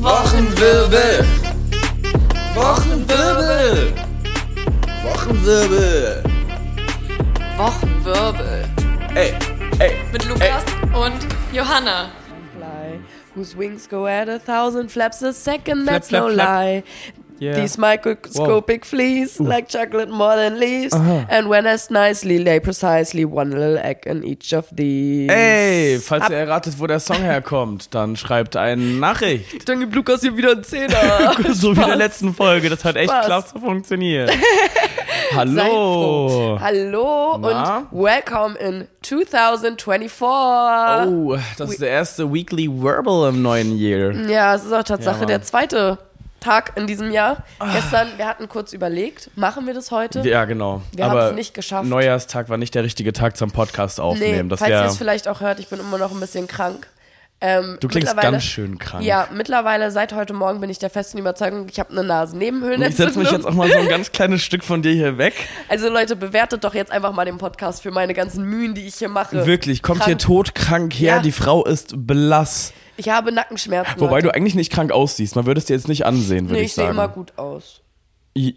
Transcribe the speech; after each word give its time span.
Wochenwirbel. 0.00 1.24
Wochenwirbel. 2.54 3.92
Wochenwirbel. 5.04 6.22
Wochenwirbel. 7.58 8.64
Ey, 9.14 9.34
ey. 9.78 9.92
Mit 10.12 10.24
Lukas 10.26 10.64
und 10.94 11.26
Johanna. 11.52 12.10
fly, 12.56 13.00
whose 13.34 13.54
wings 13.56 13.86
go 13.86 14.06
at 14.06 14.28
a 14.28 14.38
thousand 14.38 14.90
flaps 14.90 15.22
a 15.22 15.32
second. 15.32 15.82
Flap, 15.84 15.94
That's 15.94 16.08
flap, 16.08 16.22
no 16.22 16.32
flap. 16.32 16.48
lie. 16.48 16.82
Yeah. 17.42 17.56
These 17.56 17.76
microscopic 17.76 18.86
fleas, 18.86 19.40
like 19.40 19.68
chocolate 19.68 20.08
more 20.08 20.36
than 20.36 20.60
leaves, 20.60 20.94
and 20.94 21.48
when 21.48 21.66
as 21.66 21.90
nicely 21.90 22.38
lay 22.38 22.60
precisely 22.60 23.24
one 23.24 23.50
little 23.50 23.78
egg 23.78 24.06
in 24.06 24.22
each 24.22 24.54
of 24.54 24.68
these. 24.70 25.28
Ey, 25.28 25.98
falls 25.98 26.30
ihr 26.30 26.36
erratet, 26.36 26.78
wo 26.78 26.86
der 26.86 27.00
Song 27.00 27.16
herkommt, 27.16 27.92
dann 27.96 28.16
schreibt 28.16 28.54
eine 28.54 28.80
Nachricht. 28.80 29.68
Dann 29.68 29.80
gibt 29.80 29.92
Lukas 29.92 30.20
hier 30.20 30.36
wieder 30.36 30.52
einen 30.52 30.62
Zehner. 30.62 31.34
so 31.52 31.76
wie 31.76 31.80
in 31.80 31.86
der 31.88 31.96
letzten 31.96 32.32
Folge. 32.32 32.70
Das 32.70 32.84
hat 32.84 32.94
echt 32.94 33.10
Spaß. 33.10 33.26
klasse 33.26 33.58
funktioniert. 33.58 34.30
Hallo. 35.34 36.58
Hallo 36.60 37.38
Na? 37.40 37.78
und 37.78 38.04
welcome 38.04 38.56
in 38.56 38.86
2024. 39.02 41.10
Oh, 41.10 41.36
das 41.58 41.70
ist 41.70 41.82
der 41.82 41.88
erste 41.88 42.32
Weekly 42.32 42.68
Verbal 42.70 43.30
im 43.30 43.42
neuen 43.42 43.76
Jahr. 43.76 44.12
Ja, 44.28 44.54
es 44.54 44.64
ist 44.64 44.72
auch 44.72 44.84
Tatsache 44.84 45.22
Ja, 45.22 45.26
der 45.26 45.42
zweite 45.42 45.98
Tag 46.42 46.72
in 46.76 46.86
diesem 46.86 47.10
Jahr. 47.12 47.44
Gestern, 47.72 48.08
wir 48.16 48.26
hatten 48.26 48.48
kurz 48.48 48.72
überlegt, 48.72 49.30
machen 49.36 49.66
wir 49.66 49.74
das 49.74 49.90
heute? 49.90 50.20
Ja, 50.28 50.44
genau. 50.44 50.82
Wir 50.94 51.06
Aber 51.06 51.22
haben's 51.22 51.36
nicht 51.36 51.54
geschafft. 51.54 51.88
Neujahrstag 51.88 52.48
war 52.48 52.58
nicht 52.58 52.74
der 52.74 52.82
richtige 52.84 53.12
Tag 53.12 53.36
zum 53.36 53.50
Podcast 53.50 54.00
aufnehmen. 54.00 54.48
Nee, 54.48 54.56
falls 54.56 54.70
ihr 54.70 54.84
es 54.84 54.98
vielleicht 54.98 55.28
auch 55.28 55.40
hört, 55.40 55.60
ich 55.60 55.68
bin 55.68 55.80
immer 55.80 55.98
noch 55.98 56.10
ein 56.12 56.20
bisschen 56.20 56.46
krank. 56.46 56.88
Ähm, 57.44 57.76
du 57.80 57.88
klingst 57.88 58.16
ganz 58.16 58.44
schön 58.44 58.78
krank. 58.78 59.04
Ja, 59.04 59.26
mittlerweile 59.32 59.90
seit 59.90 60.12
heute 60.12 60.32
Morgen 60.32 60.60
bin 60.60 60.70
ich 60.70 60.78
der 60.78 60.90
festen 60.90 61.18
Überzeugung, 61.18 61.66
ich 61.68 61.80
habe 61.80 61.90
eine 61.90 62.02
Ich 62.02 62.06
Nasennebenhöhlenentzündung. 62.06 63.06
setze 63.14 63.18
mich 63.18 63.32
jetzt 63.32 63.44
auch 63.44 63.54
mal 63.54 63.68
so 63.68 63.78
ein 63.78 63.88
ganz 63.88 64.12
kleines 64.12 64.42
Stück 64.42 64.62
von 64.62 64.80
dir 64.80 64.92
hier 64.92 65.18
weg. 65.18 65.34
also 65.68 65.88
Leute, 65.88 66.14
bewertet 66.14 66.62
doch 66.62 66.72
jetzt 66.72 66.92
einfach 66.92 67.12
mal 67.12 67.24
den 67.24 67.38
Podcast 67.38 67.82
für 67.82 67.90
meine 67.90 68.14
ganzen 68.14 68.44
Mühen, 68.44 68.74
die 68.74 68.86
ich 68.86 68.94
hier 68.94 69.08
mache. 69.08 69.44
Wirklich, 69.44 69.82
kommt 69.82 69.98
Krank. 69.98 70.08
hier 70.08 70.18
todkrank 70.18 70.94
her. 70.94 71.16
Ja. 71.16 71.22
Die 71.22 71.32
Frau 71.32 71.64
ist 71.64 71.94
blass. 72.06 72.72
Ich 73.02 73.08
habe 73.10 73.32
Nackenschmerzen. 73.32 74.00
Wobei 74.00 74.16
Leute. 74.16 74.28
du 74.28 74.34
eigentlich 74.34 74.54
nicht 74.54 74.72
krank 74.72 74.92
aussiehst. 74.92 75.36
Man 75.36 75.46
würde 75.46 75.58
es 75.58 75.64
dir 75.66 75.74
jetzt 75.74 75.88
nicht 75.88 76.06
ansehen, 76.06 76.46
würde 76.46 76.54
Nee, 76.54 76.60
ich, 76.60 76.66
ich 76.66 76.74
sehe 76.74 76.84
sagen. 76.84 76.96
immer 76.96 77.08
gut 77.08 77.32
aus. 77.36 77.80
I- 78.36 78.56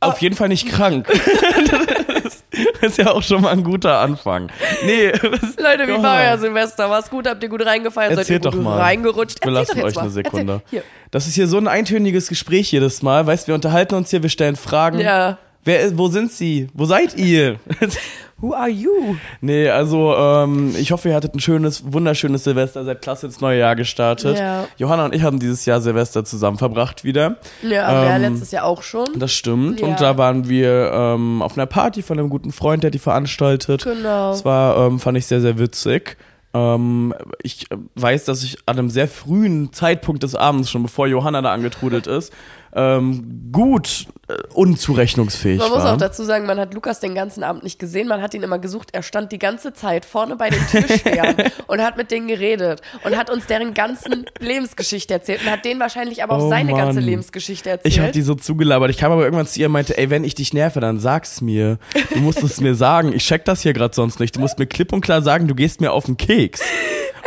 Auf 0.00 0.20
jeden 0.22 0.36
Fall 0.36 0.48
nicht 0.48 0.68
krank. 0.68 1.06
das 2.80 2.92
ist 2.92 2.98
ja 2.98 3.10
auch 3.10 3.22
schon 3.22 3.42
mal 3.42 3.50
ein 3.50 3.64
guter 3.64 3.98
Anfang. 4.00 4.50
Nee, 4.84 5.08
Leute, 5.12 5.86
wie 5.88 6.02
war 6.02 6.20
euer 6.22 6.38
Silvester? 6.38 6.88
War's 6.90 7.10
gut? 7.10 7.26
Habt 7.26 7.42
ihr 7.42 7.48
gut 7.48 7.64
reingefeiert? 7.64 8.10
Seid 8.10 8.16
ihr 8.16 8.20
Erzählt 8.20 8.44
doch 8.44 8.52
gut 8.52 8.62
mal. 8.62 8.78
reingerutscht? 8.78 9.44
Wir 9.44 9.52
Erzählt 9.54 9.76
lassen 9.76 9.86
euch 9.86 9.94
mal. 9.94 10.00
eine 10.02 10.10
Sekunde. 10.10 10.62
Das 11.10 11.26
ist 11.26 11.34
hier 11.34 11.48
so 11.48 11.58
ein 11.58 11.68
eintöniges 11.68 12.28
Gespräch 12.28 12.70
jedes 12.72 13.02
Mal. 13.02 13.26
Weißt, 13.26 13.48
wir 13.48 13.54
unterhalten 13.54 13.94
uns 13.94 14.10
hier, 14.10 14.22
wir 14.22 14.30
stellen 14.30 14.56
Fragen. 14.56 15.00
Ja. 15.00 15.38
Wer, 15.64 15.80
ist- 15.80 15.98
wo 15.98 16.08
sind 16.08 16.30
sie? 16.32 16.68
Wo 16.74 16.84
seid 16.84 17.16
ihr? 17.16 17.58
Who 18.38 18.52
are 18.52 18.68
you? 18.68 19.16
nee, 19.40 19.68
also 19.70 20.14
ähm, 20.14 20.74
ich 20.78 20.92
hoffe, 20.92 21.08
ihr 21.08 21.14
hattet 21.14 21.34
ein 21.34 21.40
schönes, 21.40 21.90
wunderschönes 21.90 22.44
Silvester, 22.44 22.84
seid 22.84 23.00
klasse 23.00 23.26
ins 23.26 23.40
neue 23.40 23.58
Jahr 23.58 23.74
gestartet. 23.76 24.38
Ja. 24.38 24.68
Johanna 24.76 25.06
und 25.06 25.14
ich 25.14 25.22
haben 25.22 25.38
dieses 25.38 25.64
Jahr 25.64 25.80
Silvester 25.80 26.22
zusammen 26.24 26.58
verbracht 26.58 27.02
wieder. 27.02 27.36
Ja, 27.62 27.70
wir 27.70 27.80
ja 27.80 28.16
Ähm, 28.16 28.22
letztes 28.22 28.50
Jahr 28.50 28.64
auch 28.64 28.82
schon. 28.82 29.06
Das 29.18 29.32
stimmt. 29.32 29.80
Ja. 29.80 29.86
Und 29.86 30.00
da 30.02 30.18
waren 30.18 30.50
wir 30.50 30.90
ähm, 30.92 31.40
auf 31.40 31.56
einer 31.56 31.66
Party 31.66 32.02
von 32.02 32.18
einem 32.18 32.28
guten 32.28 32.52
Freund, 32.52 32.82
der 32.82 32.90
die 32.90 32.98
veranstaltet. 32.98 33.84
Genau. 33.84 34.32
Das 34.32 34.44
war, 34.44 34.86
ähm, 34.86 35.00
fand 35.00 35.16
ich 35.16 35.26
sehr, 35.26 35.40
sehr 35.40 35.58
witzig. 35.58 36.18
Ähm, 36.52 37.14
ich 37.42 37.70
äh, 37.70 37.76
weiß, 37.94 38.24
dass 38.26 38.42
ich 38.42 38.58
an 38.66 38.78
einem 38.78 38.90
sehr 38.90 39.08
frühen 39.08 39.72
Zeitpunkt 39.72 40.22
des 40.22 40.34
Abends, 40.34 40.70
schon 40.70 40.82
bevor 40.82 41.06
Johanna 41.06 41.42
da 41.42 41.52
angetrudelt 41.52 42.06
ist, 42.06 42.32
ähm, 42.78 43.48
gut 43.52 44.06
äh, 44.28 44.34
unzurechnungsfähig 44.52 45.58
Man 45.58 45.70
muss 45.70 45.78
war. 45.84 45.94
auch 45.94 45.96
dazu 45.96 46.24
sagen, 46.24 46.44
man 46.46 46.58
hat 46.60 46.74
Lukas 46.74 47.00
den 47.00 47.14
ganzen 47.14 47.42
Abend 47.42 47.62
nicht 47.64 47.78
gesehen. 47.78 48.06
Man 48.06 48.20
hat 48.20 48.34
ihn 48.34 48.42
immer 48.42 48.58
gesucht. 48.58 48.90
Er 48.92 49.02
stand 49.02 49.32
die 49.32 49.38
ganze 49.38 49.72
Zeit 49.72 50.04
vorne 50.04 50.36
bei 50.36 50.50
den 50.50 50.60
Türstehern 50.68 51.36
und 51.68 51.80
hat 51.80 51.96
mit 51.96 52.10
denen 52.10 52.28
geredet 52.28 52.82
und 53.04 53.16
hat 53.16 53.30
uns 53.30 53.46
deren 53.46 53.72
ganzen 53.72 54.26
Lebensgeschichte 54.40 55.14
erzählt 55.14 55.40
und 55.44 55.50
hat 55.50 55.64
denen 55.64 55.80
wahrscheinlich 55.80 56.22
aber 56.22 56.36
auch 56.36 56.42
Oh 56.44 56.50
seine 56.50 56.72
ganze 56.74 57.00
Mann. 57.00 57.04
Lebensgeschichte 57.08 57.70
erzählt. 57.70 57.94
ich 57.94 57.98
habe 58.00 58.12
die 58.12 58.22
so 58.22 58.34
zugelabert. 58.34 58.90
Ich 58.90 58.98
kam 58.98 59.10
aber 59.10 59.24
irgendwann 59.24 59.46
zu 59.46 59.58
ihr 59.58 59.66
und 59.66 59.72
meinte, 59.72 59.96
ey, 59.96 60.10
wenn 60.10 60.24
ich 60.24 60.34
dich 60.34 60.52
nerve, 60.52 60.80
dann 60.80 60.98
sag's 61.00 61.40
mir. 61.40 61.78
Du 62.12 62.18
musst 62.20 62.42
es 62.42 62.60
mir 62.60 62.74
sagen. 62.74 63.12
Ich 63.14 63.24
check 63.24 63.44
das 63.46 63.62
hier 63.62 63.72
gerade 63.72 63.94
sonst 63.94 64.20
nicht. 64.20 64.36
Du 64.36 64.40
musst 64.40 64.58
mir 64.58 64.66
klipp 64.66 64.92
und 64.92 65.00
klar 65.00 65.22
sagen, 65.22 65.48
du 65.48 65.54
gehst 65.54 65.80
mir 65.80 65.92
auf 65.92 66.04
den 66.06 66.16
Keks. 66.16 66.60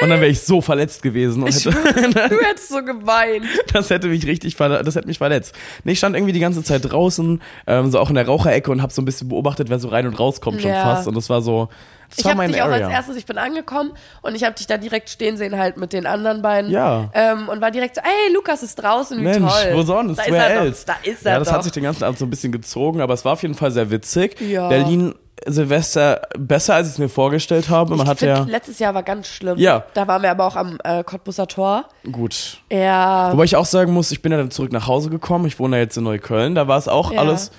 Und 0.02 0.10
dann 0.10 0.22
wäre 0.22 0.32
ich 0.32 0.40
so 0.42 0.62
verletzt 0.62 1.02
gewesen 1.04 1.44
und 1.44 1.52
hätte, 1.54 1.72
du 2.30 2.40
hättest 2.40 2.70
so 2.70 2.82
geweint. 2.84 3.44
Das 3.74 3.90
hätte 3.90 4.08
mich 4.08 4.26
richtig 4.26 4.56
verletzt. 4.56 4.88
Das 4.88 4.96
hätte 4.96 5.08
mich 5.08 5.18
verletzt. 5.18 5.39
Nee, 5.84 5.94
ich 5.94 5.98
stand 5.98 6.16
irgendwie 6.16 6.34
die 6.34 6.40
ganze 6.40 6.64
Zeit 6.64 6.82
draußen, 6.92 7.42
ähm, 7.68 7.92
so 7.92 8.00
auch 8.00 8.10
in 8.10 8.16
der 8.16 8.26
Raucherecke 8.26 8.72
und 8.72 8.82
habe 8.82 8.94
so 8.94 9.02
ein 9.02 9.06
bisschen 9.06 9.30
beobachtet, 9.30 9.70
wer 9.70 9.80
so 9.80 9.88
rein 9.90 10.06
und 10.08 10.20
rauskommt 10.20 10.62
schon 10.62 10.72
Ja. 10.72 10.82
fast. 10.84 11.08
Und 11.08 11.16
das 11.18 11.30
war 11.30 11.42
so. 11.42 11.70
Das 12.10 12.18
Ich 12.20 12.26
war 12.26 12.32
habe 12.36 12.48
dich 12.48 12.60
auch 12.62 12.66
Area. 12.70 12.88
als 12.88 12.94
erstes, 12.96 13.18
ich 13.18 13.26
bin 13.28 13.38
angekommen 13.38 13.92
und 14.24 14.34
ich 14.34 14.44
habe 14.44 14.56
dich 14.56 14.66
da 14.66 14.78
direkt 14.78 15.10
stehen 15.12 15.38
sehen 15.38 15.58
halt 15.60 15.78
mit 15.78 15.94
den 15.94 16.08
anderen 16.08 16.42
beiden. 16.42 16.72
Ja. 16.72 17.12
Ähm, 17.14 17.48
und 17.50 17.62
war 17.62 17.70
direkt 17.70 17.96
so, 17.96 18.02
ey, 18.02 18.34
Lukas 18.34 18.64
ist 18.64 18.76
draußen, 18.82 19.20
wie 19.20 19.24
Mensch, 19.24 19.52
toll. 19.52 19.72
wo 19.76 19.84
sonst? 19.84 20.18
Da 20.18 20.24
ist 20.24 20.32
Wer 20.32 20.44
er 20.48 20.56
doch. 20.58 20.66
else? 20.66 20.86
Da 20.88 20.96
ist 21.04 21.24
er 21.26 21.34
Ja, 21.34 21.40
das 21.40 21.48
doch. 21.50 21.54
hat 21.56 21.64
sich 21.64 21.72
den 21.72 21.84
ganzen 21.84 22.04
Abend 22.04 22.18
so 22.18 22.26
ein 22.26 22.32
bisschen 22.32 22.52
gezogen, 22.52 23.02
aber 23.02 23.14
es 23.14 23.26
war 23.26 23.34
auf 23.34 23.44
jeden 23.44 23.54
Fall 23.54 23.70
sehr 23.70 23.92
witzig. 23.92 24.42
Ja. 24.42 24.68
Berlin 24.70 25.14
Silvester 25.46 26.22
besser, 26.38 26.76
als 26.76 26.88
ich 26.88 26.94
es 26.94 27.00
mir 27.00 27.10
vorgestellt 27.10 27.70
habe. 27.70 27.96
Man 27.96 28.06
ich 28.06 28.10
hat 28.10 28.22
ja 28.22 28.44
letztes 28.44 28.80
Jahr 28.80 28.94
war 28.94 29.04
ganz 29.04 29.28
schlimm. 29.28 29.58
Ja. 29.58 29.84
Da 29.94 30.08
waren 30.08 30.22
wir 30.22 30.32
aber 30.32 30.46
auch 30.46 30.56
am 30.56 30.78
äh, 30.84 31.04
Cottbusser 31.04 31.48
Tor. 31.48 31.86
gut. 32.12 32.58
Ja. 32.72 33.32
Wobei 33.32 33.44
ich 33.46 33.56
auch 33.56 33.66
sagen 33.66 33.94
muss, 33.94 34.12
ich 34.12 34.22
bin 34.22 34.32
ja 34.32 34.38
dann 34.38 34.52
zurück 34.52 34.72
nach 34.72 34.88
Hause 34.88 35.10
gekommen. 35.10 35.46
Ich 35.46 35.60
wohne 35.60 35.78
ja 35.78 35.84
jetzt 35.84 35.98
in 35.98 36.04
Neukölln. 36.04 36.56
Da 36.56 36.68
war 36.68 36.78
es 36.78 36.88
auch 36.88 37.12
Ja. 37.12 37.20
alles 37.22 37.52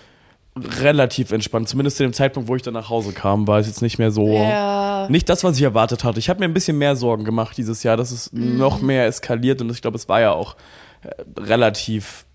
relativ 0.81 1.31
entspannt. 1.33 1.69
Zumindest 1.69 1.97
zu 1.97 2.03
dem 2.03 2.13
Zeitpunkt, 2.13 2.49
wo 2.49 2.57
ich 2.57 2.63
dann 2.63 2.75
nach 2.75 2.91
Hause 2.91 3.13
kam, 3.13 3.47
war 3.47 3.61
es 3.61 3.67
jetzt 3.67 3.83
nicht 3.83 3.99
mehr 3.99 4.11
so. 4.11 4.27
Ja. 4.35 5.07
Nicht 5.09 5.29
das, 5.29 5.45
was 5.45 5.57
ich 5.57 5.63
erwartet 5.63 6.05
hatte. 6.05 6.19
Ich 6.19 6.29
habe 6.29 6.41
mir 6.41 6.47
ein 6.47 6.55
bisschen 6.55 6.77
mehr 6.79 6.97
Sorgen 6.97 7.25
gemacht 7.25 7.57
dieses 7.57 7.83
Jahr, 7.83 7.97
dass 7.97 8.11
es 8.11 8.33
Mhm. 8.33 8.59
noch 8.59 8.81
mehr 8.81 9.07
eskaliert 9.07 9.61
und 9.61 9.71
ich 9.71 9.81
glaube, 9.81 9.97
es 9.97 10.09
war 10.09 10.21
ja 10.21 10.33
auch 10.33 10.57
äh, 11.03 11.09
relativ 11.41 12.27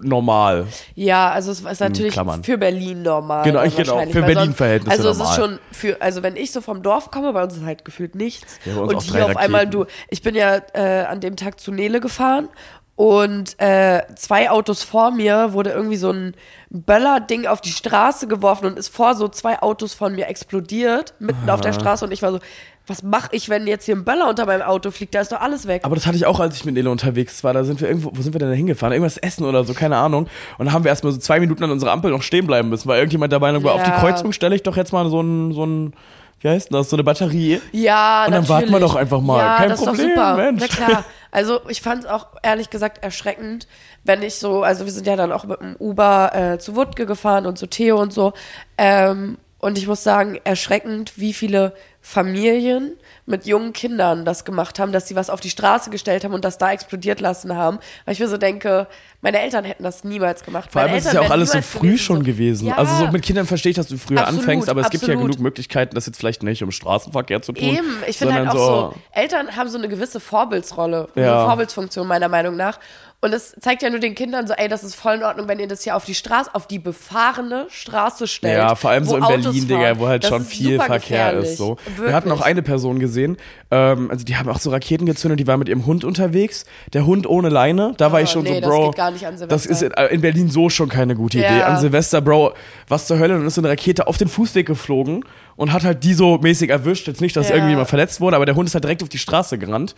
normal. 0.00 0.66
Ja, 0.94 1.30
also 1.30 1.52
es 1.52 1.60
ist 1.60 1.80
natürlich 1.80 2.14
für 2.42 2.58
Berlin 2.58 3.02
normal. 3.02 3.44
Genau, 3.44 3.62
genau, 3.68 4.00
für 4.06 4.22
Berlin-Verhältnisse 4.22 4.96
Also 4.96 5.10
es 5.10 5.18
normal. 5.18 5.32
ist 5.32 5.40
schon 5.40 5.58
für, 5.72 6.00
also 6.00 6.22
wenn 6.22 6.36
ich 6.36 6.52
so 6.52 6.60
vom 6.60 6.82
Dorf 6.82 7.10
komme, 7.10 7.32
bei 7.32 7.42
uns 7.42 7.56
ist 7.56 7.64
halt 7.64 7.84
gefühlt 7.84 8.14
nichts. 8.14 8.58
Ja, 8.64 8.76
und 8.76 9.02
hier 9.02 9.26
auf 9.26 9.36
einmal 9.36 9.64
Raketen. 9.64 9.82
du, 9.82 9.86
ich 10.08 10.22
bin 10.22 10.34
ja 10.34 10.60
äh, 10.72 11.04
an 11.04 11.20
dem 11.20 11.36
Tag 11.36 11.60
zu 11.60 11.72
Nele 11.72 12.00
gefahren 12.00 12.48
und 12.96 13.58
äh, 13.60 14.02
zwei 14.14 14.50
Autos 14.50 14.84
vor 14.84 15.10
mir 15.10 15.52
wurde 15.52 15.70
irgendwie 15.70 15.96
so 15.96 16.10
ein 16.12 16.36
Böller-Ding 16.70 17.46
auf 17.46 17.60
die 17.60 17.72
Straße 17.72 18.28
geworfen 18.28 18.66
und 18.66 18.78
ist 18.78 18.88
vor 18.88 19.14
so 19.16 19.28
zwei 19.28 19.60
Autos 19.62 19.94
von 19.94 20.14
mir 20.14 20.28
explodiert, 20.28 21.14
mitten 21.18 21.50
auf 21.50 21.60
der 21.60 21.72
Straße 21.72 22.04
und 22.04 22.12
ich 22.12 22.22
war 22.22 22.32
so, 22.32 22.38
was 22.86 23.02
mache 23.02 23.28
ich, 23.32 23.48
wenn 23.48 23.66
jetzt 23.66 23.86
hier 23.86 23.96
ein 23.96 24.04
Böller 24.04 24.28
unter 24.28 24.44
meinem 24.44 24.62
Auto 24.62 24.90
fliegt? 24.90 25.14
Da 25.14 25.20
ist 25.20 25.32
doch 25.32 25.40
alles 25.40 25.66
weg. 25.66 25.82
Aber 25.84 25.94
das 25.94 26.06
hatte 26.06 26.16
ich 26.16 26.26
auch, 26.26 26.38
als 26.38 26.56
ich 26.56 26.64
mit 26.66 26.74
Nele 26.74 26.90
unterwegs 26.90 27.42
war. 27.42 27.54
Da 27.54 27.64
sind 27.64 27.80
wir 27.80 27.88
irgendwo, 27.88 28.10
wo 28.14 28.20
sind 28.20 28.34
wir 28.34 28.38
denn 28.38 28.50
da 28.50 28.54
hingefahren? 28.54 28.92
Irgendwas 28.92 29.16
essen 29.16 29.44
oder 29.44 29.64
so, 29.64 29.72
keine 29.72 29.96
Ahnung. 29.96 30.28
Und 30.58 30.66
da 30.66 30.72
haben 30.72 30.84
wir 30.84 30.90
erstmal 30.90 31.12
so 31.12 31.18
zwei 31.18 31.40
Minuten 31.40 31.64
an 31.64 31.70
unserer 31.70 31.92
Ampel 31.92 32.10
noch 32.10 32.22
stehen 32.22 32.46
bleiben 32.46 32.68
müssen, 32.68 32.86
weil 32.88 32.98
irgendjemand 32.98 33.32
der 33.32 33.40
Meinung 33.40 33.64
war, 33.64 33.74
auf 33.74 33.82
die 33.82 33.90
Ja. 33.90 33.98
Kreuzung 34.00 34.32
stelle 34.32 34.54
ich 34.54 34.62
doch 34.62 34.76
jetzt 34.76 34.92
mal 34.92 35.08
so 35.08 35.22
ein, 35.22 35.52
so 35.52 35.64
ein, 35.64 35.94
wie 36.40 36.48
heißt 36.50 36.70
denn 36.70 36.76
das, 36.76 36.90
so 36.90 36.96
eine 36.96 37.04
Batterie. 37.04 37.60
Ja, 37.72 38.26
Und 38.26 38.32
dann 38.32 38.48
warten 38.50 38.70
wir 38.70 38.80
doch 38.80 38.96
einfach 38.96 39.20
mal. 39.22 39.38
Ja, 39.38 39.56
Kein 39.56 39.70
das 39.70 39.82
Problem, 39.82 40.08
ist 40.10 40.16
doch 40.16 40.22
super. 40.30 40.36
Mensch. 40.36 40.62
Na 40.62 40.86
klar. 40.86 41.04
Also 41.34 41.62
ich 41.68 41.82
fand 41.82 42.04
es 42.04 42.08
auch 42.08 42.28
ehrlich 42.44 42.70
gesagt 42.70 43.02
erschreckend, 43.02 43.66
wenn 44.04 44.22
ich 44.22 44.36
so, 44.36 44.62
also 44.62 44.84
wir 44.84 44.92
sind 44.92 45.04
ja 45.08 45.16
dann 45.16 45.32
auch 45.32 45.42
mit 45.44 45.60
dem 45.60 45.74
Uber 45.80 46.30
äh, 46.32 46.58
zu 46.60 46.76
Wutke 46.76 47.06
gefahren 47.06 47.44
und 47.46 47.58
zu 47.58 47.66
Theo 47.66 48.00
und 48.00 48.12
so. 48.12 48.34
Ähm, 48.78 49.38
und 49.64 49.78
ich 49.78 49.86
muss 49.86 50.04
sagen, 50.04 50.38
erschreckend, 50.44 51.14
wie 51.16 51.32
viele 51.32 51.72
Familien 52.02 52.92
mit 53.24 53.46
jungen 53.46 53.72
Kindern 53.72 54.26
das 54.26 54.44
gemacht 54.44 54.78
haben, 54.78 54.92
dass 54.92 55.08
sie 55.08 55.16
was 55.16 55.30
auf 55.30 55.40
die 55.40 55.48
Straße 55.48 55.88
gestellt 55.88 56.22
haben 56.22 56.34
und 56.34 56.44
das 56.44 56.58
da 56.58 56.70
explodiert 56.70 57.18
lassen 57.22 57.56
haben. 57.56 57.78
Weil 58.04 58.12
ich 58.12 58.20
mir 58.20 58.28
so 58.28 58.36
denke, 58.36 58.86
meine 59.22 59.40
Eltern 59.40 59.64
hätten 59.64 59.82
das 59.82 60.04
niemals 60.04 60.44
gemacht. 60.44 60.70
Vor 60.70 60.82
allem 60.82 60.90
meine 60.90 60.98
ist 60.98 61.06
es 61.06 61.14
ja 61.14 61.22
auch 61.22 61.30
alles 61.30 61.52
so 61.52 61.62
früh 61.62 61.96
schon 61.96 62.24
gewesen. 62.24 62.68
Ja. 62.68 62.76
Also 62.76 62.94
so 63.06 63.10
mit 63.10 63.22
Kindern 63.22 63.46
verstehe 63.46 63.70
ich, 63.70 63.76
dass 63.76 63.86
du 63.86 63.96
früher 63.96 64.20
Absolut, 64.20 64.40
anfängst, 64.40 64.68
aber 64.68 64.82
es 64.82 64.90
gibt 64.90 65.04
ja 65.06 65.14
absolut. 65.14 65.32
genug 65.32 65.42
Möglichkeiten, 65.42 65.94
das 65.94 66.04
jetzt 66.04 66.18
vielleicht 66.18 66.42
nicht 66.42 66.62
um 66.62 66.70
Straßenverkehr 66.70 67.40
zu 67.40 67.52
tun. 67.52 67.64
Eben, 67.64 67.96
ich 68.06 68.18
finde 68.18 68.34
halt 68.34 68.48
auch 68.48 68.52
sondern 68.52 68.90
so, 68.90 68.96
Eltern 69.12 69.56
haben 69.56 69.70
so 69.70 69.78
eine 69.78 69.88
gewisse 69.88 70.20
Vorbildsrolle, 70.20 71.08
Ja. 71.14 71.36
eine 71.38 71.46
Vorbildsfunktion 71.46 72.06
meiner 72.06 72.28
Meinung 72.28 72.54
nach. 72.54 72.78
Und 73.24 73.32
es 73.32 73.56
zeigt 73.58 73.80
ja 73.82 73.88
nur 73.88 74.00
den 74.00 74.14
Kindern 74.14 74.46
so, 74.46 74.52
ey, 74.52 74.68
das 74.68 74.84
ist 74.84 74.94
voll 74.96 75.14
in 75.14 75.22
Ordnung, 75.22 75.48
wenn 75.48 75.58
ihr 75.58 75.66
das 75.66 75.82
hier 75.82 75.96
auf 75.96 76.04
die 76.04 76.14
Straße, 76.14 76.54
auf 76.54 76.66
die 76.66 76.78
befahrene 76.78 77.64
Straße 77.70 78.26
stellt. 78.26 78.58
Ja, 78.58 78.74
vor 78.74 78.90
allem 78.90 79.06
so 79.06 79.16
in 79.16 79.22
Autos 79.22 79.44
Berlin, 79.44 79.66
fahren. 79.66 79.68
Digga, 79.80 79.98
wo 79.98 80.08
halt 80.08 80.24
Das 80.24 80.28
schon 80.28 80.44
viel 80.44 80.78
Verkehr 80.78 81.32
ist. 81.32 81.56
So. 81.56 81.78
Wirklich. 81.86 82.08
Wir 82.08 82.14
hatten 82.14 82.30
auch 82.30 82.42
eine 82.42 82.60
Person 82.60 82.98
gesehen, 82.98 83.38
ähm, 83.70 84.10
also 84.10 84.26
die 84.26 84.36
haben 84.36 84.50
auch 84.50 84.58
so 84.58 84.68
Raketen 84.68 85.06
gezündet, 85.06 85.40
die 85.40 85.46
war 85.46 85.56
mit 85.56 85.70
ihrem 85.70 85.86
Hund 85.86 86.04
unterwegs. 86.04 86.66
Der 86.92 87.06
Hund 87.06 87.26
ohne 87.26 87.48
Leine, 87.48 87.94
da 87.96 88.12
war 88.12 88.20
Oh, 88.20 88.22
ich 88.22 88.28
schon 88.28 88.42
nee, 88.42 88.56
so, 88.56 88.60
das 88.60 88.68
Bro. 88.68 88.90
Das 88.92 89.38
Silvester. 89.38 89.70
ist 89.70 89.82
in, 89.82 89.92
äh, 89.92 90.06
in 90.08 90.20
Berlin 90.20 90.50
so 90.50 90.68
schon 90.68 90.90
keine 90.90 91.14
gute 91.14 91.38
Idee. 91.38 91.60
Ja. 91.60 91.68
An 91.68 91.80
Silvester, 91.80 92.20
Bro, 92.20 92.52
was 92.88 93.06
zur 93.06 93.18
Hölle, 93.18 93.38
dann 93.38 93.46
ist 93.46 93.54
so 93.54 93.62
eine 93.62 93.70
Rakete 93.70 94.06
auf 94.06 94.18
den 94.18 94.28
Fußweg 94.28 94.66
geflogen 94.66 95.24
und 95.56 95.72
hat 95.72 95.84
halt 95.84 96.02
die 96.04 96.14
so 96.14 96.38
mäßig 96.38 96.70
erwischt. 96.70 97.06
Jetzt 97.06 97.20
nicht, 97.20 97.36
dass 97.36 97.48
Ja. 97.48 97.56
irgendwie 97.56 97.76
mal 97.76 97.84
verletzt 97.84 98.20
wurde, 98.20 98.36
aber 98.36 98.46
der 98.46 98.54
Hund 98.56 98.68
ist 98.68 98.74
halt 98.74 98.84
direkt 98.84 99.02
auf 99.02 99.08
die 99.08 99.18
Straße 99.18 99.58
gerannt. 99.58 99.94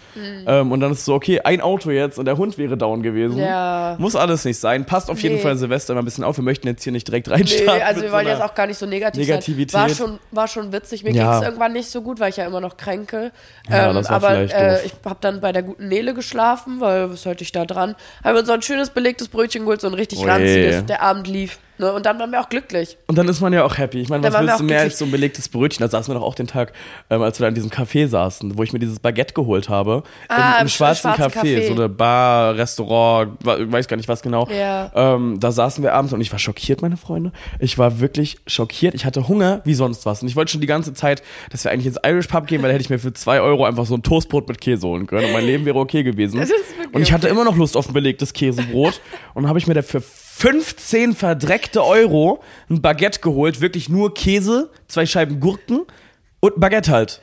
Ähm, 0.46 0.72
und 0.72 0.80
dann 0.80 0.92
ist 0.92 1.04
so, 1.04 1.14
okay, 1.14 1.40
ein 1.40 1.60
Auto 1.60 1.90
jetzt 1.90 2.18
und 2.18 2.24
der 2.26 2.36
Hund 2.36 2.58
wäre 2.58 2.76
down 2.76 3.02
gewesen. 3.02 3.38
Ja. 3.38 3.96
Muss 3.98 4.16
alles 4.16 4.44
nicht 4.44 4.58
sein. 4.58 4.84
Passt 4.84 5.10
auf 5.10 5.20
jeden 5.22 5.36
Nee. 5.36 5.40
Fall 5.40 5.56
Silvester 5.56 5.94
mal 5.94 6.00
ein 6.02 6.04
bisschen 6.04 6.24
auf. 6.24 6.36
Wir 6.36 6.44
möchten 6.44 6.66
jetzt 6.68 6.82
hier 6.82 6.92
nicht 6.92 7.06
direkt 7.08 7.26
Nee, 7.28 7.34
reinstarten. 7.34 7.82
also 7.82 7.94
mit 7.94 8.02
wir 8.02 8.08
so 8.10 8.14
wollen 8.16 8.26
einer- 8.26 8.36
jetzt 8.38 8.44
auch 8.50 8.54
gar 8.54 8.66
nicht 8.66 8.78
so 8.78 8.86
negativ 8.86 9.20
Negativität. 9.26 9.70
sein. 9.70 9.88
War 9.88 9.94
schon, 9.96 10.18
war 10.30 10.48
schon 10.48 10.72
witzig. 10.72 11.04
Mir 11.04 11.12
Ja. 11.12 11.30
ging 11.32 11.40
es 11.40 11.44
irgendwann 11.46 11.72
nicht 11.72 11.88
so 11.90 12.02
gut, 12.02 12.20
weil 12.20 12.30
ich 12.30 12.36
ja 12.36 12.44
immer 12.46 12.60
noch 12.60 12.76
kränke. 12.76 13.32
Ja, 13.70 13.90
ähm, 13.90 14.06
aber 14.06 14.32
äh, 14.36 14.84
ich 14.84 14.92
habe 15.04 15.18
dann 15.20 15.40
bei 15.40 15.52
der 15.52 15.62
guten 15.62 15.88
Nele 15.88 16.14
geschlafen, 16.14 16.80
weil 16.80 17.10
was 17.12 17.22
sollte 17.22 17.42
ich 17.44 17.52
da 17.52 17.64
dran? 17.64 17.94
Haben 18.22 18.34
wir 18.34 18.40
uns 18.40 18.48
so 18.48 18.52
ein 18.54 18.62
schönes 18.62 18.90
belegtes 18.90 19.28
Brötchen 19.28 19.62
geholt, 19.62 19.80
so 19.80 19.86
ein 19.86 19.94
richtig 19.94 20.18
Ui. 20.20 20.28
ranziges. 20.28 20.84
Der 20.86 21.02
Abend 21.02 21.26
lief. 21.28 21.58
Ne? 21.78 21.92
Und 21.92 22.06
dann 22.06 22.18
waren 22.18 22.30
wir 22.32 22.40
auch 22.40 22.48
glücklich. 22.48 22.96
Und 23.06 23.18
dann 23.18 23.28
ist 23.28 23.40
man 23.40 23.52
ja 23.52 23.64
auch 23.64 23.76
happy. 23.78 24.00
Ich 24.00 24.08
meine, 24.08 24.22
was 24.22 24.32
willst 24.32 24.60
du 24.60 24.64
mehr 24.64 24.78
glücklich. 24.78 24.80
als 24.80 24.98
so 24.98 25.04
ein 25.04 25.10
belegtes 25.10 25.48
Brötchen? 25.48 25.82
Da 25.84 25.88
saßen 25.88 26.12
wir 26.12 26.18
doch 26.18 26.26
auch 26.26 26.34
den 26.34 26.46
Tag, 26.46 26.72
ähm, 27.10 27.22
als 27.22 27.38
wir 27.38 27.44
da 27.44 27.48
in 27.48 27.54
diesem 27.54 27.70
Café 27.70 28.08
saßen, 28.08 28.56
wo 28.56 28.62
ich 28.62 28.72
mir 28.72 28.78
dieses 28.78 28.98
Baguette 29.00 29.34
geholt 29.34 29.68
habe. 29.68 30.02
Ah, 30.28 30.34
Im, 30.36 30.42
im 30.42 30.62
im 30.62 30.68
schwarzen 30.68 31.14
schwarzen 31.14 31.40
Café, 31.40 31.58
Café. 31.58 31.66
so 31.68 31.74
eine 31.74 31.88
Bar, 31.88 32.56
Restaurant, 32.56 33.32
weiß 33.44 33.88
gar 33.88 33.96
nicht 33.96 34.08
was 34.08 34.22
genau. 34.22 34.48
Ja. 34.50 34.90
Ähm, 34.94 35.38
da 35.40 35.52
saßen 35.52 35.82
wir 35.84 35.92
abends 35.94 36.12
und 36.12 36.20
ich 36.20 36.32
war 36.32 36.38
schockiert, 36.38 36.82
meine 36.82 36.96
Freunde. 36.96 37.32
Ich 37.58 37.78
war 37.78 38.00
wirklich 38.00 38.38
schockiert. 38.46 38.94
Ich 38.94 39.04
hatte 39.04 39.28
Hunger 39.28 39.60
wie 39.64 39.74
sonst 39.74 40.06
was. 40.06 40.22
Und 40.22 40.28
ich 40.28 40.36
wollte 40.36 40.52
schon 40.52 40.60
die 40.60 40.66
ganze 40.66 40.94
Zeit, 40.94 41.22
dass 41.50 41.64
wir 41.64 41.70
eigentlich 41.70 41.86
ins 41.86 41.98
Irish 42.04 42.26
Pub 42.26 42.46
gehen, 42.46 42.62
weil 42.62 42.68
da 42.68 42.74
hätte 42.74 42.82
ich 42.82 42.90
mir 42.90 42.98
für 42.98 43.12
zwei 43.12 43.40
Euro 43.40 43.64
einfach 43.64 43.86
so 43.86 43.94
ein 43.94 44.02
Toastbrot 44.02 44.48
mit 44.48 44.60
Käse 44.60 44.86
holen 44.86 45.06
können 45.06 45.26
und 45.26 45.32
mein 45.32 45.44
Leben 45.44 45.64
wäre 45.64 45.78
okay 45.78 46.02
gewesen. 46.02 46.40
Das 46.40 46.50
ist 46.50 46.56
Und 46.92 47.02
ich 47.02 47.12
hatte 47.12 47.28
immer 47.28 47.44
noch 47.44 47.56
Lust 47.56 47.76
auf 47.76 47.88
ein 47.88 47.92
belegtes 47.92 48.32
Käsebrot. 48.32 49.00
und 49.34 49.42
dann 49.42 49.48
habe 49.48 49.58
ich 49.58 49.66
mir 49.66 49.74
dafür 49.74 50.02
15 50.38 51.14
verdreckte 51.14 51.82
Euro 51.82 52.42
ein 52.68 52.82
Baguette 52.82 53.20
geholt. 53.20 53.62
Wirklich 53.62 53.88
nur 53.88 54.12
Käse, 54.12 54.68
zwei 54.86 55.06
Scheiben 55.06 55.40
Gurken 55.40 55.86
und 56.40 56.60
Baguette 56.60 56.92
halt. 56.92 57.22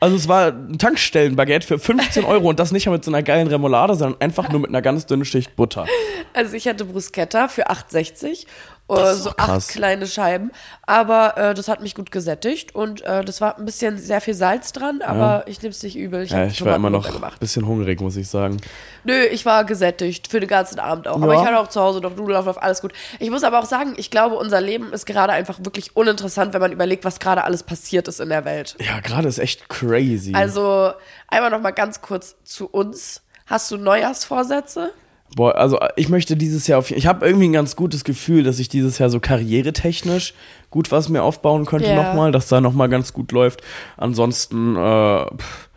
Also 0.00 0.16
es 0.16 0.28
war 0.28 0.52
ein 0.52 0.78
Tankstellenbaguette 0.78 1.66
für 1.66 1.78
15 1.78 2.24
Euro 2.24 2.48
und 2.48 2.58
das 2.58 2.72
nicht 2.72 2.86
mal 2.86 2.92
mit 2.92 3.04
so 3.04 3.10
einer 3.10 3.22
geilen 3.22 3.48
Remoulade, 3.48 3.96
sondern 3.96 4.18
einfach 4.22 4.48
nur 4.48 4.60
mit 4.60 4.70
einer 4.70 4.80
ganz 4.80 5.04
dünnen 5.04 5.26
Schicht 5.26 5.56
Butter. 5.56 5.84
Also 6.32 6.56
ich 6.56 6.66
hatte 6.66 6.86
Bruschetta 6.86 7.48
für 7.48 7.68
8,60. 7.68 8.46
Äh, 8.88 9.14
so 9.14 9.30
acht 9.36 9.68
kleine 9.68 10.06
Scheiben. 10.06 10.50
Aber 10.82 11.36
äh, 11.36 11.54
das 11.54 11.68
hat 11.68 11.82
mich 11.82 11.94
gut 11.94 12.10
gesättigt 12.10 12.74
und 12.74 13.02
äh, 13.02 13.22
das 13.24 13.40
war 13.40 13.58
ein 13.58 13.64
bisschen 13.66 13.98
sehr 13.98 14.20
viel 14.20 14.34
Salz 14.34 14.72
dran, 14.72 15.02
aber 15.02 15.44
ich 15.46 15.60
nehme 15.60 15.72
es 15.72 15.82
nicht 15.82 15.96
übel. 15.96 16.22
Ich, 16.22 16.30
Ja, 16.30 16.46
ich 16.46 16.64
war 16.64 16.74
immer 16.76 16.88
noch 16.90 17.06
ein 17.06 17.32
bisschen 17.38 17.66
hungrig, 17.66 18.00
muss 18.00 18.16
ich 18.16 18.28
sagen. 18.28 18.56
Nö, 19.04 19.24
ich 19.24 19.44
war 19.44 19.64
gesättigt 19.64 20.28
für 20.28 20.40
den 20.40 20.48
ganzen 20.48 20.78
Abend 20.78 21.06
auch. 21.06 21.20
Aber 21.20 21.34
Ja. 21.34 21.40
ich 21.40 21.46
hatte 21.46 21.58
auch 21.58 21.68
zu 21.68 21.80
Hause 21.80 22.00
noch 22.00 22.16
Nudelauflauf, 22.16 22.62
alles 22.62 22.80
gut. 22.80 22.92
Ich 23.18 23.30
muss 23.30 23.44
aber 23.44 23.58
auch 23.58 23.66
sagen, 23.66 23.94
ich 23.96 24.10
glaube, 24.10 24.36
unser 24.36 24.60
Leben 24.60 24.92
ist 24.92 25.04
gerade 25.06 25.32
einfach 25.32 25.58
wirklich 25.62 25.94
uninteressant, 25.96 26.54
wenn 26.54 26.60
man 26.60 26.72
überlegt, 26.72 27.04
was 27.04 27.20
gerade 27.20 27.44
alles 27.44 27.62
passiert 27.62 28.08
ist 28.08 28.20
in 28.20 28.30
der 28.30 28.44
Welt. 28.44 28.76
Ja, 28.80 29.00
gerade 29.00 29.28
ist 29.28 29.38
echt 29.38 29.68
crazy. 29.68 30.32
Also 30.34 30.92
einmal 31.28 31.50
noch 31.50 31.60
mal 31.60 31.72
ganz 31.72 32.00
kurz 32.00 32.36
zu 32.44 32.66
uns. 32.66 33.22
Hast 33.46 33.70
du 33.70 33.76
Neujahrsvorsätze? 33.76 34.92
Boah, 35.36 35.54
also 35.56 35.78
ich 35.96 36.08
möchte 36.08 36.36
dieses 36.36 36.66
Jahr 36.66 36.78
auf 36.78 36.90
Ich 36.90 37.06
habe 37.06 37.26
irgendwie 37.26 37.48
ein 37.48 37.52
ganz 37.52 37.76
gutes 37.76 38.02
Gefühl, 38.04 38.42
dass 38.42 38.58
ich 38.58 38.68
dieses 38.68 38.98
Jahr 38.98 39.10
so 39.10 39.20
karrieretechnisch 39.20 40.34
gut 40.70 40.90
was 40.90 41.08
mir 41.08 41.22
aufbauen 41.22 41.64
könnte 41.64 41.88
Ja. 41.90 41.94
nochmal, 41.94 42.32
dass 42.32 42.48
da 42.48 42.60
nochmal 42.60 42.88
ganz 42.88 43.12
gut 43.12 43.32
läuft. 43.32 43.62
Ansonsten, 43.96 44.76
äh, 44.76 45.24
pff, 45.36 45.67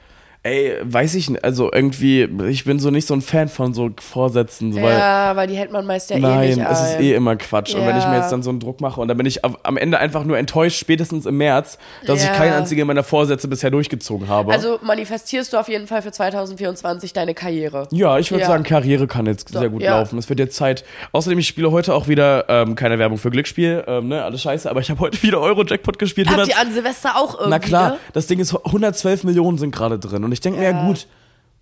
ey, 0.44 0.76
weiß 0.82 1.14
ich 1.16 1.30
nicht, 1.30 1.44
also 1.44 1.72
irgendwie, 1.72 2.28
ich 2.50 2.64
bin 2.66 2.80
so 2.80 2.90
nicht 2.90 3.08
so 3.08 3.14
ein 3.14 3.22
Fan 3.22 3.48
von 3.48 3.74
so 3.76 3.92
Vorsätzen, 4.00 4.74
so, 4.74 4.82
weil 4.82 4.98
ja, 4.98 5.36
weil 5.36 5.48
die 5.48 5.56
hält 5.56 5.72
man 5.72 5.86
meist 5.86 6.10
ja 6.10 6.16
eh 6.18 6.20
Nein, 6.20 6.50
nicht 6.50 6.60
es 6.68 6.82
ist 6.82 7.00
eh 7.00 7.14
immer 7.14 7.36
Quatsch. 7.36 7.76
Und 7.76 7.86
wenn 7.86 7.96
ich 7.98 8.06
mir 8.06 8.16
Ja. 8.16 8.22
jetzt 8.22 8.32
dann 8.32 8.42
so 8.42 8.50
einen 8.50 8.60
Druck 8.60 8.82
mache 8.82 9.00
und 9.00 9.08
dann 9.08 9.18
bin 9.18 9.26
ich 9.28 9.46
am- 9.46 9.78
Ende 9.78 10.00
einfach 10.00 10.24
nur 10.24 10.38
enttäuscht, 10.40 10.80
spätestens 10.80 11.26
im 11.28 11.38
März, 11.38 11.78
dass 12.08 12.24
Ja. 12.24 12.32
ich 12.32 12.38
keinen 12.38 12.54
einzigen 12.54 12.88
meiner 12.88 13.04
Vorsätze 13.04 13.48
bisher 13.48 13.70
durchgezogen 13.70 14.28
habe. 14.30 14.52
Also 14.52 14.80
manifestierst 14.82 15.54
du 15.54 15.58
auf 15.58 15.70
jeden 15.70 15.86
Fall 15.86 16.02
für 16.02 16.12
2024 16.12 17.14
deine 17.14 17.34
Karriere. 17.36 17.88
ja, 17.92 18.18
ich 18.18 18.32
würde 18.32 18.42
Ja. 18.42 18.48
sagen, 18.48 18.64
Karriere 18.64 19.06
kann 19.08 19.28
jetzt 19.28 19.50
sehr 19.50 19.70
gut 19.70 19.82
ja. 19.84 20.00
laufen. 20.00 20.18
Es 20.18 20.28
wird 20.30 20.40
jetzt 20.40 20.56
Zeit. 20.56 20.84
Außerdem, 21.12 21.38
ich 21.40 21.48
spiele 21.48 21.72
heute 21.72 21.94
auch 21.94 22.08
wieder, 22.08 22.46
ähm, 22.50 22.76
keine 22.76 22.98
Werbung 23.00 23.18
für 23.20 23.30
Glücksspiel, 23.30 23.84
ähm, 23.88 24.08
ne, 24.08 24.24
alles 24.24 24.42
scheiße, 24.42 24.70
aber 24.70 24.80
ich 24.80 24.90
habe 24.90 25.00
heute 25.02 25.22
wieder 25.22 25.40
Euro-Jackpot 25.40 26.00
gespielt. 26.00 26.28
Habt 26.30 26.40
100 26.40 26.50
ihr 26.50 26.60
an 26.60 26.74
Silvester 26.74 27.16
auch 27.18 27.34
irgendwie? 27.36 27.50
Na 27.52 27.60
klar, 27.60 27.90
Ne? 27.92 27.98
das 28.14 28.28
Ding 28.28 28.40
ist, 28.40 28.54
112 28.54 29.24
Millionen 29.24 29.58
sind 29.60 29.72
gerade 29.76 30.00
drin. 30.00 30.24
Und 30.24 30.31
ich 30.32 30.42
denke 30.42 30.60
mir, 30.60 30.66
ja 30.66 30.72
Ja. 30.72 30.86
gut, 30.88 31.08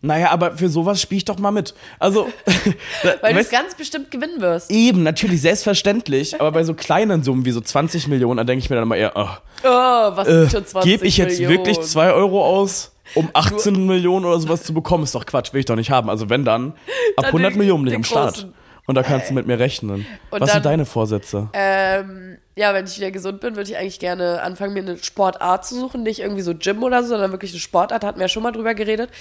naja, 0.01 0.31
aber 0.31 0.55
für 0.55 0.69
sowas 0.69 1.01
spiele 1.01 1.17
ich 1.17 1.25
doch 1.25 1.37
mal 1.39 1.51
mit. 1.51 1.73
Also, 1.99 2.29
Weil 3.21 3.33
du 3.33 3.39
es 3.41 3.49
ganz 3.49 3.75
bestimmt 3.75 4.09
gewinnen 4.11 4.39
wirst. 4.39 4.71
Eben, 4.71 5.03
natürlich, 5.03 5.41
selbstverständlich. 5.41 6.39
Aber 6.39 6.51
bei 6.53 6.63
so 6.63 6.73
kleinen 6.73 7.21
Summen 7.23 7.43
wie 7.45 7.51
so 7.51 7.59
20 7.59 8.07
Millionen, 8.07 8.37
da 8.37 8.43
denke 8.45 8.63
ich 8.63 8.69
mir 8.69 8.77
dann 8.77 8.83
immer 8.83 8.95
eher, 8.95 9.11
oh, 9.15 9.27
Oh, 9.63 9.67
was 9.67 10.25
sind 10.27 10.51
schon 10.51 10.65
20 10.65 10.89
gebe 10.89 11.05
ich 11.05 11.17
jetzt 11.17 11.39
Millionen? 11.39 11.57
wirklich 11.65 11.81
2 11.81 12.13
Euro 12.13 12.45
aus, 12.45 12.93
um 13.13 13.27
18 13.33 13.85
Millionen 13.87 14.23
oder 14.25 14.39
sowas 14.39 14.63
zu 14.63 14.73
bekommen? 14.73 15.03
Ist 15.03 15.15
doch 15.15 15.25
Quatsch, 15.25 15.51
will 15.51 15.59
ich 15.59 15.65
doch 15.65 15.75
nicht 15.75 15.91
haben. 15.91 16.09
Also 16.09 16.29
wenn 16.29 16.45
dann, 16.45 16.69
ab 16.69 16.75
Dann 17.17 17.25
100 17.25 17.51
den- 17.51 17.57
Millionen 17.57 17.83
bin 17.83 17.87
ich 18.01 18.07
den 18.09 18.17
am 18.17 18.31
Start. 18.33 18.47
Und 18.89 18.95
da 18.95 19.03
kannst 19.03 19.29
du 19.29 19.35
mit 19.35 19.45
mir 19.45 19.59
rechnen. 19.59 20.07
Und 20.31 20.41
Was 20.41 20.47
dann- 20.47 20.49
sind 20.55 20.65
deine 20.65 20.83
Vorsätze? 20.85 21.47
Ähm, 21.53 22.39
ja, 22.55 22.73
wenn 22.73 22.85
ich 22.85 22.97
wieder 22.97 23.11
gesund 23.11 23.39
bin, 23.39 23.55
würde 23.55 23.69
ich 23.69 23.77
eigentlich 23.77 23.99
gerne 23.99 24.41
anfangen, 24.41 24.73
mir 24.73 24.79
eine 24.81 24.97
Sportart 24.97 25.63
zu 25.63 25.75
suchen. 25.79 26.01
Nicht 26.01 26.21
irgendwie 26.21 26.41
so 26.41 26.55
Gym 26.55 26.81
oder 26.81 27.03
so, 27.03 27.09
sondern 27.09 27.31
wirklich 27.31 27.51
eine 27.51 27.59
Sportart. 27.59 28.03
Hatten 28.03 28.17
wir 28.17 28.23
ja 28.23 28.29
schon 28.29 28.41
mal 28.41 28.51
drüber 28.51 28.73
geredet. 28.73 29.11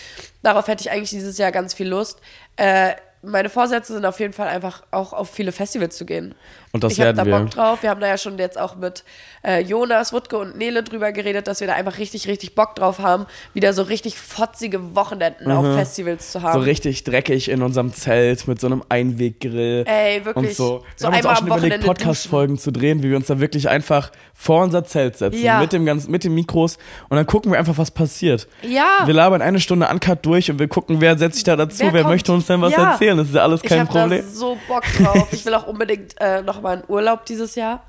Darauf 0.42 0.68
hätte 0.68 0.80
ich 0.80 0.90
eigentlich 0.90 1.10
dieses 1.10 1.36
Jahr 1.36 1.52
ganz 1.52 1.74
viel 1.74 1.86
Lust. 1.86 2.18
Äh, 2.56 2.92
meine 3.20 3.50
Vorsätze 3.50 3.92
sind 3.92 4.06
auf 4.06 4.18
jeden 4.20 4.32
Fall 4.32 4.48
einfach 4.48 4.84
auch 4.90 5.12
auf 5.12 5.28
viele 5.28 5.52
Festivals 5.52 5.98
zu 5.98 6.06
gehen. 6.06 6.34
Und 6.72 6.84
das 6.84 6.92
ich 6.92 7.00
habe 7.00 7.12
da 7.14 7.24
werden 7.24 7.28
wir. 7.30 7.38
Bock 7.44 7.50
drauf. 7.50 7.82
Wir 7.82 7.90
haben 7.90 8.00
da 8.00 8.06
ja 8.08 8.18
schon 8.18 8.38
jetzt 8.38 8.58
auch 8.60 8.76
mit 8.76 9.04
äh, 9.42 9.60
Jonas, 9.62 10.12
Wutke 10.12 10.36
und 10.38 10.56
Nele 10.58 10.82
drüber 10.82 11.12
geredet, 11.12 11.46
dass 11.46 11.60
wir 11.60 11.66
da 11.66 11.74
einfach 11.74 11.98
richtig, 11.98 12.28
richtig 12.28 12.54
Bock 12.54 12.74
drauf 12.74 12.98
haben, 12.98 13.26
wieder 13.54 13.72
so 13.72 13.82
richtig 13.82 14.18
fotzige 14.18 14.94
Wochenenden 14.94 15.50
auf 15.50 15.64
Festivals 15.76 16.32
zu 16.32 16.42
haben. 16.42 16.58
Mhm. 16.58 16.62
So 16.64 16.68
richtig 16.68 17.04
dreckig 17.04 17.48
in 17.48 17.62
unserem 17.62 17.92
Zelt 17.94 18.46
mit 18.48 18.60
so 18.60 18.66
einem 18.66 18.82
Einweggrill. 18.88 19.84
Ey, 19.86 20.24
wirklich. 20.24 20.48
Und 20.50 20.54
so. 20.54 20.84
So 20.96 21.04
Wir 21.04 21.06
haben 21.08 21.16
uns 21.16 21.26
auch 21.26 21.36
schon 21.38 21.46
überlegt, 21.46 21.84
Podcast-Folgen 21.84 22.58
zu 22.58 22.70
drehen, 22.70 23.02
wie 23.02 23.10
wir 23.10 23.16
uns 23.16 23.26
da 23.28 23.40
wirklich 23.40 23.68
einfach 23.68 24.10
vor 24.34 24.62
unser 24.62 24.84
Zelt 24.84 25.16
setzen. 25.16 25.42
Ja. 25.42 25.60
Mit, 25.60 25.72
dem 25.72 25.86
ganzen, 25.86 26.10
mit 26.10 26.24
den 26.24 26.34
Mikros. 26.34 26.76
Und 27.08 27.16
dann 27.16 27.26
gucken 27.26 27.50
wir 27.52 27.58
einfach, 27.58 27.78
was 27.78 27.90
passiert. 27.90 28.46
Ja. 28.62 29.02
Wir 29.06 29.14
labern 29.14 29.42
eine 29.42 29.58
Stunde 29.60 29.88
Uncut 29.88 30.24
durch 30.26 30.50
und 30.50 30.58
wir 30.58 30.68
gucken, 30.68 31.00
wer 31.00 31.16
setzt 31.18 31.36
sich 31.36 31.44
da 31.44 31.56
dazu, 31.56 31.80
wer, 31.80 31.92
Wer 31.94 32.04
möchte 32.04 32.32
uns 32.32 32.46
denn 32.46 32.60
was 32.60 32.72
Ja. 32.72 32.92
erzählen. 32.92 33.16
Das 33.16 33.28
ist 33.28 33.34
ja 33.34 33.42
alles 33.42 33.62
Ich 33.62 33.68
kein 33.68 33.80
habe 33.80 33.90
Problem. 33.90 34.22
da 34.22 34.28
so 34.28 34.56
Bock 34.68 34.84
drauf. 34.98 35.28
Ich 35.32 35.44
will 35.44 35.54
auch 35.54 35.66
unbedingt 35.66 36.14
äh, 36.20 36.42
noch 36.42 36.57
mal 36.62 36.78
in 36.78 36.84
Urlaub 36.88 37.24
dieses 37.26 37.54
Jahr. 37.54 37.82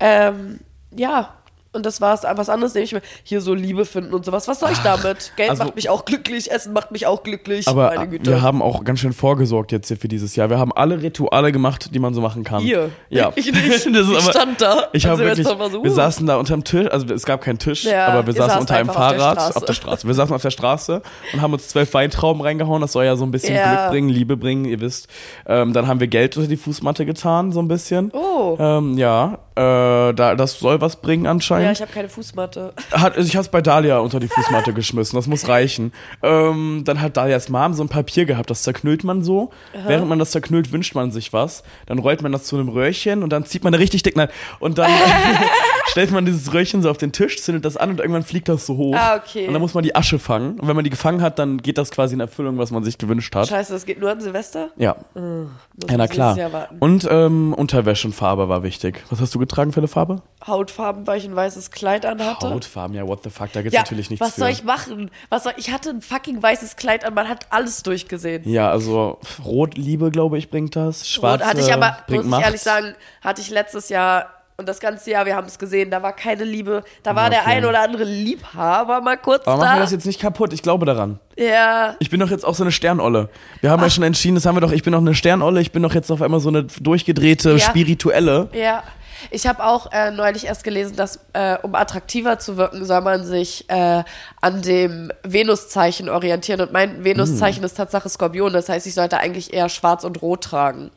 Ähm, 0.00 0.60
ja. 0.90 1.34
Und 1.74 1.84
das 1.84 2.00
war's. 2.00 2.22
Was 2.24 2.48
anderes 2.48 2.74
nehme 2.74 2.84
ich 2.84 2.92
mir. 2.92 3.02
Hier 3.22 3.40
so 3.40 3.54
Liebe 3.54 3.84
finden 3.84 4.14
und 4.14 4.24
sowas. 4.24 4.48
Was 4.48 4.60
soll 4.60 4.70
ich 4.72 4.78
damit? 4.78 5.32
Geld 5.36 5.50
also- 5.50 5.64
macht 5.64 5.76
mich 5.76 5.90
auch 5.90 6.04
glücklich, 6.04 6.50
Essen 6.50 6.72
macht 6.72 6.92
mich 6.92 7.06
auch 7.06 7.22
glücklich. 7.22 7.68
Aber 7.68 7.92
meine 7.94 8.08
Güte. 8.08 8.30
wir 8.30 8.42
haben 8.42 8.62
auch 8.62 8.84
ganz 8.84 9.00
schön 9.00 9.12
vorgesorgt 9.12 9.72
jetzt 9.72 9.88
hier 9.88 9.96
für 9.96 10.08
dieses 10.08 10.36
Jahr. 10.36 10.50
Wir 10.50 10.58
haben 10.58 10.72
alle 10.72 11.02
Rituale 11.02 11.52
gemacht, 11.52 11.94
die 11.94 11.98
man 11.98 12.14
so 12.14 12.20
machen 12.20 12.44
kann. 12.44 12.62
Ihr. 12.62 12.90
Ja. 13.10 13.32
Ich 13.36 13.48
ist 13.52 13.86
Ich 13.86 13.96
aber, 13.96 14.20
stand 14.20 14.60
da. 14.60 14.88
Ich 14.92 15.06
habe 15.06 15.18
wirklich, 15.18 15.36
Silvester 15.36 15.58
war 15.58 15.70
so, 15.70 15.82
wir 15.82 15.90
uh. 15.90 15.94
saßen 15.94 16.26
da 16.26 16.36
unterm 16.36 16.62
Tisch, 16.64 16.88
also 16.90 17.12
es 17.12 17.24
gab 17.24 17.40
keinen 17.40 17.58
Tisch, 17.58 17.84
Ja, 17.84 18.06
aber 18.08 18.26
wir 18.26 18.32
saßen 18.32 18.60
unter 18.60 18.76
einem 18.76 18.88
einfach 18.90 19.02
auf 19.02 19.10
der 19.10 19.18
Fahrrad 19.20 19.56
auf 19.56 19.64
der 19.64 19.72
Straße. 19.72 20.06
Wir 20.06 20.14
saßen 20.14 20.34
auf 20.34 20.42
der 20.42 20.50
Straße 20.50 21.02
und 21.32 21.42
haben 21.42 21.52
uns 21.52 21.68
zwölf 21.68 21.92
Weintrauben 21.94 22.40
reingehauen. 22.42 22.80
Das 22.80 22.92
soll 22.92 23.04
ja 23.04 23.16
so 23.16 23.24
ein 23.24 23.30
bisschen 23.30 23.56
Ja. 23.56 23.74
Glück 23.74 23.90
bringen, 23.90 24.08
Liebe 24.08 24.36
bringen, 24.36 24.64
ihr 24.64 24.80
wisst. 24.80 25.08
Ähm, 25.46 25.72
dann 25.72 25.86
haben 25.86 26.00
wir 26.00 26.06
Geld 26.06 26.36
unter 26.36 26.48
die 26.48 26.56
Fußmatte 26.56 27.06
getan, 27.06 27.52
so 27.52 27.60
ein 27.60 27.68
bisschen. 27.68 28.12
Oh. 28.12 28.56
Ähm, 28.58 28.96
ja, 28.98 29.38
äh, 29.56 30.12
da, 30.14 30.34
das 30.36 30.58
soll 30.58 30.80
was 30.80 30.96
bringen 30.96 31.26
Ja, 31.64 31.72
ich 31.72 31.80
habe 31.80 31.92
keine 31.92 32.08
Fußmatte. 32.08 32.72
Hat, 32.92 33.16
ich 33.16 33.36
hab's 33.36 33.48
bei 33.48 33.60
Dalia 33.60 33.98
unter 33.98 34.20
die 34.20 34.28
Fußmatte 34.28 34.72
geschmissen, 34.72 35.16
das 35.16 35.26
muss 35.26 35.48
reichen. 35.48 35.92
Ähm, 36.22 36.82
dann 36.84 37.00
hat 37.00 37.16
Dalias 37.16 37.48
Mom 37.48 37.74
so 37.74 37.82
ein 37.82 37.88
Papier 37.88 38.24
gehabt, 38.24 38.50
das 38.50 38.62
zerknüllt 38.62 39.04
man 39.04 39.22
so. 39.22 39.50
Während 39.86 40.08
man 40.08 40.18
das 40.18 40.30
zerknüllt, 40.30 40.72
wünscht 40.72 40.94
man 40.94 41.10
sich 41.10 41.32
was. 41.32 41.62
Dann 41.86 41.98
rollt 41.98 42.22
man 42.22 42.32
das 42.32 42.44
zu 42.44 42.56
einem 42.56 42.68
Röhrchen 42.68 43.22
und 43.22 43.30
dann 43.30 43.44
zieht 43.44 43.64
man 43.64 43.72
da 43.72 43.78
richtig 43.78 44.02
dick. 44.02 44.16
Nein, 44.16 44.28
und 44.60 44.78
dann 44.78 44.90
stellt 45.94 46.10
man 46.10 46.26
dieses 46.26 46.52
Röhrchen 46.52 46.82
so 46.82 46.90
auf 46.90 46.98
den 46.98 47.12
Tisch, 47.12 47.40
zündet 47.40 47.64
das 47.64 47.76
an 47.76 47.90
und 47.90 48.00
irgendwann 48.00 48.24
fliegt 48.24 48.48
das 48.48 48.66
so 48.66 48.76
hoch. 48.76 48.96
Ah, 48.98 49.14
okay. 49.14 49.46
Und 49.46 49.52
dann 49.52 49.62
muss 49.62 49.74
man 49.74 49.84
die 49.84 49.94
Asche 49.94 50.18
fangen. 50.18 50.58
Und 50.58 50.66
wenn 50.66 50.74
man 50.74 50.82
die 50.82 50.90
gefangen 50.90 51.22
hat, 51.22 51.38
dann 51.38 51.58
geht 51.58 51.78
das 51.78 51.92
quasi 51.92 52.14
in 52.14 52.20
Erfüllung, 52.20 52.58
was 52.58 52.72
man 52.72 52.82
sich 52.82 52.98
gewünscht 52.98 53.32
hat. 53.36 53.46
Scheiße, 53.46 53.72
das 53.72 53.86
geht 53.86 54.00
nur 54.00 54.10
an 54.10 54.20
Silvester? 54.20 54.70
Ja. 54.76 54.96
Muss 55.14 55.46
Ja, 55.88 55.96
na 55.96 56.08
klar. 56.08 56.68
Und 56.80 57.06
ähm, 57.08 57.54
Unterwäsche 57.54 58.08
und 58.08 58.12
Farbe 58.12 58.48
war 58.48 58.64
wichtig. 58.64 59.04
Was 59.08 59.20
hast 59.20 59.32
du 59.36 59.38
getragen 59.38 59.72
für 59.72 59.78
eine 59.78 59.86
Farbe? 59.86 60.20
Hautfarben, 60.44 61.06
weil 61.06 61.18
ich 61.18 61.26
ein 61.26 61.36
weißes 61.36 61.70
Kleid 61.70 62.04
anhatte. 62.04 62.50
Hautfarben, 62.50 62.96
ja, 62.96 63.06
what 63.06 63.22
the 63.22 63.30
fuck, 63.30 63.52
da 63.52 63.62
gibt's 63.62 63.76
Ja, 63.76 63.82
natürlich 63.82 64.10
nichts 64.10 64.26
was 64.26 64.34
für. 64.34 64.40
soll 64.40 64.50
ich 64.50 64.64
machen? 64.64 65.12
Was 65.28 65.44
soll 65.44 65.52
ich 65.58 65.70
hatte 65.70 65.90
ein 65.90 66.00
fucking 66.02 66.42
weißes 66.42 66.74
Kleid 66.74 67.04
an, 67.04 67.14
man 67.14 67.28
hat 67.28 67.46
alles 67.50 67.84
durchgesehen. 67.84 68.42
Ja, 68.48 68.68
also 68.68 69.20
Rot-Liebe, 69.44 70.10
glaube 70.10 70.38
ich, 70.38 70.50
bringt 70.50 70.74
das. 70.74 71.08
Schwarz 71.08 71.44
hatte 71.44 71.60
ich 71.60 71.72
aber, 71.72 71.98
bringt 72.08 72.24
muss 72.24 72.24
ich 72.24 72.30
Macht. 72.32 72.44
ehrlich 72.46 72.62
sagen, 72.62 72.94
hatte 73.22 73.40
ich 73.42 73.50
letztes 73.50 73.90
Jahr 73.90 74.26
und 74.56 74.68
das 74.68 74.78
ganze 74.80 75.10
Jahr, 75.10 75.26
wir 75.26 75.34
haben 75.36 75.46
es 75.46 75.58
gesehen, 75.58 75.90
da 75.90 76.02
war 76.02 76.12
keine 76.14 76.44
Liebe, 76.44 76.84
da 77.02 77.14
war 77.16 77.28
der 77.30 77.40
Okay. 77.40 77.50
ein 77.56 77.64
oder 77.64 77.80
andere 77.82 78.04
Liebhaber 78.04 79.00
mal 79.00 79.16
kurz 79.16 79.46
aber 79.46 79.56
machen 79.58 79.68
wir 79.70 79.74
da. 79.76 79.80
das 79.82 79.92
jetzt 79.92 80.06
nicht 80.06 80.20
kaputt, 80.20 80.52
ich 80.52 80.62
glaube 80.62 80.86
daran. 80.86 81.18
ja, 81.36 81.96
Ich 81.98 82.10
bin 82.10 82.20
doch 82.20 82.30
jetzt 82.30 82.44
auch 82.44 82.54
so 82.54 82.62
eine 82.64 82.72
Sternolle. 82.72 83.28
Wir 83.60 83.70
haben 83.70 83.82
ja 83.82 83.90
schon 83.90 84.04
entschieden, 84.04 84.34
das 84.36 84.46
haben 84.46 84.56
wir 84.56 84.60
doch, 84.60 84.72
ich 84.72 84.82
bin 84.82 84.92
doch 84.92 85.00
eine 85.00 85.14
Sternolle, 85.14 85.60
ich 85.60 85.72
bin 85.72 85.82
doch 85.82 85.94
jetzt 85.94 86.10
auf 86.12 86.22
einmal 86.22 86.40
so 86.40 86.48
eine 86.50 86.64
durchgedrehte 86.64 87.52
Ja. 87.52 87.58
Spirituelle. 87.58 88.48
ja. 88.52 88.82
ich 89.30 89.46
habe 89.46 89.64
auch 89.64 89.90
äh, 89.92 90.10
neulich 90.10 90.44
erst 90.46 90.64
gelesen, 90.64 90.96
dass 90.96 91.18
äh, 91.32 91.56
um 91.62 91.74
attraktiver 91.74 92.38
zu 92.38 92.56
wirken, 92.56 92.84
soll 92.84 93.00
man 93.00 93.24
sich 93.24 93.64
äh, 93.70 94.02
an 94.40 94.60
dem 94.62 95.10
Venuszeichen 95.22 96.08
orientieren. 96.08 96.60
Und 96.60 96.72
mein 96.72 97.04
Venuszeichen 97.04 97.58
Hm. 97.62 97.64
ist 97.64 97.76
Tatsache 97.76 98.08
Skorpion. 98.08 98.52
Das 98.52 98.68
heißt, 98.68 98.86
ich 98.86 98.94
sollte 98.94 99.18
eigentlich 99.18 99.52
eher 99.54 99.68
schwarz 99.68 100.04
und 100.04 100.20
rot 100.20 100.44
tragen. 100.44 100.90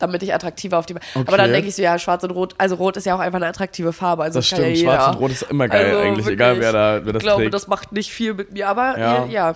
Damit 0.00 0.22
ich 0.24 0.34
attraktiver 0.34 0.78
auf 0.78 0.86
die. 0.86 0.94
Aber 0.94 1.02
Okay. 1.14 1.36
dann 1.36 1.52
denke 1.52 1.68
ich 1.68 1.76
so, 1.76 1.82
ja, 1.82 1.98
schwarz 1.98 2.24
und 2.24 2.30
rot, 2.32 2.54
also 2.58 2.74
rot 2.74 2.96
ist 2.96 3.06
ja 3.06 3.14
auch 3.14 3.20
einfach 3.20 3.36
eine 3.36 3.46
attraktive 3.46 3.92
Farbe. 3.92 4.24
Also 4.24 4.38
Das 4.40 4.50
ja 4.50 4.56
stimmt, 4.56 4.76
jeder. 4.76 4.94
schwarz 4.94 5.14
und 5.14 5.20
rot 5.22 5.30
ist 5.30 5.42
immer 5.42 5.68
geil 5.68 5.96
eigentlich, 5.98 6.26
egal 6.26 6.58
wer 6.58 6.72
da- 6.72 7.00
wer 7.04 7.12
das 7.12 7.20
Ich 7.22 7.26
glaube, 7.26 7.42
trägt. 7.42 7.54
das 7.54 7.68
macht 7.68 7.92
nicht 7.92 8.10
viel 8.10 8.34
mit 8.34 8.52
mir, 8.52 8.68
aber 8.68 8.98
Ja. 8.98 9.26
ja. 9.26 9.54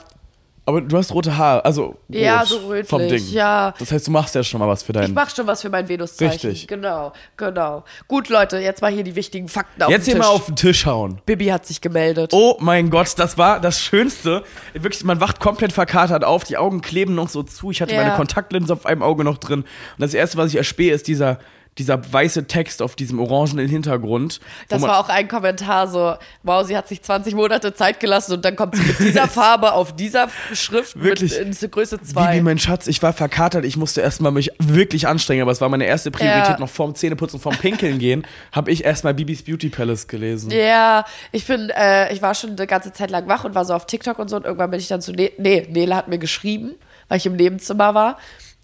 Aber 0.67 0.81
du 0.81 0.97
hast 0.97 1.13
rote 1.13 1.37
Haare, 1.37 1.63
also 1.65 1.85
rot 1.89 1.97
Ja, 2.09 2.43
so 2.47 2.57
rötlich, 2.69 2.89
vom 2.89 3.07
Ding. 3.07 3.23
ja. 3.33 3.75
Das 3.79 3.93
heißt, 3.93 4.07
du 4.07 4.11
machst 4.11 4.35
ja 4.35 4.43
schon 4.43 4.61
mal 4.61 4.69
was 4.69 4.83
für 4.83 4.93
Ich 4.93 4.99
deinen. 4.99 5.13
mache 5.13 5.35
schon 5.37 5.47
was 5.47 5.61
für 5.61 5.69
mein 5.69 5.87
Venuszeichen. 5.89 6.33
Richtig. 6.51 6.67
Genau, 6.69 7.13
genau. 7.37 7.85
Gut, 8.09 8.31
Leute, 8.31 8.57
jetzt 8.59 8.81
mal 8.81 8.91
hier 8.91 9.05
die 9.05 9.15
wichtigen 9.15 9.49
Fakten 9.49 9.83
auf 9.83 9.91
Jetzt 9.91 10.07
den 10.07 10.13
hier 10.15 10.23
Tisch. 10.23 10.29
mal 10.31 10.35
auf 10.35 10.47
den 10.47 10.57
Tisch 10.57 10.87
hauen. 10.87 11.21
Bibi 11.27 11.47
hat 11.49 11.67
sich 11.67 11.83
gemeldet. 11.83 12.31
Oh 12.33 12.57
mein 12.61 12.89
Gott, 12.89 13.13
das 13.19 13.37
war 13.37 13.61
das 13.61 13.83
Schönste. 13.83 14.43
Wirklich, 14.73 15.05
man 15.05 15.21
wacht 15.21 15.39
komplett 15.39 15.73
verkatert 15.73 16.25
auf, 16.25 16.45
die 16.45 16.57
Augen 16.57 16.81
kleben 16.81 17.15
noch 17.15 17.29
so 17.29 17.43
zu. 17.43 17.71
Ich 17.71 17.83
hatte 17.83 17.93
Ja. 17.95 18.03
meine 18.03 18.17
Kontaktlinse 18.17 18.73
auf 18.73 18.87
einem 18.87 19.03
Auge 19.03 19.23
noch 19.25 19.37
drin. 19.37 19.61
Und 19.61 19.67
das 19.99 20.15
erste, 20.15 20.39
was 20.39 20.49
ich 20.49 20.57
erspähe, 20.57 20.95
ist 20.95 21.09
dieser, 21.09 21.41
dieser 21.79 22.13
weiße 22.13 22.47
Text 22.47 22.83
auf 22.83 22.95
diesem 22.97 23.19
orangenen 23.19 23.69
Hintergrund. 23.69 24.41
Das 24.69 24.83
war 24.83 25.01
auch 25.01 25.09
ein 25.09 25.29
Kommentar 25.29 25.89
so, 25.89 26.15
wow, 26.43 26.65
sie 26.67 26.77
hat 26.77 26.89
sich 26.89 27.03
20 27.03 27.35
Monate 27.35 27.75
Zeit 27.75 28.01
gelassen 28.01 28.35
und 28.35 28.45
dann 28.45 28.55
kommt 28.57 28.77
sie 28.77 28.83
mit 28.83 28.99
dieser 29.01 29.27
Farbe 29.29 29.73
auf 29.73 29.95
dieser 29.97 30.29
Schrift 30.53 31.01
Wirklich. 31.03 31.39
mit 31.39 31.63
in 31.63 31.71
Größe 31.71 31.99
Bibi, 31.99 32.11
2. 32.13 32.41
mein 32.43 32.59
Schatz, 32.59 32.87
ich 32.87 33.03
war 33.03 33.13
verkatert, 33.13 33.65
ich 33.65 33.77
musste 33.77 34.01
erstmal 34.01 34.31
mich 34.33 34.53
wirklich 34.59 35.09
anstrengen, 35.09 35.43
aber 35.43 35.51
es 35.53 35.61
war 35.61 35.69
meine 35.69 35.85
erste 35.87 36.11
Priorität, 36.11 36.55
Ja. 36.55 36.59
noch 36.61 36.69
vorm 36.69 36.95
Zähneputzen, 36.95 37.41
vorm 37.41 37.57
Pinkeln 37.57 37.99
gehen, 37.99 38.27
habe 38.53 38.71
ich 38.71 38.85
erstmal 38.85 39.15
Bibis 39.15 39.43
Beauty 39.43 39.69
Palace 39.69 40.07
gelesen. 40.07 40.51
Ja, 40.53 41.05
ich 41.33 41.47
bin, 41.47 41.71
äh, 41.71 42.13
ich 42.13 42.23
war 42.23 42.35
schon 42.35 42.51
eine 42.51 42.67
ganze 42.67 42.93
Zeit 42.93 43.11
lang 43.11 43.27
wach 43.29 43.45
und 43.45 43.55
war 43.55 43.65
so 43.65 43.75
auf 43.75 43.87
TikTok 43.87 44.19
und 44.19 44.29
so 44.29 44.37
und 44.37 44.45
irgendwann 44.45 44.71
bin 44.71 44.79
ich 44.81 44.89
dann 44.89 45.01
zu, 45.01 45.13
ne 45.13 45.33
nee, 45.39 45.67
Nele 45.71 45.97
hat 45.97 46.09
mir 46.09 46.19
geschrieben, 46.19 46.75
weil 47.09 47.19
ich 47.19 47.27
im 47.27 47.37
Nebenzimmer 47.37 47.95
war, 47.95 48.19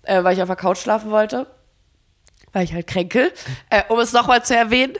äh, 0.05 0.23
weil 0.23 0.35
ich 0.37 0.43
auf 0.43 0.49
der 0.49 0.57
Couch 0.57 0.79
schlafen 0.79 1.11
wollte, 1.11 1.47
weil 2.53 2.65
ich 2.65 2.75
halt 2.75 2.87
kränkel, 2.87 3.33
äh, 3.71 3.83
um 3.89 3.99
es 3.99 4.13
nochmal 4.13 4.45
zu 4.45 4.57
erwähnen. 4.57 4.95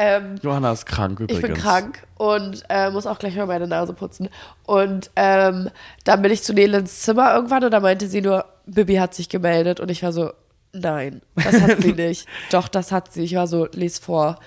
Ähm, 0.00 0.36
Johanna 0.42 0.72
ist 0.72 0.86
krank 0.86 1.18
übrigens. 1.18 1.42
Ich 1.42 1.46
bin 1.46 1.60
krank 1.60 2.06
und 2.16 2.62
äh, 2.68 2.88
muss 2.90 3.04
auch 3.06 3.18
gleich 3.18 3.34
mal 3.34 3.46
meine 3.46 3.66
Nase 3.66 3.92
putzen. 3.92 4.28
Und 4.64 5.10
ähm, 5.16 5.70
dann 6.04 6.22
bin 6.22 6.30
ich 6.30 6.44
zu 6.44 6.54
Nele 6.54 6.78
ins 6.78 7.02
Zimmer 7.02 7.34
irgendwann 7.34 7.64
und 7.64 7.72
da 7.72 7.80
meinte 7.80 8.06
sie 8.06 8.20
nur, 8.20 8.44
Bibi 8.66 8.96
hat 8.96 9.14
sich 9.14 9.28
gemeldet. 9.28 9.80
Und 9.80 9.90
ich 9.90 10.04
war 10.04 10.12
so, 10.12 10.30
nein, 10.72 11.20
das 11.34 11.60
hat 11.60 11.82
sie 11.82 11.92
nicht. 11.96 12.28
Doch, 12.52 12.68
das 12.68 12.92
hat 12.92 13.12
sie. 13.12 13.24
Ich 13.24 13.34
war 13.34 13.48
so, 13.48 13.66
les 13.72 13.98
vor. 13.98 14.38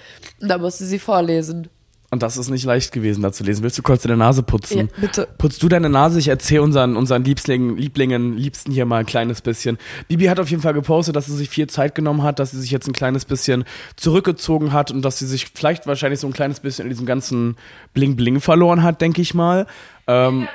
Und 0.41 0.48
dann 0.48 0.62
musste 0.62 0.86
sie 0.86 1.00
vorlesen. 1.00 1.70
Und 2.13 2.24
das 2.24 2.36
ist 2.36 2.50
nicht 2.50 2.65
leicht 2.65 2.91
gewesen, 2.91 3.22
da 3.22 3.32
zu 3.32 3.46
lesen. 3.46 3.63
Willst 3.63 3.77
du 3.77 3.84
kurz 3.84 4.03
deine 4.03 4.18
Nase 4.18 4.44
putzen? 4.44 4.77
Ja, 4.77 4.86
bitte. 5.00 5.30
Putzt 5.38 5.63
du 5.63 5.70
deine 5.70 5.88
Nase? 5.88 6.20
Ich 6.20 6.27
erzähle 6.27 6.62
unseren, 6.62 6.98
unseren 6.98 7.24
Lieblingen, 7.24 7.77
Lieblingen, 7.77 8.36
Liebsten 8.36 8.74
hier 8.74 8.86
mal 8.86 8.98
ein 8.98 9.06
kleines 9.06 9.41
bisschen. 9.41 9.77
Bibi 10.10 10.25
hat 10.25 10.38
auf 10.38 10.50
jeden 10.50 10.62
Fall 10.62 10.74
gepostet, 10.74 11.15
dass 11.15 11.27
sie 11.27 11.38
sich 11.38 11.48
viel 11.48 11.68
Zeit 11.68 11.96
genommen 11.96 12.22
hat, 12.22 12.39
dass 12.39 12.51
sie 12.51 12.60
sich 12.60 12.70
jetzt 12.70 12.86
ein 12.86 12.91
kleines 12.91 13.24
bisschen 13.24 13.63
zurückgezogen 13.96 14.74
hat 14.74 14.91
und 14.91 15.03
dass 15.03 15.20
sie 15.20 15.25
sich 15.25 15.48
vielleicht 15.53 15.88
wahrscheinlich 15.88 16.20
so 16.20 16.27
ein 16.27 16.34
kleines 16.34 16.60
bisschen 16.60 16.84
in 16.84 16.89
diesem 16.89 17.06
ganzen 17.06 17.56
Bling-Bling 17.94 18.41
verloren 18.41 18.84
hat, 18.84 19.00
denke 19.00 19.22
ich 19.22 19.34
mal. 19.34 19.65
Ähm, 20.06 20.50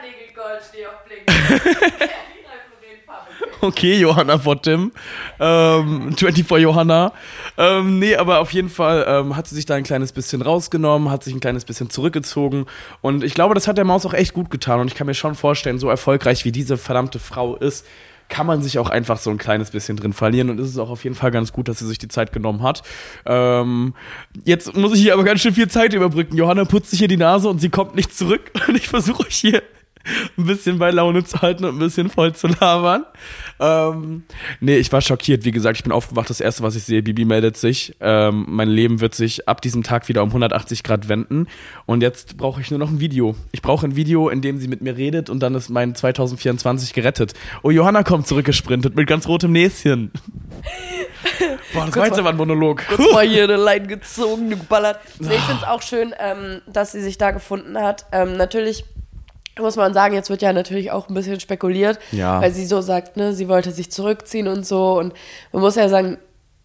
Okay, 3.60 3.98
Johanna 3.98 4.38
vor 4.38 4.60
Tim. 4.60 4.92
Ähm, 5.40 6.14
24 6.16 6.62
Johanna. 6.62 7.12
Ähm, 7.56 7.98
nee, 7.98 8.16
aber 8.16 8.40
auf 8.40 8.52
jeden 8.52 8.68
Fall 8.68 9.04
ähm, 9.08 9.36
hat 9.36 9.46
sie 9.46 9.54
sich 9.54 9.66
da 9.66 9.74
ein 9.74 9.84
kleines 9.84 10.12
bisschen 10.12 10.42
rausgenommen, 10.42 11.10
hat 11.10 11.24
sich 11.24 11.34
ein 11.34 11.40
kleines 11.40 11.64
bisschen 11.64 11.88
zurückgezogen. 11.90 12.66
Und 13.00 13.24
ich 13.24 13.34
glaube, 13.34 13.54
das 13.54 13.66
hat 13.66 13.78
der 13.78 13.84
Maus 13.84 14.04
auch 14.04 14.14
echt 14.14 14.34
gut 14.34 14.50
getan. 14.50 14.80
Und 14.80 14.88
ich 14.88 14.94
kann 14.94 15.06
mir 15.06 15.14
schon 15.14 15.34
vorstellen, 15.34 15.78
so 15.78 15.88
erfolgreich 15.88 16.44
wie 16.44 16.52
diese 16.52 16.76
verdammte 16.76 17.18
Frau 17.18 17.56
ist, 17.56 17.86
kann 18.28 18.46
man 18.46 18.60
sich 18.60 18.78
auch 18.78 18.90
einfach 18.90 19.18
so 19.18 19.30
ein 19.30 19.38
kleines 19.38 19.70
bisschen 19.70 19.96
drin 19.96 20.12
verlieren. 20.12 20.50
Und 20.50 20.60
es 20.60 20.68
ist 20.68 20.78
auch 20.78 20.90
auf 20.90 21.04
jeden 21.04 21.16
Fall 21.16 21.30
ganz 21.30 21.52
gut, 21.52 21.68
dass 21.68 21.78
sie 21.78 21.86
sich 21.86 21.98
die 21.98 22.08
Zeit 22.08 22.32
genommen 22.32 22.62
hat. 22.62 22.82
Ähm, 23.24 23.94
jetzt 24.44 24.76
muss 24.76 24.94
ich 24.94 25.00
hier 25.00 25.14
aber 25.14 25.24
ganz 25.24 25.40
schön 25.40 25.54
viel 25.54 25.68
Zeit 25.68 25.94
überbrücken. 25.94 26.36
Johanna 26.36 26.64
putzt 26.64 26.90
sich 26.90 26.98
hier 26.98 27.08
die 27.08 27.16
Nase 27.16 27.48
und 27.48 27.60
sie 27.60 27.70
kommt 27.70 27.94
nicht 27.94 28.16
zurück. 28.16 28.50
Und 28.68 28.76
ich 28.76 28.88
versuche 28.88 29.26
euch 29.26 29.36
hier 29.36 29.62
ein 30.36 30.46
bisschen 30.46 30.78
bei 30.78 30.90
Laune 30.90 31.24
zu 31.24 31.40
halten 31.40 31.64
und 31.64 31.76
ein 31.76 31.78
bisschen 31.78 32.08
voll 32.10 32.34
zu 32.34 32.46
labern. 32.46 33.04
Ähm, 33.58 34.24
nee, 34.60 34.76
ich 34.76 34.92
war 34.92 35.00
schockiert. 35.00 35.44
Wie 35.44 35.50
gesagt, 35.50 35.78
ich 35.78 35.82
bin 35.82 35.92
aufgewacht. 35.92 36.30
Das 36.30 36.40
erste, 36.40 36.62
was 36.62 36.76
ich 36.76 36.84
sehe, 36.84 37.02
Bibi 37.02 37.24
meldet 37.24 37.56
sich. 37.56 37.96
Ähm, 38.00 38.44
mein 38.48 38.68
Leben 38.68 39.00
wird 39.00 39.14
sich 39.14 39.48
ab 39.48 39.60
diesem 39.60 39.82
Tag 39.82 40.08
wieder 40.08 40.22
um 40.22 40.28
180 40.28 40.82
Grad 40.82 41.08
wenden. 41.08 41.46
Und 41.86 42.02
jetzt 42.02 42.36
brauche 42.36 42.60
ich 42.60 42.70
nur 42.70 42.78
noch 42.78 42.90
ein 42.90 43.00
Video. 43.00 43.34
Ich 43.52 43.62
brauche 43.62 43.86
ein 43.86 43.96
Video, 43.96 44.28
in 44.28 44.42
dem 44.42 44.58
sie 44.58 44.68
mit 44.68 44.82
mir 44.82 44.96
redet 44.96 45.30
und 45.30 45.40
dann 45.40 45.54
ist 45.54 45.70
mein 45.70 45.94
2024 45.94 46.92
gerettet. 46.92 47.34
Oh, 47.62 47.70
Johanna 47.70 48.02
kommt 48.02 48.26
zurückgesprintet 48.26 48.96
mit 48.96 49.06
ganz 49.06 49.26
rotem 49.26 49.52
Näschen. 49.52 50.10
Boah, 51.72 51.86
das 51.86 51.96
war 51.96 52.06
jetzt 52.06 52.18
aber 52.18 52.30
ein 52.30 52.36
Monolog. 52.36 52.84
Kurz 52.86 53.12
mal 53.12 53.26
hier 53.26 53.44
eine 53.50 53.56
Line 53.56 53.86
gezogen, 53.86 54.50
geballert. 54.50 55.00
Nee, 55.18 55.34
ich 55.34 55.40
finde 55.40 55.62
es 55.62 55.68
auch 55.68 55.82
schön, 55.82 56.14
ähm, 56.18 56.60
dass 56.66 56.92
sie 56.92 57.02
sich 57.02 57.18
da 57.18 57.30
gefunden 57.30 57.78
hat. 57.78 58.06
Ähm, 58.12 58.36
natürlich 58.36 58.84
muss 59.58 59.76
man 59.76 59.94
sagen, 59.94 60.14
jetzt 60.14 60.30
wird 60.30 60.42
ja 60.42 60.52
natürlich 60.52 60.90
auch 60.90 61.08
ein 61.08 61.14
bisschen 61.14 61.40
spekuliert, 61.40 61.98
Ja. 62.12 62.40
weil 62.42 62.52
sie 62.52 62.66
so 62.66 62.80
sagt, 62.80 63.16
ne, 63.16 63.32
sie 63.32 63.48
wollte 63.48 63.70
sich 63.72 63.90
zurückziehen 63.90 64.48
und 64.48 64.66
so. 64.66 64.98
Und 64.98 65.14
man 65.52 65.62
muss 65.62 65.76
ja 65.76 65.88
sagen, 65.88 66.18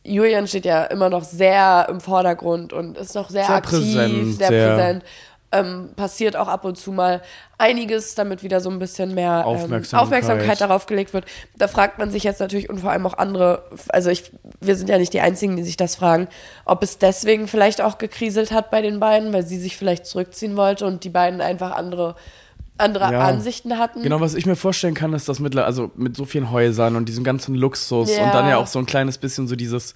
Julian 0.03 0.47
steht 0.47 0.65
ja 0.65 0.83
immer 0.85 1.09
noch 1.09 1.23
sehr 1.23 1.87
im 1.89 2.01
Vordergrund 2.01 2.73
und 2.73 2.97
ist 2.97 3.13
noch 3.15 3.29
sehr, 3.29 3.45
Sehr 3.45 3.55
aktiv, 3.55 3.77
präsent, 3.95 4.35
sehr, 4.37 4.47
sehr- 4.49 4.67
präsent. 4.75 5.03
Ähm, 5.53 5.89
passiert 5.97 6.37
auch 6.37 6.47
ab 6.47 6.63
und 6.63 6.77
zu 6.77 6.93
mal 6.93 7.21
einiges, 7.57 8.15
damit 8.15 8.41
wieder 8.41 8.61
so 8.61 8.69
ein 8.69 8.79
bisschen 8.79 9.13
mehr 9.13 9.41
ähm, 9.45 9.47
Aufmerksamkeit. 9.53 10.01
Aufmerksamkeit 10.01 10.61
darauf 10.61 10.85
gelegt 10.85 11.13
wird. 11.13 11.25
Da 11.57 11.67
fragt 11.67 11.99
man 11.99 12.09
sich 12.09 12.23
jetzt 12.23 12.39
natürlich 12.39 12.69
und 12.69 12.79
vor 12.79 12.89
allem 12.91 13.05
auch 13.05 13.17
andere, 13.17 13.65
also 13.89 14.09
ich, 14.09 14.31
wir 14.61 14.77
sind 14.77 14.87
ja 14.87 14.97
nicht 14.97 15.11
die 15.11 15.19
Einzigen, 15.19 15.57
die 15.57 15.63
sich 15.63 15.75
das 15.75 15.95
fragen, 15.97 16.29
ob 16.63 16.81
es 16.83 16.99
deswegen 16.99 17.49
vielleicht 17.49 17.81
auch 17.81 17.97
gekriselt 17.97 18.53
hat 18.53 18.71
bei 18.71 18.81
den 18.81 19.01
beiden, 19.01 19.33
weil 19.33 19.45
sie 19.45 19.59
sich 19.59 19.75
vielleicht 19.75 20.05
zurückziehen 20.05 20.55
wollte 20.55 20.85
und 20.85 21.03
die 21.03 21.09
beiden 21.09 21.41
einfach 21.41 21.71
andere, 21.71 22.15
andere 22.81 23.11
Ja. 23.11 23.21
Ansichten 23.21 23.77
hatten. 23.77 24.03
Genau, 24.03 24.19
was 24.19 24.33
ich 24.35 24.45
mir 24.45 24.55
vorstellen 24.55 24.93
kann, 24.93 25.13
ist, 25.13 25.29
dass 25.29 25.39
mittlerweile, 25.39 25.67
also 25.67 25.91
mit 25.95 26.15
so 26.17 26.25
vielen 26.25 26.51
Häusern 26.51 26.95
und 26.95 27.07
diesem 27.07 27.23
ganzen 27.23 27.55
Luxus 27.55 28.15
Ja. 28.15 28.23
und 28.25 28.33
dann 28.33 28.47
ja 28.49 28.57
auch 28.57 28.67
so 28.67 28.79
ein 28.79 28.85
kleines 28.85 29.17
bisschen 29.17 29.47
so 29.47 29.55
dieses, 29.55 29.93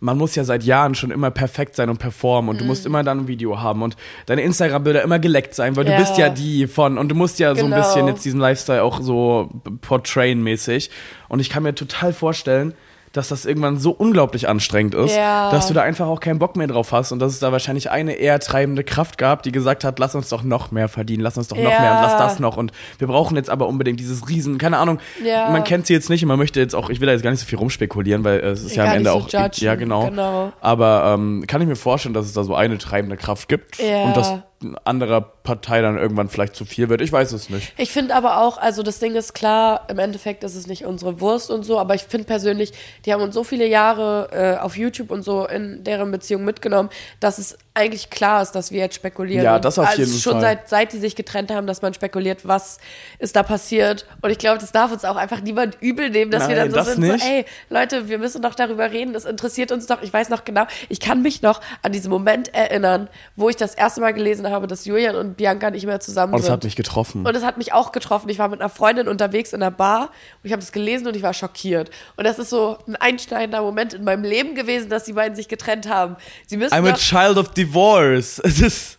man 0.00 0.18
muss 0.18 0.34
ja 0.34 0.44
seit 0.44 0.64
Jahren 0.64 0.94
schon 0.94 1.10
immer 1.10 1.30
perfekt 1.30 1.76
sein 1.76 1.88
und 1.88 1.98
performen 1.98 2.50
und 2.50 2.58
du 2.60 2.64
Mhm. 2.64 2.68
musst 2.68 2.84
immer 2.84 3.02
dann 3.02 3.20
ein 3.20 3.28
Video 3.28 3.60
haben 3.62 3.82
und 3.82 3.96
deine 4.26 4.42
Instagram-Bilder 4.42 5.02
immer 5.02 5.18
geleckt 5.18 5.54
sein, 5.54 5.76
weil 5.76 5.86
Ja. 5.88 5.96
du 5.96 6.02
bist 6.02 6.18
ja 6.18 6.28
die 6.28 6.66
von 6.66 6.98
und 6.98 7.08
du 7.08 7.14
musst 7.14 7.38
ja 7.38 7.54
so 7.54 7.64
ein 7.64 7.70
Genau. 7.70 7.82
bisschen 7.82 8.06
jetzt 8.08 8.24
diesen 8.24 8.40
Lifestyle 8.40 8.82
auch 8.82 9.00
so 9.00 9.50
portrayen 9.80 10.42
mäßig 10.42 10.90
und 11.28 11.40
ich 11.40 11.48
kann 11.48 11.62
mir 11.62 11.74
total 11.74 12.12
vorstellen, 12.12 12.74
dass 13.14 13.28
das 13.28 13.46
irgendwann 13.46 13.78
so 13.78 13.90
unglaublich 13.92 14.48
anstrengend 14.48 14.94
ist, 14.94 15.16
Ja. 15.16 15.50
dass 15.50 15.68
du 15.68 15.72
da 15.74 15.80
einfach 15.82 16.06
auch 16.06 16.20
keinen 16.20 16.38
Bock 16.38 16.56
mehr 16.56 16.66
drauf 16.66 16.92
hast 16.92 17.12
und 17.12 17.20
dass 17.20 17.32
es 17.32 17.38
da 17.38 17.50
wahrscheinlich 17.52 17.90
eine 17.90 18.12
eher 18.14 18.38
treibende 18.40 18.84
Kraft 18.84 19.16
gab, 19.16 19.42
die 19.44 19.52
gesagt 19.52 19.84
hat, 19.84 19.98
lass 19.98 20.14
uns 20.14 20.28
doch 20.28 20.42
noch 20.42 20.70
mehr 20.70 20.88
verdienen, 20.88 21.22
lass 21.22 21.38
uns 21.38 21.48
doch 21.48 21.56
noch 21.56 21.62
Ja. 21.70 21.80
mehr 21.80 21.92
und 21.96 22.02
lass 22.02 22.18
das 22.18 22.40
noch 22.40 22.56
und 22.58 22.72
wir 22.98 23.06
brauchen 23.06 23.36
jetzt 23.36 23.48
aber 23.50 23.66
unbedingt 23.68 23.98
dieses 24.00 24.28
Riesen, 24.28 24.58
keine 24.58 24.76
Ahnung, 24.78 24.98
Ja. 25.24 25.48
man 25.50 25.64
kennt 25.64 25.86
sie 25.86 25.94
jetzt 25.94 26.10
nicht 26.10 26.22
und 26.22 26.28
man 26.28 26.38
möchte 26.38 26.60
jetzt 26.60 26.74
auch, 26.74 26.90
ich 26.90 27.00
will 27.00 27.06
da 27.06 27.12
jetzt 27.12 27.22
gar 27.22 27.30
nicht 27.30 27.40
so 27.40 27.46
viel 27.46 27.58
rumspekulieren, 27.58 28.24
weil 28.24 28.40
äh, 28.40 28.48
es 28.48 28.62
ist 28.64 28.76
ja 28.76 28.82
Gar 28.84 28.92
am 28.92 28.98
Ende 28.98 29.12
auch, 29.12 29.28
judgen, 29.28 29.50
ja 29.64 29.74
genau, 29.76 30.06
genau. 30.10 30.52
aber 30.60 31.14
ähm, 31.14 31.44
kann 31.46 31.62
ich 31.62 31.68
mir 31.68 31.76
vorstellen, 31.76 32.14
dass 32.14 32.26
es 32.26 32.32
da 32.34 32.42
so 32.44 32.54
eine 32.54 32.78
treibende 32.78 33.16
Kraft 33.16 33.48
gibt 33.48 33.78
Ja. 33.78 34.02
und 34.04 34.16
dass 34.16 34.34
eine 34.64 34.76
andere 34.84 35.20
Partei 35.42 35.82
dann 35.82 35.98
irgendwann 35.98 36.28
vielleicht 36.28 36.56
zu 36.56 36.64
viel 36.64 36.88
wird, 36.88 37.00
ich 37.00 37.12
weiß 37.12 37.32
es 37.32 37.50
nicht. 37.50 37.72
Ich 37.76 37.92
finde 37.92 38.14
aber 38.14 38.40
auch, 38.40 38.58
also 38.58 38.82
das 38.82 38.98
Ding 38.98 39.14
ist 39.14 39.34
klar, 39.34 39.86
im 39.88 39.98
Endeffekt 39.98 40.44
ist 40.44 40.54
es 40.54 40.66
nicht 40.66 40.84
unsere 40.84 41.20
Wurst 41.20 41.50
und 41.50 41.64
so, 41.64 41.78
aber 41.78 41.94
ich 41.94 42.02
finde 42.02 42.26
persönlich, 42.26 42.72
die 43.04 43.12
haben 43.12 43.22
uns 43.22 43.34
so 43.34 43.44
viele 43.44 43.66
Jahre 43.66 44.28
äh, 44.32 44.60
auf 44.60 44.76
YouTube 44.76 45.10
und 45.10 45.22
so 45.22 45.46
in 45.46 45.84
deren 45.84 46.10
Beziehung 46.10 46.44
mitgenommen, 46.44 46.90
dass 47.20 47.38
es 47.38 47.58
eigentlich 47.76 48.08
klar 48.08 48.40
ist, 48.40 48.52
dass 48.52 48.70
wir 48.70 48.78
jetzt 48.78 48.94
spekulieren. 48.94 49.44
Ja, 49.44 49.58
das 49.58 49.80
auf 49.80 49.88
also 49.88 50.00
jeden 50.00 50.16
schon 50.16 50.34
Fall. 50.34 50.42
seit 50.42 50.68
seit 50.68 50.92
die 50.92 50.98
sich 50.98 51.16
getrennt 51.16 51.50
haben, 51.50 51.66
dass 51.66 51.82
man 51.82 51.92
spekuliert, 51.92 52.46
was 52.46 52.78
ist 53.18 53.34
da 53.34 53.42
passiert. 53.42 54.06
Und 54.22 54.30
ich 54.30 54.38
glaube, 54.38 54.58
das 54.58 54.70
darf 54.70 54.92
uns 54.92 55.04
auch 55.04 55.16
einfach 55.16 55.40
niemand 55.40 55.78
übel 55.80 56.08
nehmen, 56.08 56.30
dass 56.30 56.48
wir 56.48 56.54
Nein, 56.54 56.70
dann 56.70 56.84
so 56.84 56.92
sind, 56.92 57.00
nicht. 57.00 57.20
so, 57.20 57.28
ey, 57.28 57.44
Leute, 57.70 58.08
wir 58.08 58.18
müssen 58.18 58.42
doch 58.42 58.54
darüber 58.54 58.92
reden, 58.92 59.12
das 59.12 59.24
interessiert 59.24 59.72
uns 59.72 59.88
doch. 59.88 60.02
Ich 60.02 60.12
weiß 60.12 60.28
noch 60.28 60.44
genau, 60.44 60.66
ich 60.88 61.00
kann 61.00 61.22
mich 61.22 61.42
noch 61.42 61.60
an 61.82 61.90
diesen 61.90 62.10
Moment 62.10 62.54
erinnern, 62.54 63.08
wo 63.34 63.48
ich 63.48 63.56
das 63.56 63.74
erste 63.74 64.00
Mal 64.00 64.14
gelesen 64.14 64.48
habe, 64.48 64.68
dass 64.68 64.84
Julian 64.84 65.16
und 65.16 65.36
Bianca 65.36 65.70
nicht 65.70 65.84
mehr 65.84 65.98
zusammen 65.98 66.34
Und 66.34 66.38
es 66.40 66.46
sind. 66.46 66.52
hat 66.52 66.62
mich 66.62 66.76
getroffen. 66.76 67.26
Und 67.26 67.34
es 67.34 67.42
hat 67.42 67.58
mich 67.58 67.72
auch 67.72 67.90
getroffen. 67.90 68.28
Ich 68.28 68.38
war 68.38 68.46
mit 68.46 68.60
einer 68.60 68.70
Freundin 68.70 69.08
unterwegs 69.08 69.52
in 69.52 69.60
einer 69.62 69.72
Bar 69.72 70.02
und 70.02 70.10
ich 70.44 70.52
habe 70.52 70.60
das 70.60 70.70
gelesen 70.70 71.08
und 71.08 71.16
ich 71.16 71.22
war 71.22 71.34
schockiert. 71.34 71.90
Und 72.16 72.22
das 72.22 72.38
ist 72.38 72.50
so 72.50 72.78
ein 72.86 72.94
einschneidender 72.94 73.62
Moment 73.62 73.94
in 73.94 74.04
meinem 74.04 74.22
Leben 74.22 74.54
gewesen, 74.54 74.88
dass 74.90 75.04
die 75.04 75.14
beiden 75.14 75.34
sich 75.34 75.48
getrennt 75.48 75.88
haben. 75.88 76.14
Sie 76.46 76.56
müssen 76.56 76.72
I'm 76.72 76.86
a 76.88 76.92
doch, 76.92 76.98
child 76.98 77.36
of 77.36 77.48
divorce. 77.66 78.40
Es 78.44 78.60
ist 78.60 78.98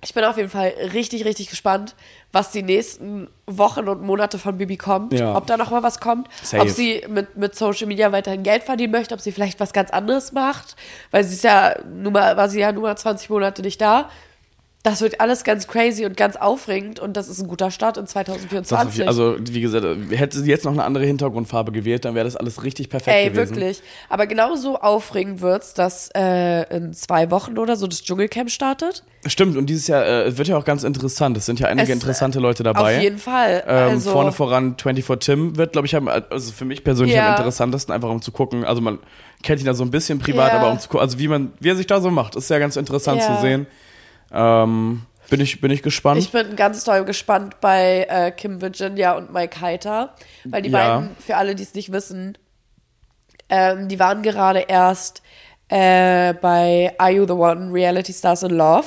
Ich 0.00 0.14
bin 0.14 0.22
auf 0.24 0.36
jeden 0.36 0.48
Fall 0.48 0.72
richtig, 0.92 1.24
richtig 1.24 1.50
gespannt, 1.50 1.96
was 2.30 2.52
die 2.52 2.62
nächsten 2.62 3.28
Wochen 3.46 3.88
und 3.88 4.02
Monate 4.02 4.38
von 4.38 4.56
Bibi 4.56 4.76
kommt. 4.76 5.12
Ja. 5.12 5.34
Ob 5.36 5.46
da 5.46 5.56
noch 5.56 5.70
mal 5.70 5.82
was 5.82 5.98
kommt. 5.98 6.28
Safe. 6.42 6.62
Ob 6.62 6.68
sie 6.68 7.04
mit, 7.08 7.36
mit 7.36 7.56
Social 7.56 7.88
Media 7.88 8.12
weiterhin 8.12 8.44
Geld 8.44 8.62
verdienen 8.62 8.92
möchte, 8.92 9.14
ob 9.14 9.20
sie 9.20 9.32
vielleicht 9.32 9.58
was 9.58 9.72
ganz 9.72 9.90
anderes 9.90 10.30
macht. 10.32 10.76
Weil 11.10 11.24
sie 11.24 11.34
ist 11.34 11.42
ja, 11.42 11.74
nun 11.84 12.12
mal, 12.12 12.36
war 12.36 12.48
sie 12.48 12.60
ja 12.60 12.70
nur 12.70 12.84
mal 12.84 12.96
20 12.96 13.28
Monate 13.28 13.62
nicht 13.62 13.80
da. 13.80 14.08
Das 14.90 15.00
wird 15.02 15.20
alles 15.20 15.44
ganz 15.44 15.66
crazy 15.68 16.04
und 16.06 16.16
ganz 16.16 16.36
aufregend 16.36 16.98
und 17.00 17.16
das 17.16 17.28
ist 17.28 17.40
ein 17.40 17.48
guter 17.48 17.70
Start 17.70 17.96
in 17.96 18.04
Das 18.04 18.16
auf 18.16 18.24
2024. 18.24 18.96
jeden- 18.98 19.08
Also, 19.08 19.36
wie 19.38 19.60
gesagt, 19.60 19.84
hätte 20.10 20.38
sie 20.40 20.48
jetzt 20.50 20.64
noch 20.64 20.72
eine 20.72 20.84
andere 20.84 21.04
Hintergrundfarbe 21.04 21.72
gewählt, 21.72 22.04
dann 22.04 22.14
wäre 22.14 22.24
das 22.24 22.36
alles 22.36 22.62
richtig 22.64 22.88
perfekt 22.88 23.16
Ey, 23.16 23.30
gewesen. 23.30 23.54
wirklich. 23.56 23.82
Aber 24.08 24.26
genauso 24.26 24.78
aufregend 24.80 25.40
wird's, 25.40 25.74
dass 25.74 26.10
äh, 26.14 26.62
in 26.74 26.92
zwei 26.94 27.30
Wochen 27.30 27.58
oder 27.58 27.76
so 27.76 27.86
das 27.86 28.02
Dschungelcamp 28.02 28.50
startet. 28.50 29.04
Stimmt, 29.26 29.56
und 29.56 29.66
dieses 29.66 29.88
Jahr 29.88 30.06
äh, 30.06 30.38
wird 30.38 30.48
ja 30.48 30.56
auch 30.56 30.64
ganz 30.64 30.84
interessant. 30.84 31.36
Es 31.36 31.46
sind 31.46 31.60
ja 31.60 31.66
einige 31.68 31.88
Es- 31.88 31.94
interessante 31.94 32.38
Leute 32.40 32.62
dabei. 32.62 32.96
Auf 32.96 33.02
jeden 33.02 33.18
Fall. 33.18 33.62
Ähm, 33.66 33.90
also, 33.90 34.10
Vorne 34.12 34.32
voran 34.32 34.76
24 34.80 35.18
Tim 35.18 35.56
wird, 35.56 35.72
glaube 35.72 35.86
ich, 35.86 35.96
am, 35.96 36.08
also 36.08 36.52
für 36.52 36.64
mich 36.64 36.84
persönlich 36.84 37.14
Ja. 37.16 37.26
am 37.30 37.36
interessantesten, 37.36 37.92
einfach 37.94 38.08
um 38.10 38.22
zu 38.22 38.32
gucken. 38.32 38.64
Also 38.64 38.80
man 38.80 38.98
kennt 39.42 39.60
ihn 39.60 39.66
ja 39.66 39.74
so 39.74 39.84
ein 39.84 39.90
bisschen 39.90 40.18
privat, 40.18 40.52
Ja. 40.52 40.60
aber 40.60 40.70
um 40.70 40.78
zu 40.78 40.88
gucken, 40.88 41.00
also 41.02 41.18
wie 41.18 41.28
man, 41.28 41.52
wie 41.60 41.68
er 41.70 41.76
sich 41.76 41.86
da 41.86 42.00
so 42.00 42.10
macht, 42.10 42.36
ist 42.36 42.48
ja 42.50 42.58
ganz 42.58 42.76
interessant 42.76 43.20
Ja. 43.20 43.34
zu 43.36 43.40
sehen. 43.42 43.66
Ähm, 44.32 45.02
bin 45.30 45.40
ich, 45.40 45.60
bin 45.60 45.70
ich 45.70 45.82
gespannt. 45.82 46.18
Ich 46.18 46.32
bin 46.32 46.56
ganz 46.56 46.84
doll 46.84 47.04
gespannt 47.04 47.60
bei 47.60 48.06
äh, 48.08 48.30
Kim 48.30 48.60
Virginia 48.62 49.12
und 49.16 49.32
Mike 49.32 49.60
Heiter, 49.60 50.14
weil 50.44 50.62
die 50.62 50.70
Ja. 50.70 50.98
beiden, 50.98 51.16
für 51.18 51.36
alle, 51.36 51.54
die 51.54 51.62
es 51.62 51.74
nicht 51.74 51.92
wissen, 51.92 52.36
ähm, 53.50 53.88
die 53.88 53.98
waren 53.98 54.22
gerade 54.22 54.60
erst 54.60 55.22
äh, 55.68 56.32
bei 56.34 56.94
Are 56.98 57.10
You 57.10 57.26
the 57.26 57.32
One? 57.34 57.72
Reality 57.72 58.12
Stars 58.12 58.42
in 58.42 58.50
Love 58.50 58.86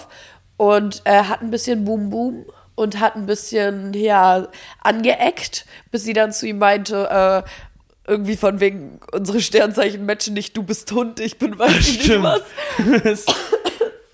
und 0.58 1.02
äh, 1.06 1.24
hatten 1.24 1.46
ein 1.46 1.52
bisschen 1.52 1.86
Boom 1.86 2.10
Boom 2.10 2.46
und 2.76 3.00
hat 3.00 3.16
ein 3.16 3.28
bisschen 3.28 3.94
ja 3.94 4.48
angeeckt, 4.84 5.66
bis 5.92 6.04
sie 6.04 6.14
dann 6.14 6.32
zu 6.32 6.48
ihm 6.48 6.58
meinte, 6.58 7.44
äh, 7.46 8.10
irgendwie 8.10 8.36
von 8.36 8.60
wegen 8.60 9.00
unsere 9.12 9.42
Sternzeichen 9.42 10.06
matchen 10.08 10.34
nicht, 10.34 10.58
du 10.58 10.64
bist 10.64 10.92
Hund, 10.92 11.20
ich 11.20 11.38
bin 11.38 11.58
weiß 11.60 11.78
ich 11.88 12.08
nicht 12.08 12.24
was. 12.24 13.26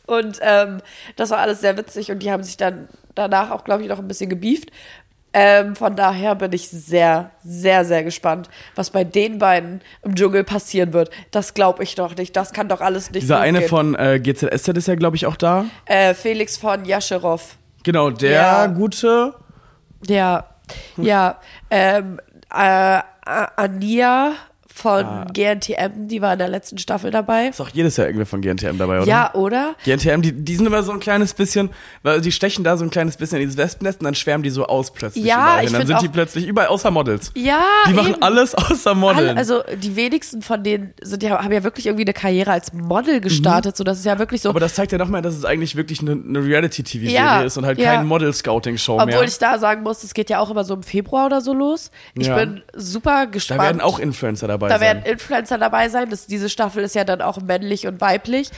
Und 0.07 0.39
ähm, 0.41 0.79
das 1.15 1.29
war 1.29 1.37
alles 1.39 1.61
sehr 1.61 1.77
witzig 1.77 2.09
und 2.11 2.19
die 2.19 2.31
haben 2.31 2.41
sich 2.43 2.57
dann 2.57 2.87
danach 3.13 3.51
auch, 3.51 3.63
glaube 3.63 3.83
ich, 3.83 3.89
noch 3.89 3.99
ein 3.99 4.07
bisschen 4.07 4.29
gebieft. 4.29 4.71
Ähm, 5.33 5.75
von 5.75 5.95
daher 5.95 6.33
bin 6.35 6.51
ich 6.53 6.69
sehr, 6.69 7.29
sehr, 7.43 7.85
sehr 7.85 8.03
gespannt, 8.03 8.49
was 8.75 8.89
bei 8.89 9.03
den 9.03 9.37
beiden 9.37 9.81
im 10.01 10.15
Dschungel 10.15 10.43
passieren 10.43 10.93
wird. 10.93 11.11
Das 11.31 11.53
glaube 11.53 11.83
ich 11.83 11.93
doch 11.95 12.15
nicht. 12.15 12.35
Das 12.35 12.53
kann 12.53 12.69
doch 12.69 12.81
alles 12.81 13.11
nicht 13.11 13.23
Dieser 13.23 13.35
gut 13.35 13.43
eine 13.43 13.59
gehen. 13.59 13.69
von 13.69 13.95
äh, 13.95 14.19
GZSZ 14.19 14.69
ist 14.69 14.87
ja, 14.87 14.95
glaube 14.95 15.15
ich, 15.17 15.25
auch 15.27 15.35
da. 15.35 15.65
äh, 15.85 16.13
Felix 16.15 16.57
von 16.57 16.85
Jascherow. 16.85 17.57
Genau, 17.83 18.09
der 18.09 18.31
Ja. 18.31 18.65
gute. 18.67 19.33
Ja, 20.07 20.45
ja. 20.95 21.39
Ähm, 21.69 22.19
äh, 22.51 22.99
Ania 23.25 24.31
von 24.77 25.05
Ah. 25.05 25.25
GNTM, 25.34 26.07
die 26.07 26.22
war 26.22 26.34
in 26.34 26.39
der 26.39 26.48
letzten 26.48 26.77
Staffel 26.77 27.10
dabei. 27.12 27.48
Ist 27.48 27.60
auch 27.62 27.69
jedes 27.69 27.98
Jahr 27.98 28.07
irgendwer 28.07 28.25
von 28.27 28.41
GNTM 28.41 28.77
dabei, 28.77 28.98
oder? 29.01 29.07
Ja, 29.07 29.34
oder? 29.34 29.75
GNTM, 29.84 30.22
die, 30.22 30.31
die 30.31 30.55
sind 30.55 30.65
immer 30.67 30.84
so 30.84 30.91
ein 30.91 31.00
kleines 31.00 31.34
bisschen, 31.34 31.69
weil 32.03 32.22
die 32.22 32.31
stechen 32.31 32.63
da 32.63 32.77
so 32.77 32.84
ein 32.84 32.89
kleines 32.91 33.17
bisschen 33.17 33.38
in 33.39 33.43
dieses 33.48 33.57
Wespennest 33.57 34.00
und 34.01 34.05
dann 34.05 34.15
schwärmen 34.15 34.43
die 34.43 34.50
so 34.51 34.65
aus 34.67 34.91
plötzlich. 34.93 35.25
Ja, 35.25 35.36
überall 35.38 35.63
ich 35.65 35.69
hin. 35.72 35.79
Dann 35.79 35.88
sind 35.88 36.01
die 36.01 36.07
plötzlich 36.10 36.48
überall 36.48 36.67
außer 36.67 36.91
Models. 36.91 37.31
Ja, 37.36 37.62
Die 37.89 37.93
machen 37.93 38.12
eben. 38.13 38.22
alles 38.22 38.53
außer 38.55 38.93
Modeln. 38.93 39.29
Alle, 39.29 39.38
also 39.38 39.63
die 39.81 39.96
wenigsten 39.96 40.41
von 40.41 40.63
denen 40.63 40.93
sind 41.01 41.24
ja, 41.24 41.43
haben 41.43 41.51
ja 41.51 41.63
wirklich 41.63 41.88
irgendwie 41.88 42.03
eine 42.05 42.13
Karriere 42.13 42.51
als 42.51 42.72
Model 42.74 43.19
gestartet, 43.22 43.75
so 43.77 43.84
das 43.84 43.98
ist 44.00 44.05
ja 44.05 44.19
wirklich 44.19 44.41
so. 44.41 44.50
Mhm. 44.50 44.51
Aber 44.51 44.60
das 44.60 44.75
zeigt 44.75 44.91
ja 44.91 44.98
nochmal, 44.98 45.22
dass 45.22 45.36
es 45.36 45.43
eigentlich 45.46 45.75
wirklich 45.75 46.01
eine, 46.01 46.12
eine 46.12 46.43
Reality-TV-Serie 46.43 47.15
Ja, 47.15 47.41
ist 47.41 47.57
und 47.57 47.65
halt 47.65 47.79
ja. 47.79 47.96
kein 47.96 48.05
Model-Scouting-Show 48.05 48.93
obwohl 48.96 49.07
mehr. 49.07 49.24
ich 49.24 49.38
da 49.39 49.57
sagen 49.57 49.84
muss, 49.84 50.03
es 50.03 50.13
geht 50.13 50.29
ja 50.29 50.39
auch 50.39 50.50
immer 50.51 50.63
so 50.63 50.74
im 50.75 50.84
Februar 50.84 51.25
oder 51.25 51.41
so 51.41 51.53
los. 51.53 51.91
Ich 52.15 52.27
Ja. 52.27 52.36
bin 52.36 52.62
super 52.75 53.07
da 53.17 53.25
gespannt. 53.25 53.62
werden 53.62 53.81
auch 53.81 54.00
Influencer 54.00 54.48
dabei 54.48 54.66
da 54.67 54.79
sein. 54.79 54.81
werden 54.81 55.03
Influencer 55.03 55.57
dabei 55.57 55.89
sein. 55.89 56.09
Das, 56.09 56.27
diese 56.27 56.50
Staffel 56.50 56.83
ist 56.83 56.95
ja 56.95 57.03
dann 57.03 57.21
auch 57.21 57.41
männlich 57.41 57.88
und 57.88 58.01
weiblich. 58.01 58.50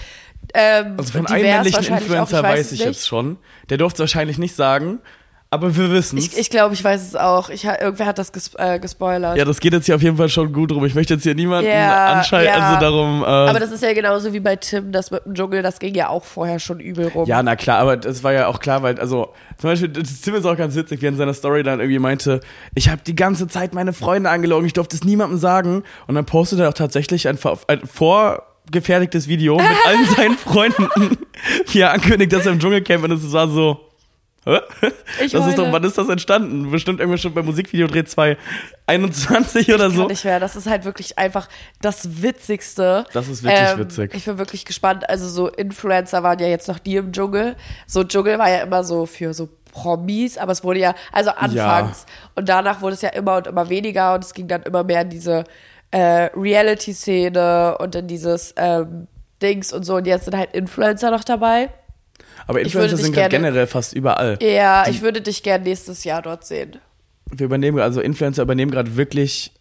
Ähm, 0.54 0.96
also 0.98 1.12
von 1.12 1.28
einem 1.28 1.44
männlichen 1.44 1.76
wahrscheinlich 1.76 2.10
auch, 2.10 2.22
Influencer 2.22 2.38
ich 2.38 2.44
weiß 2.44 2.60
weiß 2.60 2.72
ich 2.72 2.80
nicht. 2.80 2.88
jetzt 2.88 3.08
schon. 3.08 3.38
Der 3.70 3.78
durfte 3.78 3.96
es 3.96 4.00
wahrscheinlich 4.00 4.38
nicht 4.38 4.56
sagen, 4.56 5.00
aber 5.52 5.76
wir 5.76 5.90
wissen 5.92 6.18
Ich, 6.18 6.38
ich 6.38 6.50
glaube, 6.52 6.76
ich 6.76 6.84
weiß 6.84 7.02
es 7.02 7.16
auch. 7.16 7.50
Ich, 7.50 7.64
irgendwer 7.66 8.06
hat 8.06 8.20
das 8.20 8.32
ges 8.32 8.52
äh, 8.58 8.78
gespoilert. 8.80 9.36
Ja, 9.36 9.46
das 9.46 9.60
geht 9.60 9.74
jetzt 9.74 9.88
hier 9.88 9.96
auf 9.96 10.02
jeden 10.04 10.16
Fall 10.18 10.30
schon 10.30 10.54
gut 10.54 10.70
drum. 10.72 10.86
Ich 10.86 10.94
möchte 10.94 11.16
jetzt 11.16 11.24
hier 11.24 11.34
niemanden 11.34 11.70
Ja, 11.72 12.14
anschalten, 12.14 12.54
ja. 12.54 12.68
also 12.70 12.80
darum. 12.80 13.24
Äh, 13.24 13.26
Aber 13.26 13.60
das 13.60 13.72
ist 13.72 13.82
ja 13.82 13.94
genauso 13.94 14.32
wie 14.32 14.40
bei 14.40 14.56
Tim, 14.58 14.92
das 14.92 15.10
mit 15.10 15.26
dem 15.26 15.34
Dschungel, 15.34 15.64
das 15.64 15.80
ging 15.80 15.96
ja 15.96 16.10
auch 16.10 16.24
vorher 16.24 16.60
schon 16.60 16.80
übel 16.80 17.08
rum. 17.08 17.26
Ja, 17.28 17.42
na 17.42 17.56
klar, 17.56 17.80
aber 17.80 17.98
das 17.98 18.24
war 18.24 18.32
ja 18.34 18.46
auch 18.48 18.60
klar, 18.60 18.84
weil, 18.84 19.00
also, 19.00 19.30
zum 19.58 19.72
Beispiel, 19.72 19.92
Tim 19.92 20.36
ist 20.36 20.46
auch 20.46 20.56
ganz 20.58 20.76
witzig, 20.76 21.02
wie 21.02 21.08
er 21.08 21.10
in 21.10 21.18
seiner 21.18 21.34
Story 21.34 21.64
dann 21.64 21.80
irgendwie 21.80 22.00
meinte, 22.00 22.42
ich 22.76 22.90
habe 22.90 23.02
die 23.06 23.16
ganze 23.16 23.48
Zeit 23.48 23.74
meine 23.74 23.92
Freunde 23.94 24.30
angelogen, 24.30 24.66
ich 24.68 24.74
durfte 24.74 24.96
es 24.96 25.04
niemandem 25.04 25.40
sagen. 25.40 25.84
Und 26.08 26.14
dann 26.16 26.26
postet 26.26 26.60
er 26.60 26.70
auch 26.70 26.74
tatsächlich 26.74 27.28
ein, 27.28 27.38
vor- 27.40 27.58
ein 27.68 27.82
vorgefertigtes 27.88 29.28
Video 29.28 29.58
mit 29.58 29.66
allen 29.88 30.06
seinen 30.16 30.38
Freunden, 30.38 30.88
wie 31.72 31.80
er 31.80 31.92
ankündigt, 31.92 32.34
dass 32.34 32.46
er 32.46 32.52
im 32.54 32.60
Dschungelcamp 32.60 33.04
ist. 33.06 33.12
Und 33.12 33.24
es 33.26 33.34
war 33.34 33.48
so? 33.48 33.80
Ich 35.22 35.32
das 35.32 35.48
ist 35.48 35.58
doch, 35.58 35.72
wann 35.72 35.84
ist 35.84 35.98
das 35.98 36.10
entstanden? 36.10 36.72
Bestimmt 36.72 37.00
irgendwann 37.00 37.20
schon 37.20 37.34
beim 37.34 37.46
Musikvideodreh 37.46 38.04
2021 38.04 39.74
oder 39.74 39.90
so. 39.90 40.02
Kann 40.02 40.08
nicht 40.08 40.26
mehr. 40.26 40.40
Das 40.40 40.56
ist 40.56 40.68
halt 40.68 40.86
wirklich 40.86 41.18
einfach 41.18 41.48
das 41.82 42.22
Witzigste. 42.22 43.06
Das 43.14 43.28
ist 43.28 43.44
wirklich 43.44 43.70
Ähm, 43.70 43.80
witzig. 43.80 44.14
Ich 44.16 44.26
bin 44.26 44.38
wirklich 44.38 44.66
gespannt. 44.66 45.10
Also 45.10 45.28
so 45.28 45.48
Influencer 45.48 46.24
waren 46.24 46.40
ja 46.40 46.48
jetzt 46.48 46.68
noch 46.68 46.80
nie 46.86 46.96
im 46.96 47.12
Dschungel. 47.12 47.56
So 47.88 48.04
Dschungel 48.04 48.40
war 48.40 48.50
ja 48.50 48.60
immer 48.64 48.84
so 48.84 49.06
für 49.06 49.34
so 49.34 49.50
Promis, 49.72 50.38
aber 50.38 50.52
es 50.52 50.64
wurde 50.64 50.80
ja, 50.80 50.96
also 51.12 51.30
anfangs. 51.32 52.06
Und 52.36 52.50
danach 52.50 52.82
wurde 52.82 52.96
es 52.96 53.02
ja 53.02 53.10
immer 53.10 53.38
und 53.38 53.48
immer 53.48 53.70
weniger 53.70 54.16
und 54.16 54.24
es 54.24 54.34
ging 54.34 54.48
dann 54.48 54.64
immer 54.64 54.84
mehr 54.84 55.02
in 55.02 55.10
diese 55.10 55.44
äh, 55.92 56.30
Reality-Szene 56.36 57.78
und 57.80 57.96
in 57.96 58.08
dieses 58.08 58.54
ähm, 58.58 59.08
Dings 59.42 59.72
und 59.74 59.84
so. 59.84 59.96
Und 59.96 60.08
jetzt 60.08 60.26
sind 60.26 60.36
halt 60.38 60.54
Influencer 60.54 61.12
noch 61.12 61.24
dabei. 61.24 61.70
Aber 62.50 62.62
Ich 62.62 62.74
würde 62.74 62.86
Influencer 62.88 62.96
dich 62.98 63.06
sind 63.06 63.14
gerade 63.14 63.30
gerne- 63.30 63.48
generell 63.50 63.68
fast 63.68 63.94
überall. 63.94 64.40
Ja, 64.42 64.88
ich 64.88 65.04
würde 65.04 65.22
dich 65.22 65.44
gern 65.44 65.62
nächstes 65.62 66.04
Jahr 66.04 66.22
dort 66.24 66.46
sehen. 66.46 66.78
wir 67.32 67.46
übernehmen, 67.46 67.78
also 67.80 68.02
Influencer 68.02 68.42
übernehmen 68.42 68.72
gerade 68.72 68.98
wirklich 68.98 69.52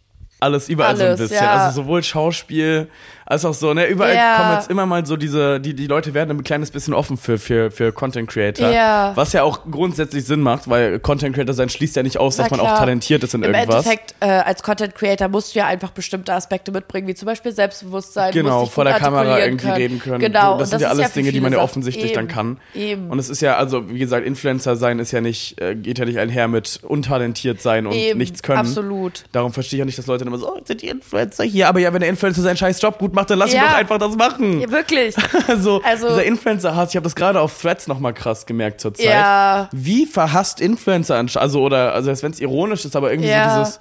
alles 0.40 0.68
überall 0.70 0.96
so 0.96 1.02
ein 1.02 1.08
Alles, 1.08 1.20
bisschen. 1.20 1.36
ja. 1.44 1.66
Also 1.66 1.82
sowohl 1.82 2.02
Schauspiel 2.02 2.88
als 3.30 3.44
auch 3.44 3.52
so, 3.52 3.74
ne, 3.74 3.86
überall 3.86 4.14
Ja. 4.14 4.36
kommen 4.38 4.54
jetzt 4.54 4.70
immer 4.70 4.86
mal 4.86 5.04
so 5.04 5.16
diese, 5.16 5.60
die, 5.60 5.74
die 5.74 5.86
Leute 5.86 6.14
werden 6.14 6.30
ein 6.30 6.42
kleines 6.44 6.70
bisschen 6.70 6.94
offen 6.94 7.18
für, 7.18 7.38
für, 7.38 7.70
für 7.70 7.92
Content 7.92 8.30
Creator. 8.30 8.70
Ja. 8.70 9.12
Was 9.16 9.34
ja 9.34 9.42
auch 9.42 9.60
grundsätzlich 9.70 10.24
Sinn 10.24 10.40
macht, 10.40 10.70
weil 10.70 10.98
Content 10.98 11.34
Creator 11.34 11.54
sein 11.54 11.68
schließt 11.68 11.94
ja 11.96 12.02
nicht 12.02 12.16
aus, 12.16 12.36
dass 12.36 12.50
Na 12.50 12.56
man 12.56 12.60
auch 12.60 12.70
klar. 12.70 12.78
talentiert 12.80 13.22
ist 13.22 13.34
in 13.34 13.42
Im 13.42 13.52
irgendwas. 13.52 13.84
Endeffekt, 13.84 14.14
äh, 14.20 14.26
als 14.28 14.62
Content 14.62 14.94
Creator 14.94 15.28
musst 15.28 15.54
du 15.54 15.58
ja 15.58 15.66
einfach 15.66 15.90
bestimmte 15.90 16.32
Aspekte 16.32 16.72
mitbringen, 16.72 17.06
wie 17.06 17.14
zum 17.14 17.26
Beispiel 17.26 17.52
Selbstbewusstsein. 17.52 18.32
Genau, 18.32 18.64
vor 18.64 18.84
der 18.84 18.94
Kamera 18.94 19.38
irgendwie 19.40 19.66
können. 19.66 19.76
reden 19.76 19.98
können. 20.00 20.20
Genau, 20.20 20.56
das 20.58 20.68
und 20.72 20.78
sind 20.78 20.80
ja 20.80 20.88
alles 20.88 21.08
für 21.08 21.18
Dinge, 21.18 21.32
die 21.32 21.40
man 21.42 21.52
ja 21.52 21.58
offensichtlich 21.58 22.12
dann 22.12 22.24
eben, 22.24 22.32
kann. 22.34 22.58
Eben. 22.74 23.10
Und 23.10 23.18
es 23.18 23.28
ist 23.28 23.42
ja, 23.42 23.56
also 23.58 23.90
wie 23.90 23.98
gesagt, 23.98 24.24
Influencer 24.24 24.76
sein 24.76 24.98
ist 25.00 25.12
ja 25.12 25.20
nicht, 25.20 25.60
äh, 25.60 25.74
geht 25.74 25.98
ja 25.98 26.06
nicht 26.06 26.18
einher 26.18 26.48
mit 26.48 26.80
untalentiert 26.82 27.60
sein 27.60 27.86
und 27.86 27.92
Eben, 27.92 28.18
nichts 28.18 28.42
können. 28.42 28.58
absolut. 28.60 29.24
Darum 29.32 29.52
verstehe 29.52 29.76
ich 29.76 29.82
auch 29.82 29.86
nicht, 29.86 29.98
dass 29.98 30.06
Leute 30.06 30.24
dann 30.24 30.32
immer 30.32 30.38
so, 30.38 30.50
oh, 30.50 30.60
sind 30.64 30.80
die 30.80 30.88
Influencer 30.88 31.44
hier? 31.44 31.68
Aber 31.68 31.78
ja, 31.78 31.92
wenn 31.92 32.00
der 32.00 32.08
Influencer 32.08 32.40
seinen 32.40 32.56
scheiß 32.56 32.80
Job 32.80 32.98
gut 32.98 33.12
macht, 33.12 33.17
dann 33.26 33.38
lass 33.38 33.52
Ja. 33.52 33.62
doch 33.68 33.74
einfach 33.74 33.98
das 33.98 34.16
machen. 34.16 34.60
Ja, 34.60 34.70
wirklich. 34.70 35.14
Also, 35.48 35.80
Also- 35.84 36.08
dieser 36.08 36.24
Influencer-Hass, 36.24 36.90
ich 36.90 36.96
habe 36.96 37.04
das 37.04 37.14
gerade 37.14 37.40
auf 37.40 37.60
Threads 37.60 37.86
nochmal 37.86 38.14
krass 38.14 38.46
gemerkt 38.46 38.80
zur 38.80 38.94
Zeit. 38.94 39.06
Ja. 39.06 39.68
Wie 39.72 40.06
verhasst 40.06 40.60
Influencer, 40.60 41.16
ansch- 41.16 41.38
also 41.38 41.62
oder, 41.62 41.94
also 41.94 42.10
wenn 42.22 42.32
es 42.32 42.40
ironisch 42.40 42.84
ist, 42.84 42.96
aber 42.96 43.10
irgendwie 43.10 43.30
Ja. 43.30 43.54
so 43.54 43.60
dieses, 43.60 43.80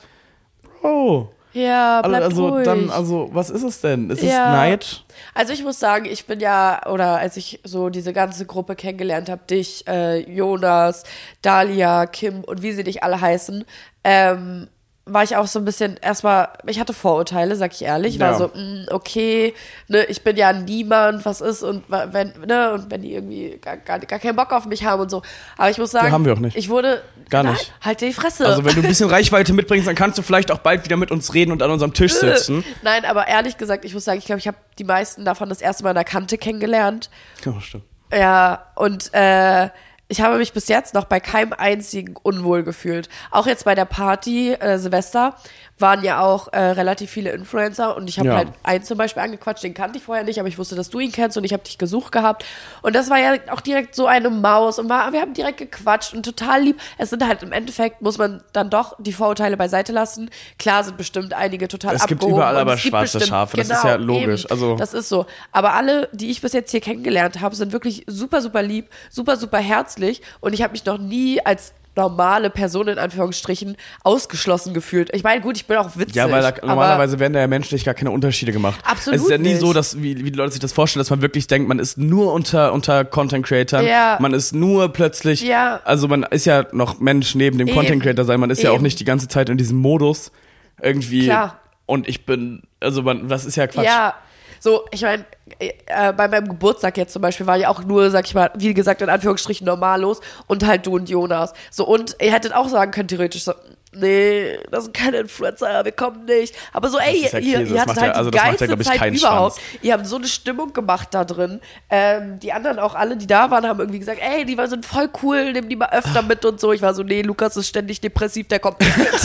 Bro, 0.82 1.32
Ja, 1.54 1.98
also, 2.02 2.10
bleib 2.10 2.24
also 2.24 2.48
ruhig. 2.50 2.66
dann, 2.66 2.90
also 2.92 3.30
was 3.34 3.50
ist 3.50 3.64
es 3.64 3.82
denn? 3.82 4.10
Ist 4.10 4.22
es 4.22 4.30
Ja. 4.30 4.52
Neid? 4.52 5.04
Also 5.34 5.54
ich 5.54 5.64
muss 5.64 5.80
sagen, 5.80 6.06
ich 6.06 6.26
bin 6.26 6.40
ja, 6.40 6.86
oder 6.88 7.18
als 7.18 7.36
ich 7.38 7.60
so 7.64 7.90
diese 7.90 8.14
ganze 8.14 8.46
Gruppe 8.46 8.76
kennengelernt 8.76 9.30
habe, 9.30 9.42
dich, 9.50 9.88
äh, 9.88 10.20
Jonas, 10.32 11.04
Dalia, 11.42 12.06
Kim 12.06 12.44
und 12.44 12.62
wie 12.62 12.72
sie 12.74 12.84
dich 12.84 13.02
alle 13.04 13.20
heißen, 13.20 13.66
ähm, 14.04 14.68
war 15.08 15.24
ich 15.24 15.36
auch 15.36 15.48
so 15.48 15.60
ein 15.60 15.66
bisschen 15.66 15.98
erstmal, 15.98 16.50
ich 16.66 16.80
hatte 16.80 16.94
Vorurteile, 16.94 17.56
sag 17.56 17.74
ich 17.74 17.82
ehrlich, 17.84 18.16
Ich 18.16 18.20
war 18.20 18.32
Ja. 18.32 18.38
so, 18.38 18.52
mh, 18.54 18.86
okay, 18.92 19.54
ne, 19.88 20.06
ich 20.06 20.24
bin 20.24 20.36
ja 20.38 20.54
niemand, 20.54 21.26
was 21.26 21.42
ist 21.42 21.64
und 21.64 21.84
wenn, 21.90 22.34
ne, 22.46 22.74
und 22.74 22.92
wenn 22.92 23.02
die 23.02 23.14
irgendwie 23.14 23.58
gar, 23.62 23.78
gar, 23.78 24.00
gar 24.00 24.20
keinen 24.20 24.36
Bock 24.36 24.52
auf 24.52 24.66
mich 24.66 24.86
haben 24.86 25.02
und 25.02 25.10
so. 25.10 25.22
Aber 25.58 25.70
ich 25.70 25.78
muss 25.78 25.92
sagen, 25.92 26.12
haben 26.12 26.26
wir 26.26 26.34
auch 26.34 26.40
nicht. 26.40 26.56
ich 26.58 26.70
wurde, 26.70 27.02
Gar 27.30 27.44
Nein, 27.44 27.54
nicht. 27.54 27.74
halt 27.82 28.02
die 28.02 28.14
Fresse. 28.14 28.46
Also 28.46 28.64
wenn 28.64 28.74
du 28.76 28.82
ein 28.82 28.88
bisschen 28.88 29.10
Reichweite 29.10 29.52
mitbringst, 29.54 29.88
dann 29.88 29.96
kannst 29.96 30.18
du 30.18 30.22
vielleicht 30.22 30.52
auch 30.52 30.60
bald 30.60 30.86
wieder 30.86 30.96
mit 30.98 31.12
uns 31.12 31.34
reden 31.34 31.52
und 31.52 31.62
an 31.62 31.72
unserem 31.72 31.94
Tisch 31.94 32.14
sitzen. 32.14 32.64
Nein, 32.84 33.04
aber 33.06 33.28
ehrlich 33.28 33.58
gesagt, 33.58 33.84
ich 33.86 33.94
muss 33.94 34.06
sagen, 34.06 34.20
ich 34.20 34.26
glaube, 34.26 34.40
ich 34.40 34.48
habe 34.48 34.58
die 34.80 34.84
meisten 34.86 35.26
davon 35.26 35.50
das 35.50 35.60
erste 35.62 35.84
Mal 35.84 35.90
in 35.90 35.96
der 35.96 36.04
Kante 36.06 36.38
kennengelernt. 36.38 37.10
Ja, 37.44 37.60
stimmt. 37.60 37.84
Ja, 38.14 38.68
und 38.76 39.10
äh, 39.14 39.70
ich 40.10 40.22
habe 40.22 40.38
mich 40.38 40.54
bis 40.54 40.68
jetzt 40.70 40.94
noch 40.94 41.06
bei 41.06 41.20
keinem 41.20 41.54
einzigen 41.54 42.16
unwohl 42.22 42.64
gefühlt. 42.64 43.10
Auch 43.32 43.46
jetzt 43.48 43.66
bei 43.66 43.76
der 43.76 43.86
Party 43.86 44.54
äh, 44.54 44.78
Silvester 44.78 45.36
waren 45.80 46.04
ja 46.04 46.22
auch 46.22 46.52
äh, 46.54 46.60
relativ 46.60 47.12
viele 47.12 47.32
Influencer 47.32 47.96
und 47.96 48.10
ich 48.10 48.18
habe 48.18 48.30
Ja. 48.30 48.36
halt 48.38 48.48
einen 48.64 48.84
zum 48.84 48.98
Beispiel 48.98 49.22
angequatscht, 49.22 49.64
den 49.64 49.74
kannte 49.76 49.98
ich 50.00 50.04
vorher 50.06 50.24
nicht, 50.24 50.40
aber 50.40 50.48
ich 50.48 50.58
wusste, 50.58 50.76
dass 50.76 50.90
du 50.90 51.00
ihn 51.00 51.12
kennst 51.12 51.38
und 51.38 51.44
ich 51.44 51.54
habe 51.54 51.62
dich 51.64 51.78
gesucht 51.78 52.12
gehabt. 52.12 52.46
Und 52.82 52.96
das 52.96 53.10
war 53.12 53.20
ja 53.20 53.36
auch 53.52 53.62
direkt 53.62 53.94
so 53.96 54.08
eine 54.08 54.30
Maus 54.32 54.80
und 54.80 54.90
war, 54.90 55.12
wir 55.14 55.22
haben 55.22 55.34
direkt 55.36 55.58
gequatscht 55.60 56.14
und 56.16 56.24
total 56.24 56.62
lieb. 56.64 56.80
Es 56.98 57.12
sind 57.12 57.28
halt 57.28 57.44
im 57.44 57.52
Endeffekt, 57.52 58.02
muss 58.02 58.18
man 58.18 58.42
dann 58.54 58.70
doch 58.72 58.96
die 58.98 59.14
Vorurteile 59.14 59.56
beiseite 59.56 59.92
lassen. 59.92 60.32
Klar 60.58 60.84
sind 60.84 60.98
bestimmt 60.98 61.34
einige 61.34 61.68
total 61.68 61.94
Es 61.96 62.08
gibt 62.08 62.22
abgehoben 62.22 62.38
überall 62.42 62.58
aber 62.58 62.74
es 62.74 62.82
gibt 62.82 62.92
schwarze 62.94 63.18
bestimmt- 63.20 63.30
Schafe, 63.30 63.58
das 63.58 63.70
ist 63.70 63.84
ja 63.84 63.96
logisch, 63.96 64.46
Eben, 64.46 64.52
also- 64.52 64.76
das 64.78 64.94
ist 64.96 65.10
so. 65.10 65.28
Aber 65.52 65.74
alle, 65.74 66.10
die 66.12 66.32
ich 66.32 66.42
bis 66.42 66.54
jetzt 66.54 66.72
hier 66.72 66.82
kennengelernt 66.82 67.40
habe, 67.42 67.56
sind 67.56 67.72
wirklich 67.72 68.04
super, 68.08 68.42
super 68.42 68.64
lieb, 68.64 68.90
super, 69.12 69.36
super 69.38 69.60
herzlich 69.98 70.22
und 70.40 70.54
ich 70.54 70.62
habe 70.62 70.72
mich 70.72 70.86
noch 70.86 70.98
nie 70.98 71.40
als 71.46 71.74
normale 71.96 72.52
Person 72.52 72.88
in 72.90 73.00
Anführungsstrichen 73.00 73.76
ausgeschlossen 74.04 74.76
gefühlt. 74.76 75.10
Ich 75.16 75.24
meine, 75.24 75.42
gut, 75.42 75.58
ich 75.58 75.66
bin 75.66 75.78
auch 75.78 75.98
witzig. 75.98 76.14
Ja, 76.16 76.30
weil 76.30 76.44
da, 76.44 76.54
normalerweise 76.64 77.18
werden 77.18 77.34
da 77.34 77.40
ja 77.40 77.48
menschlich 77.48 77.84
gar 77.86 77.96
keine 77.96 78.12
Unterschiede 78.12 78.52
gemacht. 78.52 78.80
Absolut 78.86 79.18
Es 79.18 79.24
ist 79.26 79.32
ja 79.32 79.40
nie 79.40 79.50
nicht. 79.50 79.62
so, 79.62 79.74
dass, 79.74 80.00
wie, 80.00 80.16
wie 80.24 80.30
die 80.32 80.38
Leute 80.38 80.52
sich 80.52 80.60
das 80.60 80.74
vorstellen, 80.74 81.02
dass 81.02 81.10
man 81.10 81.24
wirklich 81.24 81.48
denkt, 81.48 81.68
man 81.68 81.80
ist 81.80 81.98
nur 81.98 82.34
unter, 82.34 82.72
unter 82.72 83.04
Content 83.04 83.44
Creatern. 83.48 83.84
Ja. 83.84 84.18
Man 84.22 84.36
ist 84.36 84.54
nur 84.54 84.90
plötzlich, 84.94 85.42
Ja. 85.42 85.82
also 85.86 86.08
man 86.08 86.22
ist 86.22 86.46
ja 86.46 86.66
noch 86.72 87.00
Mensch 87.00 87.34
neben 87.34 87.58
dem 87.58 87.68
Eben. 87.68 87.76
Content 87.76 88.04
Creator 88.04 88.26
sein. 88.26 88.40
Man 88.40 88.52
ist 88.52 88.62
ja 88.62 88.70
auch 88.70 88.76
Eben. 88.76 88.84
nicht 88.84 89.00
die 89.00 89.06
ganze 89.06 89.28
Zeit 89.28 89.50
in 89.50 89.58
diesem 89.58 89.80
Modus 89.80 90.32
irgendwie. 90.80 91.24
Klar. 91.26 91.60
Und 91.88 92.08
ich 92.08 92.28
bin, 92.28 92.62
also 92.80 93.02
man, 93.02 93.28
das 93.28 93.44
ist 93.46 93.56
ja 93.56 93.66
Quatsch. 93.66 93.86
Ja, 93.86 94.14
so, 94.60 94.86
ich 94.92 95.02
meine, 95.02 95.26
äh, 95.60 96.14
bei 96.14 96.28
meinem 96.28 96.48
Geburtstag 96.50 96.98
jetzt 96.98 97.14
zum 97.14 97.22
Beispiel 97.22 97.48
war 97.48 97.56
ja 97.56 97.70
auch 97.70 97.84
nur, 97.84 98.10
sag 98.12 98.26
ich 98.26 98.34
mal, 98.34 98.52
wie 98.56 98.74
gesagt, 98.74 99.02
in 99.02 99.10
Anführungsstrichen 99.10 99.66
normal 99.66 100.02
los 100.02 100.20
und 100.48 100.66
halt 100.66 100.86
du 100.86 100.96
und 100.96 101.10
Jonas. 101.10 101.54
So, 101.72 101.86
und 101.86 102.16
ihr 102.22 102.34
hättet 102.34 102.54
auch 102.54 102.68
sagen 102.68 102.92
können, 102.92 103.08
theoretisch 103.08 103.44
so, 103.44 103.54
nee, 103.94 104.58
das 104.72 104.86
sind 104.86 104.94
keine 104.96 105.18
Influencer, 105.18 105.84
wir 105.84 105.92
kommen 105.92 106.26
nicht. 106.26 106.56
Aber 106.74 106.90
so, 106.90 106.98
ey, 107.00 107.28
ja 107.32 107.40
ihr, 107.40 107.62
ihr 107.62 107.82
hattet 107.82 107.96
ja- 107.96 108.02
halt 108.02 108.16
also 108.16 108.30
die 108.30 108.38
das 108.38 108.46
macht 108.46 108.60
ja, 108.60 108.66
geilste 108.66 108.92
ich, 108.94 109.00
Zeit 109.00 109.14
überhaupt. 109.14 109.60
Schwanz. 109.60 109.68
Ihr 109.82 109.94
habt 109.94 110.08
so 110.08 110.16
eine 110.18 110.28
Stimmung 110.28 110.74
gemacht 110.74 111.10
da 111.12 111.24
drin. 111.26 111.60
Ähm, 111.90 112.40
die 112.40 112.54
anderen 112.54 112.80
auch 112.80 112.96
alle, 112.96 113.18
die 113.18 113.28
da 113.28 113.50
waren, 113.52 113.66
haben 113.66 113.80
irgendwie 113.80 114.00
gesagt, 114.00 114.20
ey, 114.22 114.46
die 114.46 114.58
sind 114.68 114.86
voll 114.86 115.10
cool, 115.24 115.54
nimm 115.54 115.70
die 115.70 115.76
mal 115.76 115.90
öfter 115.92 116.22
mit 116.28 116.46
und 116.46 116.60
so. 116.60 116.74
Ich 116.74 116.82
war 116.82 116.94
so, 116.94 117.04
nee, 117.04 117.22
Lukas 117.22 117.58
ist 117.58 117.68
ständig 117.68 118.02
depressiv, 118.02 118.48
der 118.48 118.60
kommt 118.60 118.80
nicht 118.80 118.98
mit. 118.98 119.08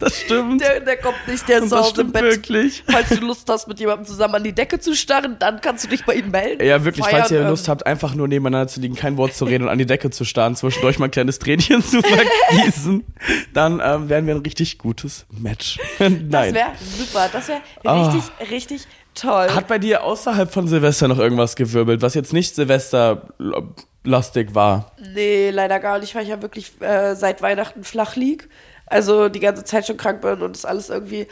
Das 0.00 0.20
stimmt. 0.20 0.60
Der, 0.60 0.80
der 0.80 0.96
kommt 0.96 1.16
nicht, 1.28 1.48
der 1.48 1.58
ist 1.62 1.70
das 1.70 1.78
Hause 1.78 1.88
im 1.88 1.94
stimmt 2.08 2.12
Bett. 2.14 2.22
wirklich. 2.24 2.82
Falls 2.90 3.08
du 3.10 3.20
Lust 3.24 3.48
hast, 3.48 3.68
mit 3.68 3.78
jemandem 3.78 4.04
zusammen 4.06 4.34
an 4.34 4.42
die 4.44 4.52
Decke 4.52 4.80
zu 4.80 4.94
starren, 4.96 5.36
dann 5.38 5.60
kannst 5.60 5.84
du 5.84 5.88
dich 5.88 6.04
bei 6.04 6.14
ihm 6.14 6.30
melden. 6.30 6.64
Ja, 6.66 6.84
wirklich, 6.84 7.04
Feiern, 7.06 7.20
falls 7.20 7.30
ihr 7.30 7.40
ähm, 7.42 7.48
Lust 7.48 7.68
habt, 7.68 7.86
einfach 7.86 8.14
nur 8.14 8.26
nebeneinander 8.26 8.66
zu 8.68 8.80
liegen, 8.80 8.96
kein 8.96 9.16
Wort 9.16 9.34
zu 9.34 9.44
reden 9.44 9.64
und 9.64 9.70
an 9.70 9.78
die 9.78 9.86
Decke 9.86 10.10
zu 10.10 10.24
starren, 10.24 10.56
zwischendurch 10.56 10.98
mal 10.98 11.06
ein 11.06 11.10
kleines 11.12 11.38
Tränchen 11.38 11.82
zu 11.82 12.02
vergießen, 12.02 13.04
dann 13.54 13.80
ähm, 13.84 14.08
wären 14.08 14.26
wir 14.26 14.34
ein 14.34 14.40
richtig 14.42 14.78
gutes 14.78 15.26
Match. 15.30 15.78
Das 15.98 16.10
Nein. 16.28 16.54
wäre 16.54 16.72
super. 16.98 17.28
Das 17.32 17.48
wäre 17.48 17.60
Ah. 17.84 18.10
richtig, 18.10 18.50
richtig 18.50 18.86
toll. 19.14 19.48
Hat 19.54 19.68
bei 19.68 19.78
dir 19.78 20.02
außerhalb 20.02 20.52
von 20.52 20.66
Silvester 20.66 21.06
noch 21.06 21.18
irgendwas 21.20 21.54
gewirbelt, 21.54 22.02
was 22.02 22.14
jetzt 22.14 22.32
nicht 22.32 22.56
Silvester-lastig 22.56 24.54
war? 24.54 24.92
nee, 25.14 25.50
leider 25.50 25.78
gar 25.80 25.98
nicht, 25.98 26.14
weil 26.14 26.24
ich 26.24 26.28
ja 26.30 26.42
wirklich 26.42 26.72
äh, 26.80 27.14
seit 27.14 27.42
Weihnachten 27.42 27.84
flach 27.84 28.16
lieg. 28.16 28.48
Also 28.86 29.28
die 29.28 29.40
ganze 29.40 29.64
Zeit 29.64 29.86
schon 29.86 29.96
krank 29.96 30.20
bin 30.20 30.42
und 30.42 30.56
es 30.56 30.64
alles 30.64 30.90
irgendwie 30.90 31.26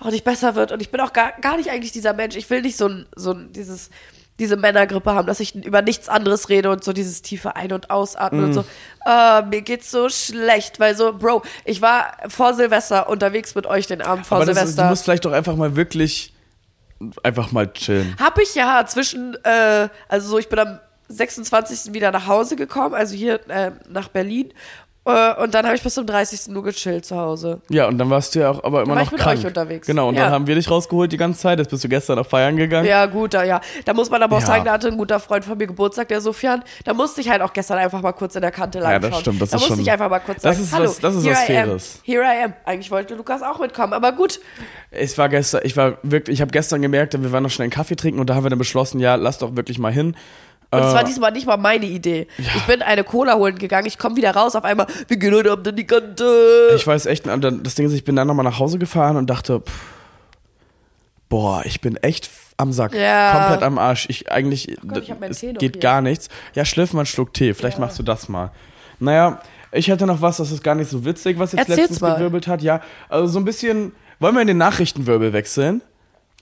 auch 0.00 0.10
nicht 0.10 0.24
besser 0.24 0.54
wird. 0.54 0.72
Und 0.72 0.82
ich 0.82 0.90
bin 0.90 1.00
auch 1.00 1.12
gar, 1.12 1.32
gar 1.40 1.56
nicht 1.56 1.70
eigentlich 1.70 1.92
dieser 1.92 2.12
Mensch. 2.12 2.36
Ich 2.36 2.48
will 2.50 2.62
nicht 2.62 2.76
so 2.76 2.88
ein, 2.88 3.06
so 3.14 3.32
ein, 3.32 3.52
dieses, 3.52 3.90
diese 4.38 4.56
Männergrippe 4.56 5.14
haben, 5.14 5.26
dass 5.26 5.40
ich 5.40 5.54
über 5.54 5.80
nichts 5.82 6.08
anderes 6.08 6.48
rede 6.48 6.70
und 6.70 6.84
so 6.84 6.92
dieses 6.92 7.22
tiefe 7.22 7.56
Ein- 7.56 7.72
und 7.72 7.90
Ausatmen 7.90 8.44
und 8.44 8.52
so. 8.52 8.64
Äh, 9.06 9.42
mir 9.42 9.62
geht's 9.62 9.90
so 9.90 10.08
schlecht, 10.10 10.78
weil 10.78 10.94
so, 10.94 11.14
Bro, 11.14 11.42
ich 11.64 11.80
war 11.80 12.16
vor 12.28 12.52
Silvester 12.54 13.08
unterwegs 13.08 13.54
mit 13.54 13.66
euch 13.66 13.86
den 13.86 14.02
Abend 14.02 14.26
vor 14.26 14.36
Aber 14.36 14.44
das 14.46 14.56
ist, 14.56 14.60
Silvester. 14.60 14.82
du 14.82 14.88
musst 14.90 15.04
vielleicht 15.04 15.24
doch 15.24 15.32
einfach 15.32 15.56
mal 15.56 15.76
wirklich 15.76 16.34
einfach 17.22 17.52
mal 17.52 17.72
chillen. 17.72 18.16
Hab 18.18 18.38
ich 18.38 18.54
ja 18.54 18.84
zwischen, 18.86 19.36
äh, 19.44 19.88
also 20.08 20.28
so, 20.28 20.38
ich 20.38 20.48
bin 20.48 20.58
am 20.58 20.80
26. 21.08 21.94
wieder 21.94 22.10
nach 22.10 22.26
Hause 22.26 22.56
gekommen, 22.56 22.94
also 22.94 23.14
hier 23.14 23.40
äh, 23.48 23.72
nach 23.88 24.08
Berlin. 24.08 24.52
Äh, 25.06 25.40
und 25.40 25.54
dann 25.54 25.64
habe 25.66 25.76
ich 25.76 25.82
bis 25.82 25.94
zum 25.94 26.04
30. 26.04 26.48
nur 26.48 26.64
gechillt 26.64 27.06
zu 27.06 27.16
Hause. 27.16 27.60
Ja, 27.68 27.86
und 27.86 27.96
dann 27.96 28.10
warst 28.10 28.34
du 28.34 28.40
ja 28.40 28.50
auch 28.50 28.64
aber 28.64 28.82
immer 28.82 28.96
noch 28.96 29.02
ich 29.02 29.12
mit 29.12 29.20
krank. 29.20 29.38
euch 29.38 29.46
unterwegs. 29.46 29.86
Genau, 29.86 30.08
und 30.08 30.16
Ja. 30.16 30.24
dann 30.24 30.32
haben 30.32 30.46
wir 30.48 30.56
dich 30.56 30.68
rausgeholt 30.68 31.12
die 31.12 31.16
ganze 31.16 31.40
Zeit. 31.40 31.60
Jetzt 31.60 31.70
bist 31.70 31.84
du 31.84 31.88
gestern 31.88 32.18
auf 32.18 32.26
Feiern 32.28 32.56
gegangen. 32.56 32.88
Ja, 32.88 33.06
gut, 33.06 33.32
da, 33.34 33.44
ja. 33.44 33.60
Da 33.84 33.94
muss 33.94 34.10
man 34.10 34.20
aber 34.22 34.36
auch 34.36 34.40
Ja. 34.40 34.46
sagen, 34.46 34.64
da 34.64 34.72
hatte 34.72 34.88
ein 34.88 34.96
guter 34.96 35.20
Freund 35.20 35.44
von 35.44 35.56
mir 35.56 35.68
Geburtstag, 35.68 36.08
der 36.08 36.20
Sofian. 36.20 36.64
Da 36.84 36.92
musste 36.92 37.20
ich 37.20 37.30
halt 37.30 37.40
auch 37.40 37.52
gestern 37.52 37.78
einfach 37.78 38.02
mal 38.02 38.12
kurz 38.12 38.34
in 38.34 38.42
der 38.42 38.50
Kante 38.50 38.80
lang 38.80 38.92
Ja, 38.92 38.98
das 38.98 39.20
stimmt, 39.20 39.40
das 39.40 39.50
da 39.50 39.56
ist 39.56 39.62
musste 39.62 39.74
schon- 39.76 39.82
ich 39.82 39.90
einfach 39.92 40.10
mal 40.10 40.18
kurz 40.18 40.42
das 40.42 40.56
sagen, 40.56 40.64
ist 40.66 40.72
hallo, 40.74 40.84
was- 40.86 40.98
das 40.98 41.14
ist 41.14 41.24
was 41.24 41.48
I 41.48 41.56
am, 41.56 41.64
Faires. 41.66 42.00
Here 42.02 42.22
I 42.24 42.44
am. 42.44 42.52
Eigentlich 42.64 42.90
wollte 42.90 43.14
Lukas 43.14 43.42
auch 43.42 43.60
mitkommen, 43.60 43.92
aber 43.92 44.10
gut. 44.10 44.40
Ich 44.90 45.16
war 45.18 45.28
gestern, 45.28 45.60
ich 45.64 45.76
war 45.76 45.98
wirklich, 46.02 46.34
ich 46.34 46.40
habe 46.40 46.50
gestern 46.50 46.82
gemerkt, 46.82 47.12
wir 47.20 47.30
waren 47.32 47.44
noch 47.44 47.50
schnell 47.50 47.64
einen 47.66 47.70
Kaffee 47.72 47.94
trinken 47.96 48.18
und 48.18 48.28
da 48.28 48.34
haben 48.34 48.44
wir 48.44 48.50
dann 48.50 48.58
beschlossen, 48.58 48.98
ja, 48.98 49.14
lass 49.14 49.38
doch 49.38 49.54
wirklich 49.54 49.78
mal 49.78 49.92
hin. 49.92 50.16
Und 50.70 50.80
es 50.80 50.92
Äh, 50.92 50.94
war 50.94 51.04
diesmal 51.04 51.32
nicht 51.32 51.46
mal 51.46 51.56
meine 51.56 51.86
Idee. 51.86 52.26
Ich 52.38 52.62
bin 52.66 52.82
eine 52.82 53.04
Cola 53.04 53.34
holen 53.36 53.56
gegangen, 53.58 53.86
ich 53.86 53.98
komme 53.98 54.16
wieder 54.16 54.32
raus, 54.34 54.56
auf 54.56 54.64
einmal, 54.64 54.86
wir 55.06 55.16
gehen 55.16 55.32
heute 55.34 55.52
Abend 55.52 55.66
in 55.68 55.76
die 55.76 55.86
Kante. 55.86 56.70
Ich 56.74 56.86
weiß 56.86 57.06
echt, 57.06 57.26
das 57.26 57.74
Ding 57.76 57.86
ist, 57.86 57.92
ich 57.92 58.04
bin 58.04 58.16
dann 58.16 58.26
nochmal 58.26 58.44
nach 58.44 58.58
Hause 58.58 58.78
gefahren 58.78 59.16
und 59.16 59.30
dachte, 59.30 59.60
pff, 59.60 59.72
boah, 61.28 61.62
ich 61.64 61.80
bin 61.80 61.96
echt 61.96 62.28
am 62.56 62.72
Sack. 62.72 62.94
Ja. 62.94 63.32
Komplett 63.38 63.62
am 63.62 63.78
Arsch. 63.78 64.06
Ich 64.08 64.30
eigentlich, 64.32 64.76
Gott, 64.86 65.02
ich 65.02 65.10
es 65.28 65.40
geht 65.40 65.60
hier. 65.60 65.70
gar 65.80 66.00
nichts. 66.00 66.28
Ja, 66.54 66.64
schliff 66.64 66.92
mal 66.92 67.00
einen 67.00 67.06
Schluck 67.06 67.34
Tee. 67.34 67.52
Vielleicht 67.54 67.78
machst 67.78 67.98
du 67.98 68.02
das 68.02 68.28
mal. 68.28 68.50
Naja, 68.98 69.40
ich 69.72 69.88
hätte 69.88 70.06
noch 70.06 70.22
was, 70.22 70.38
das 70.38 70.50
ist 70.50 70.64
gar 70.64 70.74
nicht 70.74 70.90
so 70.90 71.04
witzig, 71.04 71.38
was 71.38 71.52
jetzt 71.52 71.60
Erzähl's 71.60 71.78
letztens 71.78 72.00
mal. 72.00 72.14
gewirbelt 72.14 72.46
hat. 72.46 72.62
Ja, 72.62 72.80
also 73.08 73.26
so 73.26 73.38
ein 73.38 73.44
bisschen, 73.44 73.92
wollen 74.20 74.34
wir 74.34 74.40
in 74.40 74.48
den 74.48 74.58
Nachrichtenwirbel 74.58 75.32
wechseln? 75.32 75.82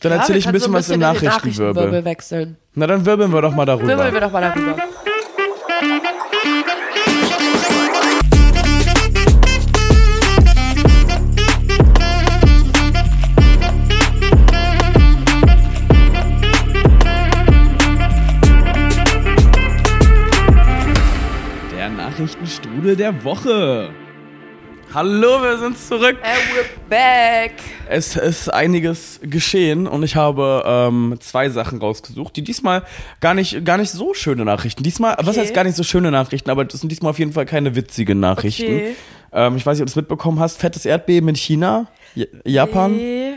Dann 0.04 0.12
Ja, 0.12 0.18
erzähle 0.18 0.38
ich 0.38 0.46
ein 0.46 0.52
können 0.52 0.60
so 0.60 0.68
bisschen 0.70 0.74
was 0.74 0.90
im. 0.90 1.00
Nachrichtenwirbel 1.00 2.04
wechseln. 2.04 2.56
Na, 2.74 2.86
dann 2.86 3.06
wirbeln 3.06 3.32
wir 3.32 3.40
doch 3.40 3.54
mal 3.54 3.64
darüber. 3.64 3.88
Wirbeln 3.88 4.12
wir 4.12 4.20
doch 4.20 4.32
mal 4.32 4.42
darüber. 4.42 4.76
Der 21.76 21.88
Nachrichtenstrudel 21.90 22.96
der 22.96 23.24
Woche. 23.24 23.90
Hallo, 24.92 25.42
wir 25.42 25.58
sind 25.58 25.76
zurück. 25.78 26.16
And 26.22 26.42
we're 26.54 26.68
back. 26.88 27.52
Es 27.88 28.16
ist 28.16 28.48
einiges 28.52 29.20
geschehen 29.22 29.86
und 29.86 30.02
ich 30.02 30.16
habe 30.16 30.62
ähm, 30.66 31.16
zwei 31.20 31.48
Sachen 31.50 31.78
rausgesucht, 31.80 32.34
die 32.36 32.42
diesmal 32.42 32.82
gar 33.20 33.34
nicht, 33.34 33.64
gar 33.64 33.76
nicht 33.78 33.90
so 33.90 34.14
schöne 34.14 34.44
Nachrichten. 34.44 34.82
Diesmal, 34.82 35.16
was 35.18 35.28
Okay. 35.36 35.40
heißt 35.40 35.54
gar 35.54 35.64
nicht 35.64 35.76
so 35.76 35.82
schöne 35.82 36.10
Nachrichten, 36.10 36.50
aber 36.50 36.64
das 36.64 36.80
sind 36.80 36.90
diesmal 36.90 37.10
auf 37.10 37.18
jeden 37.18 37.32
Fall 37.32 37.44
keine 37.46 37.74
witzigen 37.76 38.20
Nachrichten. 38.20 38.64
Okay. 38.76 38.96
Ähm, 39.32 39.56
ich 39.56 39.66
weiß 39.66 39.76
nicht, 39.76 39.82
ob 39.82 39.86
du 39.86 39.90
es 39.90 39.96
mitbekommen 39.96 40.40
hast. 40.40 40.58
Fettes 40.58 40.86
Erdbeben 40.86 41.28
in 41.28 41.34
China, 41.36 41.86
J 42.14 42.28
Japan. 42.44 42.96
Nee. 42.96 43.34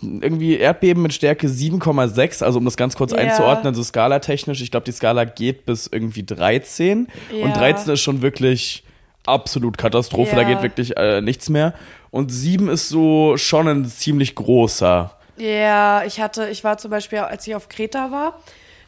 Irgendwie 0.00 0.56
Erdbeben 0.56 1.02
mit 1.02 1.14
Stärke 1.14 1.46
7,6, 1.48 2.42
also 2.42 2.58
um 2.58 2.64
das 2.64 2.76
ganz 2.76 2.96
kurz 2.96 3.12
Ja. 3.12 3.18
einzuordnen, 3.18 3.72
so 3.74 3.82
skalatechnisch. 3.82 4.60
Ich 4.60 4.70
glaube, 4.70 4.84
die 4.84 4.92
Skala 4.92 5.24
geht 5.24 5.64
bis 5.64 5.86
irgendwie 5.86 6.24
13. 6.24 7.06
Und 7.32 7.50
Ja. 7.50 7.56
13 7.56 7.94
ist 7.94 8.00
schon 8.00 8.20
wirklich 8.20 8.82
absolut 9.26 9.78
Katastrophe, 9.78 10.34
da 10.34 10.42
Ja. 10.42 10.48
geht 10.48 10.62
wirklich 10.62 10.96
äh, 10.96 11.20
nichts 11.20 11.48
mehr. 11.48 11.74
Und 12.12 12.30
7 12.30 12.68
ist 12.68 12.88
so 12.90 13.36
schon 13.38 13.66
ein 13.66 13.84
ziemlich 13.86 14.34
großer. 14.36 15.16
Ja, 15.38 16.04
ich 16.04 16.20
hatte, 16.20 16.46
ich 16.50 16.62
war 16.62 16.76
zum 16.78 16.90
Beispiel, 16.90 17.18
als 17.20 17.46
ich 17.46 17.54
auf 17.56 17.70
Kreta 17.70 18.10
war, 18.12 18.38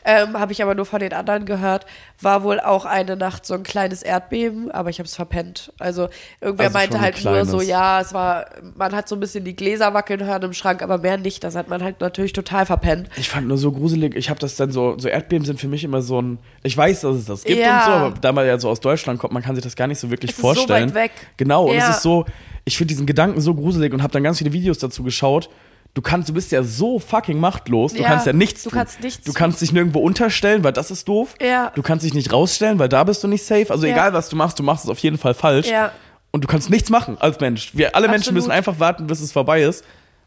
ähm, 0.06 0.38
habe 0.38 0.52
ich 0.52 0.62
aber 0.62 0.74
nur 0.74 0.84
von 0.84 1.00
den 1.00 1.14
anderen 1.14 1.46
gehört, 1.46 1.86
war 2.20 2.42
wohl 2.42 2.60
auch 2.60 2.84
eine 2.84 3.16
Nacht 3.16 3.46
so 3.46 3.54
ein 3.54 3.62
kleines 3.62 4.02
Erdbeben, 4.02 4.70
aber 4.70 4.90
ich 4.90 4.98
habe 4.98 5.06
es 5.06 5.16
verpennt. 5.16 5.72
Also 5.78 6.08
irgendwer 6.42 6.66
Also 6.66 6.76
meinte 6.78 7.00
halt 7.00 7.24
nur 7.24 7.46
so, 7.46 7.62
ja, 7.62 8.02
es 8.02 8.12
war, 8.12 8.44
man 8.76 8.94
hat 8.94 9.08
so 9.08 9.16
ein 9.16 9.20
bisschen 9.20 9.44
die 9.46 9.56
Gläser 9.56 9.94
wackeln 9.94 10.22
hören 10.22 10.42
im 10.42 10.52
Schrank, 10.52 10.82
aber 10.82 10.98
mehr 10.98 11.16
nicht. 11.16 11.42
Das 11.42 11.56
hat 11.56 11.68
man 11.70 11.82
halt 11.82 12.02
natürlich 12.02 12.34
total 12.34 12.66
verpennt. 12.66 13.08
Ich 13.16 13.30
fand 13.30 13.48
nur 13.48 13.56
so 13.56 13.72
gruselig, 13.72 14.14
ich 14.14 14.28
habe 14.28 14.38
das 14.38 14.56
dann 14.56 14.70
so, 14.70 14.98
so 14.98 15.08
Erdbeben 15.08 15.46
sind 15.46 15.58
für 15.58 15.68
mich 15.68 15.82
immer 15.84 16.02
so 16.02 16.20
ein, 16.20 16.36
ich 16.62 16.76
weiß, 16.76 17.00
dass 17.00 17.16
es 17.16 17.24
das 17.24 17.42
gibt 17.44 17.62
Ja. 17.62 17.78
und 17.78 17.84
so, 17.84 17.90
aber 17.92 18.10
da 18.20 18.32
man 18.32 18.46
ja 18.46 18.58
so 18.58 18.68
aus 18.68 18.80
Deutschland 18.80 19.18
kommt, 19.18 19.32
man 19.32 19.42
kann 19.42 19.54
sich 19.54 19.64
das 19.64 19.74
gar 19.74 19.86
nicht 19.86 19.98
so 20.00 20.10
wirklich 20.10 20.32
Es 20.32 20.36
ist 20.36 20.42
so 20.42 20.52
vorstellen. 20.52 20.90
weit 20.90 20.94
weg. 20.94 21.12
Genau, 21.38 21.64
und 21.70 21.76
Ja. 21.78 21.88
es 21.88 21.96
ist 21.96 22.02
so, 22.02 22.26
ich 22.64 22.76
finde 22.76 22.88
diesen 22.92 23.06
Gedanken 23.06 23.40
so 23.40 23.54
gruselig 23.54 23.92
und 23.92 24.02
habe 24.02 24.12
dann 24.12 24.22
ganz 24.22 24.38
viele 24.38 24.52
Videos 24.52 24.78
dazu 24.78 25.02
geschaut. 25.02 25.50
Du 25.92 26.02
kannst, 26.02 26.28
du 26.28 26.32
bist 26.32 26.50
ja 26.50 26.62
so 26.64 26.98
fucking 26.98 27.38
machtlos, 27.38 27.92
du 27.92 28.00
Ja, 28.02 28.08
kannst 28.08 28.26
ja 28.26 28.32
nichts 28.32 28.64
du 28.64 28.70
tun. 28.70 28.78
kannst 28.78 29.00
nichts 29.00 29.24
Du 29.24 29.32
kannst 29.32 29.60
dich 29.60 29.70
nirgendwo 29.72 30.00
unterstellen, 30.00 30.64
weil 30.64 30.72
das 30.72 30.90
ist 30.90 31.06
doof. 31.06 31.34
Ja. 31.40 31.70
Du 31.76 31.82
kannst 31.82 32.04
dich 32.04 32.14
nicht 32.14 32.32
rausstellen, 32.32 32.78
weil 32.80 32.88
da 32.88 33.04
bist 33.04 33.22
du 33.22 33.28
nicht 33.28 33.44
safe. 33.44 33.70
Also 33.70 33.86
Ja. 33.86 33.92
egal 33.92 34.12
was 34.12 34.28
du 34.28 34.34
machst, 34.36 34.58
du 34.58 34.62
machst 34.64 34.84
es 34.84 34.90
auf 34.90 34.98
jeden 34.98 35.18
Fall 35.18 35.34
falsch. 35.34 35.68
Ja. 35.68 35.92
Und 36.32 36.42
du 36.42 36.48
kannst 36.48 36.68
nichts 36.68 36.90
machen 36.90 37.16
als 37.20 37.38
Mensch. 37.38 37.70
Wir 37.76 37.94
alle 37.94 38.08
Menschen 38.08 38.22
Absolut. 38.30 38.34
müssen 38.38 38.50
einfach 38.50 38.80
warten, 38.80 39.06
bis 39.06 39.20
es 39.20 39.30
vorbei 39.30 39.62
ist. 39.62 39.84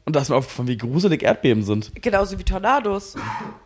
Und 0.07 0.15
da 0.15 0.21
ist 0.21 0.29
mir 0.29 0.37
aufgefallen, 0.37 0.69
wie 0.69 0.77
gruselig 0.77 1.21
Erdbeben 1.21 1.63
sind. 1.63 1.91
Genauso 2.01 2.39
wie 2.39 2.45
Tornados. 2.45 3.15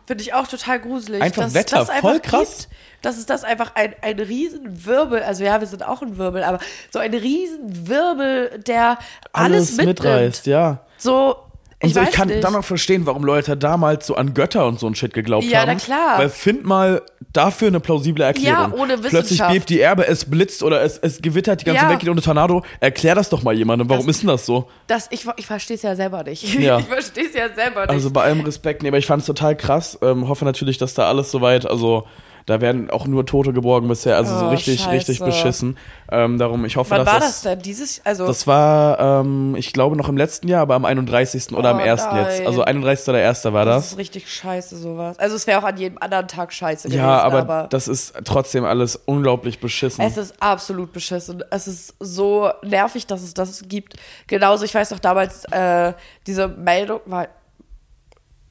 Finde 0.06 0.24
ich 0.24 0.34
auch 0.34 0.48
total 0.48 0.80
gruselig. 0.80 1.22
Einfach 1.22 1.44
dass 1.44 1.54
Wetter, 1.54 1.76
das 1.78 1.88
einfach 1.88 2.10
voll 2.10 2.18
krass. 2.18 2.68
Gibt, 2.68 3.04
dass 3.04 3.16
es 3.16 3.26
das 3.26 3.44
einfach 3.44 3.76
ein, 3.76 3.94
ein 4.02 4.18
Riesenwirbel, 4.18 5.22
also 5.22 5.44
ja, 5.44 5.60
wir 5.60 5.68
sind 5.68 5.86
auch 5.86 6.02
ein 6.02 6.18
Wirbel, 6.18 6.42
aber 6.42 6.58
so 6.90 6.98
ein 6.98 7.14
Riesenwirbel, 7.14 8.58
der 8.66 8.98
alles, 9.32 9.76
mitnimmt. 9.76 10.00
mitreißt, 10.00 10.46
ja. 10.48 10.84
So, 10.98 11.36
Und 11.82 11.88
ich 11.88 11.94
so, 11.94 12.00
ich 12.00 12.06
weiß 12.06 12.14
kann 12.14 12.28
nicht. 12.28 12.42
dann 12.44 12.52
noch 12.52 12.64
verstehen, 12.64 13.06
warum 13.06 13.24
Leute 13.24 13.56
damals 13.56 14.06
so 14.06 14.14
an 14.14 14.34
Götter 14.34 14.66
und 14.66 14.78
so 14.80 14.86
ein 14.86 14.94
Shit 14.94 15.12
geglaubt 15.14 15.44
Ja, 15.44 15.60
haben. 15.60 15.68
na 15.68 15.74
klar. 15.74 16.18
Weil 16.18 16.28
find 16.30 16.64
mal 16.64 17.02
dafür 17.32 17.68
eine 17.68 17.80
plausible 17.80 18.24
Erklärung. 18.24 18.72
Ja, 18.72 18.78
ohne 18.78 18.98
Plötzlich 18.98 19.12
Wissenschaft. 19.22 19.52
bebt 19.52 19.68
die 19.70 19.80
Erbe, 19.80 20.06
es 20.06 20.24
blitzt 20.24 20.62
oder 20.62 20.82
es, 20.82 20.98
es 20.98 21.20
gewittert 21.22 21.60
die 21.60 21.64
ganze 21.64 21.82
Ja. 21.84 21.90
Welt 21.90 22.00
geht 22.00 22.08
unter 22.08 22.22
Tornado. 22.22 22.62
Erklär 22.80 23.14
das 23.14 23.28
doch 23.28 23.42
mal 23.42 23.54
jemandem. 23.54 23.88
Warum 23.88 24.06
Das- 24.06 24.16
ist 24.16 24.22
denn 24.22 24.28
das 24.28 24.46
so? 24.46 24.68
das, 24.86 25.08
ich 25.10 25.26
ich 25.36 25.46
verstehe 25.46 25.76
es 25.76 25.82
ja 25.82 25.96
selber 25.96 26.22
nicht. 26.24 26.42
Ja. 26.60 26.78
Ich 26.78 26.86
verstehe 26.86 27.24
es 27.26 27.34
ja 27.34 27.48
selber 27.54 27.80
nicht. 27.82 27.90
Also 27.90 28.10
bei 28.10 28.22
allem 28.22 28.40
Respekt, 28.40 28.82
nee, 28.82 28.88
aber 28.88 28.98
ich 28.98 29.06
fand 29.06 29.20
es 29.20 29.26
total 29.26 29.56
krass. 29.56 29.98
Ähm, 30.02 30.28
hoffe 30.28 30.44
natürlich, 30.44 30.78
dass 30.78 30.94
da 30.94 31.08
alles 31.08 31.30
soweit, 31.30 31.66
also 31.68 32.06
da 32.46 32.60
werden 32.60 32.90
auch 32.90 33.06
nur 33.06 33.24
Tote 33.26 33.52
geborgen 33.52 33.88
bisher, 33.88 34.16
also 34.16 34.36
so 34.38 34.46
Oh, 34.46 34.48
richtig, 34.50 34.80
scheiße. 34.80 34.90
richtig 34.92 35.20
beschissen. 35.20 35.76
Ähm, 36.10 36.38
darum, 36.38 36.64
ich 36.64 36.76
hoffe, 36.76 36.90
Wann 36.90 37.04
dass 37.04 37.06
war 37.06 37.20
das, 37.20 37.28
das 37.28 37.42
denn? 37.42 37.62
Dieses, 37.62 38.00
also 38.04 38.26
Das 38.26 38.46
war, 38.46 38.98
ähm, 39.20 39.54
ich 39.56 39.72
glaube, 39.72 39.96
noch 39.96 40.08
im 40.08 40.16
letzten 40.16 40.48
Jahr, 40.48 40.62
aber 40.62 40.74
am 40.74 40.84
31. 40.84 41.52
oder 41.52 41.70
am 41.70 41.76
Oh, 41.78 41.80
1. 41.80 41.88
jetzt. 42.02 42.10
nein. 42.12 42.46
Also 42.46 42.62
31. 42.64 43.08
oder 43.08 43.18
1. 43.26 43.44
war 43.52 43.64
das 43.64 43.76
das. 43.76 43.92
ist 43.92 43.98
richtig 43.98 44.30
scheiße, 44.32 44.76
sowas. 44.76 45.18
Also 45.18 45.36
es 45.36 45.46
wäre 45.46 45.60
auch 45.60 45.64
an 45.64 45.76
jedem 45.76 45.98
anderen 45.98 46.28
Tag 46.28 46.52
scheiße 46.52 46.88
gewesen, 46.88 47.00
Ja, 47.02 47.20
aber, 47.22 47.38
aber 47.40 47.66
das 47.70 47.88
ist 47.88 48.14
trotzdem 48.24 48.64
alles 48.64 48.96
unglaublich 48.96 49.60
beschissen. 49.60 50.04
Es 50.04 50.16
ist 50.16 50.34
absolut 50.42 50.92
beschissen. 50.92 51.42
Es 51.50 51.68
ist 51.68 51.94
so 52.00 52.50
nervig, 52.62 53.06
dass 53.06 53.22
es 53.22 53.34
das 53.34 53.62
gibt. 53.68 53.94
Genauso, 54.26 54.64
ich 54.64 54.74
weiß 54.74 54.90
noch 54.90 54.98
damals, 55.00 55.44
äh, 55.52 55.92
diese 56.26 56.48
Meldung 56.48 57.00
war 57.06 57.28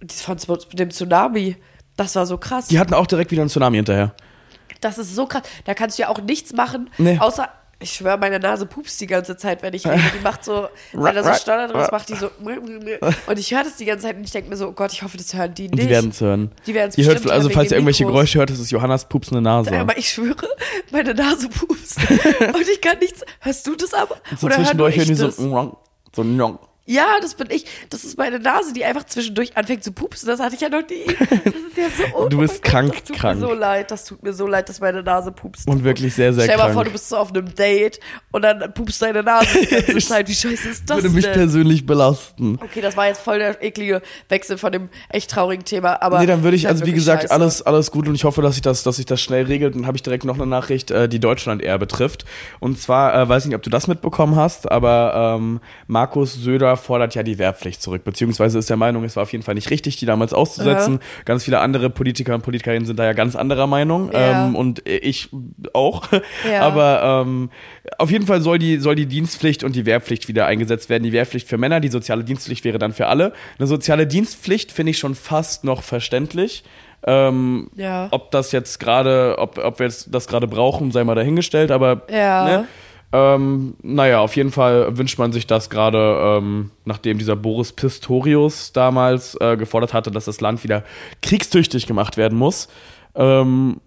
die 0.02 0.16
von 0.16 0.38
dem 0.74 0.90
Tsunami. 0.92 1.58
Das 2.02 2.16
war 2.16 2.26
so 2.26 2.38
krass. 2.38 2.68
Die 2.68 2.80
hatten 2.80 2.94
auch 2.94 3.08
direkt 3.08 3.32
wieder 3.32 3.42
einen 3.42 3.50
Tsunami 3.50 3.78
hinterher. 3.78 4.14
Das 4.82 4.98
ist 4.98 5.16
so 5.16 5.26
krass. 5.28 5.44
Da 5.66 5.74
kannst 5.74 5.98
du 5.98 6.04
ja 6.04 6.10
auch 6.10 6.20
nichts 6.22 6.54
machen, 6.54 6.90
Nee. 6.98 7.18
außer. 7.20 7.48
Ich 7.84 7.94
schwöre, 7.94 8.16
meine 8.20 8.38
Nase 8.38 8.68
pupst 8.68 9.02
die 9.02 9.08
ganze 9.08 9.38
Zeit, 9.38 9.64
wenn 9.64 9.74
ich 9.74 9.88
rede. 9.88 10.00
Die 10.16 10.24
macht 10.24 10.46
so, 10.46 10.68
wenn 10.94 11.16
da 11.16 11.24
so 11.24 11.34
Steuer 11.34 11.68
drin 11.68 11.82
ist, 11.82 11.92
macht 11.92 12.10
die 12.10 12.14
so. 12.16 12.30
Und 12.40 13.40
ich 13.40 13.52
höre 13.52 13.64
das 13.64 13.78
die 13.78 13.86
ganze 13.86 14.06
Zeit 14.06 14.18
und 14.18 14.24
ich 14.24 14.30
denke 14.30 14.50
mir 14.52 14.56
so, 14.56 14.68
oh 14.68 14.72
Gott, 14.72 14.94
ich 14.94 15.02
hoffe, 15.02 15.18
das 15.18 15.34
hören 15.34 15.52
die 15.56 15.68
nicht. 15.68 15.82
die 15.82 15.90
werden 15.90 16.12
es 16.12 16.22
hören. 16.22 16.52
Die 16.68 16.74
hört, 16.76 16.96
bestimmt 16.96 17.32
also 17.32 17.50
hören 17.50 17.56
falls 17.56 17.72
ihr 17.72 17.78
irgendwelche 17.78 18.04
Mikros. 18.04 18.18
Geräusche 18.18 18.38
hört, 18.38 18.50
das 18.52 18.60
ist 18.60 18.70
Johannas 18.70 19.10
pupsende 19.10 19.42
Nase. 19.42 19.76
Aber 19.80 19.98
ich 19.98 20.10
schwöre, 20.10 20.48
meine 20.92 21.16
Nase 21.16 21.50
pupst. 21.50 21.98
und 22.54 22.68
ich 22.72 22.82
kann 22.82 23.00
nichts. 23.00 23.24
Hörst 23.40 23.66
du 23.66 23.76
das 23.76 23.96
aber? 23.96 24.18
so 24.38 24.46
Oder 24.46 24.58
zwischendurch 24.58 24.98
hören 24.98 25.08
die 25.08 25.16
so, 25.16 25.30
so. 25.32 25.78
Ja, 26.88 27.06
das 27.22 27.36
bin 27.36 27.48
ich. 27.52 27.66
Das 27.92 28.04
ist 28.04 28.18
meine 28.18 28.40
Nase, 28.40 28.74
die 28.74 28.84
einfach 28.84 29.06
zwischendurch 29.06 29.56
anfängt 29.56 29.84
zu 29.84 29.92
pupsen. 29.92 30.28
Das 30.28 30.40
hatte 30.40 30.56
ich 30.56 30.62
ja 30.62 30.68
noch 30.70 30.82
nie. 30.90 31.06
Das 31.06 31.30
ist 31.30 31.78
ja 31.78 31.90
so 31.96 32.04
oh 32.18 32.28
Du 32.30 32.40
bist 32.40 32.64
Gott, 32.64 32.72
krank, 32.72 32.92
Das 32.94 33.04
tut 33.04 33.18
krank. 33.18 33.40
mir 33.40 33.48
so 33.48 33.54
leid. 33.54 33.92
Das 33.92 34.04
tut 34.04 34.24
mir 34.24 34.34
so 34.34 34.48
leid, 34.48 34.68
dass 34.68 34.80
meine 34.82 35.04
Nase 35.04 35.32
pupst. 35.32 35.68
Und 35.68 35.84
wirklich 35.84 36.14
sehr, 36.16 36.34
sehr 36.34 36.44
Stell 36.44 36.56
dir 36.56 36.58
mal 36.58 36.64
krank. 36.66 36.74
vor, 36.74 36.84
du 36.86 36.92
bist 36.92 37.08
so 37.08 37.18
auf 37.18 37.30
einem 37.30 37.54
Date 37.54 38.00
und 38.32 38.42
dann 38.42 38.74
pupst 38.74 39.00
deine 39.02 39.22
Nase 39.22 39.60
die 39.62 39.68
ganze 39.68 39.98
Zeit. 40.08 40.28
Wie 40.28 40.34
scheiße 40.34 40.70
ist 40.70 40.90
das 40.90 40.98
würde 40.98 41.10
mich 41.12 41.24
denn? 41.26 41.34
persönlich 41.34 41.86
belasten. 41.86 42.58
Okay, 42.62 42.82
das 42.82 42.98
war 42.98 43.08
jetzt 43.08 43.22
voll 43.22 43.38
der 43.38 43.62
eklige 43.64 44.02
Wechsel 44.28 44.58
von 44.58 44.72
dem 44.72 44.90
echt 45.10 45.30
traurigen 45.30 45.64
Thema. 45.64 46.02
Aber 46.02 46.20
Nee, 46.20 46.26
dann 46.26 46.42
würde 46.44 46.58
ich, 46.58 46.68
also 46.68 46.86
wie 46.86 46.94
gesagt, 46.94 47.22
scheiße. 47.24 47.34
alles, 47.34 47.62
alles 47.62 47.92
gut 47.92 48.08
und 48.08 48.16
ich 48.16 48.24
hoffe, 48.24 48.42
dass 48.42 48.56
sich 48.56 48.64
das, 48.64 48.82
dass 48.84 48.96
sich 48.96 49.06
das 49.06 49.22
schnell 49.22 49.46
regelt. 49.46 49.76
Dann 49.76 49.86
habe 49.86 49.98
ich 49.98 50.04
direkt 50.04 50.26
noch 50.26 50.36
eine 50.36 50.48
Nachricht, 50.48 50.90
äh, 50.90 51.08
die 51.08 51.20
Deutschland-Ehr 51.20 51.78
betrifft. 51.78 52.26
Und 52.60 52.80
zwar, 52.82 53.14
äh, 53.16 53.30
weiß 53.30 53.46
nicht, 53.46 53.56
ob 53.56 53.62
du 53.62 53.70
das 53.70 53.88
mitbekommen 53.88 54.36
hast, 54.36 54.70
aber 54.72 55.38
ähm, 55.38 55.62
Markus 55.88 56.34
Söder 56.34 56.72
fordert 56.82 57.16
ja 57.16 57.24
die 57.24 57.38
Wehrpflicht 57.38 57.82
zurück, 57.82 58.04
beziehungsweise 58.04 58.60
ist 58.60 58.70
der 58.70 58.78
Meinung, 58.78 59.04
es 59.04 59.16
war 59.16 59.24
auf 59.24 59.32
jeden 59.32 59.44
Fall 59.44 59.56
nicht 59.56 59.70
richtig, 59.70 59.98
die 59.98 60.06
damals 60.06 60.34
auszusetzen. 60.34 61.00
Ganz 61.26 61.44
viele 61.46 61.60
andere 61.60 61.90
Politiker 61.90 62.36
und 62.36 62.42
Politikerinnen 62.42 62.86
sind 62.86 63.00
da 63.00 63.06
ja 63.06 63.14
ganz 63.14 63.36
anderer 63.36 63.68
Meinung 63.68 64.12
Ja. 64.12 64.48
ähm, 64.48 64.56
und 64.56 64.82
ich 64.88 65.30
auch. 65.74 66.04
Ja. 66.52 66.62
Aber 66.62 67.24
ähm, 67.26 67.50
auf 67.98 68.12
jeden 68.12 68.26
Fall 68.28 68.42
soll 68.42 68.60
die, 68.60 68.78
soll 68.78 68.96
die 68.96 69.06
Dienstpflicht 69.06 69.64
und 69.64 69.76
die 69.76 69.86
Wehrpflicht 69.86 70.28
wieder 70.28 70.46
eingesetzt 70.46 70.90
werden. 70.90 71.04
Die 71.04 71.12
Wehrpflicht 71.14 71.48
für 71.48 71.58
Männer, 71.58 71.80
die 71.80 71.90
soziale 71.90 72.24
Dienstpflicht 72.24 72.64
wäre 72.66 72.80
dann 72.80 72.94
für 72.94 73.08
alle. 73.08 73.34
Eine 73.60 73.68
soziale 73.68 74.08
Dienstpflicht 74.08 74.72
finde 74.72 74.90
ich 74.92 74.98
schon 74.98 75.16
fast 75.16 75.64
noch 75.64 75.84
verständlich. 75.84 76.64
Ähm, 77.04 77.70
Ja. 77.76 78.08
Ob 78.12 78.32
das 78.32 78.52
jetzt 78.52 78.80
gerade, 78.80 79.36
ob, 79.40 79.58
ob 79.58 79.80
wir 79.80 79.88
jetzt 79.88 80.14
das 80.14 80.28
gerade 80.28 80.48
brauchen, 80.48 80.92
sei 80.92 81.04
mal 81.04 81.16
dahingestellt, 81.16 81.72
aber 81.72 82.04
Ja. 82.12 82.46
ne? 82.46 82.68
Ähm, 83.14 83.76
naja, 83.82 84.20
auf 84.20 84.36
jeden 84.36 84.52
Fall 84.52 84.98
wünscht 84.98 85.18
man 85.20 85.32
sich 85.34 85.46
das 85.48 85.70
gerade, 85.70 86.38
ähm, 86.40 86.72
nachdem 86.86 87.18
dieser 87.18 87.36
Boris 87.36 87.72
Pistorius 87.74 88.72
damals 88.74 89.36
äh, 89.42 89.58
gefordert 89.58 89.94
hatte, 89.94 90.12
dass 90.12 90.26
das 90.26 90.40
Land 90.42 90.64
wieder 90.64 90.84
kriegstüchtig 91.22 91.88
gemacht 91.88 92.16
werden 92.18 92.38
muss. 92.38 92.68
Ähm, 93.16 93.82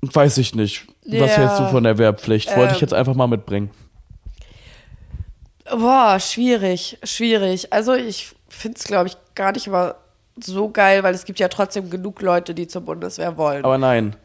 weiß 0.00 0.38
ich 0.38 0.54
nicht. 0.54 0.86
Was 1.06 1.30
Ja. 1.32 1.36
hältst 1.42 1.60
du 1.60 1.66
von 1.68 1.84
der 1.84 1.98
Wehrpflicht? 1.98 2.48
Wollte 2.56 2.72
ich 2.72 2.78
Ähm. 2.82 2.86
jetzt 2.86 2.94
einfach 2.94 3.14
mal 3.14 3.26
mitbringen. 3.26 3.70
Boah, 5.70 6.18
schwierig, 6.20 6.98
schwierig. 7.02 7.72
Also 7.72 7.94
ich 7.94 8.32
finde 8.48 8.76
es, 8.78 8.84
glaube 8.84 9.08
ich, 9.08 9.16
gar 9.34 9.52
nicht 9.52 9.66
mal 9.68 9.94
so 10.42 10.68
geil, 10.68 11.02
weil 11.02 11.14
es 11.14 11.24
gibt 11.24 11.38
ja 11.38 11.48
trotzdem 11.48 11.90
genug 11.90 12.20
Leute, 12.20 12.54
die 12.54 12.66
zur 12.66 12.82
Bundeswehr 12.82 13.36
wollen. 13.36 13.64
Aber 13.64 13.78
nein. 13.78 14.16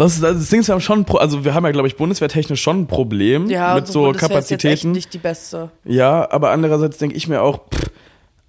Das, 0.00 0.18
das, 0.18 0.38
das 0.38 0.48
Ding 0.48 0.60
ist, 0.60 0.68
wir 0.68 0.72
haben 0.72 0.80
schon, 0.80 1.04
also 1.18 1.44
wir 1.44 1.52
haben 1.52 1.64
ja, 1.66 1.72
glaube 1.72 1.86
ich, 1.86 1.96
bundeswehrtechnisch 1.96 2.62
schon 2.62 2.80
ein 2.80 2.86
Problem 2.86 3.50
ja, 3.50 3.74
mit 3.74 3.82
unsere 3.82 3.92
so 3.92 4.02
Bundeswehr 4.04 4.38
ist 4.38 4.50
jetzt 4.50 4.50
echt 4.50 4.62
Kapazitäten. 4.62 4.92
nicht 4.92 5.12
die 5.12 5.18
beste. 5.18 5.70
Ja, 5.84 6.30
aber 6.30 6.52
andererseits 6.52 6.96
denke 6.96 7.16
ich 7.16 7.28
mir 7.28 7.42
auch, 7.42 7.60
pff, 7.68 7.90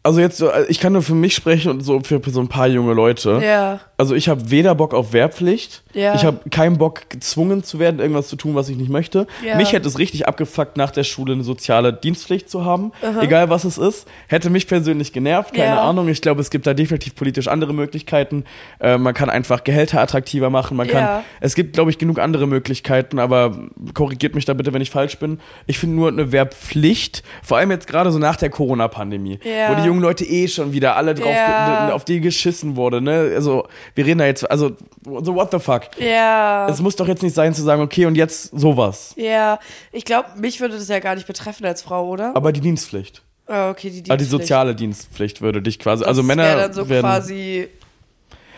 also 0.04 0.20
jetzt 0.20 0.38
so, 0.38 0.50
ich 0.68 0.80
kann 0.80 0.94
nur 0.94 1.04
für 1.04 1.14
mich 1.14 1.36
sprechen 1.36 1.70
und 1.70 1.82
so 1.82 2.00
für 2.02 2.20
so 2.32 2.40
ein 2.40 2.48
paar 2.48 2.68
junge 2.68 2.94
Leute. 2.94 3.40
Ja. 3.44 3.80
Also 3.98 4.16
ich 4.16 4.30
habe 4.30 4.50
weder 4.50 4.74
Bock 4.74 4.96
auf 4.96 5.14
Wehrpflicht, 5.14 5.84
Ja. 5.94 6.16
ich 6.16 6.26
habe 6.26 6.40
keinen 6.50 6.80
Bock 6.80 7.08
gezwungen 7.12 7.64
zu 7.64 7.78
werden, 7.78 8.00
irgendwas 8.00 8.28
zu 8.28 8.36
tun, 8.36 8.56
was 8.56 8.68
ich 8.70 8.78
nicht 8.78 8.90
möchte. 8.90 9.28
Ja. 9.46 9.58
Mich 9.58 9.74
hätte 9.74 9.88
es 9.88 10.00
richtig 10.00 10.28
abgefuckt, 10.28 10.76
nach 10.76 10.90
der 10.90 11.04
Schule 11.04 11.34
eine 11.34 11.44
soziale 11.44 11.94
Dienstpflicht 11.94 12.50
zu 12.50 12.66
haben, 12.66 12.94
egal 13.22 13.52
was 13.52 13.64
es 13.64 13.78
ist. 13.78 14.08
Hätte 14.28 14.50
mich 14.50 14.68
persönlich 14.68 15.14
genervt, 15.14 15.54
keine 15.54 15.76
Ja. 15.76 15.82
Ahnung. 15.88 16.08
Ich 16.08 16.22
glaube, 16.24 16.42
es 16.42 16.50
gibt 16.50 16.66
da 16.66 16.74
definitiv 16.74 17.14
politisch 17.14 17.48
andere 17.48 17.74
Möglichkeiten. 17.76 18.46
Äh, 18.80 18.98
man 18.98 19.14
kann 19.14 19.30
einfach 19.30 19.64
Gehälter 19.64 20.02
attraktiver 20.02 20.50
machen, 20.50 20.78
man 20.78 20.88
kann, 20.88 21.04
Ja. 21.04 21.24
es 21.42 21.54
gibt, 21.54 21.74
glaube 21.74 21.92
ich, 21.92 22.00
genug 22.00 22.18
andere 22.18 22.48
Möglichkeiten, 22.48 23.20
aber 23.20 23.56
korrigiert 23.94 24.34
mich 24.34 24.46
da 24.46 24.56
bitte, 24.56 24.74
wenn 24.74 24.82
ich 24.82 24.90
falsch 24.90 25.20
bin. 25.20 25.40
Ich 25.68 25.78
finde 25.78 25.96
nur 25.98 26.08
eine 26.08 26.32
Wehrpflicht, 26.32 27.22
vor 27.44 27.58
allem 27.58 27.70
jetzt 27.70 27.86
gerade 27.86 28.12
so 28.12 28.18
nach 28.18 28.36
der 28.36 28.50
Corona-Pandemie, 28.50 29.40
Ja. 29.44 29.70
Die 29.92 29.96
jungen 29.96 30.02
Leute 30.02 30.24
eh 30.26 30.48
schon 30.48 30.72
wieder 30.72 30.96
alle 30.96 31.14
drauf, 31.14 31.34
Ja. 31.34 31.92
auf 31.94 32.06
die 32.06 32.22
geschissen 32.22 32.76
wurde, 32.76 33.02
ne? 33.02 33.32
Also, 33.36 33.68
wir 33.96 34.06
reden 34.06 34.20
da 34.20 34.26
jetzt, 34.26 34.50
also, 34.50 34.72
so 35.06 35.36
what 35.36 35.52
the 35.52 35.60
fuck? 35.60 35.84
Ja. 36.00 36.68
Es 36.70 36.82
muss 36.82 36.96
doch 36.96 37.08
jetzt 37.08 37.24
nicht 37.24 37.36
sein 37.36 37.54
zu 37.54 37.62
sagen, 37.64 37.82
okay, 37.82 38.06
und 38.06 38.16
jetzt 38.16 38.52
sowas. 38.58 39.14
ja. 39.18 39.60
Ich 39.92 40.06
glaube, 40.06 40.30
mich 40.38 40.62
würde 40.62 40.76
das 40.76 40.88
ja 40.88 41.00
gar 41.00 41.16
nicht 41.16 41.28
betreffen 41.28 41.66
als 41.66 41.82
Frau, 41.82 42.08
oder? 42.08 42.36
Aber 42.36 42.52
die 42.52 42.62
Dienstpflicht. 42.62 43.22
Ah, 43.48 43.70
okay, 43.72 43.90
die 43.90 43.98
Ah, 44.00 44.02
die 44.02 44.04
Dienstpflicht. 44.20 44.30
soziale 44.32 44.76
Dienstpflicht 44.76 45.42
würde 45.42 45.62
dich 45.62 45.78
quasi, 45.80 46.02
Das 46.04 46.08
also 46.10 46.24
Männer 46.24 46.44
wäre 46.44 46.60
dann 46.62 46.74
so 46.74 46.88
werden 46.88 47.02
quasi 47.06 47.68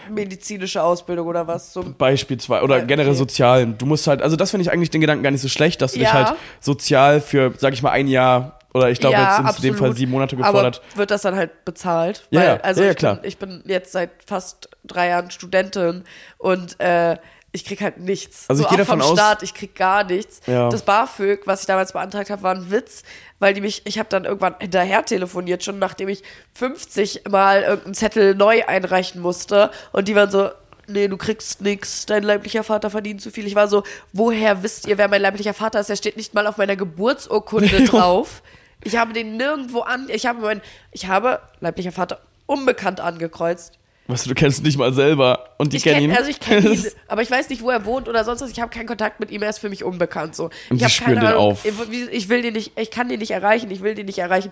medizinische 0.09 0.83
Ausbildung 0.83 1.27
oder 1.27 1.47
was? 1.47 1.71
So, 1.73 1.83
beispielsweise, 1.97 2.63
oder 2.63 2.75
Ja, 2.75 2.81
okay. 2.83 2.87
generell 2.89 3.13
sozialen. 3.15 3.77
Du 3.77 3.85
musst 3.85 4.05
halt, 4.05 4.21
also 4.21 4.35
das 4.35 4.51
finde 4.51 4.63
ich 4.63 4.71
eigentlich 4.71 4.89
den 4.89 5.01
Gedanken 5.01 5.23
gar 5.23 5.31
nicht 5.31 5.41
so 5.41 5.47
schlecht, 5.47 5.81
dass 5.81 5.93
du 5.93 5.99
dich 5.99 6.09
Ja. 6.09 6.13
halt 6.13 6.33
sozial 6.59 7.21
für, 7.21 7.53
sag 7.57 7.73
ich 7.73 7.81
mal, 7.81 7.91
ein 7.91 8.07
Jahr 8.07 8.59
oder 8.73 8.89
ich 8.89 8.99
glaube, 8.99 9.15
ja, 9.15 9.37
jetzt 9.47 9.55
sind 9.61 9.65
in 9.65 9.73
dem 9.73 9.79
Fall 9.79 9.95
sieben 9.95 10.11
Monate 10.11 10.35
gefordert. 10.35 10.81
Aber 10.89 10.97
wird 10.97 11.11
das 11.11 11.21
dann 11.21 11.35
halt 11.35 11.63
bezahlt? 11.65 12.27
Ja, 12.31 12.39
Weil, 12.39 12.47
ja, 12.47 12.55
also 12.57 12.83
ja, 12.83 12.91
ich, 12.91 12.97
klar. 12.97 13.15
Bin, 13.15 13.23
ich 13.27 13.37
bin 13.37 13.63
jetzt 13.67 13.91
seit 13.91 14.09
fast 14.25 14.69
drei 14.83 15.09
Jahren 15.09 15.29
Studentin 15.31 16.03
und 16.37 16.79
äh, 16.79 17.17
ich 17.55 17.65
krieg 17.65 17.81
halt 17.81 17.99
nichts. 17.99 18.45
Also 18.49 18.63
ich 18.63 18.67
so 18.67 18.75
gehe 18.75 18.83
auch 18.83 18.87
davon 18.87 19.01
vom 19.01 19.11
aus- 19.11 19.17
Staat, 19.19 19.43
ich 19.43 19.53
krieg 19.53 19.75
gar 19.75 20.03
nichts. 20.03 20.41
Ja. 20.47 20.69
Das 20.69 20.81
BAföG, 20.81 21.41
was 21.45 21.61
ich 21.61 21.67
damals 21.67 21.93
beantragt 21.93 22.31
habe, 22.31 22.41
war 22.41 22.55
ein 22.55 22.71
Witz, 22.71 23.03
weil 23.37 23.53
die 23.53 23.61
mich, 23.61 23.83
ich 23.85 23.99
habe 23.99 24.09
dann 24.09 24.25
irgendwann 24.25 24.55
hinterher 24.59 25.05
telefoniert, 25.05 25.63
schon 25.63 25.77
nachdem 25.77 26.09
ich 26.09 26.23
50 26.55 27.23
Mal 27.29 27.61
irgendeinen 27.61 27.93
Zettel 27.93 28.33
neu 28.33 28.63
einreichen 28.65 29.21
musste 29.21 29.69
und 29.91 30.07
die 30.07 30.15
waren 30.15 30.31
so, 30.31 30.49
nee, 30.87 31.07
du 31.07 31.15
kriegst 31.15 31.61
nix, 31.61 32.07
dein 32.07 32.23
leiblicher 32.23 32.63
Vater 32.63 32.89
verdient 32.89 33.21
zu 33.21 33.29
viel. 33.29 33.45
Ich 33.45 33.53
war 33.53 33.67
so, 33.67 33.83
woher 34.13 34.63
wisst 34.63 34.87
ihr, 34.87 34.97
wer 34.97 35.07
mein 35.07 35.21
leiblicher 35.21 35.53
Vater 35.53 35.79
ist? 35.79 35.89
Der 35.91 35.95
steht 35.95 36.17
nicht 36.17 36.33
mal 36.33 36.47
auf 36.47 36.57
meiner 36.57 36.75
Geburtsurkunde 36.75 37.83
drauf. 37.85 38.41
Ich 38.83 38.97
habe 38.97 39.13
den 39.13 39.37
nirgendwo 39.37 39.81
an, 39.81 40.07
ich 40.09 40.25
habe 40.25 40.41
mein, 40.41 40.61
ich 40.91 41.07
habe 41.07 41.39
leiblicher 41.59 41.91
Vater 41.91 42.19
unbekannt 42.45 42.99
angekreuzt. 42.99 43.79
Weißt 44.07 44.25
du, 44.25 44.29
du 44.29 44.35
kennst 44.35 44.59
ihn 44.59 44.65
nicht 44.65 44.77
mal 44.77 44.93
selber 44.93 45.51
und 45.57 45.71
die 45.71 45.77
Ich 45.77 45.83
kennen 45.83 45.99
kenn, 46.01 46.09
ihn. 46.11 46.17
also 46.17 46.29
ich 46.29 46.39
kenne 46.41 46.69
ihn, 46.69 46.85
aber 47.07 47.21
ich 47.21 47.31
weiß 47.31 47.49
nicht, 47.49 47.61
wo 47.61 47.69
er 47.69 47.85
wohnt 47.85 48.09
oder 48.09 48.25
sonst 48.25 48.41
was. 48.41 48.51
Ich 48.51 48.59
habe 48.59 48.69
keinen 48.69 48.85
Kontakt 48.87 49.19
mit 49.21 49.31
ihm, 49.31 49.41
er 49.41 49.49
ist 49.49 49.59
für 49.59 49.69
mich 49.69 49.83
unbekannt 49.85 50.35
so. 50.35 50.49
Und 50.69 50.81
ich 50.81 50.87
spüren 50.93 51.15
keine 51.15 51.19
den 51.21 51.29
Ahnung, 51.29 51.51
auf. 51.53 51.65
Ich 51.65 52.27
will 52.29 52.41
den 52.41 52.53
nicht, 52.53 52.77
ich 52.77 52.91
kann 52.91 53.07
den 53.07 53.19
nicht 53.19 53.31
erreichen, 53.31 53.71
ich 53.71 53.81
will 53.81 53.95
den 53.95 54.05
nicht 54.05 54.19
erreichen. 54.19 54.51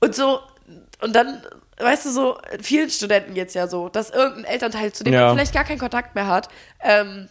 Und 0.00 0.14
so 0.14 0.40
und 1.02 1.14
dann 1.14 1.42
weißt 1.78 2.06
du 2.06 2.10
so 2.10 2.38
vielen 2.62 2.88
Studenten 2.88 3.34
jetzt 3.36 3.54
ja 3.54 3.66
so, 3.66 3.88
dass 3.88 4.10
irgendein 4.10 4.44
Elternteil 4.44 4.92
zu 4.92 5.04
dem 5.04 5.12
Ja. 5.12 5.26
man 5.26 5.36
vielleicht 5.36 5.52
gar 5.54 5.64
keinen 5.64 5.78
Kontakt 5.80 6.14
mehr 6.14 6.26
hat, 6.28 6.48
ähm, 6.80 7.28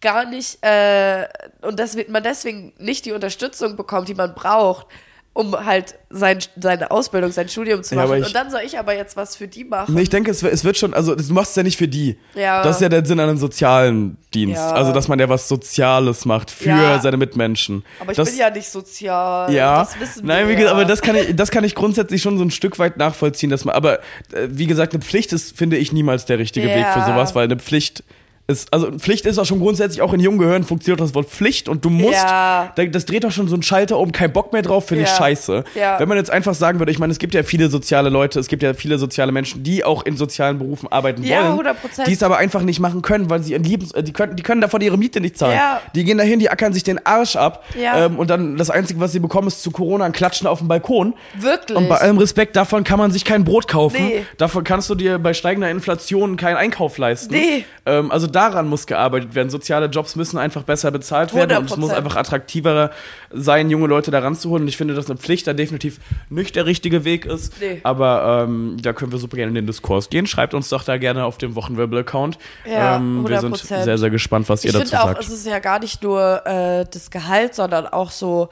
gar 0.00 0.24
nicht 0.24 0.58
äh, 0.62 1.26
und 1.62 1.78
dass 1.78 1.96
man 2.08 2.22
deswegen 2.22 2.72
nicht 2.78 3.04
die 3.04 3.12
Unterstützung 3.12 3.76
bekommt, 3.76 4.08
die 4.08 4.14
man 4.14 4.34
braucht. 4.34 4.86
Um 5.34 5.66
halt 5.66 5.96
sein, 6.10 6.38
seine 6.56 6.90
Ausbildung, 6.92 7.32
sein 7.32 7.48
Studium 7.48 7.82
zu 7.82 7.96
Ja, 7.96 8.02
machen. 8.02 8.10
aber 8.12 8.18
ich- 8.20 8.26
Und 8.28 8.34
dann 8.36 8.50
soll 8.52 8.60
ich 8.64 8.78
aber 8.78 8.94
jetzt 8.96 9.16
was 9.16 9.34
für 9.34 9.48
die 9.48 9.64
machen. 9.64 9.92
Nee, 9.94 10.02
ich 10.02 10.08
denke, 10.08 10.30
es, 10.30 10.42
wird- 10.44 10.54
es 10.54 10.62
wird 10.64 10.78
schon, 10.78 10.94
also 10.94 11.14
du 11.16 11.32
machst 11.32 11.50
es 11.50 11.56
ja 11.56 11.64
nicht 11.64 11.76
für 11.76 11.88
die. 11.88 12.16
Ja. 12.36 12.62
Das 12.62 12.76
ist 12.76 12.82
ja 12.82 12.88
der 12.88 13.04
Sinn 13.04 13.18
an 13.18 13.28
einem 13.28 13.38
sozialen 13.38 14.16
Dienst. 14.32 14.56
Ja. 14.56 14.70
Also, 14.70 14.92
dass 14.92 15.08
man 15.08 15.18
ja 15.18 15.28
was 15.28 15.48
Soziales 15.48 16.24
macht 16.24 16.52
für 16.52 16.68
Ja. 16.68 17.00
seine 17.00 17.16
Mitmenschen. 17.16 17.84
aber 18.00 18.12
ich 18.12 18.16
das, 18.16 18.30
bin 18.30 18.38
ja 18.38 18.48
nicht 18.50 18.68
sozial. 18.68 19.52
Ja, 19.52 19.80
Das 19.80 19.98
wissen 19.98 20.24
nein, 20.26 20.46
wir 20.46 20.52
wie 20.52 20.56
gesagt, 20.56 20.70
ja. 20.74 20.80
aber 20.80 20.84
das 20.84 21.02
kann 21.02 21.16
ich, 21.16 21.34
das 21.34 21.50
kann 21.50 21.64
ich 21.64 21.74
grundsätzlich 21.74 22.22
schon 22.22 22.38
so 22.38 22.44
ein 22.44 22.52
Stück 22.52 22.78
weit 22.78 22.96
nachvollziehen, 22.96 23.50
dass 23.50 23.64
man, 23.64 23.74
aber 23.74 23.98
äh, 24.32 24.46
wie 24.50 24.66
gesagt, 24.66 24.94
eine 24.94 25.02
Pflicht 25.02 25.32
ist, 25.32 25.56
finde 25.56 25.76
ich, 25.78 25.92
niemals 25.92 26.26
der 26.26 26.38
richtige 26.38 26.68
Ja. 26.68 26.76
Weg 26.76 26.86
für 26.94 27.00
sowas, 27.10 27.34
weil 27.34 27.44
eine 27.44 27.56
Pflicht 27.56 28.04
ist, 28.46 28.70
also 28.74 28.90
Pflicht 28.98 29.24
ist 29.24 29.38
auch 29.38 29.46
schon 29.46 29.58
grundsätzlich 29.58 30.02
auch 30.02 30.12
in 30.12 30.20
jungen 30.20 30.38
Gehirn 30.38 30.64
funktioniert 30.64 31.00
das 31.00 31.14
Wort 31.14 31.28
Pflicht 31.30 31.66
und 31.66 31.82
du 31.84 31.88
musst, 31.88 32.12
Ja. 32.22 32.72
da- 32.76 32.84
das 32.84 33.06
dreht 33.06 33.24
doch 33.24 33.30
schon 33.30 33.48
so 33.48 33.54
einen 33.54 33.62
Schalter 33.62 33.98
um, 33.98 34.12
kein 34.12 34.34
Bock 34.34 34.52
mehr 34.52 34.60
drauf, 34.60 34.86
finde 34.86 35.04
ich 35.04 35.10
Ja. 35.10 35.16
scheiße. 35.16 35.64
Ja. 35.74 35.98
Wenn 35.98 36.08
man 36.08 36.18
jetzt 36.18 36.30
einfach 36.30 36.52
sagen 36.54 36.78
würde, 36.78 36.92
ich 36.92 36.98
meine, 36.98 37.10
es 37.10 37.18
gibt 37.18 37.32
ja 37.32 37.42
viele 37.42 37.70
soziale 37.70 38.10
Leute, 38.10 38.38
es 38.38 38.48
gibt 38.48 38.62
ja 38.62 38.74
viele 38.74 38.98
soziale 38.98 39.32
Menschen, 39.32 39.62
die 39.62 39.82
auch 39.82 40.04
in 40.04 40.18
sozialen 40.18 40.58
Berufen 40.58 40.92
arbeiten 40.92 41.22
Ja, 41.24 41.56
wollen, 41.56 41.66
100%. 41.66 42.06
die 42.06 42.12
es 42.12 42.22
aber 42.22 42.36
einfach 42.36 42.60
nicht 42.60 42.80
machen 42.80 43.00
können, 43.00 43.30
weil 43.30 43.42
sie 43.42 43.52
ihren 43.52 43.64
Liebens, 43.64 43.92
äh, 43.92 44.02
die 44.02 44.12
können, 44.12 44.36
die 44.36 44.42
können 44.42 44.60
davon 44.60 44.82
ihre 44.82 44.98
Miete 44.98 45.22
nicht 45.22 45.38
zahlen. 45.38 45.58
Die 45.94 46.04
gehen 46.04 46.18
dahin, 46.18 46.38
die 46.38 46.50
ackern 46.50 46.74
sich 46.74 46.82
den 46.82 47.04
Arsch 47.06 47.36
ab 47.36 47.64
ähm, 47.78 48.18
und 48.18 48.28
dann 48.28 48.58
das 48.58 48.68
Einzige, 48.68 49.00
was 49.00 49.12
sie 49.12 49.20
bekommen, 49.20 49.48
ist 49.48 49.62
zu 49.62 49.70
Corona 49.70 50.04
ein 50.04 50.12
Klatschen 50.12 50.46
auf 50.46 50.58
dem 50.58 50.68
Balkon. 50.68 51.14
Wirklich. 51.38 51.78
Und 51.78 51.88
bei 51.88 51.96
allem 51.96 52.18
Respekt, 52.18 52.56
davon 52.56 52.84
kann 52.84 52.98
man 52.98 53.10
sich 53.10 53.24
kein 53.24 53.44
Brot 53.44 53.68
kaufen. 53.68 54.04
Nee. 54.06 54.26
Davon 54.36 54.64
kannst 54.64 54.90
du 54.90 54.94
dir 54.94 55.18
bei 55.18 55.32
steigender 55.32 55.70
Inflation 55.70 56.36
keinen 56.36 56.56
Einkauf 56.58 56.98
leisten. 56.98 57.32
Nee. 57.32 57.64
Ähm, 57.86 58.10
also 58.12 58.26
daran 58.34 58.68
muss 58.68 58.86
gearbeitet 58.86 59.34
werden. 59.34 59.50
Soziale 59.50 59.86
Jobs 59.86 60.16
müssen 60.16 60.38
einfach 60.38 60.62
besser 60.62 60.90
bezahlt 60.90 61.34
werden 61.34 61.58
und 61.58 61.70
es 61.70 61.76
muss 61.76 61.90
100%. 61.90 61.94
einfach 61.94 62.16
attraktiver 62.16 62.90
sein, 63.30 63.70
junge 63.70 63.86
Leute 63.86 64.10
da 64.10 64.20
ranzuholen. 64.20 64.64
Und 64.64 64.68
ich 64.68 64.76
finde, 64.76 64.94
dass 64.94 65.08
eine 65.08 65.18
Pflicht 65.18 65.46
da 65.46 65.52
definitiv 65.52 66.00
nicht 66.28 66.56
der 66.56 66.66
richtige 66.66 67.04
Weg 67.04 67.26
ist. 67.26 67.60
Nee. 67.60 67.80
Aber 67.82 68.44
ähm, 68.46 68.76
da 68.82 68.92
können 68.92 69.12
wir 69.12 69.18
super 69.18 69.36
gerne 69.36 69.50
in 69.50 69.54
den 69.54 69.66
Diskurs 69.66 70.10
gehen. 70.10 70.26
Schreibt 70.26 70.54
uns 70.54 70.68
doch 70.68 70.82
da 70.84 70.98
gerne 70.98 71.24
auf 71.24 71.38
dem 71.38 71.54
Wochenwirbel-Account. 71.54 72.38
Ja, 72.64 72.96
ähm, 72.96 73.26
wir 73.28 73.40
sind 73.40 73.56
100%. 73.56 73.84
sehr, 73.84 73.98
sehr 73.98 74.10
gespannt, 74.10 74.48
was 74.48 74.64
ihr 74.64 74.70
ich 74.70 74.74
dazu 74.74 74.90
finde 74.90 75.02
auch, 75.02 75.08
sagt. 75.08 75.20
es 75.22 75.28
ist 75.30 75.46
ja 75.46 75.58
gar 75.58 75.78
nicht 75.78 76.02
nur 76.02 76.46
äh, 76.46 76.84
das 76.90 77.10
Gehalt, 77.10 77.54
sondern 77.54 77.86
auch 77.86 78.10
so 78.10 78.48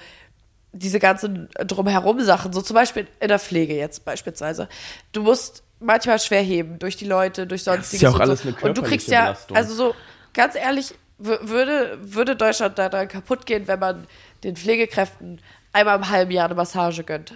diese 0.73 0.99
ganzen 0.99 1.49
drumherum 1.66 2.21
Sachen. 2.21 2.53
So 2.53 2.62
zum 2.62 2.75
Beispiel 2.75 3.07
in 3.21 3.29
der 3.29 3.38
Pflege 3.38 3.75
jetzt 3.75 4.05
beispielsweise. 4.05 4.68
Du 5.12 5.23
musst 5.23 5.62
manchmal 5.83 6.18
schwer 6.18 6.42
heben 6.42 6.79
durch 6.79 6.97
die 6.97 7.05
Leute, 7.07 7.47
durch 7.47 7.64
sonstiges. 7.64 8.01
ja 8.03 8.11
auch 8.11 8.14
und 8.14 8.21
alles 8.23 8.42
so. 8.42 8.49
eine 8.49 8.57
Und 8.61 8.79
du 8.79 8.83
kriegst 8.83 9.09
körperliche 9.09 9.12
ja, 9.12 9.23
Belastung. 9.25 9.57
also 9.57 9.75
so 9.75 9.95
ganz 10.35 10.55
ehrlich, 10.55 10.95
wür- 11.23 11.49
würde, 11.49 11.99
würde 12.03 12.37
Deutschland 12.37 12.79
da 12.79 12.88
dann 12.88 13.09
kaputt 13.09 13.47
gehen, 13.47 13.68
wenn 13.68 13.79
man 13.79 14.07
den 14.45 14.57
Pflegekräften 14.57 15.40
einmal 15.73 15.97
im 15.97 16.09
halben 16.09 16.31
Jahr 16.31 16.47
eine 16.47 16.55
Massage 16.55 17.05
gönnt. 17.05 17.35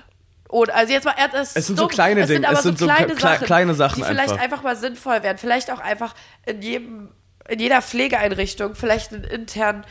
Und 0.49 0.71
also 0.71 0.93
jetzt 0.93 1.05
mal, 1.05 1.15
es, 1.35 1.57
Es 1.57 1.67
sind 1.67 1.77
so 1.79 1.89
kleine 1.89 2.21
es 2.21 2.29
sind 2.29 2.37
Dinge, 2.37 2.49
aber 2.49 2.59
es 2.59 2.63
sind 2.63 2.79
so 2.79 2.87
kleine, 2.87 3.15
kle- 3.15 3.21
Sachen, 3.21 3.47
kleine 3.47 3.75
Sachen 3.75 3.97
die 3.97 4.05
vielleicht 4.05 4.31
einfach. 4.31 4.43
einfach 4.45 4.63
mal 4.63 4.77
sinnvoll 4.77 5.23
wären. 5.23 5.39
Vielleicht 5.39 5.73
auch 5.73 5.81
einfach 5.81 6.15
in 6.47 6.63
jedem, 6.63 7.09
in 7.49 7.59
jeder 7.59 7.83
Pflegeeinrichtung 7.83 8.75
vielleicht 8.77 9.13
einen 9.13 9.25
internen 9.25 9.85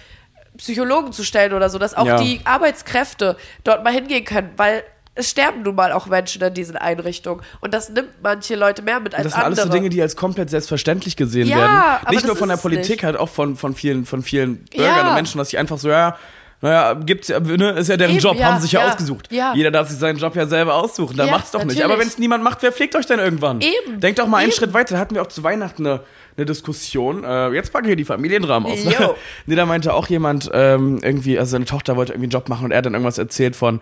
Psychologen 0.58 1.12
zu 1.12 1.24
stellen 1.26 1.52
oder 1.54 1.70
so, 1.70 1.78
dass 1.78 1.94
auch 1.96 2.06
Ja. 2.06 2.18
die 2.22 2.40
Arbeitskräfte 2.46 3.36
dort 3.66 3.84
mal 3.84 3.92
hingehen 3.92 4.24
können, 4.24 4.52
weil 4.56 4.84
es 5.16 5.30
sterben 5.30 5.64
nun 5.64 5.76
mal 5.76 5.92
auch 5.94 6.06
Menschen 6.08 6.42
in 6.42 6.54
diesen 6.54 6.76
Einrichtungen 6.78 7.42
und 7.62 7.74
das 7.74 7.90
nimmt 7.90 8.10
manche 8.22 8.56
Leute 8.56 8.82
mehr 8.82 9.00
mit 9.00 9.16
als 9.16 9.24
Das 9.24 9.34
sind 9.34 9.42
alles 9.44 9.60
andere. 9.60 9.74
so 9.74 9.80
Dinge, 9.80 9.90
die 9.90 10.02
als 10.02 10.16
komplett 10.16 10.50
selbstverständlich 10.50 11.16
gesehen 11.16 11.48
Ja, 11.48 11.58
werden. 11.58 12.16
Nicht 12.16 12.26
nur 12.28 12.36
von 12.36 12.50
der 12.50 12.58
Politik, 12.58 12.90
nicht. 12.90 13.04
halt 13.04 13.18
auch 13.18 13.30
von, 13.30 13.56
von 13.56 13.74
vielen, 13.76 14.06
von 14.06 14.22
vielen 14.22 14.58
Bürgern 14.66 14.96
Ja. 14.98 15.08
und 15.10 15.16
Menschen, 15.16 15.38
dass 15.38 15.50
sie 15.50 15.58
einfach 15.58 15.78
so, 15.78 15.90
ja, 15.90 16.18
naja, 16.62 16.94
gibt's 16.94 17.28
ja, 17.28 17.40
ne, 17.40 17.72
ist 17.72 17.90
ja 17.90 17.98
deren 17.98 18.12
Eben, 18.12 18.20
Job, 18.20 18.38
ja, 18.38 18.46
haben 18.48 18.56
sie 18.58 18.64
sich 18.64 18.72
ja, 18.72 18.80
ja, 18.82 18.88
ausgesucht. 18.92 19.28
ja. 19.32 19.54
Jeder 19.54 19.72
darf 19.72 19.90
sich 19.90 20.00
seinen 20.00 20.18
Job 20.18 20.36
ja 20.36 20.48
selber 20.48 20.74
aussuchen, 20.76 21.16
dann 21.18 21.30
macht's 21.30 21.52
doch 21.52 21.60
nicht. 21.60 21.68
natürlich. 21.78 21.86
Aber 21.86 22.00
wenn 22.00 22.08
es 22.08 22.18
niemand 22.18 22.44
macht, 22.44 22.62
wer 22.64 22.72
pflegt 22.72 22.96
euch 22.96 23.06
denn 23.06 23.20
irgendwann? 23.20 23.62
Eben, 23.62 24.00
Denkt 24.00 24.20
doch 24.20 24.28
mal 24.28 24.38
einen 24.38 24.48
eben. 24.50 24.58
Schritt 24.58 24.74
weiter. 24.74 24.96
Da 24.96 25.00
hatten 25.00 25.16
wir 25.16 25.22
auch 25.22 25.28
zu 25.28 25.44
Weihnachten 25.44 25.86
eine, 25.86 26.02
eine 26.38 26.46
Diskussion. 26.46 27.24
Äh, 27.24 27.50
jetzt 27.52 27.72
packen 27.72 27.88
wir 27.88 27.96
die 27.96 28.06
Familiendramen 28.06 28.72
aus. 28.72 28.84
Ne? 28.84 28.94
Nee, 29.46 29.56
da 29.56 29.66
meinte 29.66 29.94
auch 29.94 30.08
jemand 30.08 30.50
ähm, 30.54 31.00
irgendwie, 31.02 31.38
also 31.38 31.52
seine 31.52 31.66
Tochter 31.66 31.96
wollte 31.96 32.14
irgendwie 32.14 32.26
einen 32.26 32.32
Job 32.32 32.50
machen 32.50 32.66
und 32.66 32.72
er 32.72 32.80
hat 32.80 32.86
dann 32.86 32.94
irgendwas 32.94 33.18
erzählt 33.18 33.56
von, 33.56 33.80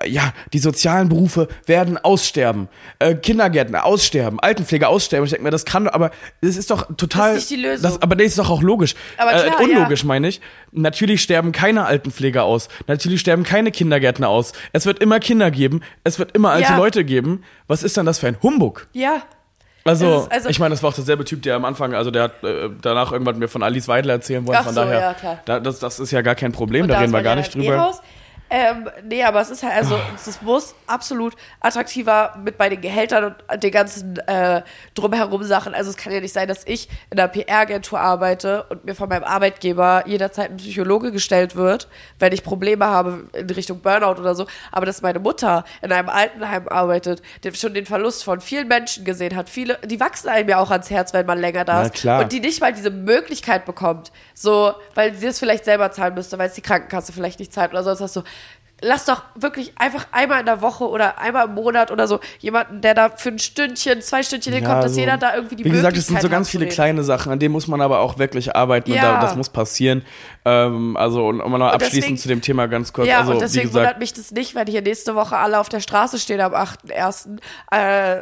äh, 0.00 0.08
ja, 0.08 0.32
die 0.52 0.58
sozialen 0.58 1.08
Berufe 1.08 1.48
werden 1.66 1.98
aussterben, 1.98 2.68
äh, 2.98 3.14
Kindergärtner 3.14 3.84
aussterben, 3.84 4.38
Altenpflege 4.40 4.88
aussterben. 4.88 5.24
Ich 5.24 5.30
denke 5.30 5.44
mir, 5.44 5.50
das 5.50 5.64
kann 5.64 5.84
doch, 5.86 5.92
aber 5.92 6.10
das 6.42 6.56
ist 6.56 6.70
doch 6.70 6.86
total. 6.96 7.34
Das 7.34 7.44
ist 7.44 7.50
nicht 7.50 7.60
die 7.62 7.66
Lösung. 7.66 7.82
Das, 7.82 8.02
aber 8.02 8.14
das 8.16 8.26
ist 8.26 8.38
doch 8.38 8.50
auch 8.50 8.62
logisch. 8.62 8.94
Aber 9.16 9.30
klar, 9.32 9.60
äh, 9.60 9.64
unlogisch 9.64 10.04
meine 10.04 10.28
ich. 10.28 10.40
Natürlich 10.72 11.22
sterben 11.22 11.52
keine 11.52 11.86
Altenpfleger 11.86 12.44
aus. 12.44 12.68
Natürlich 12.86 13.20
sterben 13.20 13.42
keine 13.42 13.70
Kindergärtner 13.70 14.28
aus. 14.28 14.52
Es 14.72 14.86
wird 14.86 14.98
immer 15.00 15.20
Kinder 15.20 15.50
geben. 15.50 15.80
Es 16.04 16.18
wird 16.18 16.32
immer 16.32 16.50
alte 16.50 16.70
Ja. 16.72 16.76
Leute 16.76 17.04
geben. 17.04 17.42
Was 17.66 17.82
ist 17.82 17.96
dann 17.96 18.06
das 18.06 18.18
für 18.18 18.26
ein 18.28 18.36
Humbug? 18.42 18.86
Ja. 18.92 19.22
Also, 19.86 20.26
also- 20.30 20.48
ich 20.48 20.58
meine, 20.58 20.74
das 20.74 20.82
war 20.82 20.90
auch 20.90 20.94
derselbe 20.94 21.24
Typ, 21.24 21.42
der 21.42 21.56
am 21.56 21.64
Anfang, 21.64 21.94
also 21.94 22.10
der 22.10 22.24
hat 22.24 22.44
äh, 22.44 22.68
danach 22.80 23.12
irgendwann 23.12 23.38
mir 23.38 23.48
von 23.48 23.62
Alice 23.62 23.88
Weidler 23.88 24.14
erzählen 24.14 24.46
wollen. 24.46 24.58
Ach 24.60 24.64
von 24.64 24.74
so, 24.74 24.80
daher, 24.80 25.00
ja, 25.00 25.14
klar. 25.14 25.38
Da, 25.44 25.60
das, 25.60 25.78
das 25.78 26.00
ist 26.00 26.10
ja 26.10 26.22
gar 26.22 26.34
kein 26.34 26.52
Problem, 26.52 26.82
Und 26.82 26.88
da 26.88 26.98
reden 26.98 27.12
wir 27.12 27.22
gar 27.22 27.36
nicht 27.36 27.54
drüber. 27.54 27.74
E-Haus. 27.74 28.02
Ähm, 28.48 28.88
nee, 29.02 29.24
aber 29.24 29.40
es 29.40 29.50
ist 29.50 29.64
halt, 29.64 29.74
also 29.74 29.98
es 30.14 30.40
muss 30.40 30.74
absolut 30.86 31.34
attraktiver 31.60 32.38
mit 32.44 32.56
bei 32.56 32.68
den 32.68 32.80
Gehältern 32.80 33.34
und 33.52 33.62
den 33.62 33.72
ganzen 33.72 34.18
äh, 34.28 34.62
drumherum 34.94 35.42
Sachen. 35.42 35.74
Also 35.74 35.90
es 35.90 35.96
kann 35.96 36.12
ja 36.12 36.20
nicht 36.20 36.32
sein, 36.32 36.46
dass 36.46 36.64
ich 36.64 36.88
in 37.10 37.18
einer 37.18 37.28
PR-Agentur 37.28 37.98
arbeite 37.98 38.62
und 38.64 38.84
mir 38.84 38.94
von 38.94 39.08
meinem 39.08 39.24
Arbeitgeber 39.24 40.04
jederzeit 40.06 40.50
ein 40.50 40.58
Psychologe 40.58 41.10
gestellt 41.10 41.56
wird, 41.56 41.88
wenn 42.20 42.32
ich 42.32 42.44
Probleme 42.44 42.86
habe 42.86 43.24
in 43.32 43.50
Richtung 43.50 43.80
Burnout 43.80 44.20
oder 44.20 44.36
so. 44.36 44.46
Aber 44.70 44.86
dass 44.86 45.02
meine 45.02 45.18
Mutter 45.18 45.64
in 45.82 45.90
einem 45.90 46.08
Altenheim 46.08 46.68
arbeitet, 46.68 47.22
der 47.42 47.52
schon 47.54 47.74
den 47.74 47.86
Verlust 47.86 48.22
von 48.22 48.40
vielen 48.40 48.68
Menschen 48.68 49.04
gesehen 49.04 49.34
hat. 49.34 49.48
Viele, 49.48 49.78
die 49.84 49.98
wachsen 49.98 50.28
einem 50.28 50.48
ja 50.48 50.58
auch 50.58 50.70
ans 50.70 50.88
Herz, 50.90 51.12
wenn 51.12 51.26
man 51.26 51.40
länger 51.40 51.64
da 51.64 51.80
Na 51.80 51.82
ist. 51.82 51.94
klar. 51.94 52.22
Und 52.22 52.30
die 52.32 52.40
nicht 52.40 52.60
mal 52.60 52.72
diese 52.72 52.90
Möglichkeit 52.90 53.64
bekommt, 53.64 54.12
so, 54.34 54.72
weil 54.94 55.14
sie 55.14 55.26
es 55.26 55.40
vielleicht 55.40 55.64
selber 55.64 55.90
zahlen 55.90 56.14
müsste, 56.14 56.38
weil 56.38 56.48
es 56.48 56.54
die 56.54 56.62
Krankenkasse 56.62 57.12
vielleicht 57.12 57.40
nicht 57.40 57.52
zahlt 57.52 57.72
oder 57.72 57.82
sonst 57.82 58.00
was 58.00 58.12
so. 58.12 58.22
Lass 58.82 59.06
doch 59.06 59.22
wirklich 59.34 59.72
einfach 59.76 60.06
einmal 60.12 60.40
in 60.40 60.44
der 60.46 60.60
Woche 60.60 60.86
oder 60.86 61.18
einmal 61.18 61.46
im 61.46 61.54
Monat 61.54 61.90
oder 61.90 62.06
so 62.06 62.20
jemanden, 62.40 62.82
der 62.82 62.92
da 62.92 63.08
für 63.08 63.30
ein 63.30 63.38
Stündchen, 63.38 64.02
zwei 64.02 64.22
Stündchen 64.22 64.52
hinkommt, 64.52 64.84
dass 64.84 64.92
so- 64.92 65.00
jeder 65.00 65.16
da 65.16 65.34
irgendwie 65.34 65.56
die 65.56 65.64
Wie 65.64 65.70
gesagt, 65.70 65.96
es 65.96 66.06
sind 66.08 66.20
so 66.20 66.28
ganz 66.28 66.50
viele 66.50 66.66
kleine 66.66 67.02
Sachen, 67.02 67.32
an 67.32 67.38
denen 67.38 67.52
muss 67.52 67.68
man 67.68 67.80
aber 67.80 68.00
auch 68.00 68.18
wirklich 68.18 68.54
arbeiten 68.54 68.90
und 68.90 68.96
Ja. 68.98 69.14
da, 69.14 69.20
das 69.22 69.34
muss 69.34 69.48
passieren. 69.48 70.02
Ähm, 70.44 70.94
also, 70.98 71.26
und 71.26 71.40
um 71.40 71.50
mal 71.50 71.56
noch 71.56 71.68
Und 71.68 71.72
abschließend 71.74 72.02
deswegen- 72.02 72.18
zu 72.18 72.28
dem 72.28 72.42
Thema 72.42 72.66
ganz 72.68 72.92
kurz. 72.92 73.08
Ja, 73.08 73.20
also, 73.20 73.30
und 73.30 73.36
wie 73.38 73.40
deswegen 73.44 73.68
gesagt, 73.68 73.82
wundert 73.86 73.98
mich 73.98 74.12
das 74.12 74.30
nicht, 74.32 74.54
wenn 74.54 74.66
hier 74.66 74.82
nächste 74.82 75.14
Woche 75.14 75.38
alle 75.38 75.58
auf 75.58 75.70
der 75.70 75.80
Straße 75.80 76.18
stehen 76.18 76.42
am 76.42 76.52
8.1. 76.54 77.38
Äh, 77.70 78.20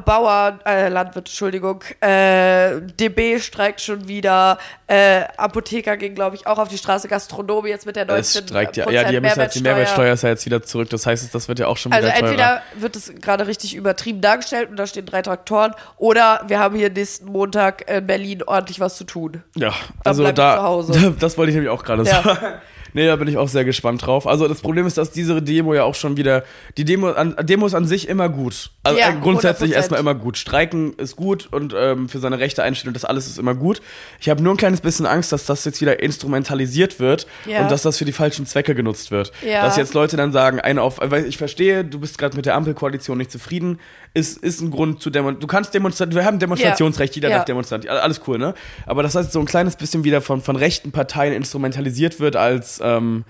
Bauer, 0.00 0.58
äh, 0.66 0.88
Landwirt, 0.88 1.28
Entschuldigung, 1.28 1.82
äh, 2.00 2.80
DB 2.98 3.38
streikt 3.38 3.80
schon 3.80 4.08
wieder, 4.08 4.58
äh, 4.86 5.22
Apotheker 5.36 5.96
ging, 5.96 6.14
glaube 6.14 6.36
ich, 6.36 6.46
auch 6.46 6.58
auf 6.58 6.68
die 6.68 6.78
Straße, 6.78 7.08
Gastronomie 7.08 7.68
jetzt 7.68 7.86
mit 7.86 7.96
der 7.96 8.06
19% 8.06 8.18
es 8.18 8.38
streikt 8.38 8.76
ja. 8.76 8.90
Ja, 8.90 9.04
die 9.04 9.20
müssen 9.20 9.40
jetzt, 9.40 9.54
die 9.54 9.62
Mehrwertsteuer 9.62 10.14
ist 10.14 10.22
ja 10.22 10.30
jetzt 10.30 10.44
wieder 10.46 10.62
zurück. 10.62 10.90
Das 10.90 11.06
heißt, 11.06 11.34
das 11.34 11.48
wird 11.48 11.58
ja 11.58 11.66
auch 11.66 11.76
schon 11.76 11.92
wieder 11.92 12.02
Also 12.12 12.24
entweder 12.24 12.62
wird 12.76 12.96
es 12.96 13.12
gerade 13.20 13.46
richtig 13.46 13.74
übertrieben 13.74 14.20
dargestellt 14.20 14.70
und 14.70 14.76
da 14.76 14.86
stehen 14.86 15.06
drei 15.06 15.22
Traktoren, 15.22 15.74
oder 15.96 16.42
wir 16.46 16.58
haben 16.58 16.76
hier 16.76 16.90
nächsten 16.90 17.26
Montag 17.26 17.88
in 17.90 18.06
Berlin 18.06 18.42
ordentlich 18.44 18.80
was 18.80 18.96
zu 18.96 19.04
tun. 19.04 19.42
Ja, 19.56 19.72
also 20.04 20.30
da, 20.32 20.56
zu 20.56 20.62
Hause. 20.62 21.14
das 21.20 21.38
wollte 21.38 21.50
ich 21.50 21.54
nämlich 21.56 21.70
auch 21.70 21.84
gerade 21.84 22.02
Ja. 22.04 22.22
sagen. 22.22 22.54
Nee, 22.94 23.06
da 23.06 23.16
bin 23.16 23.28
ich 23.28 23.36
auch 23.36 23.48
sehr 23.48 23.64
gespannt 23.64 24.06
drauf. 24.06 24.26
Also 24.26 24.48
das 24.48 24.60
Problem 24.60 24.86
ist, 24.86 24.96
dass 24.96 25.10
diese 25.10 25.42
Demo 25.42 25.74
ja 25.74 25.82
auch 25.84 25.94
schon 25.96 26.16
wieder, 26.16 26.44
die 26.78 26.84
Demo 26.84 27.10
an, 27.10 27.34
Demo 27.42 27.66
ist 27.66 27.74
an 27.74 27.84
sich 27.86 28.08
immer 28.08 28.28
gut. 28.28 28.70
Also 28.84 28.98
Ja, 28.98 29.10
äh, 29.10 29.14
grundsätzlich 29.20 29.72
100%. 29.72 29.74
erstmal 29.74 30.00
immer 30.00 30.14
gut. 30.14 30.38
Streiken 30.38 30.94
ist 30.94 31.16
gut 31.16 31.48
und 31.52 31.74
ähm, 31.76 32.08
für 32.08 32.20
seine 32.20 32.38
Rechte 32.38 32.62
einstehen 32.62 32.88
und 32.88 32.94
das 32.94 33.04
alles 33.04 33.26
ist 33.26 33.38
immer 33.38 33.54
gut. 33.54 33.82
Ich 34.20 34.28
habe 34.30 34.42
nur 34.42 34.54
ein 34.54 34.56
kleines 34.56 34.80
bisschen 34.80 35.04
Angst, 35.06 35.32
dass 35.32 35.44
das 35.44 35.64
jetzt 35.64 35.80
wieder 35.80 36.00
instrumentalisiert 36.02 37.00
wird 37.00 37.26
Ja. 37.46 37.62
und 37.62 37.70
dass 37.70 37.82
das 37.82 37.98
für 37.98 38.04
die 38.04 38.12
falschen 38.12 38.46
Zwecke 38.46 38.74
genutzt 38.74 39.10
wird. 39.10 39.32
Ja. 39.46 39.62
Dass 39.64 39.76
jetzt 39.76 39.94
Leute 39.94 40.16
dann 40.16 40.32
sagen, 40.32 40.60
eine 40.60 40.80
auf, 40.82 40.98
weil 41.02 41.26
ich 41.26 41.36
verstehe, 41.36 41.84
du 41.84 41.98
bist 42.00 42.16
gerade 42.18 42.36
mit 42.36 42.46
der 42.46 42.54
Ampelkoalition 42.54 43.18
nicht 43.18 43.30
zufrieden, 43.30 43.80
ist, 44.14 44.38
ist 44.38 44.60
ein 44.62 44.70
Grund 44.70 45.02
zu 45.02 45.10
demonstrieren. 45.10 45.40
Du 45.40 45.46
kannst 45.48 45.74
demonstrieren, 45.74 46.14
wir 46.14 46.24
haben 46.24 46.38
Demonstrationsrecht, 46.38 47.14
jeder 47.16 47.28
Ja. 47.28 47.36
darf 47.36 47.44
demonstrieren, 47.44 47.86
alles 47.88 48.20
cool, 48.26 48.38
ne? 48.38 48.54
Aber 48.86 49.02
das 49.02 49.14
heißt, 49.16 49.32
so 49.32 49.40
ein 49.40 49.44
kleines 49.46 49.76
bisschen 49.76 50.04
wieder 50.04 50.20
von, 50.22 50.40
von 50.40 50.54
rechten 50.56 50.92
Parteien 50.92 51.32
instrumentalisiert 51.34 52.20
wird 52.20 52.36
als, 52.36 52.80
ähm, 52.82 53.24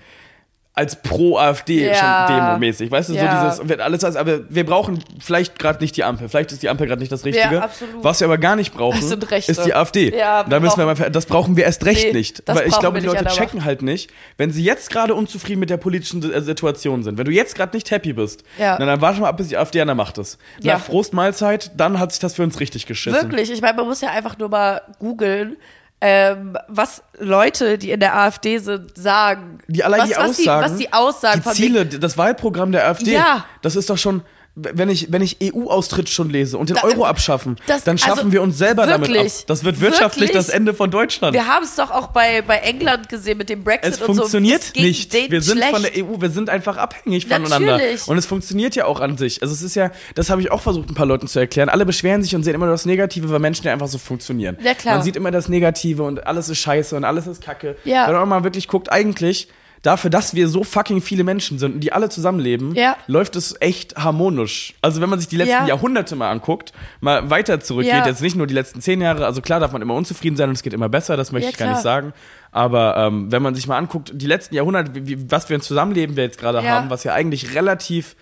als 0.77 1.01
pro-AfD 1.01 1.87
Ja. 1.87 2.27
schon 2.27 2.35
demomäßig. 2.35 2.91
Weißt 2.91 3.09
du, 3.09 3.13
Ja. 3.13 3.41
so 3.41 3.47
dieses, 3.57 3.69
wird 3.69 3.79
alles 3.79 4.03
als, 4.03 4.17
aber 4.17 4.41
wir 4.49 4.65
brauchen 4.65 5.01
vielleicht 5.19 5.57
gerade 5.57 5.81
nicht 5.81 5.95
die 5.95 6.03
Ampel. 6.03 6.27
Vielleicht 6.27 6.51
ist 6.51 6.61
die 6.63 6.69
Ampel 6.69 6.85
gerade 6.87 6.99
nicht 6.99 7.11
das 7.13 7.23
Richtige. 7.23 7.55
Ja, 7.55 7.61
absolut. 7.61 8.03
Was 8.03 8.19
wir 8.19 8.25
aber 8.25 8.37
gar 8.37 8.57
nicht 8.57 8.73
brauchen, 8.73 8.99
ist 9.01 9.65
die 9.65 9.73
AfD. 9.73 10.13
Ja, 10.17 10.43
da 10.43 10.59
müssen 10.59 10.77
wir 10.77 10.85
mal, 10.85 10.95
das 10.95 11.25
brauchen 11.27 11.55
wir 11.55 11.63
erst 11.63 11.85
recht 11.85 12.07
Nee, 12.07 12.13
nicht. 12.13 12.43
Weil 12.45 12.67
ich 12.67 12.77
glaube, 12.77 12.99
die 12.99 13.05
Leute 13.05 13.23
checken 13.25 13.63
halt 13.63 13.81
nicht, 13.83 14.11
wenn 14.37 14.51
sie 14.51 14.63
jetzt 14.63 14.89
gerade 14.89 15.15
unzufrieden 15.15 15.61
mit 15.61 15.69
der 15.69 15.77
politischen 15.77 16.21
äh, 16.31 16.41
Situation 16.41 17.03
sind. 17.03 17.17
Wenn 17.17 17.25
du 17.25 17.31
jetzt 17.31 17.55
gerade 17.55 17.75
nicht 17.75 17.89
happy 17.89 18.11
bist, 18.11 18.43
Ja. 18.57 18.75
na, 18.77 18.85
dann 18.85 18.99
warte 19.01 19.21
mal 19.21 19.29
ab, 19.29 19.37
bis 19.37 19.47
die 19.47 19.57
AfD 19.57 19.79
an 19.79 19.87
der 19.87 19.95
Macht 19.95 20.17
ist. 20.17 20.37
Nach 20.61 20.85
Prost 20.85 21.13
Mahlzeit, 21.13 21.71
dann 21.77 21.99
hat 21.99 22.11
sich 22.11 22.19
das 22.19 22.33
für 22.35 22.43
uns 22.43 22.59
richtig 22.59 22.85
geschissen. 22.85 23.21
Wirklich, 23.21 23.49
ich 23.49 23.61
meine, 23.61 23.77
man 23.77 23.87
muss 23.87 24.01
ja 24.01 24.09
einfach 24.09 24.37
nur 24.37 24.49
mal 24.49 24.81
googeln, 24.99 25.55
ähm, 26.01 26.57
was 26.67 27.01
Leute, 27.19 27.77
die 27.77 27.91
in 27.91 27.99
der 27.99 28.15
AfD 28.17 28.57
sind, 28.59 28.95
sagen. 28.97 29.59
Die 29.67 29.83
allein 29.83 30.01
was, 30.01 30.09
die 30.09 30.15
was 30.15 30.29
Aussagen, 30.29 30.65
Die, 30.67 30.71
was 30.71 30.77
die 30.77 30.93
Aussagen 30.93 31.41
die 31.45 31.49
Ziele, 31.51 31.85
das 31.85 32.17
Wahlprogramm 32.17 32.71
der 32.71 32.87
AfD, 32.87 33.13
Ja. 33.13 33.45
das 33.61 33.75
ist 33.75 33.89
doch 33.89 33.97
schon, 33.97 34.21
wenn 34.55 34.87
ich, 34.89 35.11
wenn 35.11 35.21
ich 35.21 35.37
EU-Austritt 35.43 36.07
schon 36.07 36.29
lese 36.29 36.57
und 36.57 36.69
den 36.69 36.77
Da- 36.77 36.83
Euro 36.85 37.05
abschaffen, 37.05 37.57
das- 37.67 37.83
dann 37.83 37.97
schaffen 37.97 38.19
also 38.19 38.31
wir 38.31 38.41
uns 38.41 38.57
selber 38.57 38.85
damit 38.87 39.09
ab. 39.09 39.15
wirklich, 39.15 39.45
Das 39.47 39.63
wird 39.65 39.81
wirtschaftlich 39.81 40.29
wirklich. 40.29 40.45
das 40.45 40.49
Ende 40.49 40.73
von 40.73 40.89
Deutschland. 40.89 41.33
Wir 41.33 41.45
haben 41.47 41.65
es 41.65 41.75
doch 41.75 41.91
auch 41.91 42.07
bei, 42.07 42.41
bei 42.41 42.57
England 42.59 43.09
gesehen 43.09 43.37
mit 43.37 43.49
dem 43.49 43.63
Brexit 43.65 43.93
es 43.95 44.01
und 44.01 44.15
so. 44.15 44.21
funktioniert 44.21 44.61
Es 44.63 44.73
ging 44.73 44.85
nicht. 44.85 45.13
Wir 45.13 45.41
sind 45.41 45.57
schlecht. 45.57 45.71
von 45.73 45.81
der 45.83 45.91
EU, 45.97 46.21
wir 46.21 46.29
sind 46.29 46.49
einfach 46.49 46.77
abhängig 46.77 47.27
voneinander. 47.27 47.73
Natürlich. 47.73 48.07
Und 48.07 48.17
es 48.17 48.25
funktioniert 48.25 48.75
ja 48.75 48.85
auch 48.85 49.01
an 49.01 49.17
sich. 49.17 49.41
Also 49.41 49.53
es 49.53 49.61
ist 49.61 49.75
ja, 49.75 49.91
das 50.15 50.29
habe 50.29 50.41
ich 50.41 50.51
auch 50.51 50.61
versucht, 50.61 50.89
ein 50.89 50.95
paar 50.95 51.05
Leuten 51.05 51.27
zu 51.27 51.37
erklären. 51.39 51.67
Alle 51.67 51.85
beschweren 51.85 52.23
sich 52.23 52.33
und 52.33 52.43
sehen 52.43 52.55
immer 52.55 52.65
nur 52.67 52.73
das 52.75 52.85
Negative, 52.85 53.29
weil 53.29 53.39
Menschen 53.39 53.65
ja 53.65 53.73
einfach 53.73 53.87
so 53.89 53.97
funktionieren. 53.97 54.57
Ja, 54.63 54.73
klar. 54.73 54.95
Man 54.95 55.03
sieht 55.03 55.17
immer 55.17 55.31
das 55.31 55.49
Negative 55.49 56.03
und 56.03 56.25
alles 56.25 56.47
ist 56.47 56.59
scheiße 56.59 56.95
und 56.95 57.03
alles 57.03 57.27
ist 57.27 57.43
kacke. 57.43 57.75
Ja. 57.83 58.07
Wenn 58.07 58.15
man 58.15 58.29
mal 58.29 58.43
wirklich 58.45 58.69
guckt, 58.69 58.89
eigentlich 58.91 59.49
dafür, 59.85 60.09
dass 60.09 60.33
wir 60.35 60.47
so 60.47 60.63
fucking 60.63 61.01
viele 61.01 61.23
Menschen 61.23 61.59
sind 61.59 61.75
und 61.75 61.79
die 61.81 61.91
alle 61.93 62.09
zusammenleben, 62.09 62.73
Ja. 62.75 62.95
läuft 63.07 63.35
es 63.35 63.55
echt 63.61 63.95
harmonisch. 63.95 64.73
Also 64.81 65.01
wenn 65.01 65.09
man 65.09 65.19
sich 65.19 65.27
die 65.27 65.37
letzten 65.37 65.51
Ja. 65.51 65.67
Jahrhunderte 65.67 66.15
mal 66.15 66.31
anguckt, 66.31 66.73
mal 67.01 67.29
weiter 67.29 67.59
zurückgeht, 67.59 67.93
Ja. 67.93 68.05
jetzt 68.07 68.21
nicht 68.21 68.35
nur 68.35 68.47
die 68.47 68.53
letzten 68.53 68.81
zehn 68.81 69.01
Jahre, 69.01 69.25
also 69.25 69.41
klar 69.41 69.59
darf 69.59 69.71
man 69.71 69.81
immer 69.81 69.93
unzufrieden 69.93 70.35
sein 70.37 70.49
und 70.49 70.55
es 70.55 70.63
geht 70.63 70.73
immer 70.73 70.89
besser, 70.89 71.17
das 71.17 71.31
möchte 71.31 71.49
ich 71.49 71.57
gar 71.57 71.69
nicht 71.71 71.81
sagen. 71.81 72.13
Aber 72.51 72.95
ähm, 72.97 73.31
wenn 73.31 73.41
man 73.41 73.53
sich 73.53 73.67
mal 73.67 73.77
anguckt, 73.77 74.11
die 74.13 74.27
letzten 74.27 74.55
Jahrhunderte, 74.55 74.91
wie, 75.07 75.29
was 75.29 75.49
wir 75.49 75.57
ein 75.57 75.61
Zusammenleben 75.61 76.15
wir 76.15 76.23
jetzt 76.23 76.39
gerade 76.39 76.63
haben, 76.67 76.89
was 76.89 77.03
ja 77.03 77.13
eigentlich 77.13 77.53
relativ 77.55 78.15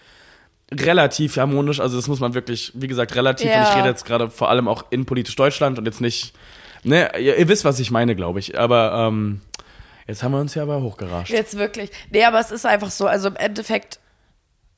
relativ 0.71 1.37
harmonisch, 1.37 1.79
also 1.79 1.97
das 1.97 2.07
muss 2.07 2.19
man 2.19 2.33
wirklich, 2.33 2.71
wie 2.75 2.87
gesagt, 2.87 3.15
relativ, 3.15 3.45
und 3.53 3.61
ich 3.61 3.75
rede 3.75 3.89
jetzt 3.89 4.05
gerade 4.05 4.29
vor 4.29 4.49
allem 4.49 4.67
auch 4.67 4.85
in 4.89 5.05
politisch 5.05 5.35
Deutschland 5.35 5.77
und 5.77 5.85
jetzt 5.85 6.01
nicht, 6.01 6.33
ne, 6.83 7.11
ihr, 7.19 7.37
ihr 7.37 7.47
wisst, 7.47 7.63
was 7.65 7.79
ich 7.79 7.91
meine, 7.91 8.15
glaube 8.15 8.39
ich, 8.39 8.57
aber 8.57 9.07
ähm, 9.09 9.41
jetzt 10.07 10.23
haben 10.23 10.31
wir 10.31 10.39
uns 10.41 10.55
ja 10.55 10.63
aber 10.63 10.81
hochgerascht. 10.81 11.31
Jetzt 11.31 11.57
wirklich. 11.57 11.91
Nee, 12.11 12.23
aber 12.25 12.39
es 12.39 12.51
ist 12.51 12.65
einfach 12.65 12.91
so. 12.91 13.07
Also 13.07 13.27
im 13.29 13.35
Endeffekt, 13.35 13.99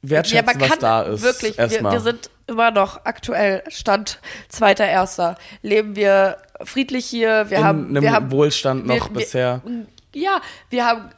Wertschätzen, 0.01 0.45
ja, 0.47 0.53
man 0.53 0.59
kann 0.61 0.69
was 0.71 0.79
da 0.79 1.01
ist. 1.03 1.23
wirklich, 1.23 1.57
wir, 1.57 1.81
wir 1.81 1.99
sind 1.99 2.29
immer 2.47 2.71
noch 2.71 3.05
aktuell 3.05 3.63
Stand 3.69 4.19
zweiter 4.49 4.85
Erster. 4.85 5.35
Leben 5.61 5.95
wir 5.95 6.37
friedlich 6.63 7.05
hier. 7.05 7.49
Wir 7.49 7.57
in 7.57 7.63
haben, 7.63 7.89
einem 7.89 8.03
wir 8.03 8.11
haben 8.11 8.31
Wohlstand 8.31 8.85
noch 8.85 9.09
wir- 9.09 9.17
bisher. 9.17 9.61
Ja, 10.13 10.41
wir 10.69 10.85
haben 10.85 11.09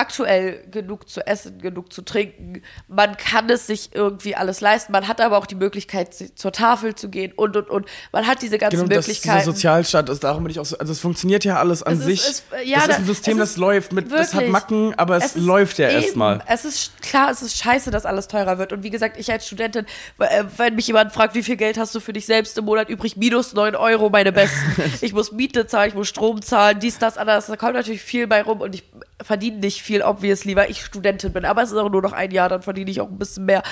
aktuell 0.00 0.64
genug 0.70 1.08
zu 1.08 1.26
essen, 1.26 1.58
genug 1.60 1.92
zu 1.92 2.02
trinken. 2.02 2.62
Man 2.88 3.16
kann 3.18 3.48
es 3.50 3.66
sich 3.66 3.90
irgendwie 3.94 4.34
alles 4.34 4.60
leisten. 4.60 4.92
Man 4.92 5.06
hat 5.06 5.20
aber 5.20 5.36
auch 5.36 5.46
die 5.46 5.54
Möglichkeit, 5.54 6.14
zur 6.14 6.52
Tafel 6.52 6.94
zu 6.94 7.10
gehen 7.10 7.32
und 7.36 7.54
und 7.56 7.68
und. 7.68 7.86
Man 8.12 8.26
hat 8.26 8.40
diese 8.42 8.56
ganzen 8.58 8.76
Genau, 8.80 8.88
das 8.88 9.06
ist 9.06 9.22
dieser 9.24 9.32
Möglichkeiten. 9.34 9.54
Sozialstaat 9.54 10.08
ist, 10.08 10.24
darum 10.24 10.44
bin 10.44 10.50
ich 10.50 10.58
auch 10.58 10.64
so, 10.64 10.78
also 10.78 10.92
es 10.92 11.00
funktioniert 11.00 11.44
ja 11.44 11.58
alles 11.58 11.82
an 11.82 11.92
Es 11.94 12.00
ist- 12.00 12.06
sich. 12.06 12.20
es- 12.20 12.42
ja, 12.64 12.78
das 12.78 12.88
ist 12.88 12.94
ein 12.96 13.04
System, 13.06 13.32
es 13.34 13.38
das 13.40 13.50
ist 13.50 13.56
läuft 13.58 13.92
mit, 13.92 14.10
das 14.10 14.28
hat 14.28 14.40
wirklich- 14.40 14.50
Macken, 14.52 14.94
aber 14.98 15.16
es, 15.18 15.36
ist 15.36 15.44
läuft 15.44 15.78
ja 15.78 15.88
erstmal. 15.88 16.42
Es 16.46 16.64
ist 16.64 17.02
klar, 17.02 17.30
es 17.30 17.42
ist 17.42 17.56
scheiße, 17.58 17.90
dass 17.90 18.06
alles 18.06 18.28
teurer 18.28 18.58
wird. 18.58 18.72
Und 18.72 18.82
wie 18.82 18.90
gesagt, 18.90 19.18
ich 19.18 19.30
als 19.30 19.46
Studentin, 19.46 19.84
äh, 20.18 20.44
wenn 20.56 20.74
mich 20.76 20.86
jemand 20.86 21.12
fragt, 21.12 21.34
wie 21.34 21.42
viel 21.42 21.56
Geld 21.56 21.76
hast 21.78 21.94
du 21.94 22.00
für 22.00 22.12
dich 22.12 22.24
selbst 22.26 22.56
im 22.56 22.64
Monat 22.64 22.88
übrig, 22.88 23.16
minus 23.16 23.52
9 23.52 23.76
Euro, 23.76 24.08
meine 24.10 24.32
Besten. 24.32 24.58
ich 25.00 25.12
muss 25.12 25.32
Miete 25.32 25.66
zahlen, 25.66 25.88
ich 25.88 25.94
muss 25.94 26.08
Strom 26.08 26.40
zahlen, 26.42 26.78
dies, 26.80 26.98
das, 26.98 27.18
anderes. 27.18 27.46
Da 27.46 27.56
kommt 27.56 27.74
natürlich 27.74 28.02
viel 28.02 28.26
bei 28.26 28.42
rum 28.42 28.60
und 28.60 28.74
ich 28.74 28.84
verdiene 29.22 29.58
nicht 29.58 29.82
viel, 29.82 29.89
obviously, 29.98 30.54
weil 30.56 30.70
ich 30.70 30.84
Studentin 30.84 31.32
bin. 31.32 31.44
Aber 31.44 31.62
es 31.62 31.70
ist 31.70 31.76
auch 31.76 31.90
nur 31.90 32.02
noch 32.02 32.12
ein 32.12 32.30
Jahr, 32.30 32.48
dann 32.48 32.62
verdiene 32.62 32.90
ich 32.90 33.00
auch 33.00 33.08
ein 33.08 33.18
bisschen 33.18 33.44
mehr. 33.44 33.62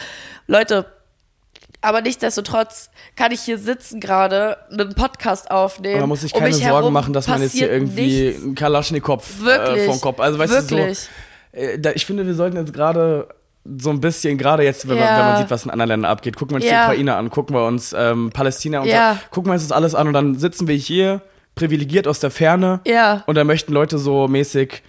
Leute, 0.47 0.87
aber 1.81 2.01
nichtsdestotrotz 2.01 2.91
kann 3.17 3.31
ich 3.33 3.41
hier 3.41 3.59
sitzen 3.59 4.01
gerade, 4.01 4.57
einen 4.73 4.95
Podcast 4.95 5.51
aufnehmen. 5.51 5.95
Aber 5.95 6.03
man 6.03 6.09
muss 6.11 6.23
sich 6.23 6.35
um 6.35 6.41
keine 6.41 6.55
mich 6.55 6.65
Sorgen 6.65 6.93
machen, 6.93 7.13
dass 7.13 7.29
man 7.29 7.41
jetzt 7.41 7.53
hier 7.53 7.71
irgendwie 7.71 8.27
nichts. 8.27 8.43
einen 8.43 8.55
Kalaschnikow 8.55 9.47
äh, 9.47 9.87
vom 9.87 10.01
Kopf. 10.01 10.21
Also 10.21 10.39
weißt 10.39 10.53
Wirklich. 10.71 10.99
du 11.53 11.59
so, 11.61 11.61
äh, 11.67 11.79
da, 11.79 11.93
ich 11.93 12.05
finde, 12.05 12.27
wir 12.27 12.35
sollten 12.35 12.57
jetzt 12.57 12.73
gerade 12.73 13.29
so 13.79 13.91
ein 13.91 14.01
bisschen, 14.01 14.39
gerade 14.39 14.63
jetzt, 14.65 14.89
wenn, 14.89 14.97
man, 14.97 15.05
Ja. 15.05 15.19
wenn 15.19 15.25
man 15.27 15.37
sieht, 15.43 15.51
was 15.51 15.65
in 15.65 15.71
anderen 15.71 15.89
Ländern 15.91 16.11
abgeht, 16.11 16.37
gucken 16.37 16.53
wir 16.55 16.57
uns 16.57 16.65
Ja. 16.65 16.87
die 16.87 16.93
Ukraine 16.93 17.17
an, 17.17 17.31
gucken 17.31 17.55
wir 17.55 17.67
uns 17.67 17.95
ähm, 17.97 18.31
Palästina 18.33 18.81
und 18.81 18.89
Ja. 18.89 19.15
so, 19.15 19.21
gucken 19.31 19.51
wir 19.51 19.55
uns 19.55 19.63
das 19.63 19.73
alles 19.73 19.95
an 19.95 20.07
und 20.09 20.15
dann 20.15 20.37
sitzen 20.39 20.69
wir 20.69 20.77
hier 20.77 21.21
privilegiert 21.55 22.09
aus 22.09 22.19
der 22.21 22.31
Ferne 22.31 22.81
Ja. 22.87 23.25
und 23.27 23.35
da 23.35 23.45
möchten 23.45 23.73
Leute 23.73 23.99
so 23.99 24.27
mäßig 24.27 24.83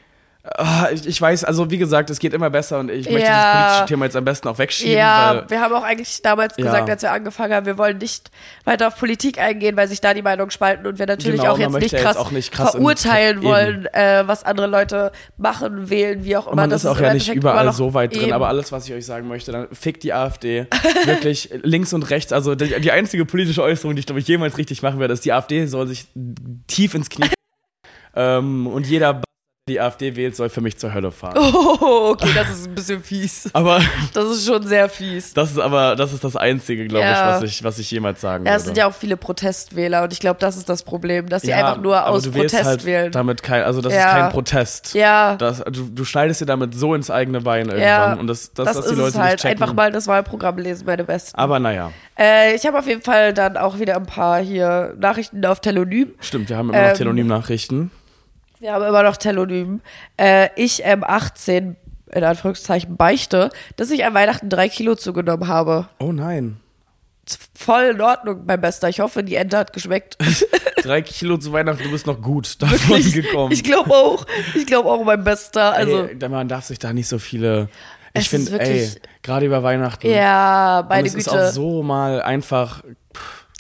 ich, 0.93 1.05
ich 1.05 1.21
weiß, 1.21 1.43
also 1.43 1.69
wie 1.69 1.77
gesagt, 1.77 2.09
es 2.09 2.19
geht 2.19 2.33
immer 2.33 2.49
besser 2.49 2.79
und 2.79 2.89
ich 2.89 3.09
möchte 3.09 3.29
Ja. 3.29 3.35
dieses 3.35 3.51
politische 3.51 3.85
Thema 3.85 4.05
jetzt 4.05 4.15
am 4.15 4.25
besten 4.25 4.47
auch 4.47 4.57
wegschieben, 4.57 4.93
Ja, 4.97 5.43
wir 5.47 5.61
haben 5.61 5.73
auch 5.73 5.83
eigentlich 5.83 6.21
damals 6.21 6.55
Ja. 6.57 6.65
gesagt, 6.65 6.89
als 6.89 7.01
wir 7.03 7.11
angefangen 7.11 7.53
haben, 7.53 7.65
wir 7.65 7.77
wollen 7.77 7.97
nicht 7.99 8.31
weiter 8.65 8.87
auf 8.87 8.97
Politik 8.97 9.39
eingehen, 9.39 9.77
weil 9.77 9.87
sich 9.87 10.01
da 10.01 10.13
die 10.13 10.21
Meinungen 10.21 10.49
spalten 10.51 10.87
und 10.87 10.97
wir 10.99 11.05
natürlich 11.05 11.41
Genau, 11.41 11.53
auch 11.53 11.59
jetzt 11.59 11.71
möchte 11.71 11.85
nicht 11.85 11.91
ja 11.93 11.99
jetzt 11.99 12.05
krass, 12.07 12.17
auch 12.17 12.31
nicht 12.31 12.51
krass 12.51 12.71
verurteilen 12.71 13.43
wollen, 13.43 13.85
äh, 13.93 14.23
was 14.25 14.43
andere 14.43 14.67
Leute 14.67 15.11
machen, 15.37 15.89
wählen, 15.89 16.23
wie 16.23 16.35
auch 16.35 16.43
immer. 16.45 16.51
Und 16.51 16.55
man 16.57 16.69
Das 16.71 16.83
ist 16.83 16.89
auch 16.89 16.99
ja 16.99 17.13
nicht 17.13 17.33
überall 17.33 17.71
so 17.73 17.93
weit 17.93 18.13
drin, 18.13 18.23
eben. 18.23 18.33
aber 18.33 18.47
alles, 18.47 18.71
was 18.71 18.87
ich 18.87 18.93
euch 18.93 19.05
sagen 19.05 19.27
möchte, 19.27 19.51
dann 19.51 19.67
fickt 19.71 20.03
die 20.03 20.13
AfD 20.13 20.65
wirklich 21.05 21.49
links 21.63 21.93
und 21.93 22.09
rechts. 22.09 22.33
Also 22.33 22.55
die, 22.55 22.79
die 22.81 22.91
einzige 22.91 23.25
politische 23.25 23.61
Äußerung, 23.61 23.95
die 23.95 23.99
ich 23.99 24.05
glaube 24.05 24.19
ich 24.19 24.27
jemals 24.27 24.57
richtig 24.57 24.81
machen 24.81 24.99
werde, 24.99 25.13
ist, 25.13 25.25
die 25.25 25.33
AfD 25.33 25.65
soll 25.67 25.87
sich 25.87 26.07
tief 26.67 26.95
ins 26.95 27.09
Knie 27.09 27.29
ähm, 28.15 28.65
und 28.67 28.87
jeder, 28.87 29.13
der 29.13 29.23
die 29.69 29.79
AfD 29.79 30.15
wählt, 30.17 30.35
soll 30.35 30.49
für 30.49 30.59
mich 30.61 30.77
zur 30.77 30.93
Hölle 30.93 31.11
fahren. 31.11 31.37
Oh, 31.37 32.09
okay, 32.13 32.29
das 32.35 32.49
ist 32.49 32.67
ein 32.67 32.75
bisschen 32.75 33.01
fies. 33.03 33.49
Aber 33.53 33.79
Das 34.13 34.25
ist 34.25 34.45
schon 34.45 34.65
sehr 34.67 34.89
fies. 34.89 35.33
das 35.33 35.51
ist 35.51 35.59
aber 35.59 35.95
das 35.95 36.11
ist 36.13 36.23
das 36.23 36.35
Einzige, 36.35 36.87
glaube 36.87 37.05
Ja. 37.05 37.13
ich, 37.13 37.41
was 37.41 37.49
ich, 37.49 37.63
was 37.63 37.79
ich 37.79 37.89
jemals 37.91 38.19
sagen 38.21 38.45
Ja, 38.45 38.51
würde. 38.51 38.57
es 38.59 38.65
sind 38.65 38.77
ja 38.77 38.87
auch 38.87 38.93
viele 38.93 39.15
Protestwähler 39.17 40.03
und 40.03 40.11
ich 40.13 40.19
glaube, 40.19 40.39
das 40.39 40.57
ist 40.57 40.67
das 40.67 40.83
Problem, 40.83 41.29
dass 41.29 41.43
sie 41.43 41.49
Ja, 41.51 41.57
einfach 41.57 41.81
nur 41.81 42.05
aus 42.07 42.23
du 42.23 42.31
Protest 42.31 42.63
halt 42.65 42.83
wählen. 42.85 43.11
Damit 43.11 43.43
kein, 43.43 43.63
also 43.63 43.81
das 43.81 43.93
Ja. 43.93 43.99
ist 43.99 44.05
kein 44.11 44.29
Protest. 44.29 44.93
Ja. 44.93 45.35
Das, 45.37 45.59
du, 45.65 45.89
du 45.89 46.03
schneidest 46.05 46.41
dir 46.41 46.45
damit 46.45 46.73
so 46.75 46.93
ins 46.95 47.09
eigene 47.09 47.41
Bein 47.41 47.67
irgendwann. 47.69 47.81
Ja, 47.87 48.13
und 48.13 48.27
das, 48.27 48.51
das, 48.53 48.65
das 48.65 48.75
dass 48.77 48.85
ist 48.87 48.91
die 48.91 48.97
Leute 48.97 49.09
es 49.09 49.17
halt. 49.17 49.31
nicht 49.33 49.41
checken. 49.43 49.61
Einfach 49.61 49.73
mal 49.75 49.91
das 49.91 50.07
Wahlprogramm 50.07 50.57
lesen, 50.57 50.85
meine 50.85 51.03
Besten. 51.03 51.37
Aber 51.37 51.59
naja, 51.59 51.91
Äh, 52.17 52.55
ich 52.55 52.65
habe 52.65 52.77
auf 52.79 52.87
jeden 52.87 53.01
Fall 53.01 53.33
dann 53.33 53.55
auch 53.57 53.79
wieder 53.79 53.95
ein 53.95 54.05
paar 54.05 54.39
hier 54.41 54.95
Nachrichten 54.99 55.45
auf 55.45 55.59
Telonym. 55.61 56.13
stimmt, 56.19 56.49
wir 56.49 56.57
haben 56.57 56.69
immer 56.69 56.81
noch 56.81 56.89
Ähm, 56.89 56.95
Telonym-Nachrichten. 56.95 57.91
Wir 58.59 58.73
haben 58.73 58.83
immer 58.85 59.03
noch 59.03 59.17
Telonym. 59.17 59.81
Äh, 60.17 60.49
ich 60.55 60.85
M18, 60.85 61.75
in 62.11 62.23
Anführungszeichen, 62.23 62.97
beichte, 62.97 63.49
dass 63.77 63.89
ich 63.91 64.03
an 64.03 64.13
Weihnachten 64.13 64.49
drei 64.49 64.67
Kilo 64.69 64.95
zugenommen 64.95 65.47
habe. 65.47 65.87
Oh 65.99 66.11
nein. 66.11 66.59
Voll 67.53 67.91
in 67.93 68.01
Ordnung, 68.01 68.43
mein 68.45 68.59
Bester. 68.59 68.89
Ich 68.89 68.99
hoffe, 69.01 69.23
die 69.23 69.35
Ente 69.35 69.57
hat 69.57 69.71
geschmeckt. 69.71 70.17
Drei 70.81 71.01
Kilo 71.03 71.37
zu 71.37 71.51
Weihnachten, 71.51 71.83
du 71.83 71.91
bist 71.91 72.07
noch 72.07 72.19
gut 72.21 72.59
davon 72.59 72.97
ich 72.97 73.13
gekommen. 73.13 73.51
ich 73.51 73.63
glaube 73.63 73.91
auch. 73.91 74.25
Ich 74.55 74.65
glaube 74.65 74.89
auch, 74.89 75.03
mein 75.03 75.23
Bester. 75.23 75.73
Also, 75.73 76.05
ey, 76.05 76.29
man 76.29 76.47
darf 76.47 76.65
sich 76.65 76.79
da 76.79 76.91
nicht 76.91 77.07
so 77.07 77.19
viele. 77.19 77.69
Ich 78.13 78.29
finde, 78.29 78.53
ey, 78.53 78.59
wirklich- 78.59 79.01
gerade 79.21 79.45
über 79.45 79.61
Weihnachten. 79.61 80.07
ja, 80.09 80.83
meine 80.89 81.07
es 81.07 81.13
ist 81.13 81.29
Güte. 81.29 81.49
auch 81.49 81.51
so 81.51 81.83
mal 81.83 82.21
einfach. 82.23 82.81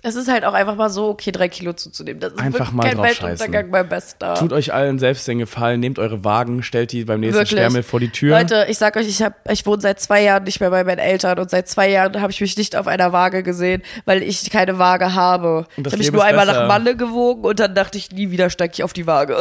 Es 0.01 0.15
ist 0.15 0.29
halt 0.29 0.45
auch 0.45 0.53
einfach 0.53 0.75
mal 0.75 0.89
so, 0.89 1.09
okay, 1.09 1.31
drei 1.31 1.49
Kilo 1.49 1.73
zuzunehmen. 1.73 2.19
Das 2.21 2.33
ist 2.33 2.39
Einfach 2.39 2.71
mal 2.71 2.83
kein 2.83 2.95
drauf 2.97 3.05
Weltuntergang, 3.05 3.69
mein 3.69 3.89
Bester. 3.89 4.35
Tut 4.35 4.53
euch 4.53 4.73
allen 4.73 4.97
selbst 4.97 5.27
den 5.27 5.39
Gefallen, 5.39 5.79
nehmt 5.79 5.99
eure 5.99 6.23
Wagen, 6.23 6.63
stellt 6.63 6.91
die 6.91 7.03
beim 7.03 7.19
nächsten. 7.19 7.45
Sperrmüll 7.45 7.83
vor 7.83 7.99
die 7.99 8.09
Tür. 8.09 8.37
Leute, 8.37 8.65
ich 8.69 8.77
sag 8.77 8.95
euch, 8.95 9.07
ich, 9.07 9.21
hab, 9.21 9.49
ich 9.51 9.65
wohne 9.65 9.81
seit 9.81 9.99
zwei 9.99 10.23
Jahren 10.23 10.43
nicht 10.43 10.59
mehr 10.61 10.69
bei 10.69 10.83
meinen 10.83 10.99
Eltern 10.99 11.37
und 11.39 11.49
seit 11.49 11.67
zwei 11.67 11.89
Jahren 11.89 12.21
habe 12.21 12.31
ich 12.31 12.39
mich 12.39 12.55
nicht 12.55 12.75
auf 12.75 12.87
einer 12.87 13.11
Waage 13.11 13.43
gesehen, 13.43 13.81
weil 14.05 14.23
ich 14.23 14.49
keine 14.49 14.79
Waage 14.79 15.15
habe. 15.15 15.65
Ich 15.75 15.85
habe 15.85 15.97
mich 15.97 16.11
nur 16.11 16.23
einmal 16.23 16.45
besser. 16.45 16.61
nach 16.61 16.67
Malle 16.67 16.95
gewogen 16.95 17.43
und 17.43 17.59
dann 17.59 17.75
dachte 17.75 17.97
ich, 17.97 18.11
nie 18.11 18.31
wieder 18.31 18.49
steige 18.49 18.73
ich 18.73 18.83
auf 18.83 18.93
die 18.93 19.05
Waage. 19.07 19.37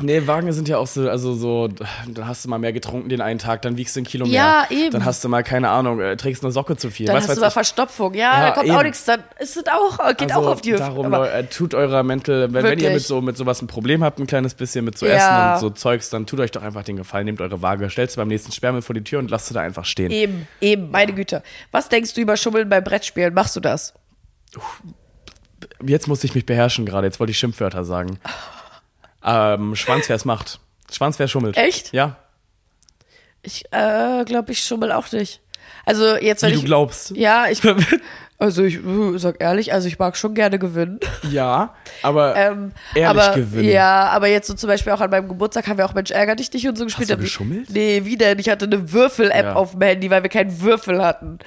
Nee, 0.00 0.28
Wagen 0.28 0.52
sind 0.52 0.68
ja 0.68 0.78
auch 0.78 0.86
so, 0.86 1.10
also 1.10 1.34
so, 1.34 1.66
dann 1.66 2.28
hast 2.28 2.44
du 2.44 2.48
mal 2.48 2.58
mehr 2.60 2.72
getrunken 2.72 3.08
den 3.08 3.20
einen 3.20 3.40
Tag, 3.40 3.62
dann 3.62 3.76
wiegst 3.76 3.96
du 3.96 4.00
ein 4.00 4.04
Kilo 4.04 4.26
mehr. 4.26 4.34
Ja, 4.34 4.66
eben. 4.70 4.92
Dann 4.92 5.04
hast 5.04 5.24
du 5.24 5.28
mal, 5.28 5.42
keine 5.42 5.70
Ahnung, 5.70 5.98
äh, 6.00 6.16
trägst 6.16 6.44
eine 6.44 6.52
Socke 6.52 6.76
zu 6.76 6.88
viel. 6.92 7.06
Dann 7.06 7.16
Was 7.16 7.26
hast 7.26 7.36
du 7.36 7.40
mal 7.40 7.48
ich. 7.48 7.52
Verstopfung. 7.52 8.14
Ja, 8.14 8.20
Ja, 8.38 8.46
da 8.46 8.50
kommt 8.52 8.70
auch 8.70 8.74
eben. 8.76 8.82
nichts. 8.84 9.04
Dann 9.06 9.24
ist 9.40 9.56
es 9.56 9.64
auch, 9.66 9.98
geht 10.16 10.30
also 10.32 10.46
auch 10.46 10.52
auf 10.52 10.60
die 10.60 10.70
Hüfte. 10.70 10.84
Darum, 10.84 11.10
Leute, 11.10 11.32
äh, 11.32 11.44
tut 11.46 11.74
eurer 11.74 12.04
Mental, 12.04 12.52
wenn, 12.52 12.62
wenn 12.62 12.78
ihr 12.78 12.90
mit 12.90 13.02
so 13.02 13.20
mit 13.20 13.36
sowas 13.36 13.60
ein 13.60 13.66
Problem 13.66 14.04
habt, 14.04 14.20
ein 14.20 14.28
kleines 14.28 14.54
bisschen 14.54 14.84
mit 14.84 14.96
so 14.96 15.04
Ja. 15.04 15.14
Essen 15.14 15.54
und 15.54 15.60
so 15.60 15.70
Zeugs, 15.76 16.10
dann 16.10 16.26
tut 16.26 16.38
euch 16.38 16.52
doch 16.52 16.62
einfach 16.62 16.84
den 16.84 16.96
Gefallen, 16.96 17.24
nehmt 17.24 17.40
eure 17.40 17.60
Waage, 17.60 17.90
stellt 17.90 18.12
sie 18.12 18.18
beim 18.18 18.28
nächsten 18.28 18.52
Sperrmüll 18.52 18.82
vor 18.82 18.94
die 18.94 19.02
Tür 19.02 19.18
und 19.18 19.32
lasst 19.32 19.48
sie 19.48 19.54
da 19.54 19.62
einfach 19.62 19.84
stehen. 19.84 20.12
Eben, 20.12 20.46
eben, 20.60 20.92
meine 20.92 21.12
Güte. 21.12 21.42
Was 21.72 21.88
denkst 21.88 22.14
du 22.14 22.20
über 22.20 22.36
Schummeln 22.36 22.68
beim 22.68 22.84
Brettspielen? 22.84 23.34
Machst 23.34 23.56
du 23.56 23.60
das? 23.60 23.94
Jetzt 25.84 26.06
musste 26.06 26.28
ich 26.28 26.36
mich 26.36 26.46
beherrschen 26.46 26.86
gerade, 26.86 27.08
jetzt 27.08 27.18
wollte 27.18 27.32
ich 27.32 27.38
Schimpfwörter 27.38 27.84
sagen. 27.84 28.20
Ähm, 29.24 29.74
Schwanz, 29.76 30.08
es 30.10 30.24
macht. 30.24 30.60
Schwanz, 30.90 31.18
wer 31.18 31.28
schummelt. 31.28 31.56
Echt? 31.56 31.92
Ja, 31.92 32.16
Ich 33.42 33.64
äh, 33.72 34.24
glaube, 34.24 34.52
ich 34.52 34.64
schummel 34.64 34.92
auch 34.92 35.10
nicht. 35.12 35.40
Also 35.84 36.16
jetzt, 36.16 36.42
wenn 36.42 36.50
wie 36.50 36.54
du 36.54 36.60
ich. 36.60 36.64
glaubst. 36.66 37.10
Ja, 37.10 37.46
ich. 37.48 37.60
Also 38.40 38.62
ich 38.62 38.76
äh, 38.76 39.18
sag 39.18 39.40
ehrlich, 39.40 39.72
also 39.72 39.88
ich 39.88 39.98
mag 39.98 40.16
schon 40.16 40.34
gerne 40.34 40.58
gewinnen. 40.60 41.00
Ja, 41.30 41.74
aber 42.02 42.36
Ähm, 42.36 42.70
ehrlich 42.94 43.22
aber, 43.24 43.34
gewinnen. 43.34 43.68
Ja, 43.68 44.08
aber 44.10 44.28
jetzt 44.28 44.46
so 44.46 44.54
zum 44.54 44.68
Beispiel 44.68 44.92
auch 44.92 45.00
an 45.00 45.10
meinem 45.10 45.26
Geburtstag 45.28 45.66
haben 45.66 45.76
wir 45.78 45.84
auch 45.84 45.94
Mensch 45.94 46.12
ärger 46.12 46.36
dich 46.36 46.52
nicht 46.52 46.68
und 46.68 46.76
so 46.78 46.84
gespielt. 46.84 47.10
du 47.10 47.16
Da- 47.16 47.20
geschummelt? 47.20 47.68
Nee, 47.70 48.02
wie 48.04 48.16
denn? 48.16 48.38
Ich 48.38 48.48
hatte 48.48 48.66
eine 48.66 48.92
Würfel-App 48.92 49.44
Ja. 49.44 49.52
auf 49.54 49.72
dem 49.72 49.82
Handy, 49.82 50.08
weil 50.10 50.22
wir 50.22 50.30
keinen 50.30 50.60
Würfel 50.60 51.04
hatten. 51.04 51.38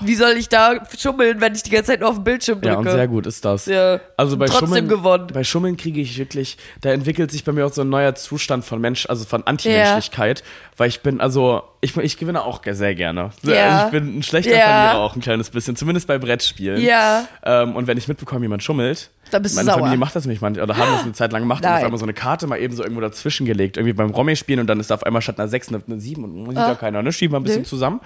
Wie 0.00 0.14
soll 0.14 0.30
ich 0.38 0.48
da 0.48 0.76
schummeln, 0.98 1.42
wenn 1.42 1.54
ich 1.54 1.62
die 1.62 1.68
ganze 1.68 1.90
Zeit 1.90 2.00
nur 2.00 2.08
auf 2.08 2.14
den 2.14 2.24
Bildschirm 2.24 2.58
drücke? 2.62 2.72
Ja, 2.72 2.78
und 2.78 2.90
sehr 2.90 3.06
gut 3.06 3.26
ist 3.26 3.44
das. 3.44 3.66
Ja. 3.66 4.00
Also 4.16 4.38
bei 4.38 4.46
Trotzdem 4.46 4.68
Schummeln, 4.68 4.88
gewonnen. 4.88 5.26
bei 5.30 5.44
Schummeln 5.44 5.76
kriege 5.76 6.00
ich 6.00 6.16
wirklich, 6.16 6.56
da 6.80 6.90
entwickelt 6.90 7.30
sich 7.30 7.44
bei 7.44 7.52
mir 7.52 7.66
auch 7.66 7.72
so 7.72 7.82
ein 7.82 7.90
neuer 7.90 8.14
Zustand 8.14 8.64
von 8.64 8.80
Mensch, 8.80 9.04
also 9.10 9.26
von 9.26 9.46
Antimenschlichkeit, 9.46 10.42
weil 10.78 10.88
ich 10.88 11.02
bin, 11.02 11.20
also 11.20 11.62
ich, 11.82 11.94
ich 11.98 12.16
gewinne 12.16 12.44
auch 12.44 12.62
sehr 12.70 12.94
gerne. 12.94 13.30
Ja. 13.42 13.84
Ich 13.86 13.90
bin 13.92 14.18
ein 14.18 14.22
schlechter 14.22 14.56
Ja. 14.56 14.64
Verlierer 14.64 15.04
auch 15.04 15.14
ein 15.16 15.20
kleines 15.20 15.50
bisschen, 15.50 15.76
zumindest 15.76 16.06
bei 16.06 16.17
Brettspielen. 16.18 16.80
Ja. 16.82 17.26
Ähm, 17.44 17.74
und 17.76 17.86
wenn 17.86 17.96
ich 17.98 18.08
mitbekomme, 18.08 18.42
jemand 18.44 18.62
schummelt, 18.62 19.10
Dann 19.30 19.42
bist 19.42 19.54
du 19.54 19.58
meine 19.58 19.66
sauer. 19.70 19.78
Familie 19.78 19.98
macht 19.98 20.14
das 20.16 20.24
nämlich 20.24 20.40
manchmal, 20.40 20.64
oder 20.64 20.76
haben 20.76 20.92
das 20.92 21.02
eine 21.02 21.12
Zeit 21.12 21.32
lang 21.32 21.42
gemacht 21.42 21.62
und 21.64 21.68
Nein. 21.70 21.78
auf 21.78 21.84
einmal 21.84 21.98
so 21.98 22.04
eine 22.04 22.14
Karte 22.14 22.46
mal 22.46 22.58
eben 22.58 22.74
so 22.74 22.82
irgendwo 22.82 23.00
dazwischen 23.00 23.46
gelegt, 23.46 23.76
irgendwie 23.76 23.92
beim 23.92 24.10
Romy 24.10 24.36
spielen 24.36 24.60
und 24.60 24.66
dann 24.66 24.80
ist 24.80 24.90
da 24.90 24.94
auf 24.96 25.02
einmal 25.04 25.22
statt 25.22 25.38
einer 25.38 25.48
6 25.48 25.68
eine, 25.68 25.82
eine 25.86 26.00
7 26.00 26.24
und 26.24 26.46
sieht 26.50 26.56
ja 26.58 26.74
keiner, 26.74 27.02
ne? 27.02 27.12
Schieben 27.12 27.32
wir 27.34 27.40
ein 27.40 27.42
bisschen 27.44 27.60
Ah. 27.60 27.62
Nee. 27.62 27.68
zusammen. 27.68 28.00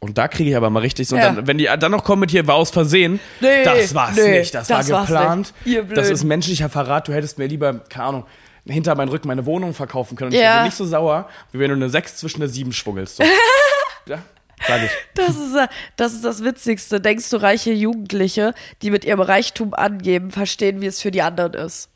Und 0.00 0.18
da 0.18 0.28
kriege 0.28 0.50
ich 0.50 0.56
aber 0.56 0.68
mal 0.70 0.80
richtig 0.80 1.08
so, 1.08 1.14
und 1.16 1.22
Ja. 1.22 1.32
dann, 1.32 1.46
wenn 1.46 1.56
die 1.56 1.68
dann 1.78 1.90
noch 1.92 2.04
kommen 2.04 2.20
mit 2.20 2.30
hier, 2.30 2.46
war 2.46 2.56
aus 2.56 2.70
Versehen, 2.70 3.20
Nee, 3.40 3.62
das 3.64 3.94
war's 3.94 4.16
nee, 4.16 4.38
nicht, 4.40 4.54
das, 4.54 4.68
das 4.68 4.90
war 4.90 5.00
geplant, 5.06 5.54
nicht. 5.64 5.80
Das 5.96 6.10
ist 6.10 6.24
menschlicher 6.24 6.68
Verrat, 6.68 7.08
du 7.08 7.12
hättest 7.14 7.38
mir 7.38 7.46
lieber, 7.46 7.72
keine 7.88 8.04
Ahnung, 8.08 8.24
hinter 8.66 8.94
meinen 8.96 9.08
Rücken 9.08 9.28
meine 9.28 9.46
Wohnung 9.46 9.72
verkaufen 9.74 10.16
können 10.16 10.28
und 10.28 10.34
ich 10.34 10.40
Ja. 10.42 10.54
wäre 10.56 10.64
nicht 10.64 10.76
so 10.76 10.84
sauer, 10.84 11.28
wie 11.52 11.58
wenn 11.58 11.68
du 11.70 11.76
eine 11.76 11.88
6 11.88 12.16
zwischen 12.16 12.42
eine 12.42 12.48
7 12.50 12.72
schwungelst. 12.72 13.16
So. 13.16 13.22
ja, 14.06 14.18
sag 14.66 14.82
ich. 14.82 14.90
Das 15.14 15.36
ist, 15.36 15.56
das 15.96 16.12
ist 16.14 16.24
das 16.24 16.44
Witzigste. 16.44 17.00
Denkst 17.00 17.30
du, 17.30 17.36
reiche 17.36 17.72
Jugendliche, 17.72 18.54
die 18.82 18.90
mit 18.90 19.04
ihrem 19.04 19.20
Reichtum 19.20 19.74
angeben, 19.74 20.30
verstehen, 20.30 20.80
wie 20.80 20.86
es 20.86 21.00
für 21.00 21.10
die 21.10 21.22
anderen 21.22 21.54
ist? 21.54 21.88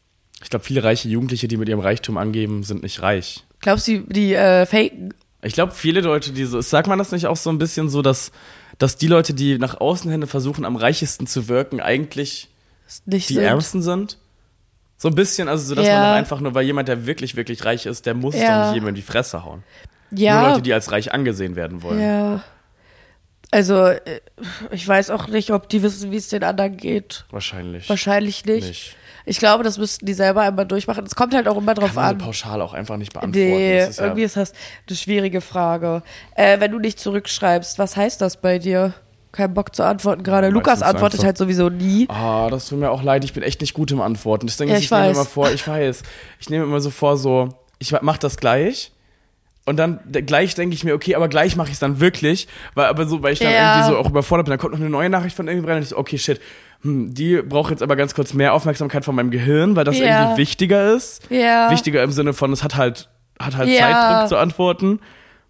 Ich 0.42 0.50
glaube, 0.50 0.64
viele 0.64 0.84
reiche 0.84 1.08
Jugendliche, 1.08 1.48
die 1.48 1.56
mit 1.56 1.68
ihrem 1.68 1.80
Reichtum 1.80 2.16
angeben, 2.16 2.62
sind 2.62 2.82
nicht 2.82 3.02
reich. 3.02 3.44
Glaubst 3.60 3.88
du, 3.88 4.00
die 4.06 4.34
äh, 4.34 4.66
faken? 4.66 5.12
Ich 5.42 5.52
glaube, 5.54 5.72
viele 5.72 6.00
Leute, 6.00 6.32
die 6.32 6.44
so, 6.44 6.60
sagt 6.60 6.86
man 6.88 6.98
das 6.98 7.10
nicht 7.12 7.26
auch 7.26 7.36
so 7.36 7.50
ein 7.50 7.58
bisschen 7.58 7.88
so, 7.88 8.02
dass, 8.02 8.30
dass 8.78 8.96
die 8.96 9.08
Leute, 9.08 9.34
die 9.34 9.58
nach 9.58 9.80
außen 9.80 10.10
hin 10.10 10.26
versuchen, 10.26 10.64
am 10.64 10.76
reichesten 10.76 11.26
zu 11.26 11.48
wirken, 11.48 11.80
eigentlich 11.80 12.48
Nicht 13.06 13.28
die 13.30 13.34
sind? 13.34 13.42
Ärmsten 13.44 13.82
sind? 13.82 14.18
So 14.96 15.08
ein 15.08 15.14
bisschen, 15.14 15.48
also 15.48 15.64
so, 15.64 15.74
dass 15.76 15.86
Ja. 15.86 15.94
man 16.00 16.14
einfach 16.14 16.40
nur, 16.40 16.54
weil 16.54 16.64
jemand, 16.66 16.88
der 16.88 17.06
wirklich, 17.06 17.36
wirklich 17.36 17.64
reich 17.64 17.86
ist, 17.86 18.06
der 18.06 18.14
muss 18.14 18.34
Ja. 18.34 18.40
doch 18.62 18.66
nicht 18.66 18.74
jedem 18.74 18.88
in 18.88 18.94
die 18.96 19.02
Fresse 19.02 19.44
hauen. 19.44 19.62
Ja. 20.10 20.40
Nur 20.40 20.50
Leute, 20.50 20.62
die 20.62 20.72
als 20.72 20.90
reich 20.90 21.12
angesehen 21.12 21.54
werden 21.56 21.82
wollen. 21.82 22.00
ja. 22.00 22.44
Also, 23.50 23.86
äh, 23.86 24.00
ich 24.70 24.86
weiß 24.86 25.10
auch 25.10 25.26
nicht, 25.28 25.50
ob 25.50 25.68
die 25.68 25.82
wissen, 25.82 26.10
wie 26.10 26.16
es 26.16 26.28
den 26.28 26.44
anderen 26.44 26.76
geht. 26.76 27.24
Wahrscheinlich. 27.30 27.88
Wahrscheinlich 27.88 28.44
nicht. 28.44 28.68
Nicht. 28.68 28.96
Ich 29.24 29.38
glaube, 29.38 29.62
das 29.62 29.76
müssten 29.78 30.06
die 30.06 30.14
selber 30.14 30.40
einmal 30.42 30.66
durchmachen. 30.66 31.04
Es 31.04 31.14
kommt 31.14 31.34
halt 31.34 31.48
auch 31.48 31.56
immer 31.58 31.74
drauf 31.74 31.88
Kann 31.88 31.96
man 31.96 32.04
an. 32.14 32.18
so 32.20 32.26
pauschal 32.26 32.62
auch 32.62 32.72
einfach 32.72 32.96
nicht 32.96 33.12
beantworten. 33.12 33.38
Nee, 33.38 33.78
Das 33.80 33.90
ist 33.90 33.98
ja, 33.98 34.04
irgendwie 34.04 34.22
ist 34.22 34.36
das 34.36 34.52
eine 34.88 34.96
schwierige 34.96 35.40
Frage. 35.42 36.02
Äh, 36.34 36.60
wenn 36.60 36.70
du 36.72 36.78
nicht 36.78 36.98
zurückschreibst, 36.98 37.78
was 37.78 37.96
heißt 37.96 38.20
das 38.22 38.38
bei 38.38 38.58
dir? 38.58 38.94
Kein 39.30 39.52
Bock 39.52 39.74
zu 39.76 39.82
antworten 39.84 40.22
gerade. 40.22 40.46
Ja, 40.46 40.52
Lukas 40.52 40.80
antwortet 40.80 41.22
halt 41.24 41.36
sowieso 41.36 41.68
nie. 41.68 42.06
Ah, 42.08 42.48
das 42.50 42.68
tut 42.68 42.78
mir 42.78 42.90
auch 42.90 43.02
leid, 43.02 43.22
ich 43.24 43.34
bin 43.34 43.42
echt 43.42 43.60
nicht 43.60 43.74
gut 43.74 43.90
im 43.90 44.00
Antworten. 44.00 44.46
Deswegen, 44.46 44.70
Ja, 44.70 44.78
ich, 44.78 44.84
ich 44.84 44.90
nehme 44.90 45.10
immer 45.10 45.26
vor, 45.26 45.50
ich 45.50 45.68
weiß, 45.68 46.02
ich 46.40 46.48
nehme 46.48 46.64
immer 46.64 46.80
so 46.80 46.88
vor, 46.88 47.18
so, 47.18 47.50
ich 47.78 47.92
mach 48.00 48.16
das 48.16 48.38
gleich. 48.38 48.92
Und 49.68 49.76
dann 49.76 50.00
gleich 50.26 50.54
denke 50.54 50.74
ich 50.74 50.82
mir, 50.84 50.94
okay, 50.94 51.14
aber 51.14 51.28
gleich 51.28 51.54
mache 51.56 51.68
ich 51.68 51.74
es 51.74 51.78
dann 51.80 52.00
wirklich, 52.00 52.48
weil 52.74 52.86
aber 52.86 53.06
so, 53.06 53.22
weil 53.22 53.32
ich 53.32 53.38
dann 53.38 53.52
Ja. 53.52 53.76
irgendwie 53.76 53.90
so 53.92 53.98
auch 53.98 54.08
überfordert 54.10 54.46
bin. 54.46 54.50
Dann 54.52 54.58
kommt 54.58 54.72
noch 54.72 54.80
eine 54.80 54.90
neue 54.90 55.10
Nachricht 55.10 55.36
von 55.36 55.46
irgendjemandem 55.46 55.78
und 55.78 55.82
ich 55.84 55.88
so, 55.90 55.96
okay, 55.98 56.18
shit, 56.18 56.40
hm, 56.82 57.14
die 57.14 57.42
braucht 57.42 57.70
jetzt 57.70 57.82
aber 57.82 57.94
ganz 57.96 58.14
kurz 58.14 58.34
mehr 58.34 58.54
Aufmerksamkeit 58.54 59.04
von 59.04 59.14
meinem 59.14 59.30
Gehirn, 59.30 59.76
weil 59.76 59.84
das 59.84 59.98
Ja. 59.98 60.04
irgendwie 60.22 60.38
wichtiger 60.42 60.94
ist. 60.94 61.22
Ja. 61.30 61.70
Wichtiger 61.70 62.02
im 62.02 62.10
Sinne 62.10 62.32
von, 62.32 62.52
es 62.52 62.64
hat 62.64 62.76
halt, 62.76 63.08
hat 63.38 63.56
halt. 63.56 63.68
Zeitdruck 63.76 64.28
zu 64.28 64.36
antworten. 64.36 65.00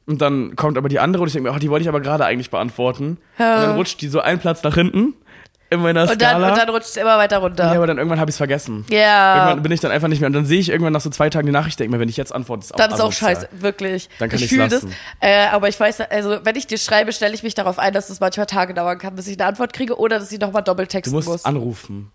Und 0.06 0.22
dann 0.22 0.56
kommt 0.56 0.78
aber 0.78 0.88
die 0.88 1.00
andere 1.00 1.22
und 1.22 1.26
ich 1.28 1.34
denke 1.34 1.50
mir, 1.50 1.54
ach, 1.54 1.60
die 1.60 1.68
wollte 1.68 1.82
ich 1.82 1.88
aber 1.88 2.00
gerade 2.00 2.24
eigentlich 2.24 2.50
beantworten. 2.50 3.04
Und 3.06 3.18
dann 3.38 3.76
rutscht 3.76 4.00
die 4.00 4.08
so 4.08 4.20
einen 4.20 4.38
Platz 4.38 4.62
nach 4.62 4.74
hinten 4.74 5.12
in 5.70 5.80
meiner 5.80 6.02
Und 6.02 6.20
dann, 6.22 6.30
Skala. 6.30 6.48
und 6.50 6.58
dann 6.58 6.68
rutscht 6.70 6.88
es 6.90 6.96
immer 6.96 7.18
weiter 7.18 7.38
runter. 7.38 7.64
Ja, 7.66 7.72
aber 7.76 7.86
dann 7.86 7.98
irgendwann 7.98 8.20
habe 8.20 8.30
ich 8.30 8.34
es 8.34 8.38
vergessen. 8.38 8.86
Ja. 8.90 9.36
Irgendwann 9.36 9.62
bin 9.62 9.72
ich 9.72 9.80
dann 9.80 9.90
einfach 9.90 10.08
nicht 10.08 10.20
mehr. 10.20 10.28
Und 10.28 10.32
dann 10.32 10.46
sehe 10.46 10.60
ich 10.60 10.70
irgendwann 10.70 10.92
nach 10.92 11.00
so 11.00 11.10
zwei 11.10 11.28
Tagen 11.30 11.46
die 11.46 11.52
Nachricht, 11.52 11.78
denke 11.78 11.94
mir, 11.94 12.00
wenn 12.00 12.08
ich 12.08 12.16
jetzt 12.16 12.34
antworte, 12.34 12.64
ist 12.64 12.72
auch 12.72 12.76
dann 12.78 12.92
ist 12.92 13.00
auch 13.00 13.12
scheiße, 13.12 13.48
wirklich. 13.52 14.08
Dann 14.18 14.28
kann 14.28 14.38
ich 14.38 14.48
fühle 14.48 14.68
das. 14.68 14.86
Äh, 15.20 15.46
aber 15.48 15.68
ich 15.68 15.78
weiß, 15.78 16.00
also 16.02 16.38
wenn 16.42 16.56
ich 16.56 16.66
dir 16.66 16.78
schreibe, 16.78 17.12
stelle 17.12 17.34
ich 17.34 17.42
mich 17.42 17.54
darauf 17.54 17.78
ein, 17.78 17.92
dass 17.92 18.08
es 18.10 18.20
manchmal 18.20 18.46
Tage 18.46 18.72
dauern 18.74 18.98
kann, 18.98 19.14
bis 19.14 19.26
ich 19.26 19.38
eine 19.38 19.46
Antwort 19.48 19.72
kriege 19.72 19.98
oder 19.98 20.18
dass 20.18 20.32
ich 20.32 20.40
nochmal 20.40 20.62
doppelt 20.62 20.88
Du 21.06 21.10
musst 21.10 21.28
muss. 21.28 21.44
anrufen. 21.44 22.10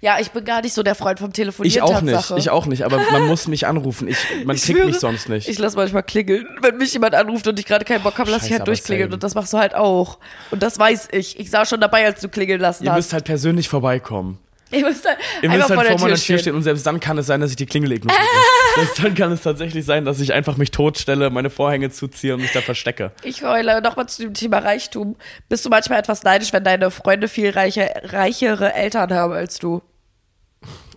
Ja, 0.00 0.18
ich 0.20 0.30
bin 0.30 0.44
gar 0.44 0.60
nicht 0.62 0.74
so 0.74 0.82
der 0.82 0.94
Freund 0.94 1.18
vom 1.18 1.32
Telefonieren. 1.32 1.74
Ich 1.74 1.82
auch 1.82 2.00
nicht. 2.00 2.14
Tatsache. 2.14 2.38
Ich 2.38 2.50
auch 2.50 2.66
nicht. 2.66 2.84
Aber 2.84 2.98
man 3.10 3.26
muss 3.28 3.48
mich 3.48 3.66
anrufen. 3.66 4.08
Ich, 4.08 4.18
man 4.44 4.56
Ich 4.56 4.62
kriegt 4.64 4.78
schwöre, 4.78 4.88
mich 4.90 4.98
sonst 5.00 5.28
nicht. 5.28 5.48
Ich 5.48 5.58
lasse 5.58 5.76
manchmal 5.76 6.02
klingeln. 6.02 6.46
Wenn 6.60 6.76
mich 6.78 6.92
jemand 6.92 7.14
anruft 7.14 7.46
und 7.46 7.58
ich 7.58 7.66
gerade 7.66 7.84
keinen 7.84 8.02
Bock 8.02 8.18
habe, 8.18 8.30
lasse 8.30 8.46
ich 8.46 8.52
halt 8.52 8.66
durchklingeln. 8.66 9.08
same. 9.10 9.14
Und 9.14 9.22
das 9.22 9.34
machst 9.34 9.52
du 9.52 9.58
halt 9.58 9.74
auch. 9.74 10.18
Und 10.50 10.62
das 10.62 10.78
weiß 10.78 11.08
ich. 11.12 11.38
Ich 11.38 11.50
saß 11.50 11.68
schon 11.68 11.80
dabei, 11.80 12.04
als 12.06 12.20
du 12.20 12.28
klingeln 12.28 12.60
lassen 12.60 12.84
Ihr 12.84 12.90
hast. 12.90 12.96
müsst 12.96 13.12
halt 13.12 13.24
persönlich 13.24 13.68
vorbeikommen. 13.68 14.38
Ihr 14.72 14.80
müsst 14.80 15.06
halt 15.06 15.18
Ihr 15.42 15.50
müsst 15.50 15.66
vor 15.66 15.76
halt 15.76 15.88
der 15.88 15.98
vor 15.98 16.08
meiner 16.08 16.16
Tür 16.16 16.16
Tür 16.16 16.16
stehen. 16.16 16.38
stehen 16.38 16.54
und 16.54 16.62
selbst 16.62 16.86
dann 16.86 16.98
kann 16.98 17.18
es 17.18 17.26
sein, 17.26 17.40
dass 17.40 17.50
ich 17.50 17.56
die 17.56 17.66
Klingel 17.66 17.92
ignoriere. 17.92 18.22
selbst 18.74 19.04
dann 19.04 19.14
kann 19.14 19.32
es 19.32 19.42
tatsächlich 19.42 19.84
sein, 19.84 20.04
dass 20.04 20.18
ich 20.20 20.32
einfach 20.32 20.56
mich 20.56 20.70
totstelle, 20.70 21.30
meine 21.30 21.50
Vorhänge 21.50 21.90
zuziehe 21.90 22.34
und 22.34 22.40
mich 22.40 22.52
da 22.52 22.60
verstecke. 22.60 23.12
Ich 23.22 23.42
heule 23.42 23.80
nochmal 23.82 24.08
zu 24.08 24.22
dem 24.22 24.34
Thema 24.34 24.58
Reichtum. 24.58 25.16
Bist 25.48 25.64
du 25.64 25.68
manchmal 25.70 25.98
etwas 25.98 26.22
neidisch, 26.24 26.52
wenn 26.52 26.64
deine 26.64 26.90
Freunde 26.90 27.28
viel 27.28 27.50
reiche, 27.50 27.90
reichere 28.04 28.74
Eltern 28.74 29.12
haben 29.12 29.32
als 29.32 29.58
du? 29.58 29.82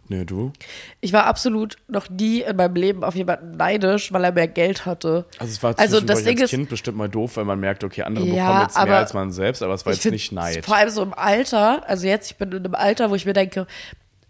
Nö, 0.08 0.24
du? 0.24 0.52
Ich 1.02 1.14
war 1.14 1.26
absolut 1.26 1.78
noch 1.88 2.10
nie 2.10 2.42
in 2.42 2.56
meinem 2.56 2.76
Leben 2.76 3.04
auf 3.04 3.16
jemanden 3.16 3.58
neidisch, 3.58 4.14
weil 4.14 4.24
er 4.24 4.32
mehr 4.32 4.48
Geld 4.48 4.86
hatte. 4.86 5.26
Also 5.40 5.52
es 5.52 5.64
war 5.64 5.74
Also 5.80 6.00
das 6.00 6.24
Ding 6.24 6.36
als 6.36 6.44
ist- 6.44 6.50
Kind 6.52 6.70
bestimmt 6.70 6.98
mal 6.98 7.10
doof, 7.10 7.38
weil 7.38 7.46
man 7.46 7.60
merkt, 7.60 7.84
okay, 7.84 8.04
andere 8.04 8.26
Ja, 8.26 8.34
bekommen 8.46 8.62
jetzt 8.62 8.84
mehr 8.84 8.98
als 8.98 9.14
man 9.16 9.32
selbst, 9.32 9.64
aber 9.64 9.74
es 9.74 9.86
war 9.86 9.94
jetzt 9.94 10.06
nicht 10.06 10.32
Neid. 10.32 10.64
Vor 10.64 10.76
allem 10.76 10.90
so 10.92 11.02
im 11.02 11.14
Alter, 11.14 11.88
also 11.90 12.06
jetzt, 12.08 12.30
ich 12.32 12.38
bin 12.38 12.52
in 12.52 12.64
einem 12.66 12.76
Alter, 12.76 13.10
wo 13.10 13.16
ich 13.16 13.26
mir 13.26 13.34
denke, 13.34 13.66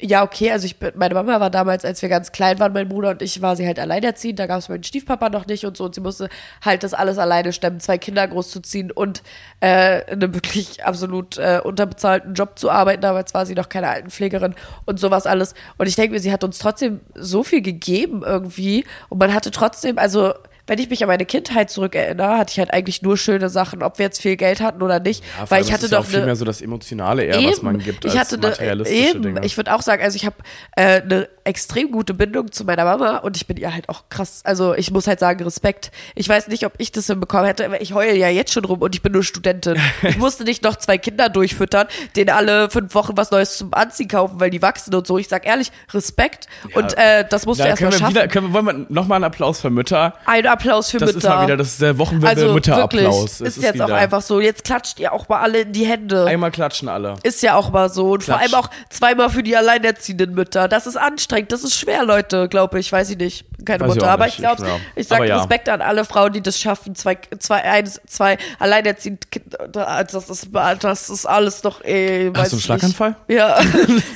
ja, 0.02 0.24
okay, 0.24 0.52
also 0.52 0.66
ich 0.66 0.78
bin, 0.78 0.92
meine 0.96 1.14
Mama 1.14 1.40
war 1.40 1.50
damals, 1.50 1.86
als 1.86 2.02
wir 2.02 2.10
ganz 2.10 2.34
klein 2.34 2.60
waren, 2.60 2.74
mein 2.74 2.90
Bruder 2.90 3.12
und 3.12 3.22
ich, 3.22 3.42
war 3.42 3.56
sie 3.56 3.66
halt 3.66 3.80
alleinerziehend, 3.80 4.40
da 4.40 4.46
gab 4.46 4.60
es 4.60 4.68
meinen 4.68 4.84
Stiefpapa 4.84 5.30
noch 5.30 5.48
nicht 5.48 5.64
und 5.66 5.78
so. 5.78 5.86
Und 5.86 5.96
sie 5.96 6.02
musste 6.02 6.28
halt 6.64 6.84
das 6.84 6.94
alles 6.94 7.18
alleine 7.18 7.54
stemmen, 7.54 7.80
zwei 7.80 7.98
Kinder 7.98 8.28
großzuziehen 8.28 8.92
und 8.92 9.24
äh, 9.62 10.02
in 10.12 10.22
einem 10.22 10.34
wirklich 10.34 10.84
absolut 10.84 11.38
äh, 11.38 11.62
unterbezahlten 11.64 12.34
Job 12.34 12.60
zu 12.60 12.70
arbeiten, 12.70 13.02
damals 13.02 13.34
war 13.34 13.46
sie 13.46 13.56
noch 13.56 13.70
keine 13.70 13.88
Altenpflegerin 13.88 14.56
und 14.86 15.00
sowas 15.00 15.26
alles. 15.26 15.54
Und 15.78 15.88
ich 15.88 15.96
denke 15.96 16.14
mir, 16.14 16.20
sie 16.20 16.34
hat 16.34 16.44
uns 16.44 16.60
trotzdem 16.60 17.00
so 17.14 17.44
viel 17.44 17.62
gegeben 17.62 18.22
irgendwie. 18.26 18.84
Und 19.08 19.20
man 19.20 19.34
hatte 19.34 19.52
trotzdem, 19.52 19.98
also 19.98 20.34
wenn 20.68 20.80
ich 20.80 20.90
mich 20.90 21.04
an 21.04 21.08
meine 21.08 21.26
Kindheit 21.26 21.70
zurückerinnere, 21.70 22.38
hatte 22.38 22.52
ich 22.52 22.60
halt 22.60 22.74
eigentlich 22.74 23.02
nur 23.02 23.18
schöne 23.18 23.50
Sachen, 23.50 23.84
ob 23.84 24.00
wir 24.00 24.06
jetzt 24.06 24.22
viel 24.22 24.36
Geld 24.36 24.62
hatten 24.62 24.82
oder 24.82 25.00
nicht, 25.00 25.24
Ja, 25.40 25.50
weil 25.50 25.62
ich 25.62 25.72
hatte 25.72 25.86
ist 25.86 25.86
es 25.86 25.92
ja 25.92 25.98
doch 26.00 26.06
auch 26.06 26.10
viel 26.10 26.26
mehr 26.26 26.36
so 26.36 26.46
das 26.46 26.62
Emotionale 26.62 27.24
eher, 27.24 27.42
was 27.44 27.62
man 27.62 27.80
gibt, 27.80 28.06
als 28.06 28.14
ich 28.14 28.20
hatte 28.20 28.36
eine, 28.36 28.50
materialistische 28.50 29.10
eben, 29.10 29.22
Dinge. 29.22 29.46
Ich 29.46 29.58
würde 29.58 29.74
auch 29.76 29.82
sagen, 29.82 30.04
also 30.04 30.16
ich 30.16 30.26
habe 30.26 30.36
äh, 30.76 31.02
eine 31.02 31.28
extrem 31.46 31.92
gute 31.92 32.14
Bindung 32.14 32.52
zu 32.52 32.66
meiner 32.66 32.84
Mama 32.84 33.18
und 33.20 33.38
ich 33.38 33.48
bin 33.48 33.56
ihr 33.58 33.74
halt 33.74 33.88
auch 33.88 34.04
krass, 34.10 34.42
also 34.44 34.74
ich 34.76 34.92
muss 34.92 35.08
halt 35.08 35.20
sagen, 35.20 35.44
Respekt. 35.44 35.92
Ich 36.16 36.28
weiß 36.28 36.48
nicht, 36.48 36.66
ob 36.66 36.74
ich 36.80 36.92
das 36.92 37.08
hinbekommen 37.08 37.46
hätte, 37.46 37.64
aber 37.66 37.80
ich 37.82 37.94
heule 37.94 38.16
ja 38.18 38.28
jetzt 38.30 38.52
schon 38.52 38.66
rum 38.66 38.82
und 38.82 38.96
ich 38.96 39.02
bin 39.02 39.12
nur 39.14 39.24
Studentin. 39.24 39.80
Ich 40.04 40.18
musste 40.18 40.44
nicht 40.44 40.64
noch 40.64 40.76
zwei 40.76 40.98
Kinder 40.98 41.30
durchfüttern, 41.30 41.88
denen 42.16 42.32
alle 42.32 42.70
fünf 42.70 42.94
Wochen 42.96 43.16
was 43.16 43.32
Neues 43.32 43.58
zum 43.58 43.74
Anziehen 43.74 44.08
kaufen, 44.08 44.40
weil 44.40 44.50
die 44.50 44.62
wachsen 44.62 44.94
und 44.96 45.06
so. 45.08 45.18
Ich 45.18 45.28
sag 45.28 45.46
ehrlich, 45.46 45.72
Respekt. 45.94 46.48
Und 46.74 46.98
äh, 46.98 47.26
das 47.30 47.46
musst 47.46 47.60
du 47.60 47.64
da 47.64 47.70
erst 47.70 47.82
mal 47.82 47.90
können 47.90 47.94
wir 47.94 48.00
schaffen. 48.00 48.16
wieder, 48.16 48.28
können 48.28 48.48
wir, 48.48 48.54
wollen 48.54 48.66
wir 48.66 48.86
nochmal 48.90 49.18
einen 49.18 49.26
Applaus 49.26 49.62
für 49.62 49.70
Mütter? 49.70 50.16
Ein 50.26 50.48
Applaus 50.48 50.90
für 50.90 50.98
Das 50.98 51.14
Mütter. 51.14 51.18
ist 51.20 51.24
mal 51.36 51.46
wieder, 51.46 51.58
das 51.58 51.68
ist 51.68 51.82
der 51.82 51.98
Wochenwende 52.00 52.52
Mütterapplaus. 52.54 53.40
Wirklich, 53.40 53.48
Es 53.48 53.58
ist 53.58 53.64
jetzt 53.64 53.82
auch 53.82 53.86
wieder- 53.88 53.96
einfach 53.98 54.22
so. 54.24 54.40
Jetzt 54.40 54.64
klatscht 54.64 55.00
ihr 55.00 55.14
auch 55.14 55.30
mal 55.30 55.42
alle 55.42 55.60
in 55.62 55.74
die 55.74 55.86
Hände. 55.86 56.26
Einmal 56.26 56.50
klatschen 56.52 56.90
alle. 56.90 57.16
Ist 57.24 57.44
ja 57.44 57.56
auch 57.56 57.70
mal 57.72 57.90
so. 57.90 58.12
Und 58.14 58.24
vor 58.24 58.38
Klatsch. 58.40 58.54
allem 58.54 58.66
auch 58.66 58.70
zweimal 58.90 59.30
für 59.30 59.44
die 59.44 59.56
alleinerziehenden 59.56 60.34
Mütter. 60.34 60.68
Das 60.68 60.88
ist 60.88 60.98
anstrengend. 60.98 61.35
Das 61.44 61.64
ist 61.64 61.76
schwer, 61.78 62.04
Leute, 62.06 62.48
glaube 62.50 62.80
ich. 62.80 62.92
Weiß 62.92 63.10
ich 63.10 63.18
nicht. 63.18 63.46
Keine 63.66 63.82
Weiß 63.82 63.90
ich 63.90 63.96
Mutter. 63.96 64.08
auch 64.08 64.14
Aber 64.14 64.28
ich 64.28 64.38
glaube, 64.38 64.62
Ich- 64.64 64.68
ja. 64.68 64.78
ich 64.96 65.08
sage 65.08 65.28
ja. 65.28 65.38
Respekt 65.38 65.70
an 65.70 65.82
alle 65.82 66.06
Frauen, 66.06 66.34
die 66.34 66.42
das 66.42 66.60
schaffen. 66.60 66.96
Zwei, 66.96 67.18
zwei, 67.40 67.64
eins, 67.64 68.00
zwei 68.08 68.38
alleinerziehende 68.60 69.28
Kinder. 69.30 69.68
Das 69.70 70.30
ist, 70.30 70.50
das 70.54 71.10
ist 71.10 71.26
alles 71.26 71.62
doch, 71.62 71.84
eh, 71.84 72.32
weiß 72.34 72.40
Hast 72.44 72.52
du 72.52 72.56
einen 72.56 72.60
ich 72.60 72.66
Schlaganfall? 72.66 73.16
Nicht. 73.28 73.38
Ja, 73.40 73.60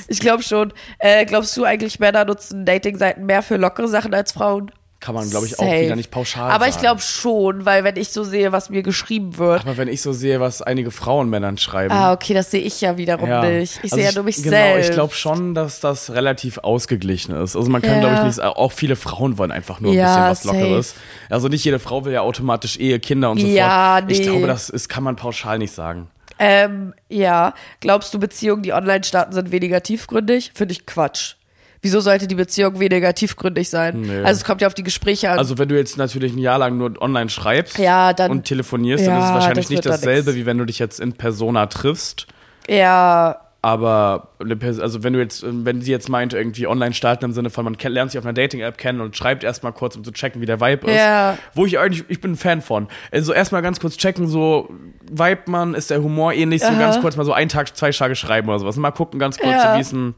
ich 0.08 0.20
glaube 0.20 0.42
schon. 0.42 0.72
Äh, 0.98 1.24
glaubst 1.26 1.56
du 1.56 1.64
eigentlich, 1.64 1.98
Männer 2.00 2.24
nutzen 2.24 2.64
Datingseiten 2.64 3.26
mehr 3.26 3.42
für 3.42 3.56
lockere 3.56 3.88
Sachen 3.88 4.14
als 4.14 4.32
Frauen? 4.32 4.70
Kann 5.00 5.14
man, 5.14 5.30
glaube 5.30 5.46
ich, 5.46 5.58
auch 5.58 5.64
Safe. 5.64 5.80
wieder 5.80 5.96
nicht 5.96 6.10
pauschal 6.10 6.50
Aber 6.50 6.68
ich 6.68 6.76
glaube 6.78 7.00
schon, 7.00 7.64
weil 7.64 7.84
wenn 7.84 7.96
ich 7.96 8.10
so 8.10 8.22
sehe, 8.22 8.52
was 8.52 8.68
mir 8.68 8.82
geschrieben 8.82 9.38
wird. 9.38 9.62
Aber 9.62 9.78
wenn 9.78 9.88
ich 9.88 10.02
so 10.02 10.12
sehe, 10.12 10.40
was 10.40 10.60
einige 10.60 10.90
Frauen 10.90 11.30
Männern 11.30 11.56
schreiben. 11.56 11.94
Ah, 11.94 12.12
okay, 12.12 12.34
das 12.34 12.50
sehe 12.50 12.60
ich 12.60 12.82
ja 12.82 12.98
wiederum 12.98 13.26
ja. 13.26 13.42
nicht. 13.42 13.78
Ich 13.78 13.84
Also 13.84 13.96
sehe 13.96 14.04
ja 14.04 14.12
nur 14.12 14.24
mich 14.24 14.36
genau, 14.36 14.50
selbst. 14.50 14.90
Ich 14.90 14.94
glaube 14.94 15.14
schon, 15.14 15.54
dass 15.54 15.80
das 15.80 16.10
relativ 16.10 16.58
ausgeglichen 16.58 17.34
ist. 17.34 17.56
Also 17.56 17.70
man 17.70 17.80
kann, 17.80 17.94
Ja. 17.94 18.00
glaube 18.00 18.16
ich, 18.16 18.22
nicht, 18.36 18.40
auch 18.42 18.72
viele 18.72 18.94
Frauen 18.94 19.38
wollen 19.38 19.52
einfach 19.52 19.80
nur 19.80 19.92
ein 19.92 19.96
Ja, 19.96 20.28
bisschen 20.30 20.52
was 20.52 20.60
Lockeres. 20.60 20.94
Also 21.30 21.48
nicht 21.48 21.64
jede 21.64 21.78
Frau 21.78 22.04
will 22.04 22.12
ja 22.12 22.20
automatisch 22.20 22.78
Ehe, 22.78 23.00
Kinder 23.00 23.30
und 23.30 23.40
so 23.40 23.46
Ja, 23.46 24.00
fort. 24.00 24.10
Ich 24.10 24.18
nee. 24.18 24.24
glaube, 24.26 24.46
das 24.46 24.68
ist, 24.68 24.90
kann 24.90 25.02
man 25.02 25.16
pauschal 25.16 25.58
nicht 25.58 25.72
sagen. 25.72 26.08
Ähm, 26.38 26.92
ja. 27.08 27.54
Glaubst 27.80 28.12
du, 28.12 28.18
Beziehungen, 28.18 28.62
die 28.62 28.72
online 28.74 29.04
starten, 29.04 29.32
sind 29.32 29.50
weniger 29.50 29.82
tiefgründig? 29.82 30.52
Finde 30.54 30.72
ich 30.72 30.84
Quatsch. 30.84 31.36
Wieso 31.82 32.00
sollte 32.00 32.26
die 32.26 32.34
Beziehung 32.34 32.78
weniger 32.78 33.14
tiefgründig 33.14 33.70
sein? 33.70 34.02
Nee. 34.02 34.18
Also 34.22 34.40
es 34.40 34.44
kommt 34.44 34.60
ja 34.60 34.66
auf 34.66 34.74
die 34.74 34.82
Gespräche 34.82 35.30
an. 35.30 35.38
Also 35.38 35.56
wenn 35.58 35.68
du 35.68 35.76
jetzt 35.76 35.96
natürlich 35.96 36.32
ein 36.34 36.38
Jahr 36.38 36.58
lang 36.58 36.76
nur 36.76 37.00
online 37.00 37.30
schreibst 37.30 37.78
Ja, 37.78 38.12
dann- 38.12 38.30
und 38.30 38.44
telefonierst, 38.44 39.06
dann 39.06 39.16
ist 39.18 39.24
es 39.24 39.28
Ja, 39.30 39.34
wahrscheinlich 39.34 39.64
das 39.66 39.70
nicht 39.70 39.86
dasselbe, 39.86 40.34
wie 40.34 40.44
wenn 40.44 40.58
du 40.58 40.66
dich 40.66 40.78
jetzt 40.78 41.00
in 41.00 41.14
Persona 41.14 41.66
triffst. 41.66 42.26
ja, 42.68 43.40
Aber 43.62 44.28
also 44.38 45.02
wenn 45.02 45.12
du 45.12 45.18
jetzt, 45.18 45.44
wenn 45.46 45.82
sie 45.82 45.90
jetzt 45.90 46.08
meint, 46.08 46.32
irgendwie 46.32 46.66
online 46.66 46.94
starten 46.94 47.26
im 47.26 47.32
Sinne 47.32 47.50
von, 47.50 47.64
man 47.64 47.76
lernt 47.78 48.10
sich 48.10 48.18
auf 48.18 48.24
einer 48.24 48.32
Dating-App 48.32 48.78
kennen 48.78 49.02
und 49.02 49.14
schreibt 49.16 49.44
erstmal 49.44 49.72
kurz, 49.72 49.96
um 49.96 50.04
zu 50.04 50.12
checken, 50.12 50.40
wie 50.40 50.46
der 50.46 50.60
Vibe 50.60 50.90
ist. 50.90 50.96
Ja. 50.96 51.36
Wo 51.54 51.66
ich 51.66 51.78
eigentlich, 51.78 52.04
ich 52.08 52.22
bin 52.22 52.32
ein 52.32 52.36
Fan 52.36 52.62
von. 52.62 52.88
Also 53.12 53.34
erstmal 53.34 53.60
ganz 53.60 53.78
kurz 53.78 53.98
checken, 53.98 54.28
so 54.28 54.70
Vibe 55.10 55.42
man, 55.46 55.74
ist 55.74 55.90
der 55.90 56.02
Humor 56.02 56.32
ähnlich, 56.32 56.62
so 56.62 56.68
Aha. 56.68 56.78
ganz 56.78 57.00
kurz 57.00 57.16
mal 57.16 57.24
so 57.24 57.34
einen 57.34 57.50
Tag, 57.50 57.76
zwei 57.76 57.90
Tage 57.90 58.16
schreiben 58.16 58.48
oder 58.48 58.60
sowas. 58.60 58.76
Mal 58.76 58.92
gucken 58.92 59.20
ganz 59.20 59.38
kurz, 59.38 59.62
so 59.62 59.68
wie 59.74 59.80
es 59.80 59.92
ein 59.92 60.14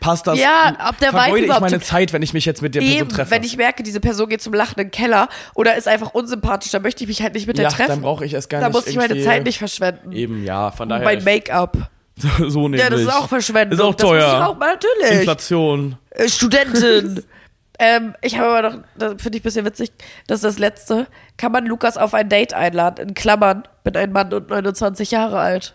passt 0.00 0.26
das? 0.26 0.38
Ja, 0.38 0.76
ob 0.88 0.98
der 0.98 1.12
Vibe 1.12 1.20
Vergeude 1.22 1.46
ich 1.46 1.60
meine. 1.60 1.80
Zeit, 1.80 2.12
wenn 2.12 2.22
ich 2.22 2.32
mich 2.34 2.44
jetzt 2.44 2.62
mit 2.62 2.74
der 2.74 2.80
Person 2.80 3.08
treffe. 3.08 3.30
wenn 3.30 3.42
ich 3.42 3.56
merke, 3.56 3.82
diese 3.82 4.00
Person 4.00 4.28
geht 4.28 4.42
zum 4.42 4.54
lachenden 4.54 4.90
Keller 4.90 5.28
oder 5.54 5.76
ist 5.76 5.88
einfach 5.88 6.14
unsympathisch, 6.14 6.72
dann 6.72 6.82
möchte 6.82 7.04
ich 7.04 7.08
mich 7.08 7.22
halt 7.22 7.34
nicht 7.34 7.46
mit 7.46 7.58
ja, 7.58 7.64
der 7.64 7.72
treffen. 7.72 7.90
dann 7.90 8.02
brauche 8.02 8.24
ich 8.24 8.34
erst 8.34 8.50
gar 8.50 8.60
da 8.60 8.68
nicht 8.68 8.74
muss 8.74 8.86
ich 8.86 8.96
meine 8.96 9.20
Zeit 9.22 9.44
nicht 9.44 9.58
verschwenden. 9.58 10.12
Eben, 10.12 10.44
ja, 10.44 10.70
von 10.70 10.88
daher. 10.88 11.04
mein 11.04 11.24
Make-up. 11.24 11.90
so 12.48 12.62
nämlich. 12.62 12.80
Ja, 12.80 12.90
das 12.90 13.00
ist 13.02 13.12
auch 13.12 13.28
Verschwendung. 13.28 13.78
Ist 13.78 13.84
auch 13.84 13.94
Das 13.94 14.08
teuer. 14.08 14.46
auch 14.48 14.56
mal, 14.56 14.74
natürlich. 14.74 15.20
Inflation. 15.20 15.96
Äh, 16.10 16.28
Studentin. 16.28 17.22
ähm, 17.78 18.14
ich 18.22 18.38
habe 18.38 18.48
aber 18.48 18.70
noch, 18.70 18.84
das 18.96 19.22
finde 19.22 19.38
ich 19.38 19.42
ein 19.42 19.44
bisschen 19.44 19.66
witzig, 19.66 19.92
das 20.26 20.38
ist 20.38 20.44
das 20.44 20.58
Letzte. 20.58 21.06
Kann 21.36 21.52
man 21.52 21.66
Lukas 21.66 21.96
auf 21.96 22.14
ein 22.14 22.28
Date 22.28 22.54
einladen? 22.54 23.08
In 23.08 23.14
Klammern, 23.14 23.64
bin 23.84 23.96
ein 23.96 24.12
Mann 24.12 24.32
und 24.32 24.48
29 24.48 25.10
Jahre 25.10 25.38
alt. 25.38 25.74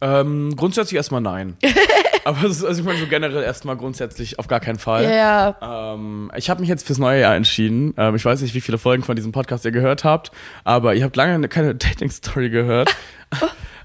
Ähm, 0.00 0.54
grundsätzlich 0.56 0.96
erstmal 0.96 1.20
nein. 1.20 1.56
Aber 2.24 2.44
ist, 2.44 2.64
also 2.64 2.80
ich 2.80 2.86
meine 2.86 2.98
so 2.98 3.06
generell 3.06 3.42
erstmal 3.42 3.76
grundsätzlich 3.76 4.38
auf 4.38 4.48
gar 4.48 4.58
keinen 4.58 4.78
Fall. 4.78 5.04
Ja. 5.04 5.94
Ähm, 5.94 6.30
ich 6.36 6.50
habe 6.50 6.60
mich 6.60 6.68
jetzt 6.68 6.84
fürs 6.86 6.98
neue 6.98 7.20
Jahr 7.20 7.36
entschieden. 7.36 7.94
Ähm, 7.96 8.16
ich 8.16 8.24
weiß 8.24 8.40
nicht, 8.40 8.54
wie 8.54 8.60
viele 8.60 8.78
Folgen 8.78 9.04
von 9.04 9.14
diesem 9.16 9.32
Podcast 9.32 9.64
ihr 9.64 9.70
gehört 9.70 10.02
habt, 10.02 10.32
aber 10.64 10.94
ihr 10.94 11.04
habt 11.04 11.14
lange 11.14 11.48
keine 11.48 11.74
Dating-Story 11.76 12.50
gehört. 12.50 12.94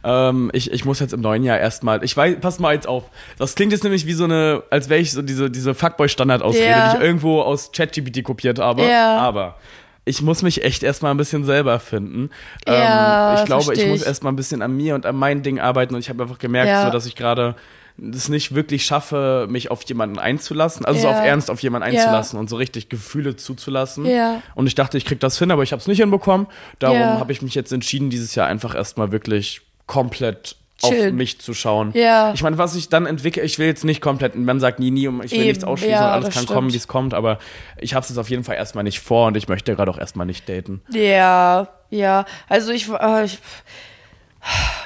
Ähm, 0.03 0.49
ich, 0.53 0.71
ich 0.71 0.85
muss 0.85 0.99
jetzt 0.99 1.13
im 1.13 1.21
neuen 1.21 1.43
Jahr 1.43 1.59
erstmal. 1.59 2.03
Ich 2.03 2.15
weiß, 2.15 2.37
pass 2.41 2.59
mal 2.59 2.73
jetzt 2.73 2.87
auf. 2.87 3.03
Das 3.37 3.55
klingt 3.55 3.71
jetzt 3.71 3.83
nämlich 3.83 4.05
wie 4.05 4.13
so 4.13 4.23
eine, 4.23 4.63
als 4.69 4.89
wäre 4.89 4.99
ich 4.99 5.11
so 5.11 5.21
diese, 5.21 5.49
diese 5.51 5.73
Fuckboy-Standard-Ausrede, 5.73 6.65
Ja. 6.65 6.91
die 6.91 6.97
ich 6.97 7.03
irgendwo 7.03 7.41
aus 7.41 7.71
ChatGPT 7.71 8.23
kopiert 8.23 8.59
habe. 8.59 8.83
Ja. 8.83 9.17
Aber 9.17 9.57
ich 10.05 10.21
muss 10.21 10.41
mich 10.41 10.63
echt 10.63 10.81
erstmal 10.83 11.11
ein 11.13 11.17
bisschen 11.17 11.45
selber 11.45 11.79
finden. 11.79 12.29
Ja, 12.67 13.33
ähm, 13.33 13.39
ich 13.39 13.45
glaube, 13.45 13.73
ich 13.75 13.85
muss 13.87 14.01
erstmal 14.01 14.33
ein 14.33 14.35
bisschen 14.35 14.61
an 14.61 14.75
mir 14.75 14.95
und 14.95 15.05
an 15.05 15.15
meinen 15.15 15.43
Dingen 15.43 15.59
arbeiten 15.59 15.93
und 15.93 15.99
ich 16.01 16.09
habe 16.09 16.23
einfach 16.23 16.39
gemerkt, 16.39 16.69
Ja. 16.69 16.85
so, 16.85 16.91
dass 16.91 17.05
ich 17.05 17.15
gerade 17.15 17.55
es 18.01 18.29
nicht 18.29 18.55
wirklich 18.55 18.83
schaffe, 18.85 19.45
mich 19.49 19.69
auf 19.69 19.83
jemanden 19.83 20.17
einzulassen, 20.17 20.85
also 20.85 21.01
so 21.01 21.07
Ja. 21.07 21.19
auf 21.19 21.23
Ernst 21.25 21.51
auf 21.51 21.61
jemanden 21.61 21.93
Ja. 21.93 22.01
einzulassen 22.01 22.39
und 22.39 22.49
so 22.49 22.55
richtig 22.55 22.89
Gefühle 22.89 23.35
zuzulassen. 23.35 24.05
Ja. 24.05 24.41
Und 24.55 24.65
ich 24.65 24.73
dachte, 24.73 24.97
ich 24.97 25.05
krieg 25.05 25.19
das 25.19 25.37
hin, 25.37 25.51
aber 25.51 25.61
ich 25.61 25.71
habe 25.71 25.81
es 25.81 25.87
nicht 25.87 25.99
hinbekommen. 25.99 26.47
Darum 26.79 26.97
Ja. 26.97 27.19
habe 27.19 27.31
ich 27.31 27.43
mich 27.43 27.53
jetzt 27.53 27.71
entschieden, 27.71 28.09
dieses 28.09 28.33
Jahr 28.33 28.47
einfach 28.47 28.73
erstmal 28.73 29.11
wirklich 29.11 29.61
komplett 29.87 30.55
auf 30.81 30.89
Chillen. 30.89 31.15
mich 31.15 31.39
zu 31.39 31.53
schauen. 31.53 31.91
Ja. 31.93 32.33
Ich 32.33 32.41
meine, 32.43 32.57
was 32.57 32.75
ich 32.75 32.89
dann 32.89 33.05
entwickle, 33.05 33.43
ich 33.43 33.59
will 33.59 33.67
jetzt 33.67 33.83
nicht 33.83 34.01
komplett, 34.01 34.35
man 34.35 34.59
sagt 34.59 34.79
nie, 34.79 34.91
nie, 34.91 35.07
und 35.07 35.23
ich 35.23 35.31
will 35.31 35.39
Eben, 35.39 35.47
nichts 35.49 35.63
ausschließen 35.63 35.93
ja, 35.93 36.07
und 36.07 36.11
alles 36.13 36.25
kann 36.25 36.43
stimmt. 36.43 36.47
kommen, 36.47 36.73
wie 36.73 36.77
es 36.77 36.87
kommt, 36.87 37.13
aber 37.13 37.39
ich 37.77 37.93
habe 37.93 38.03
es 38.03 38.09
jetzt 38.09 38.17
auf 38.17 38.29
jeden 38.29 38.43
Fall 38.43 38.55
erstmal 38.55 38.83
nicht 38.83 38.99
vor 38.99 39.27
und 39.27 39.37
ich 39.37 39.47
möchte 39.47 39.75
gerade 39.75 39.91
auch 39.91 39.97
erstmal 39.99 40.25
nicht 40.25 40.49
daten. 40.49 40.81
Ja, 40.91 41.67
ja. 41.89 42.25
Also 42.49 42.71
ich, 42.71 42.89
äh, 42.89 43.25
ich, 43.25 43.39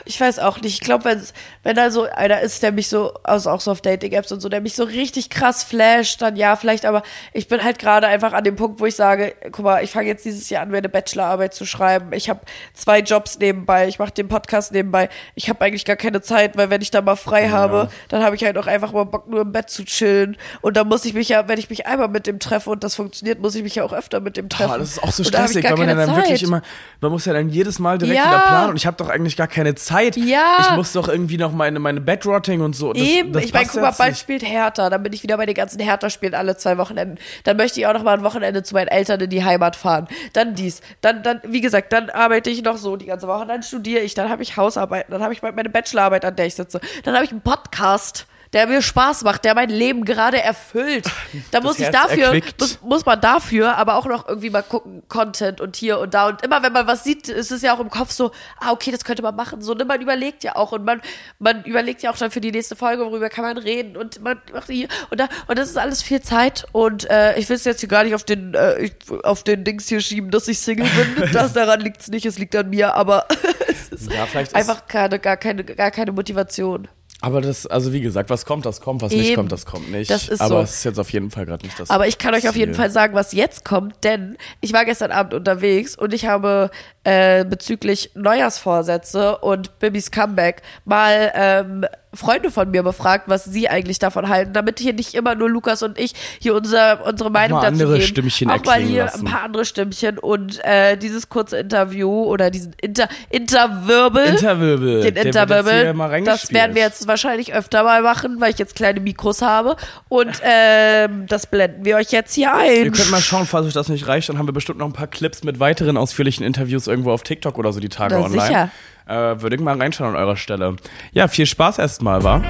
ich 0.06 0.20
weiß 0.22 0.40
auch 0.40 0.60
nicht. 0.62 0.74
Ich 0.74 0.82
glaube, 0.82 1.06
wenn 1.06 1.22
wenn 1.64 1.76
da 1.76 1.90
so 1.90 2.04
einer 2.04 2.42
ist, 2.42 2.62
der 2.62 2.72
mich 2.72 2.90
so, 2.90 3.14
also 3.24 3.50
auch 3.50 3.60
so 3.62 3.72
auf 3.72 3.82
Dating-Apps 3.82 4.32
und 4.32 4.40
so, 4.40 4.50
der 4.50 4.62
mich 4.62 4.76
so 4.76 4.84
richtig 4.84 5.30
krass 5.32 5.64
flasht, 5.64 6.22
dann 6.22 6.36
ja, 6.36 6.56
vielleicht, 6.56 6.86
aber 6.86 7.02
ich 7.34 7.48
bin 7.48 7.64
halt 7.64 7.80
gerade 7.80 8.06
einfach 8.08 8.34
an 8.34 8.44
dem 8.44 8.56
Punkt, 8.56 8.80
wo 8.80 8.86
ich 8.86 8.96
sage, 8.96 9.34
guck 9.52 9.66
mal, 9.66 9.84
ich 9.84 9.90
fange 9.92 10.08
jetzt 10.08 10.26
dieses 10.26 10.50
Jahr 10.50 10.62
an, 10.62 10.70
meine 10.70 10.90
Bachelorarbeit 10.90 11.54
zu 11.56 11.66
schreiben. 11.66 12.14
Ich 12.14 12.30
habe 12.30 12.42
zwei 12.74 13.00
Jobs 13.00 13.40
nebenbei, 13.40 13.88
ich 13.88 13.98
mache 13.98 14.12
den 14.12 14.28
Podcast 14.28 14.74
nebenbei. 14.74 15.10
Ich 15.34 15.50
habe 15.50 15.64
eigentlich 15.66 15.86
gar 15.86 15.96
keine 15.96 16.22
Zeit, 16.22 16.56
weil 16.56 16.70
wenn 16.70 16.82
ich 16.82 16.92
da 16.92 17.02
mal 17.02 17.16
frei 17.16 17.50
habe, 17.50 17.90
dann 18.10 18.24
habe 18.24 18.36
ich 18.36 18.44
halt 18.44 18.58
auch 18.60 18.68
einfach 18.68 18.92
mal 18.92 19.06
Bock, 19.06 19.28
nur 19.28 19.42
im 19.42 19.52
Bett 19.52 19.70
zu 19.72 19.86
chillen. 19.86 20.38
Und 20.62 20.78
dann 20.78 20.88
muss 20.88 21.04
ich 21.06 21.14
mich 21.16 21.30
ja, 21.30 21.48
wenn 21.48 21.58
ich 21.58 21.70
mich 21.72 21.88
einmal 21.88 22.10
mit 22.10 22.28
dem 22.28 22.40
treffe 22.40 22.70
und 22.70 22.84
das 22.84 22.94
funktioniert, 22.96 23.40
muss 23.40 23.56
ich 23.56 23.64
mich 23.64 23.76
ja 23.76 23.84
auch 23.84 23.94
öfter 23.94 24.20
mit 24.20 24.38
dem 24.38 24.50
treffen. 24.50 24.70
Boah, 24.72 24.78
das 24.80 24.92
ist 24.92 25.04
auch 25.04 25.12
so 25.12 25.24
stressig, 25.24 25.64
weil 25.64 25.78
man 25.78 25.90
ja 25.90 25.96
dann 25.96 26.16
wirklich 26.16 26.42
Zeit. 26.42 26.48
immer, 26.48 26.62
man 27.02 27.12
muss 27.12 27.26
ja 27.26 27.34
dann 27.34 27.50
jedes 27.50 27.80
Mal 27.80 27.98
direkt 27.98 28.18
Ja. 28.20 28.28
wieder 28.28 28.40
planen 28.42 28.70
und 28.72 28.76
ich 28.76 28.86
habe 28.86 28.98
doch 28.98 29.10
eigentlich 29.10 29.36
gar 29.36 29.45
keine 29.48 29.76
Zeit. 29.76 30.18
Ja. 30.18 30.58
Ich 30.62 30.76
muss 30.76 30.94
doch 30.94 31.08
irgendwie 31.08 31.38
noch 31.38 31.52
meine, 31.52 31.80
meine 31.80 32.02
Bedrotting 32.02 32.62
und 32.62 32.76
so. 32.76 32.94
Das, 32.94 33.02
Eben, 33.02 33.34
das 33.34 33.46
ich 33.46 33.54
meine, 33.54 33.68
guck 33.68 33.82
mal, 33.82 33.92
bald 33.92 34.12
nicht. 34.12 34.20
spielt 34.20 34.44
Hertha, 34.44 34.90
dann 34.90 35.04
bin 35.04 35.14
ich 35.14 35.24
wieder 35.24 35.38
bei 35.38 35.46
den 35.46 35.56
ganzen 35.56 35.80
Hertha-Spielen 35.80 36.34
alle 36.34 36.58
zwei 36.58 36.78
Wochenenden. 36.78 37.18
Dann 37.44 37.58
möchte 37.58 37.80
ich 37.80 37.88
auch 37.88 37.94
noch 37.94 38.04
mal 38.04 38.18
ein 38.18 38.24
Wochenende 38.24 38.64
zu 38.64 38.74
meinen 38.74 38.88
Eltern 38.88 39.20
in 39.20 39.30
die 39.30 39.44
Heimat 39.44 39.76
fahren. 39.76 40.08
Dann 40.34 40.56
dies, 40.56 40.82
dann, 41.02 41.24
dann, 41.24 41.42
wie 41.44 41.62
gesagt, 41.62 41.94
dann 41.94 42.10
arbeite 42.10 42.50
ich 42.50 42.64
noch 42.64 42.78
so 42.78 42.96
die 42.96 43.06
ganze 43.06 43.28
Woche, 43.28 43.46
dann 43.46 43.64
studiere 43.64 44.02
ich, 44.02 44.14
dann 44.14 44.30
habe 44.30 44.44
ich 44.44 44.58
Hausarbeiten, 44.58 45.12
dann 45.12 45.22
habe 45.22 45.34
ich 45.34 45.42
meine 45.42 45.70
Bachelorarbeit, 45.70 46.26
an 46.26 46.36
der 46.36 46.46
ich 46.48 46.56
sitze. 46.56 46.80
Dann 47.04 47.16
habe 47.16 47.26
ich 47.26 47.32
einen 47.32 47.42
Podcast. 47.42 48.28
Der 48.56 48.68
mir 48.68 48.82
Spaß 48.82 49.24
macht, 49.24 49.44
der 49.44 49.54
mein 49.54 49.70
Leben 49.70 50.06
gerade 50.06 50.42
erfüllt. 50.42 51.06
Da 51.52 51.62
muss 51.62 51.80
ich 51.80 51.90
dafür, 51.90 52.42
muss, 52.60 52.82
muss 52.82 53.06
man 53.06 53.20
dafür, 53.22 53.78
aber 53.78 53.96
auch 53.96 54.06
noch 54.06 54.28
irgendwie 54.28 54.50
mal 54.50 54.62
gucken, 54.64 55.04
Content 55.10 55.60
und 55.62 55.76
hier 55.76 56.00
und 56.00 56.14
da. 56.14 56.28
Und 56.28 56.42
immer 56.44 56.64
wenn 56.64 56.72
man 56.74 56.88
was 56.88 57.04
sieht, 57.04 57.28
ist 57.30 57.52
es 57.52 57.62
ja 57.62 57.74
auch 57.76 57.80
im 57.80 57.90
Kopf 57.90 58.12
so, 58.12 58.32
ah, 58.60 58.72
okay, 58.72 58.92
das 58.92 59.04
könnte 59.04 59.22
man 59.22 59.36
machen. 59.36 59.62
So, 59.62 59.74
ne, 59.74 59.86
man 59.86 60.02
überlegt 60.02 60.44
ja 60.44 60.56
auch 60.56 60.72
und 60.72 60.86
man, 60.86 61.02
man 61.40 61.64
überlegt 61.66 62.02
ja 62.04 62.12
auch 62.12 62.18
dann 62.18 62.32
für 62.32 62.42
die 62.42 62.52
nächste 62.52 62.76
Folge, 62.76 63.06
worüber 63.06 63.30
kann 63.30 63.44
man 63.44 63.58
reden 63.58 63.96
und 63.98 64.22
man 64.22 64.42
macht 64.54 64.68
hier 64.70 64.88
und 65.10 65.20
da. 65.20 65.28
Und 65.48 65.60
das 65.60 65.70
ist 65.70 65.78
alles 65.78 66.02
viel 66.02 66.22
Zeit. 66.22 66.66
Und 66.72 67.10
äh, 67.10 67.38
ich 67.38 67.48
will 67.50 67.58
es 67.58 67.66
jetzt 67.66 67.82
hier 67.82 67.90
gar 67.90 68.04
nicht 68.06 68.16
auf 68.16 68.24
den, 68.24 68.54
äh, 68.54 68.90
auf 69.24 69.44
den 69.44 69.64
Dings 69.66 69.88
hier 69.88 70.00
schieben, 70.00 70.32
dass 70.32 70.48
ich 70.48 70.60
Single 70.60 70.88
bin. 70.88 71.30
das 71.34 71.54
daran 71.54 71.82
liegt 71.82 72.02
es 72.02 72.08
nicht, 72.08 72.26
es 72.26 72.38
liegt 72.38 72.56
an 72.56 72.70
mir, 72.70 72.96
aber 72.96 73.28
es 73.68 73.90
ist 73.90 74.12
Ja, 74.12 74.26
vielleicht 74.26 74.52
ist- 74.52 74.56
einfach 74.56 74.88
keine, 74.88 75.20
gar 75.20 75.38
keine, 75.38 75.64
gar 75.66 75.92
keine 75.92 76.12
Motivation. 76.14 76.88
Aber 77.26 77.42
das, 77.42 77.66
also 77.66 77.92
wie 77.92 78.02
gesagt, 78.02 78.30
was 78.30 78.46
kommt, 78.46 78.68
das 78.68 78.82
kommt, 78.82 79.02
was 79.02 79.12
nicht 79.12 79.30
Eben. 79.30 79.38
kommt, 79.38 79.52
das 79.52 79.66
kommt 79.66 79.90
nicht. 79.92 80.12
Das 80.12 80.30
ist 80.30 80.42
Aber 80.42 80.58
so. 80.58 80.62
es 80.62 80.76
ist 80.76 80.84
jetzt 80.84 81.00
auf 81.00 81.10
jeden 81.12 81.32
Fall 81.32 81.48
gerade 81.48 81.66
nicht 81.66 81.80
das. 81.80 81.90
Aber 81.90 82.08
ich 82.08 82.20
kann 82.20 82.36
euch 82.36 82.48
auf 82.48 82.56
jeden 82.56 82.74
Ziel. 82.74 82.82
Fall 82.82 82.92
sagen, 82.92 83.16
was 83.16 83.32
jetzt 83.32 83.66
kommt, 83.66 84.04
denn 84.04 84.38
ich 84.62 84.74
war 84.74 84.86
gestern 84.86 85.10
Abend 85.10 85.34
unterwegs 85.34 85.96
und 85.98 86.14
ich 86.14 86.28
habe 86.28 86.70
äh, 87.06 87.46
bezüglich 87.46 88.12
Neujahrsvorsätze 88.16 89.38
und 89.38 89.80
Bibis 89.80 90.12
Comeback 90.12 90.64
mal 90.86 91.32
ähm, 91.36 91.86
Freunde 92.16 92.50
von 92.52 92.72
mir 92.72 92.84
befragt, 92.84 93.26
was 93.28 93.44
sie 93.46 93.70
eigentlich 93.70 94.00
davon 94.00 94.30
halten, 94.30 94.54
damit 94.54 94.80
hier 94.80 94.94
nicht 94.94 95.14
immer 95.14 95.36
nur 95.36 95.50
Lukas 95.50 95.84
und 95.84 96.00
ich 96.00 96.14
hier 96.40 96.56
unser, 96.56 97.06
unsere 97.06 97.30
Meinung 97.30 97.60
dazu 97.60 97.74
andere 97.74 97.94
geben. 97.98 98.08
Stimmchen 98.08 98.50
auch 98.50 98.64
mal 98.64 98.80
hier 98.80 99.06
lassen. 99.06 99.26
ein 99.28 99.32
paar 99.32 99.44
andere 99.44 99.66
Stimmchen 99.66 100.18
und 100.18 100.64
äh, 100.64 100.98
dieses 100.98 101.30
kurze 101.30 101.58
Interview 101.58 102.24
oder 102.24 102.50
diesen 102.50 102.74
Inter 102.82 103.08
Interwirbel. 103.30 104.24
Interwirbel. 104.26 105.02
Den 105.02 105.16
Interwirbel. 105.16 106.24
Das 106.24 106.52
werden 106.52 106.76
wir 106.76 106.84
jetzt 106.84 107.08
wahrscheinlich 107.08 107.54
öfter 107.54 107.84
mal 107.84 108.02
machen, 108.02 108.38
weil 108.40 108.52
ich 108.52 108.60
jetzt 108.60 108.76
kleine 108.76 109.00
Mikros 109.00 109.42
habe. 109.42 109.76
Und 110.10 110.42
ähm, 110.44 111.26
das 111.28 111.48
blenden 111.48 111.86
wir 111.86 111.98
euch 111.98 112.12
jetzt 112.12 112.34
hier 112.34 112.54
ein. 112.54 112.86
Ihr 112.86 112.92
könnt 112.92 113.12
mal 113.12 113.22
schauen, 113.22 113.46
falls 113.46 113.68
euch 113.68 113.74
das 113.74 113.90
nicht 113.90 114.08
reicht, 114.08 114.30
dann 114.30 114.38
haben 114.38 114.48
wir 114.48 114.54
bestimmt 114.54 114.80
noch 114.80 114.88
ein 114.88 114.94
paar 114.94 115.08
Clips 115.08 115.44
mit 115.44 115.60
weiteren 115.60 115.98
ausführlichen 115.98 116.46
Interviews 116.46 116.88
irgendwo 116.96 117.12
auf 117.12 117.24
TikTok 117.24 117.58
oder 117.58 117.74
so 117.74 117.82
die 117.82 117.90
Tage 117.90 118.16
Na, 118.16 118.24
online. 118.24 118.42
sicher. 118.42 118.70
Äh, 119.06 119.42
würde 119.42 119.58
ich 119.58 119.62
mal 119.62 119.78
reinschauen 119.78 120.12
an 120.12 120.16
eurer 120.16 120.38
Stelle. 120.38 120.78
Ja, 121.12 121.28
viel 121.28 121.46
Spaß 121.46 121.78
erstmal, 121.78 122.24
wa? 122.24 122.42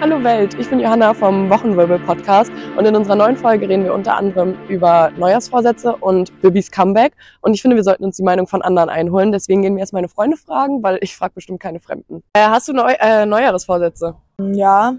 Hallo 0.00 0.22
Welt, 0.22 0.54
ich 0.58 0.68
bin 0.68 0.80
Johanna 0.80 1.14
vom 1.14 1.50
Wochenwirbel 1.50 1.98
Podcast 2.00 2.52
und 2.76 2.84
in 2.84 2.94
unserer 2.96 3.16
neuen 3.16 3.36
Folge 3.36 3.68
reden 3.68 3.84
wir 3.84 3.94
unter 3.94 4.16
anderem 4.16 4.56
über 4.68 5.10
Neujahrsvorsätze 5.16 5.94
und 5.96 6.40
Bibis 6.40 6.70
Comeback 6.70 7.14
und 7.40 7.54
ich 7.54 7.62
finde, 7.62 7.76
wir 7.76 7.82
sollten 7.84 8.04
uns 8.04 8.16
die 8.16 8.22
Meinung 8.22 8.46
von 8.46 8.62
anderen 8.62 8.88
einholen. 8.88 9.32
Deswegen 9.32 9.62
gehen 9.62 9.74
wir 9.74 9.80
jetzt 9.80 9.92
meine 9.92 10.08
Freunde 10.08 10.36
fragen, 10.36 10.82
weil 10.82 10.98
ich 11.00 11.16
frage 11.16 11.34
bestimmt 11.34 11.60
keine 11.60 11.80
Fremden. 11.80 12.22
Äh, 12.32 12.48
hast 12.48 12.68
du 12.68 12.72
Neu 12.72 12.92
äh, 12.98 13.26
Neujahresvorsätze? 13.26 14.16
Ja, 14.40 14.94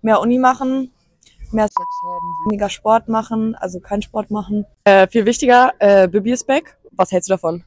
mehr 0.00 0.20
Uni 0.20 0.38
machen, 0.38 0.92
mehr 1.52 1.68
weniger 2.46 2.68
Sport 2.68 3.08
machen, 3.08 3.54
also 3.54 3.80
kein 3.80 4.02
Sport 4.02 4.30
machen. 4.30 4.66
Äh, 4.84 5.06
viel 5.08 5.26
wichtiger, 5.26 5.72
äh, 5.78 6.08
Bibi 6.08 6.32
ist 6.32 6.46
back. 6.46 6.76
Was 6.92 7.12
hältst 7.12 7.28
du 7.28 7.34
davon? 7.34 7.64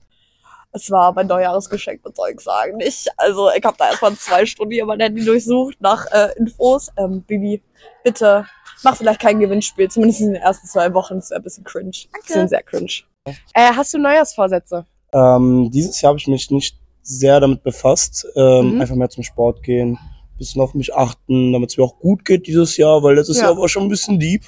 Es 0.72 0.92
war 0.92 1.12
mein 1.14 1.26
Neujahresgeschenk, 1.28 2.02
was 2.04 2.16
soll 2.16 2.30
ich 2.30 2.40
sagen, 2.42 2.78
nicht. 2.78 3.08
Also 3.18 3.50
ich 3.52 3.64
habe 3.64 3.76
da 3.78 3.90
erstmal 3.90 4.14
zwei 4.16 4.46
Stunden 4.46 4.72
hier 4.72 4.86
mein 4.86 5.00
Handy 5.00 5.26
durchsucht 5.26 5.82
nach 5.82 6.06
äh, 6.12 6.30
Infos. 6.38 6.92
Ähm, 6.98 7.24
Bibi, 7.24 7.62
bitte 8.04 8.46
mach 8.84 8.96
vielleicht 8.96 9.20
kein 9.20 9.40
Gewinnspiel, 9.40 9.90
zumindest 9.90 10.22
in 10.22 10.34
den 10.34 10.42
ersten 10.42 10.68
zwei 10.68 10.94
Wochen. 10.94 11.16
Das 11.16 11.32
wäre 11.32 11.40
ein 11.40 11.44
bisschen 11.44 11.64
cringe. 11.64 11.92
Das 12.14 12.28
sind 12.28 12.50
sehr 12.50 12.62
cringe. 12.64 12.92
Äh, 13.26 13.74
hast 13.76 13.94
du 13.94 13.98
Neujahrsvorsätze? 13.98 14.86
Ähm, 15.12 15.72
dieses 15.72 16.00
Jahr 16.02 16.10
habe 16.12 16.20
ich 16.20 16.28
mich 16.28 16.52
nicht 16.52 16.78
sehr 17.02 17.40
damit 17.40 17.64
befasst. 17.64 18.28
Ähm, 18.36 18.76
Mhm. 18.76 18.82
Einfach 18.82 18.96
mehr 18.96 19.10
zum 19.10 19.24
Sport 19.24 19.64
gehen, 19.64 19.98
bisschen 20.40 20.62
auf 20.62 20.74
mich 20.74 20.94
achten, 20.96 21.54
damit 21.54 21.70
es 21.70 21.78
mir 21.78 21.84
auch 21.84 22.00
gut 22.00 22.26
geht 22.26 22.48
dieses 22.48 22.76
Jahr, 22.78 23.04
weil 23.04 23.16
letztes 23.16 23.38
Ja. 23.38 23.46
Jahr 23.50 23.58
war 23.58 23.68
schon 23.70 23.84
ein 23.84 23.90
bisschen 23.90 24.20
deep. 24.20 24.44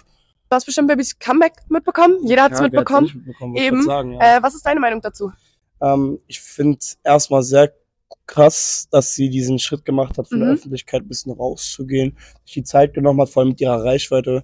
Du 0.50 0.56
hast 0.56 0.66
bestimmt 0.66 0.88
Bibis 0.89 1.18
Comeback 1.20 1.54
mitbekommen. 1.70 2.18
Jeder 2.26 2.44
hat 2.44 2.52
es 2.54 2.60
Ja, 2.60 2.64
mitbekommen. 2.64 3.12
mitbekommen 3.14 3.56
Eben. 3.56 3.84
Sagen, 3.84 4.14
ja. 4.14 4.38
Äh, 4.38 4.44
was 4.44 4.56
ist 4.56 4.66
deine 4.66 4.80
Meinung 4.80 5.02
dazu? 5.02 5.32
ähm, 5.82 6.20
ich 6.28 6.39
finde 6.42 6.80
erstmal 7.04 7.42
sehr 7.44 7.72
krass, 8.28 8.88
dass 8.92 9.14
sie 9.16 9.30
diesen 9.30 9.58
Schritt 9.60 9.84
gemacht 9.86 10.18
hat, 10.18 10.28
von 10.28 10.39
der 10.39 10.50
Mhm. 10.50 10.54
Öffentlichkeit 10.56 11.02
ein 11.04 11.08
bisschen 11.08 11.32
rauszugehen, 11.32 12.16
sich 12.46 12.54
die 12.54 12.64
Zeit 12.64 12.94
genommen 12.94 13.20
hat, 13.22 13.30
vor 13.30 13.42
allem 13.42 13.50
mit 13.50 13.62
ihrer 13.62 13.84
Reichweite, 13.84 14.44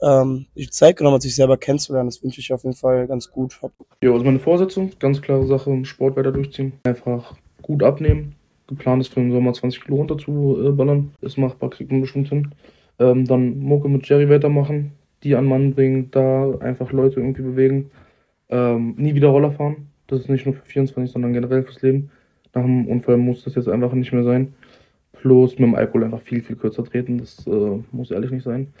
ähm, 0.00 0.46
sich 0.54 0.66
die 0.66 0.70
Zeit 0.72 0.96
genommen 0.96 1.14
hat, 1.16 1.22
sich 1.22 1.34
selber 1.34 1.56
kennenzulernen. 1.56 2.08
Das 2.08 2.22
wünsche 2.22 2.40
ich 2.40 2.52
auf 2.52 2.62
jeden 2.62 2.76
Fall 2.76 3.06
ganz 3.08 3.28
gut. 3.30 3.58
Ja, 4.02 4.12
also 4.12 4.24
meine 4.24 4.38
Vorsätze, 4.38 4.88
ganz 5.00 5.20
klare 5.20 5.46
Sache, 5.46 5.84
Sport 5.84 6.16
weiter 6.16 6.30
durchziehen. 6.32 6.74
Einfach 6.84 7.34
gut 7.62 7.82
abnehmen. 7.82 8.36
Geplant 8.68 9.02
ist 9.02 9.12
für 9.12 9.20
den 9.20 9.32
Sommer 9.32 9.52
20 9.52 9.82
Kilo 9.82 9.96
runter 9.96 10.18
zu 10.18 10.56
äh. 10.62 11.02
Ist 11.20 11.38
machbar, 11.38 11.70
kriegt 11.70 11.90
man 11.90 12.02
bestimmt 12.02 12.28
hin. 12.28 12.48
Ähm, 12.98 13.24
dann 13.24 13.58
Mucke 13.60 13.88
mit 13.88 14.08
Jerry 14.08 14.28
weitermachen, 14.28 14.92
die 15.22 15.34
an 15.34 15.46
Mann 15.46 15.74
bringen, 15.74 16.10
da 16.10 16.50
einfach 16.60 16.92
Leute 16.92 17.20
irgendwie 17.20 17.42
bewegen. 17.42 17.90
Ähm, 18.50 18.94
nie 18.96 19.14
wieder 19.14 19.28
Roller 19.28 19.52
fahren. 19.52 19.88
Das 20.06 20.20
ist 20.20 20.28
nicht 20.28 20.46
nur 20.46 20.54
für 20.54 20.64
24, 20.64 21.12
sondern 21.12 21.32
generell 21.32 21.62
fürs 21.64 21.82
Leben. 21.82 22.10
Nach 22.54 22.62
dem 22.62 22.86
Unfall 22.86 23.16
muss 23.16 23.44
das 23.44 23.54
jetzt 23.54 23.68
einfach 23.68 23.92
nicht 23.92 24.12
mehr 24.12 24.24
sein. 24.24 24.54
Plus 25.20 25.50
mit 25.52 25.60
dem 25.60 25.74
Alkohol 25.74 26.04
einfach 26.04 26.20
viel, 26.20 26.42
viel 26.42 26.56
kürzer 26.56 26.84
treten. 26.84 27.18
Das 27.18 27.44
äh, 27.46 27.82
muss 27.92 28.10
ehrlich 28.10 28.30
nicht 28.30 28.44
sein. 28.44 28.72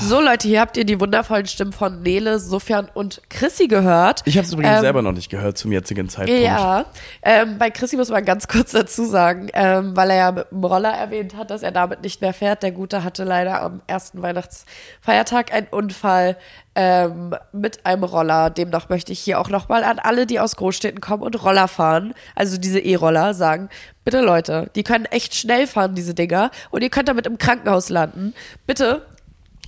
So, 0.00 0.20
Leute, 0.20 0.46
hier 0.46 0.60
habt 0.60 0.76
ihr 0.76 0.84
die 0.84 1.00
wundervollen 1.00 1.46
Stimmen 1.46 1.72
von 1.72 2.02
Nele, 2.02 2.38
Sofjan 2.38 2.88
und 2.92 3.22
Chrissy 3.30 3.66
gehört. 3.66 4.22
Ich 4.26 4.36
habe 4.36 4.46
es 4.46 4.52
übrigens 4.52 4.76
Ähm, 4.76 4.80
selber 4.80 5.02
noch 5.02 5.12
nicht 5.12 5.30
gehört 5.30 5.56
zum 5.56 5.72
jetzigen 5.72 6.08
Zeitpunkt. 6.08 6.42
Ja, 6.42 6.84
ähm, 7.22 7.56
bei 7.58 7.70
Chrissy 7.70 7.96
muss 7.96 8.10
man 8.10 8.24
ganz 8.24 8.46
kurz 8.46 8.72
dazu 8.72 9.04
sagen, 9.04 9.48
ähm, 9.54 9.96
weil 9.96 10.10
er 10.10 10.16
ja 10.16 10.32
mit 10.32 10.50
dem 10.50 10.64
Roller 10.64 10.92
erwähnt 10.92 11.36
hat, 11.36 11.50
dass 11.50 11.62
er 11.62 11.72
damit 11.72 12.02
nicht 12.02 12.20
mehr 12.20 12.34
fährt. 12.34 12.62
Der 12.62 12.72
Gute 12.72 13.02
hatte 13.02 13.24
leider 13.24 13.62
am 13.62 13.80
ersten 13.86 14.20
Weihnachtsfeiertag 14.22 15.52
einen 15.52 15.68
Unfall 15.70 16.36
ähm, 16.74 17.34
mit 17.52 17.84
einem 17.84 18.04
Roller. 18.04 18.50
Demnach 18.50 18.88
möchte 18.88 19.12
ich 19.12 19.20
hier 19.20 19.40
auch 19.40 19.48
nochmal 19.48 19.84
an 19.84 19.98
alle, 19.98 20.26
die 20.26 20.40
aus 20.40 20.56
Großstädten 20.56 21.00
kommen 21.00 21.22
und 21.22 21.42
Roller 21.42 21.68
fahren, 21.68 22.14
also 22.34 22.58
diese 22.58 22.78
E-Roller, 22.80 23.34
sagen, 23.34 23.68
bitte 24.04 24.20
Leute, 24.20 24.70
die 24.74 24.82
können 24.82 25.04
echt 25.06 25.34
schnell 25.34 25.66
fahren, 25.66 25.94
diese 25.94 26.14
Dinger, 26.14 26.50
und 26.70 26.82
ihr 26.82 26.90
könnt 26.90 27.08
damit 27.08 27.26
im 27.26 27.38
Krankenhaus 27.38 27.88
landen. 27.88 28.34
Bitte 28.66 29.06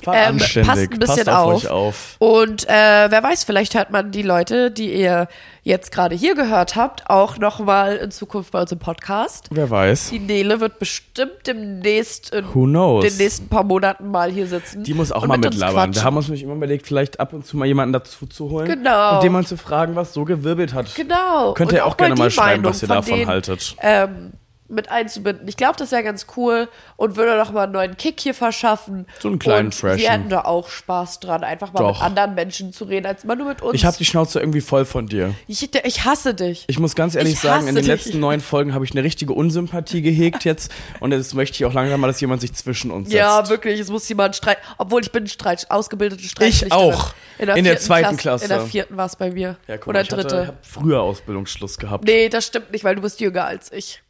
Ähm, 0.07 0.39
passt 0.39 0.57
ein 0.57 0.89
bisschen 0.89 0.99
passt 0.99 1.29
auf, 1.29 1.37
auf. 1.37 1.55
euch 1.55 1.69
auf. 1.69 2.17
Und 2.19 2.69
äh, 2.69 2.69
wer 2.69 3.23
weiß, 3.23 3.45
vielleicht 3.45 3.75
hört 3.75 3.91
man 3.91 4.11
die 4.11 4.23
Leute, 4.23 4.71
die 4.71 4.93
ihr 4.93 5.29
jetzt 5.65 5.93
gerade 5.93 6.15
hier 6.17 6.35
gehört 6.35 6.75
habt, 6.75 7.09
auch 7.09 7.39
nochmal 7.39 7.97
in 7.97 8.11
Zukunft 8.11 8.51
bei 8.51 8.61
uns 8.61 8.73
im 8.73 8.79
Podcast. 8.79 9.49
Wer 9.51 9.71
weiß. 9.71 10.11
Die 10.11 10.19
Nele 10.19 10.61
wird 10.61 10.79
bestimmt 10.79 11.47
demnächst 11.47 12.35
in 12.35 12.45
den 12.45 13.17
nächsten 13.17 13.49
paar 13.49 13.63
Monaten 13.63 14.11
mal 14.11 14.31
hier 14.31 14.47
sitzen. 14.49 14.83
Die 14.83 14.95
muss 14.95 15.13
auch 15.13 15.25
mal 15.27 15.39
mit 15.39 15.51
mitlabern. 15.51 15.95
Wir 15.95 16.03
haben 16.03 16.17
uns 16.17 16.27
nämlich 16.27 16.43
immer 16.43 16.55
überlegt, 16.55 16.87
vielleicht 16.87 17.21
ab 17.21 17.33
und 17.33 17.47
zu 17.47 17.57
mal 17.57 17.67
jemanden 17.67 17.93
dazu 17.93 18.27
zu 18.27 18.51
holen. 18.51 18.67
Genau. 18.67 19.17
Und 19.17 19.23
den 19.23 19.33
mal 19.33 19.47
zu 19.47 19.57
fragen, 19.57 19.95
was 19.95 20.13
so 20.13 20.25
gewirbelt 20.25 20.75
hat. 20.75 20.95
Genau. 20.97 21.55
Könnt 21.55 21.71
Und 21.71 21.77
ihr 21.77 21.87
auch, 21.87 21.97
gerne 21.97 22.17
mal 22.17 22.31
schreiben, 22.31 22.63
Meinung 22.63 22.73
was 22.73 22.83
ihr 22.83 22.89
von 22.89 22.97
davon 22.97 23.15
denen, 23.15 23.29
haltet. 23.29 23.77
Ähm, 23.81 24.33
mit 24.73 24.91
einzubinden. 24.91 25.47
Ich 25.49 25.57
glaube, 25.57 25.77
das 25.79 25.93
wäre 25.93 26.03
ganz 26.03 26.27
cool 26.37 26.69
und 26.97 27.17
würde 27.17 27.37
noch 27.37 27.53
mal 27.53 27.65
einen 27.65 27.73
neuen 27.73 27.97
Kick 27.97 28.21
hier 28.21 28.35
verschaffen. 28.35 29.07
So 29.21 29.29
einen 29.29 29.39
kleinen 29.39 29.67
und 29.67 29.75
Freshen. 29.75 30.01
Wir 30.01 30.11
hätten 30.11 30.29
da 30.29 30.43
auch 30.43 30.69
Spaß 30.69 31.21
dran, 31.21 31.45
einfach 31.45 31.73
mal 31.73 31.81
Doch. 31.81 31.99
mit 31.99 32.03
anderen 32.03 32.35
Menschen 32.35 32.73
zu 32.73 32.85
reden, 32.85 33.07
als 33.07 33.25
mal 33.25 33.37
nur 33.37 33.49
mit 33.49 33.63
uns. 33.63 33.75
Ich 33.75 33.85
habe 33.85 33.97
die 33.97 34.05
Schnauze 34.05 34.41
irgendwie 34.41 34.61
voll 34.61 34.85
von 34.85 35.07
dir. 35.07 35.35
ich, 35.47 35.69
ich 35.85 36.05
hasse 36.05 36.35
dich. 36.35 36.65
Ich 36.69 36.79
muss 36.79 36.95
ganz 36.95 37.15
ehrlich 37.15 37.35
Ich 37.35 37.41
sagen, 37.41 37.69
in 37.69 37.75
den 37.75 37.85
dich. 37.85 37.87
letzten 37.87 38.21
neun 38.21 38.41
Folgen 38.41 38.75
habe 38.75 38.85
ich 38.85 38.93
eine 38.93 39.03
richtige 39.03 39.33
Unsympathie 39.33 40.03
gehegt 40.03 40.45
jetzt. 40.45 40.73
Und 41.01 41.13
jetzt 41.13 41.35
möchte 41.35 41.57
ich 41.57 41.65
auch 41.65 41.73
langsam 41.73 42.01
mal, 42.01 42.07
dass 42.07 42.21
jemand 42.21 42.41
sich 42.41 42.53
zwischen 42.55 42.91
uns 42.91 43.09
setzt. 43.09 43.17
Ja, 43.19 43.49
wirklich, 43.49 43.79
es 43.79 43.91
muss 43.91 44.09
jemand 44.09 44.37
Streit. 44.37 44.59
Obwohl 44.79 45.03
ich 45.03 45.13
bin 45.13 45.27
Streit, 45.27 45.71
ausgebildete 45.71 46.23
Streitschlichterin. 46.23 46.73
auch. 46.95 47.15
In 47.39 47.47
der 47.47 47.57
vierten 47.57 47.79
zweiten 47.81 48.17
Klasse. 48.17 48.45
In 48.45 48.51
der 48.51 48.61
vierten 48.63 48.97
war 48.97 49.07
es 49.07 49.17
bei 49.17 49.31
mir. 49.31 49.57
Ja, 49.67 49.77
guck 49.77 49.89
Oder 49.89 50.03
ich 50.03 50.09
dritte. 50.09 50.25
Hatte, 50.25 50.43
ich 50.43 50.49
hab 50.49 50.67
früher 50.67 51.01
Ausbildungsschluss 51.03 51.79
gehabt. 51.79 52.05
nee, 52.05 52.29
das 52.29 52.47
stimmt 52.47 52.71
nicht, 52.73 52.85
weil 52.85 52.95
du 52.95 53.03
bist 53.03 53.21
jünger 53.21 53.45
als 53.45 53.73
ich. 53.73 54.03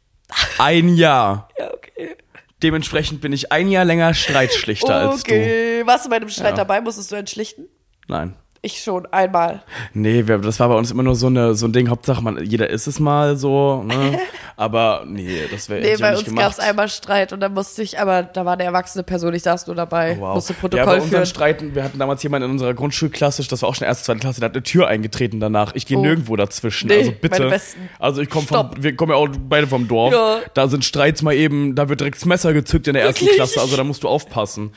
Ein 0.57 0.89
Jahr. 0.95 1.49
Ja, 1.57 1.73
okay. 1.73 2.15
Dementsprechend 2.61 3.19
bin 3.21 3.33
ich 3.33 3.51
ein 3.51 3.69
Jahr 3.69 3.83
länger 3.85 4.13
Streitschlichter 4.13 4.95
als 4.95 5.23
du. 5.23 5.31
Okay. 5.33 5.85
Warst 5.85 6.05
du 6.05 6.09
bei 6.09 6.15
einem 6.17 6.29
Streit 6.29 6.51
Ja. 6.51 6.57
dabei? 6.57 6.79
Musstest 6.81 7.11
du 7.11 7.15
entschlichten? 7.15 7.67
Nein. 8.07 8.35
Ich 8.65 8.81
schon, 8.81 9.05
einmal. 9.11 9.61
Nee, 9.93 10.25
wir, 10.25 10.37
das 10.37 10.57
war 10.61 10.69
bei 10.69 10.75
uns 10.75 10.89
immer 10.89 11.03
nur 11.03 11.15
so, 11.15 11.27
eine, 11.27 11.53
so 11.53 11.65
ein 11.67 11.73
Ding, 11.73 11.89
Hauptsache 11.89 12.23
man, 12.23 12.41
jeder 12.45 12.69
ist 12.69 12.87
es 12.87 12.97
mal 12.97 13.35
so, 13.35 13.83
ne? 13.83 14.17
Aber 14.55 15.03
nee, 15.05 15.41
das 15.51 15.67
wäre 15.67 15.81
Nee, 15.81 15.95
ich 15.95 15.99
bei 15.99 16.15
uns 16.15 16.33
gab 16.33 16.51
es 16.51 16.59
einmal 16.59 16.87
Streit 16.87 17.33
und 17.33 17.39
dann 17.41 17.53
musste 17.55 17.81
ich, 17.81 17.99
aber 17.99 18.21
da 18.21 18.45
war 18.45 18.53
eine 18.53 18.63
erwachsene 18.63 19.03
Person, 19.03 19.33
ich 19.33 19.41
saß 19.41 19.65
nur 19.65 19.75
dabei, 19.75 20.15
Oh, 20.19 20.21
Wow. 20.21 20.35
musste 20.35 20.53
ja, 20.53 20.59
Protokoll 20.59 20.85
bei 20.85 20.93
unseren 20.95 21.09
führen. 21.09 21.25
Streiten, 21.25 21.75
wir 21.75 21.83
hatten 21.83 21.97
damals 21.97 22.21
jemanden 22.21 22.45
in 22.45 22.51
unserer 22.51 22.75
Grundschulklasse, 22.75 23.43
das 23.47 23.61
war 23.63 23.69
auch 23.69 23.73
schon 23.75 23.87
erste, 23.87 24.05
zweite 24.05 24.19
Klasse, 24.19 24.39
der 24.41 24.49
hat 24.49 24.55
eine 24.55 24.61
Tür 24.63 24.87
eingetreten 24.87 25.39
danach. 25.39 25.73
Ich 25.73 25.87
gehe 25.87 25.97
Oh. 25.97 26.01
nirgendwo 26.01 26.35
dazwischen. 26.35 26.87
Nee, 26.87 26.99
also 26.99 27.11
bitte. 27.19 27.59
Also 27.97 28.21
ich 28.21 28.29
komme 28.29 28.45
vom, 28.45 28.69
wir 28.77 28.95
kommen 28.95 29.11
ja 29.11 29.17
auch 29.17 29.27
beide 29.49 29.65
vom 29.67 29.87
Dorf. 29.87 30.13
Ja. 30.13 30.37
Da 30.53 30.67
sind 30.67 30.85
Streits 30.85 31.23
mal 31.23 31.33
eben, 31.33 31.73
da 31.75 31.89
wird 31.89 31.99
direkt 31.99 32.17
das 32.17 32.25
Messer 32.25 32.53
gezückt 32.53 32.87
in 32.87 32.93
der 32.93 33.03
ersten? 33.03 33.25
Klasse, 33.25 33.59
also 33.59 33.75
da 33.75 33.83
musst 33.83 34.03
du 34.03 34.07
aufpassen. 34.07 34.71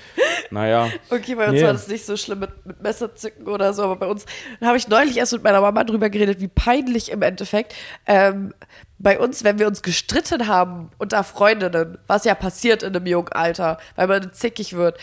Naja. 0.51 0.89
Okay, 1.11 1.35
bei 1.35 1.45
uns 1.49 1.53
Nee. 1.55 1.65
war 1.65 1.73
das 1.75 1.87
nicht 1.87 2.07
so 2.07 2.17
schlimm 2.17 2.39
mit, 2.39 2.51
mit 2.65 2.83
Messerzücken 2.83 3.47
oder 3.47 3.75
so, 3.75 3.76
aber 3.79 3.97
bei 3.97 4.07
uns 4.07 4.27
da 4.61 4.67
habe 4.69 4.77
ich 4.77 4.89
neulich 4.89 5.17
erst 5.17 5.33
mit 5.33 5.43
meiner 5.43 5.61
Mama 5.61 5.85
drüber 5.85 6.11
geredet, 6.11 6.41
wie 6.41 6.49
peinlich 6.49 7.11
im 7.11 7.23
Endeffekt 7.23 7.75
ähm, 8.07 8.55
bei 8.99 9.19
uns, 9.19 9.45
wenn 9.45 9.59
wir 9.59 9.67
uns 9.67 9.83
gestritten 9.83 10.47
haben 10.49 10.91
unter 10.99 11.23
Freundinnen, 11.25 11.99
was 12.07 12.25
ja 12.25 12.35
passiert 12.35 12.83
in 12.83 12.97
einem 12.97 13.07
jungen 13.07 13.33
Alter, 13.33 13.79
weil 13.95 14.07
man 14.07 14.33
zickig 14.33 14.75
wird. 14.75 14.99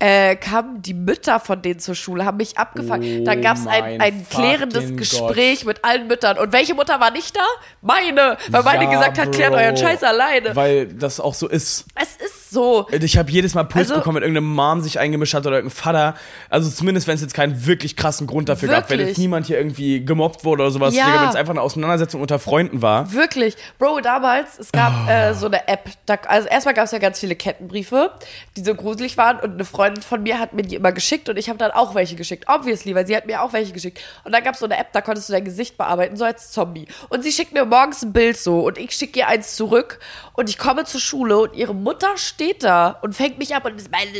Äh, 0.00 0.34
kamen 0.34 0.82
die 0.82 0.92
Mütter 0.92 1.38
von 1.38 1.62
denen 1.62 1.78
zur 1.78 1.94
Schule, 1.94 2.24
haben 2.24 2.36
mich 2.36 2.58
abgefangen. 2.58 3.24
da 3.24 3.32
Oh 3.32 3.40
gab 3.40 3.56
es 3.56 3.66
ein, 3.66 4.00
ein 4.00 4.26
klärendes 4.28 4.96
Gespräch 4.96 5.64
mit 5.64 5.84
allen 5.84 6.08
Müttern. 6.08 6.36
Und 6.36 6.52
welche 6.52 6.74
Mutter 6.74 6.98
war 6.98 7.12
nicht 7.12 7.36
da? 7.36 7.46
Meine. 7.80 8.36
Weil 8.50 8.64
meine 8.64 8.84
Ja, 8.84 8.90
gesagt 8.90 9.18
hat, 9.18 9.30
klärt 9.32 9.52
Bro. 9.52 9.60
euren 9.60 9.76
Scheiß 9.76 10.02
alleine. 10.02 10.54
Weil 10.56 10.88
das 10.88 11.20
auch 11.20 11.32
so 11.32 11.48
ist. 11.48 11.86
es 11.94 12.16
ist 12.16 12.43
so. 12.54 12.86
Ich 12.90 13.18
habe 13.18 13.30
jedes 13.30 13.54
Mal 13.54 13.64
Puls 13.64 13.90
Also- 13.90 13.96
bekommen, 14.00 14.16
wenn 14.16 14.22
irgendeine 14.22 14.46
Mom 14.46 14.80
sich 14.80 14.98
eingemischt 14.98 15.34
hat 15.34 15.46
oder 15.46 15.56
irgendein 15.56 15.76
Vater. 15.76 16.14
Also 16.48 16.70
zumindest, 16.70 17.06
wenn 17.06 17.16
es 17.16 17.20
jetzt 17.20 17.34
keinen 17.34 17.66
wirklich 17.66 17.96
krassen 17.96 18.26
Grund 18.26 18.48
dafür 18.48 18.68
gab, 18.70 18.88
wenn 18.88 18.98
Wirklich? 18.98 19.08
jetzt 19.16 19.18
niemand 19.18 19.46
hier 19.46 19.58
irgendwie 19.58 20.02
gemobbt 20.04 20.44
wurde 20.44 20.62
oder 20.62 20.70
sowas, 20.70 20.94
Ja. 20.94 21.20
Wenn 21.22 21.28
es 21.28 21.34
einfach 21.36 21.50
eine 21.52 21.60
Auseinandersetzung 21.60 22.20
unter 22.22 22.38
Freunden 22.38 22.80
war. 22.80 23.12
Wirklich. 23.12 23.56
Bro, 23.78 24.00
damals, 24.00 24.58
es 24.58 24.72
gab 24.72 24.92
Oh. 25.06 25.10
äh, 25.10 25.34
so 25.34 25.46
eine 25.46 25.68
App. 25.68 25.90
Da, 26.06 26.14
also 26.28 26.48
erstmal 26.48 26.72
gab 26.74 26.84
es 26.86 26.92
ja 26.92 26.98
ganz 26.98 27.18
viele 27.20 27.34
Kettenbriefe, 27.36 28.12
die 28.56 28.64
so 28.64 28.74
gruselig 28.74 29.16
waren. 29.18 29.40
Und 29.40 29.54
eine 29.54 29.64
Freundin 29.64 30.02
von 30.02 30.22
mir 30.22 30.38
hat 30.38 30.52
mir 30.54 30.62
die 30.62 30.76
immer 30.76 30.92
geschickt 30.92 31.28
und 31.28 31.36
ich 31.36 31.48
habe 31.48 31.58
dann 31.58 31.72
auch 31.72 31.94
welche 31.94 32.14
geschickt. 32.16 32.46
Obviously, 32.48 32.94
weil 32.94 33.06
sie 33.06 33.16
hat 33.16 33.26
mir 33.26 33.42
auch 33.42 33.52
welche 33.52 33.72
geschickt. 33.72 34.00
Und 34.24 34.32
dann 34.32 34.44
gab 34.44 34.54
es 34.54 34.60
so 34.60 34.66
eine 34.66 34.78
App, 34.78 34.92
da 34.92 35.00
konntest 35.00 35.28
du 35.28 35.32
dein 35.32 35.44
Gesicht 35.44 35.76
bearbeiten, 35.76 36.16
so 36.16 36.24
als 36.24 36.52
Zombie. 36.52 36.86
Und 37.08 37.22
sie 37.24 37.32
schickt 37.32 37.52
mir 37.52 37.64
morgens 37.64 38.02
ein 38.02 38.12
Bild 38.12 38.36
so 38.36 38.60
und 38.60 38.78
ich 38.78 38.92
schicke 38.92 39.18
ihr 39.18 39.28
eins 39.28 39.56
zurück. 39.56 39.98
Und 40.34 40.48
ich 40.48 40.58
komme 40.58 40.84
zur 40.84 41.00
Schule 41.00 41.38
und 41.38 41.54
ihre 41.56 41.74
Mutter 41.74 42.08
steht 42.16 42.43
da 42.52 42.98
und 43.02 43.14
fängt 43.14 43.38
mich 43.38 43.54
ab 43.54 43.64
und 43.64 43.76
ist, 43.76 43.90
meine, 43.90 44.10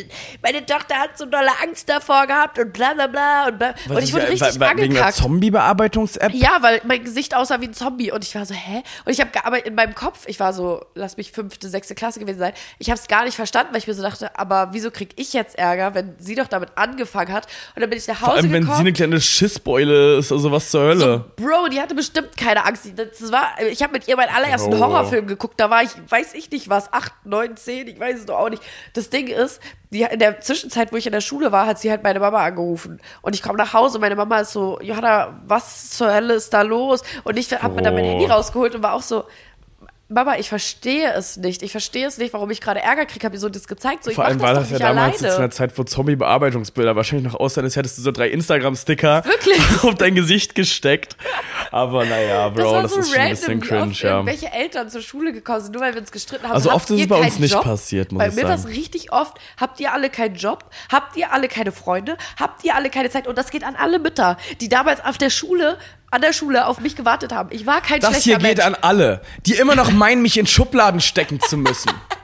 meine 0.42 0.64
Tochter 0.64 0.96
hat 0.96 1.18
so 1.18 1.26
dolle 1.26 1.50
Angst 1.62 1.88
davor 1.88 2.26
gehabt 2.26 2.58
und 2.58 2.72
bla 2.72 2.94
bla 2.94 3.06
bla. 3.06 3.48
Und, 3.48 3.58
bla. 3.58 3.74
und 3.88 4.02
ich 4.02 4.12
wurde 4.12 4.28
richtig 4.28 4.60
weil, 4.60 4.76
wegen 4.76 4.94
der 4.94 5.04
angekackt. 5.04 5.14
Zombie-Bearbeitungs-App? 5.16 6.32
Ja, 6.32 6.58
weil 6.60 6.80
mein 6.84 7.04
Gesicht 7.04 7.36
aussah 7.36 7.60
wie 7.60 7.66
ein 7.66 7.74
Zombie 7.74 8.10
und 8.10 8.24
ich 8.24 8.34
war 8.34 8.46
so, 8.46 8.54
hä? 8.54 8.82
Und 9.04 9.12
ich 9.12 9.20
habe 9.20 9.30
gearbeitet 9.30 9.66
in 9.66 9.74
meinem 9.74 9.94
Kopf, 9.94 10.24
ich 10.26 10.40
war 10.40 10.52
so, 10.52 10.84
lass 10.94 11.16
mich 11.16 11.32
fünfte, 11.32 11.68
sechste 11.68 11.94
Klasse 11.94 12.20
gewesen 12.20 12.38
sein. 12.38 12.52
Ich 12.78 12.90
habe 12.90 12.98
es 12.98 13.08
gar 13.08 13.24
nicht 13.24 13.34
verstanden, 13.36 13.72
weil 13.72 13.78
ich 13.78 13.86
mir 13.86 13.94
so 13.94 14.02
dachte, 14.02 14.38
aber 14.38 14.68
wieso 14.72 14.90
krieg 14.90 15.10
ich 15.16 15.32
jetzt 15.32 15.58
Ärger, 15.58 15.94
wenn 15.94 16.14
sie 16.18 16.34
doch 16.34 16.48
damit 16.48 16.70
angefangen 16.76 17.32
hat? 17.32 17.46
Und 17.74 17.82
dann 17.82 17.90
bin 17.90 17.98
ich 17.98 18.06
nach 18.06 18.20
Hause 18.20 18.24
Vor 18.24 18.34
allem, 18.34 18.52
wenn 18.52 18.62
sie 18.62 18.68
gekommen. 18.68 18.80
eine 18.80 18.92
kleine 18.92 19.20
Schissbeule 19.20 20.18
ist, 20.18 20.32
also 20.32 20.50
was 20.52 20.70
zur 20.70 20.82
Hölle. 20.82 21.24
Bro, 21.36 21.68
die 21.68 21.80
hatte 21.80 21.94
bestimmt 21.94 22.36
keine 22.36 22.64
Angst. 22.64 22.86
Das 22.96 23.32
war, 23.32 23.54
ich 23.70 23.82
habe 23.82 23.92
mit 23.92 24.08
ihr 24.08 24.16
meinen 24.16 24.34
allerersten 24.34 24.70
Bro. 24.70 24.80
Horrorfilm 24.80 25.26
geguckt. 25.26 25.58
Da 25.58 25.70
war 25.70 25.82
ich, 25.82 25.90
weiß 26.08 26.34
ich 26.34 26.50
nicht 26.50 26.68
was, 26.68 26.92
acht, 26.92 27.12
neun, 27.24 27.56
zehn, 27.56 27.88
ich 27.88 27.98
weiß 27.98 28.03
es 28.12 28.26
doch 28.26 28.38
auch 28.38 28.50
nicht. 28.50 28.62
Das 28.92 29.10
Ding 29.10 29.28
ist, 29.28 29.60
die, 29.90 30.02
in 30.02 30.18
der 30.18 30.40
Zwischenzeit, 30.40 30.92
wo 30.92 30.96
ich 30.96 31.06
in 31.06 31.12
der 31.12 31.20
Schule 31.20 31.52
war, 31.52 31.66
hat 31.66 31.78
sie 31.78 31.90
halt 31.90 32.02
meine 32.02 32.20
Mama 32.20 32.42
angerufen. 32.44 33.00
Und 33.22 33.34
ich 33.34 33.42
komme 33.42 33.58
nach 33.58 33.72
Hause 33.72 33.98
und 33.98 34.02
meine 34.02 34.16
Mama 34.16 34.40
ist 34.40 34.52
so, 34.52 34.80
Johanna, 34.80 35.40
was 35.46 35.90
zur 35.90 36.12
Hölle 36.12 36.34
ist 36.34 36.52
da 36.52 36.62
los? 36.62 37.02
Und 37.24 37.38
ich 37.38 37.52
habe 37.52 37.74
mir 37.74 37.82
dann 37.82 37.94
mein. 37.94 38.04
Handy 38.04 38.26
rausgeholt 38.26 38.74
und 38.74 38.82
war 38.82 38.94
auch 38.94 39.02
so, 39.02 39.24
Mama, 40.08 40.36
ich 40.36 40.50
verstehe 40.50 41.12
es 41.14 41.38
nicht. 41.38 41.62
Ich 41.62 41.70
verstehe 41.70 42.06
es 42.06 42.18
nicht, 42.18 42.34
warum 42.34 42.50
ich 42.50 42.60
gerade 42.60 42.80
Ärger 42.80 43.06
kriege. 43.06 43.24
Habe 43.24 43.36
ihr 43.36 43.40
so 43.40 43.48
das 43.48 43.66
gezeigt. 43.66 44.04
So, 44.04 44.10
Vor 44.10 44.26
allem 44.26 44.38
das 44.38 44.46
war 44.46 44.54
das 44.54 44.70
ja 44.70 44.78
damals 44.78 45.18
zu 45.18 45.24
alleine. 45.24 45.44
einer 45.44 45.50
Zeit, 45.50 45.78
wo 45.78 45.82
Zombie-Bearbeitungsbilder 45.82 46.94
wahrscheinlich 46.94 47.32
noch 47.32 47.40
aussehen, 47.40 47.64
als 47.64 47.74
hättest 47.74 47.96
du 47.96 48.02
so 48.02 48.12
drei 48.12 48.28
Instagram-Sticker 48.28 49.24
Wirklich? 49.24 49.58
auf 49.82 49.94
dein 49.94 50.14
Gesicht 50.14 50.54
gesteckt. 50.54 51.16
Aber 51.70 52.04
naja, 52.04 52.50
Bro, 52.50 52.62
das, 52.62 52.72
war 52.72 52.88
so 52.88 53.00
ist 53.00 53.12
schon 53.12 53.18
ein 53.20 53.30
bisschen 53.30 53.60
cringe, 53.60 53.82
oft 53.82 54.02
ja. 54.02 54.10
irgendwelche 54.10 54.52
Eltern 54.52 54.90
zur 54.90 55.00
Schule 55.00 55.32
gekommen 55.32 55.62
sind, 55.62 55.72
nur 55.72 55.80
weil 55.80 55.94
wir 55.94 56.00
uns 56.02 56.12
gestritten 56.12 56.44
haben. 56.44 56.52
Also 56.52 56.70
oft 56.70 56.90
ist 56.90 57.00
es 57.00 57.08
bei 57.08 57.16
uns 57.16 57.38
nicht 57.38 57.54
Job? 57.54 57.64
passiert, 57.64 58.12
muss 58.12 58.18
bei 58.20 58.28
ich 58.28 58.34
mir 58.34 58.44
war 58.44 58.54
es 58.56 58.62
sagen. 58.64 58.74
richtig 58.74 59.10
oft. 59.10 59.38
Habt 59.58 59.80
ihr 59.80 59.90
alle 59.90 60.10
keinen 60.10 60.34
Job? 60.34 60.66
Habt 60.92 61.16
ihr 61.16 61.32
alle 61.32 61.48
keine 61.48 61.72
Freunde? 61.72 62.18
Habt 62.38 62.62
ihr 62.62 62.74
alle 62.74 62.90
keine 62.90 63.08
Zeit? 63.08 63.26
Und 63.26 63.38
das 63.38 63.50
geht 63.50 63.64
an 63.64 63.74
alle 63.74 63.98
Mütter, 63.98 64.36
die 64.60 64.68
damals 64.68 65.02
auf 65.02 65.16
der 65.16 65.30
Schule, 65.30 65.78
an 66.14 66.22
der 66.22 66.32
Schule 66.32 66.66
auf 66.66 66.80
mich 66.80 66.94
gewartet 66.96 67.32
haben. 67.32 67.48
Ich 67.52 67.66
war 67.66 67.80
kein 67.80 68.00
Das 68.00 68.10
schlechter 68.10 68.24
hier 68.24 68.38
geht 68.38 68.58
Mensch. 68.58 68.66
an 68.66 68.76
alle, 68.80 69.20
die 69.46 69.54
immer 69.54 69.74
noch 69.74 69.90
meinen, 69.90 70.22
mich 70.22 70.38
in 70.38 70.46
Schubladen 70.46 71.00
stecken 71.00 71.40
zu 71.40 71.56
müssen. 71.56 71.90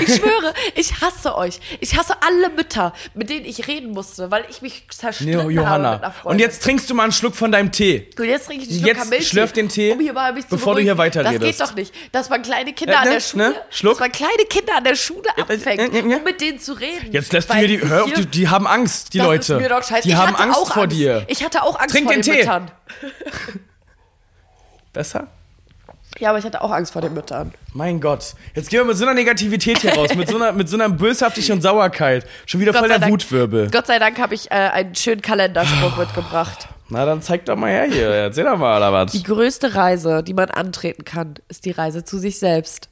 Ich 0.00 0.16
schwöre, 0.16 0.54
ich 0.74 1.00
hasse 1.00 1.36
euch. 1.36 1.60
Ich 1.80 1.96
hasse 1.96 2.14
alle 2.22 2.50
Mütter, 2.50 2.92
mit 3.14 3.30
denen 3.30 3.46
ich 3.46 3.68
reden 3.68 3.92
musste, 3.92 4.30
weil 4.30 4.44
ich 4.50 4.62
mich 4.62 4.86
zerstritten 4.90 5.46
Nee, 5.46 5.54
Johanna. 5.54 6.12
Und 6.24 6.38
jetzt 6.40 6.62
trinkst 6.62 6.90
du 6.90 6.94
mal 6.94 7.04
einen 7.04 7.12
Schluck 7.12 7.34
von 7.36 7.52
deinem 7.52 7.72
Tee. 7.72 8.10
Und 8.18 8.24
jetzt 8.24 8.46
trinke 8.46 8.64
ich 8.64 8.70
einen 8.70 8.78
Schluck 8.78 8.88
Jetzt 8.88 8.98
Kamilltee, 9.04 9.24
schlürf 9.24 9.52
den 9.52 9.68
Tee, 9.68 9.92
um 9.92 10.00
hier 10.00 10.12
mal 10.12 10.32
mich 10.32 10.44
zu 10.44 10.50
bevor 10.50 10.74
du 10.74 10.82
hier 10.82 10.98
weiterredest. 10.98 11.42
Das 11.42 11.50
geht 11.58 11.60
doch 11.60 11.74
nicht, 11.74 11.94
dass 12.12 12.28
man 12.28 12.42
kleine 12.42 12.72
Kinder 12.72 12.94
Ja, 12.94 12.98
an 13.00 13.08
ne, 13.08 13.14
der 13.14 13.20
Schule, 13.20 13.48
ne? 13.50 13.54
Schluck. 13.70 13.92
dass 13.94 14.00
man 14.00 14.12
kleine 14.12 14.44
Kinder 14.48 14.76
an 14.76 14.84
der 14.84 14.94
Schule 14.96 15.28
abfängt, 15.38 15.94
ja, 15.94 16.00
ja. 16.00 16.16
um 16.16 16.24
mit 16.24 16.40
denen 16.40 16.58
zu 16.58 16.72
reden. 16.72 17.12
Jetzt 17.12 17.32
lässt 17.32 17.50
du 17.50 17.54
mir 17.54 17.68
die, 17.68 17.80
hör 17.80 18.06
die, 18.06 18.26
die 18.26 18.48
haben 18.48 18.66
Angst, 18.66 19.14
die 19.14 19.18
das 19.18 19.26
Leute. 19.26 19.54
Ist 19.54 19.60
mir 19.60 19.68
doch 19.68 19.82
scheiße. 19.82 20.02
Die 20.02 20.10
ich 20.10 20.16
haben 20.16 20.34
Angst 20.36 20.58
auch 20.58 20.72
vor 20.72 20.82
Angst. 20.84 20.96
dir. 20.96 21.24
Ich 21.28 21.44
hatte 21.44 21.62
auch 21.62 21.78
Angst 21.78 21.94
Trink 21.94 22.06
vor 22.06 22.14
den 22.14 22.22
den 22.22 22.32
Tee. 22.32 22.38
Müttern. 22.40 22.70
Besser? 24.92 25.28
Ja, 26.22 26.28
aber 26.28 26.38
ich 26.38 26.44
hatte 26.44 26.60
auch 26.62 26.70
Angst 26.70 26.92
vor 26.92 27.02
den 27.02 27.14
Müttern. 27.14 27.52
Mein 27.74 28.00
Gott. 28.00 28.34
Jetzt 28.54 28.70
gehen 28.70 28.78
wir 28.78 28.84
mit 28.84 28.96
so 28.96 29.04
einer 29.04 29.12
Negativität 29.14 29.78
hier 29.78 29.92
raus, 29.92 30.14
mit 30.14 30.28
so 30.28 30.36
einer, 30.36 30.52
mit 30.52 30.68
so 30.68 30.76
einer 30.76 30.88
Böshaftigkeit 30.88 31.56
und 31.56 31.62
Sauerkeit. 31.62 32.24
Schon 32.46 32.60
wieder 32.60 32.72
voll 32.72 32.82
sei 32.82 32.88
der 32.90 32.98
Dank- 33.00 33.12
Wutwirbel. 33.12 33.68
Gott 33.72 33.88
sei 33.88 33.98
Dank 33.98 34.20
habe 34.20 34.32
ich 34.36 34.48
äh, 34.52 34.54
einen 34.54 34.94
schönen 34.94 35.20
Kalenderspruch 35.20 35.96
mitgebracht. 35.96 36.68
Na, 36.90 37.04
dann 37.06 37.22
zeig 37.22 37.44
doch 37.46 37.56
mal 37.56 37.70
her 37.72 37.86
hier. 37.90 38.06
Erzähl 38.08 38.44
doch 38.44 38.56
mal, 38.56 38.76
oder 38.76 38.92
was? 38.92 39.10
Die 39.10 39.24
größte 39.24 39.74
Reise, 39.74 40.22
die 40.22 40.32
man 40.34 40.48
antreten 40.48 41.04
kann, 41.04 41.34
ist 41.48 41.64
die 41.64 41.72
Reise 41.72 42.04
zu 42.04 42.18
sich 42.18 42.38
selbst. 42.38 42.88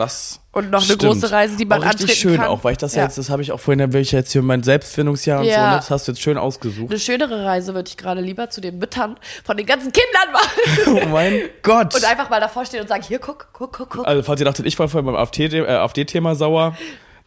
Das 0.00 0.40
Und 0.52 0.70
noch 0.70 0.78
eine 0.78 0.84
stimmt. 0.86 1.02
große 1.02 1.30
Reise, 1.30 1.56
die 1.58 1.66
man 1.66 1.80
auch 1.82 1.84
richtig 1.84 2.00
antreten 2.02 2.18
schön, 2.20 2.36
kann. 2.38 2.46
auch 2.46 2.64
weil 2.64 2.72
ich 2.72 2.78
das 2.78 2.94
ja. 2.94 3.02
Jetzt, 3.04 3.18
das 3.18 3.28
habe 3.28 3.42
ich 3.42 3.52
auch 3.52 3.60
vorhin, 3.60 3.92
will 3.92 4.00
ich 4.00 4.12
jetzt 4.12 4.32
hier 4.32 4.40
mein 4.40 4.62
Selbstfindungsjahr 4.62 5.40
und 5.40 5.44
so, 5.44 5.50
Ja. 5.50 5.70
ne? 5.72 5.76
das 5.76 5.90
hast 5.90 6.08
du 6.08 6.12
jetzt 6.12 6.22
schön 6.22 6.38
ausgesucht. 6.38 6.90
Eine 6.90 6.98
schönere 6.98 7.44
Reise 7.44 7.74
würde 7.74 7.88
ich 7.88 7.98
gerade 7.98 8.22
lieber 8.22 8.48
zu 8.48 8.62
den 8.62 8.78
Müttern 8.78 9.18
von 9.44 9.58
den 9.58 9.66
ganzen 9.66 9.92
Kindern 9.92 10.32
machen. 10.32 11.04
Oh 11.06 11.08
mein 11.08 11.42
Gott. 11.62 11.94
Und 11.94 12.04
einfach 12.04 12.30
mal 12.30 12.40
davor 12.40 12.64
stehen 12.64 12.80
und 12.80 12.88
sagen, 12.88 13.02
hier, 13.06 13.18
guck, 13.18 13.48
guck, 13.52 13.72
guck, 13.76 13.90
guck. 13.90 14.06
Also, 14.06 14.22
falls 14.22 14.40
ihr 14.40 14.46
dachtet, 14.46 14.64
ich 14.66 14.78
war 14.78 14.88
vorhin 14.88 15.04
beim 15.04 15.16
AfD 15.16 15.44
äh, 15.46 15.66
AfD-Thema 15.66 16.34
sauer, 16.34 16.74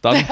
dann. 0.02 0.16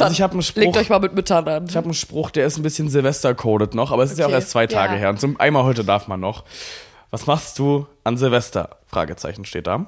also, 0.00 0.12
ich 0.12 0.22
habe 0.22 0.32
einen 0.32 0.42
Spruch. 0.42 0.62
Legt 0.62 0.76
euch 0.78 0.88
mal 0.88 1.00
mit 1.00 1.14
Müttern 1.14 1.46
an. 1.48 1.66
Ich 1.68 1.76
habe 1.76 1.84
einen 1.84 1.94
Spruch, 1.94 2.30
der 2.30 2.46
ist 2.46 2.56
ein 2.56 2.62
bisschen 2.62 2.88
Silvester-coded 2.88 3.74
noch, 3.74 3.92
aber 3.92 4.02
es 4.04 4.10
ist 4.12 4.18
ja 4.18 4.24
auch 4.24 4.30
Okay. 4.30 4.36
erst 4.38 4.50
zwei 4.50 4.66
Tage 4.66 4.94
Ja. 4.94 4.98
her. 5.00 5.10
Und 5.10 5.20
zum 5.20 5.38
einmal 5.38 5.64
heute 5.64 5.84
darf 5.84 6.08
man 6.08 6.18
noch. 6.20 6.44
Was 7.10 7.26
machst 7.26 7.58
du 7.58 7.86
an 8.04 8.16
Silvester? 8.16 8.78
Fragezeichen 8.86 9.44
steht 9.44 9.66
da. 9.66 9.86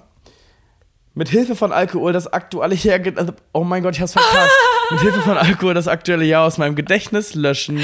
Mit 1.14 1.28
Hilfe 1.28 1.56
von 1.56 1.72
Alkohol 1.72 2.12
das 2.12 2.32
aktuelle 2.32 2.74
Jahr. 2.74 3.00
also, 3.16 3.32
Oh 3.52 3.64
mein 3.64 3.82
Gott, 3.82 3.94
ich 3.96 4.00
hab's 4.00 4.12
verkackt. 4.12 4.50
Mit 4.92 5.00
Hilfe 5.00 5.20
von 5.22 5.36
Alkohol 5.36 5.74
das 5.74 5.88
aktuelle 5.88 6.24
Jahr 6.24 6.46
aus 6.46 6.56
meinem 6.58 6.76
Gedächtnis 6.76 7.34
löschen. 7.34 7.80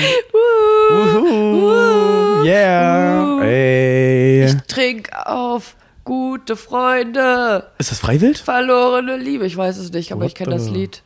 Wuhu. 0.90 2.42
Yeah. 2.44 3.40
Ey. 3.42 4.44
Ich 4.44 4.54
trink 4.68 5.10
auf 5.24 5.76
gute 6.04 6.54
Freunde, 6.56 7.70
Ist 7.78 7.90
das 7.90 7.98
Freiwild? 7.98 8.38
verlorene 8.38 9.16
Liebe. 9.16 9.44
Ich 9.46 9.56
weiß 9.56 9.76
es 9.78 9.90
nicht, 9.92 10.12
aber 10.12 10.20
What 10.22 10.28
ich 10.28 10.34
kenne 10.36 10.50
das 10.54 10.68
Lied. 10.68 11.02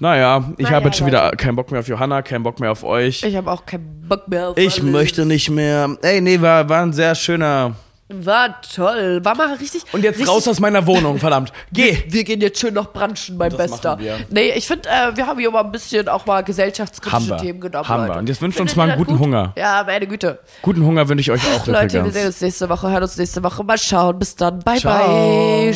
Naja, 0.00 0.52
ich 0.58 0.64
Naja, 0.64 0.76
habe 0.76 0.86
jetzt 0.86 0.98
schon 0.98 1.06
wieder 1.06 1.30
keinen 1.32 1.56
Bock 1.56 1.70
mehr 1.70 1.80
auf 1.80 1.88
Johanna, 1.88 2.22
keinen 2.22 2.42
Bock 2.44 2.60
mehr 2.60 2.70
auf 2.70 2.84
euch. 2.84 3.22
Ich 3.24 3.34
habe 3.34 3.50
auch 3.50 3.64
keinen 3.66 4.06
Bock 4.08 4.28
mehr 4.28 4.48
auf 4.50 4.58
Ich 4.58 4.80
alles. 4.80 4.92
möchte 4.92 5.24
nicht 5.24 5.50
mehr. 5.50 5.96
Ey, 6.02 6.20
nee, 6.20 6.40
war, 6.40 6.68
war 6.68 6.82
ein 6.82 6.92
sehr 6.92 7.14
schöner. 7.14 7.74
War 8.10 8.60
toll. 8.62 9.20
War 9.22 9.34
mal 9.36 9.52
richtig. 9.56 9.82
Und 9.92 10.02
jetzt 10.02 10.18
richtig, 10.18 10.32
raus 10.34 10.48
aus 10.48 10.60
meiner 10.60 10.86
Wohnung, 10.86 11.18
verdammt. 11.18 11.52
Geh! 11.72 12.04
Wir 12.08 12.24
gehen 12.24 12.40
jetzt 12.40 12.58
schön 12.58 12.72
noch 12.72 12.90
branchen, 12.92 13.36
mein 13.36 13.50
Das 13.50 13.70
Bester. 13.70 13.98
wir. 13.98 14.16
Nee, 14.30 14.52
ich 14.56 14.66
finde, 14.66 14.88
äh, 14.88 15.14
wir 15.14 15.26
haben 15.26 15.38
hier 15.38 15.50
mal 15.50 15.62
ein 15.62 15.70
bisschen 15.70 16.08
auch 16.08 16.24
mal 16.24 16.42
gesellschaftskritische 16.42 17.28
wir. 17.30 17.36
Themen 17.36 17.60
genommen. 17.60 17.86
Haben 17.86 18.06
wir. 18.08 18.16
Und 18.16 18.26
jetzt 18.30 18.40
wünschen 18.40 18.56
wir 18.58 18.62
uns 18.62 18.76
mal 18.76 18.88
einen 18.88 18.96
guten 18.98 19.12
gut? 19.12 19.20
Hunger. 19.26 19.52
Ja, 19.58 19.84
meine 19.86 20.06
Güte. 20.06 20.38
Guten 20.62 20.84
Hunger 20.86 21.06
wünsche 21.06 21.20
ich 21.20 21.30
euch 21.30 21.42
auch 21.54 21.66
Leute, 21.66 22.02
wir 22.02 22.10
sehen 22.12 22.26
uns 22.28 22.40
nächste 22.40 22.68
Woche, 22.70 22.90
hören 22.90 23.02
uns 23.02 23.16
nächste 23.18 23.42
Woche. 23.44 23.62
Mal 23.62 23.76
schauen. 23.76 24.18
Bis 24.18 24.34
dann. 24.34 24.60
Bye, 24.60 24.78
Ciao. 24.78 25.06
bye. 25.06 25.68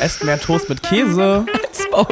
Esst 0.00 0.24
mehr 0.24 0.38
Toast 0.38 0.68
mit 0.68 0.82
Käse. 0.82 1.46
Sch- 1.72 1.90
Maul. 1.90 2.06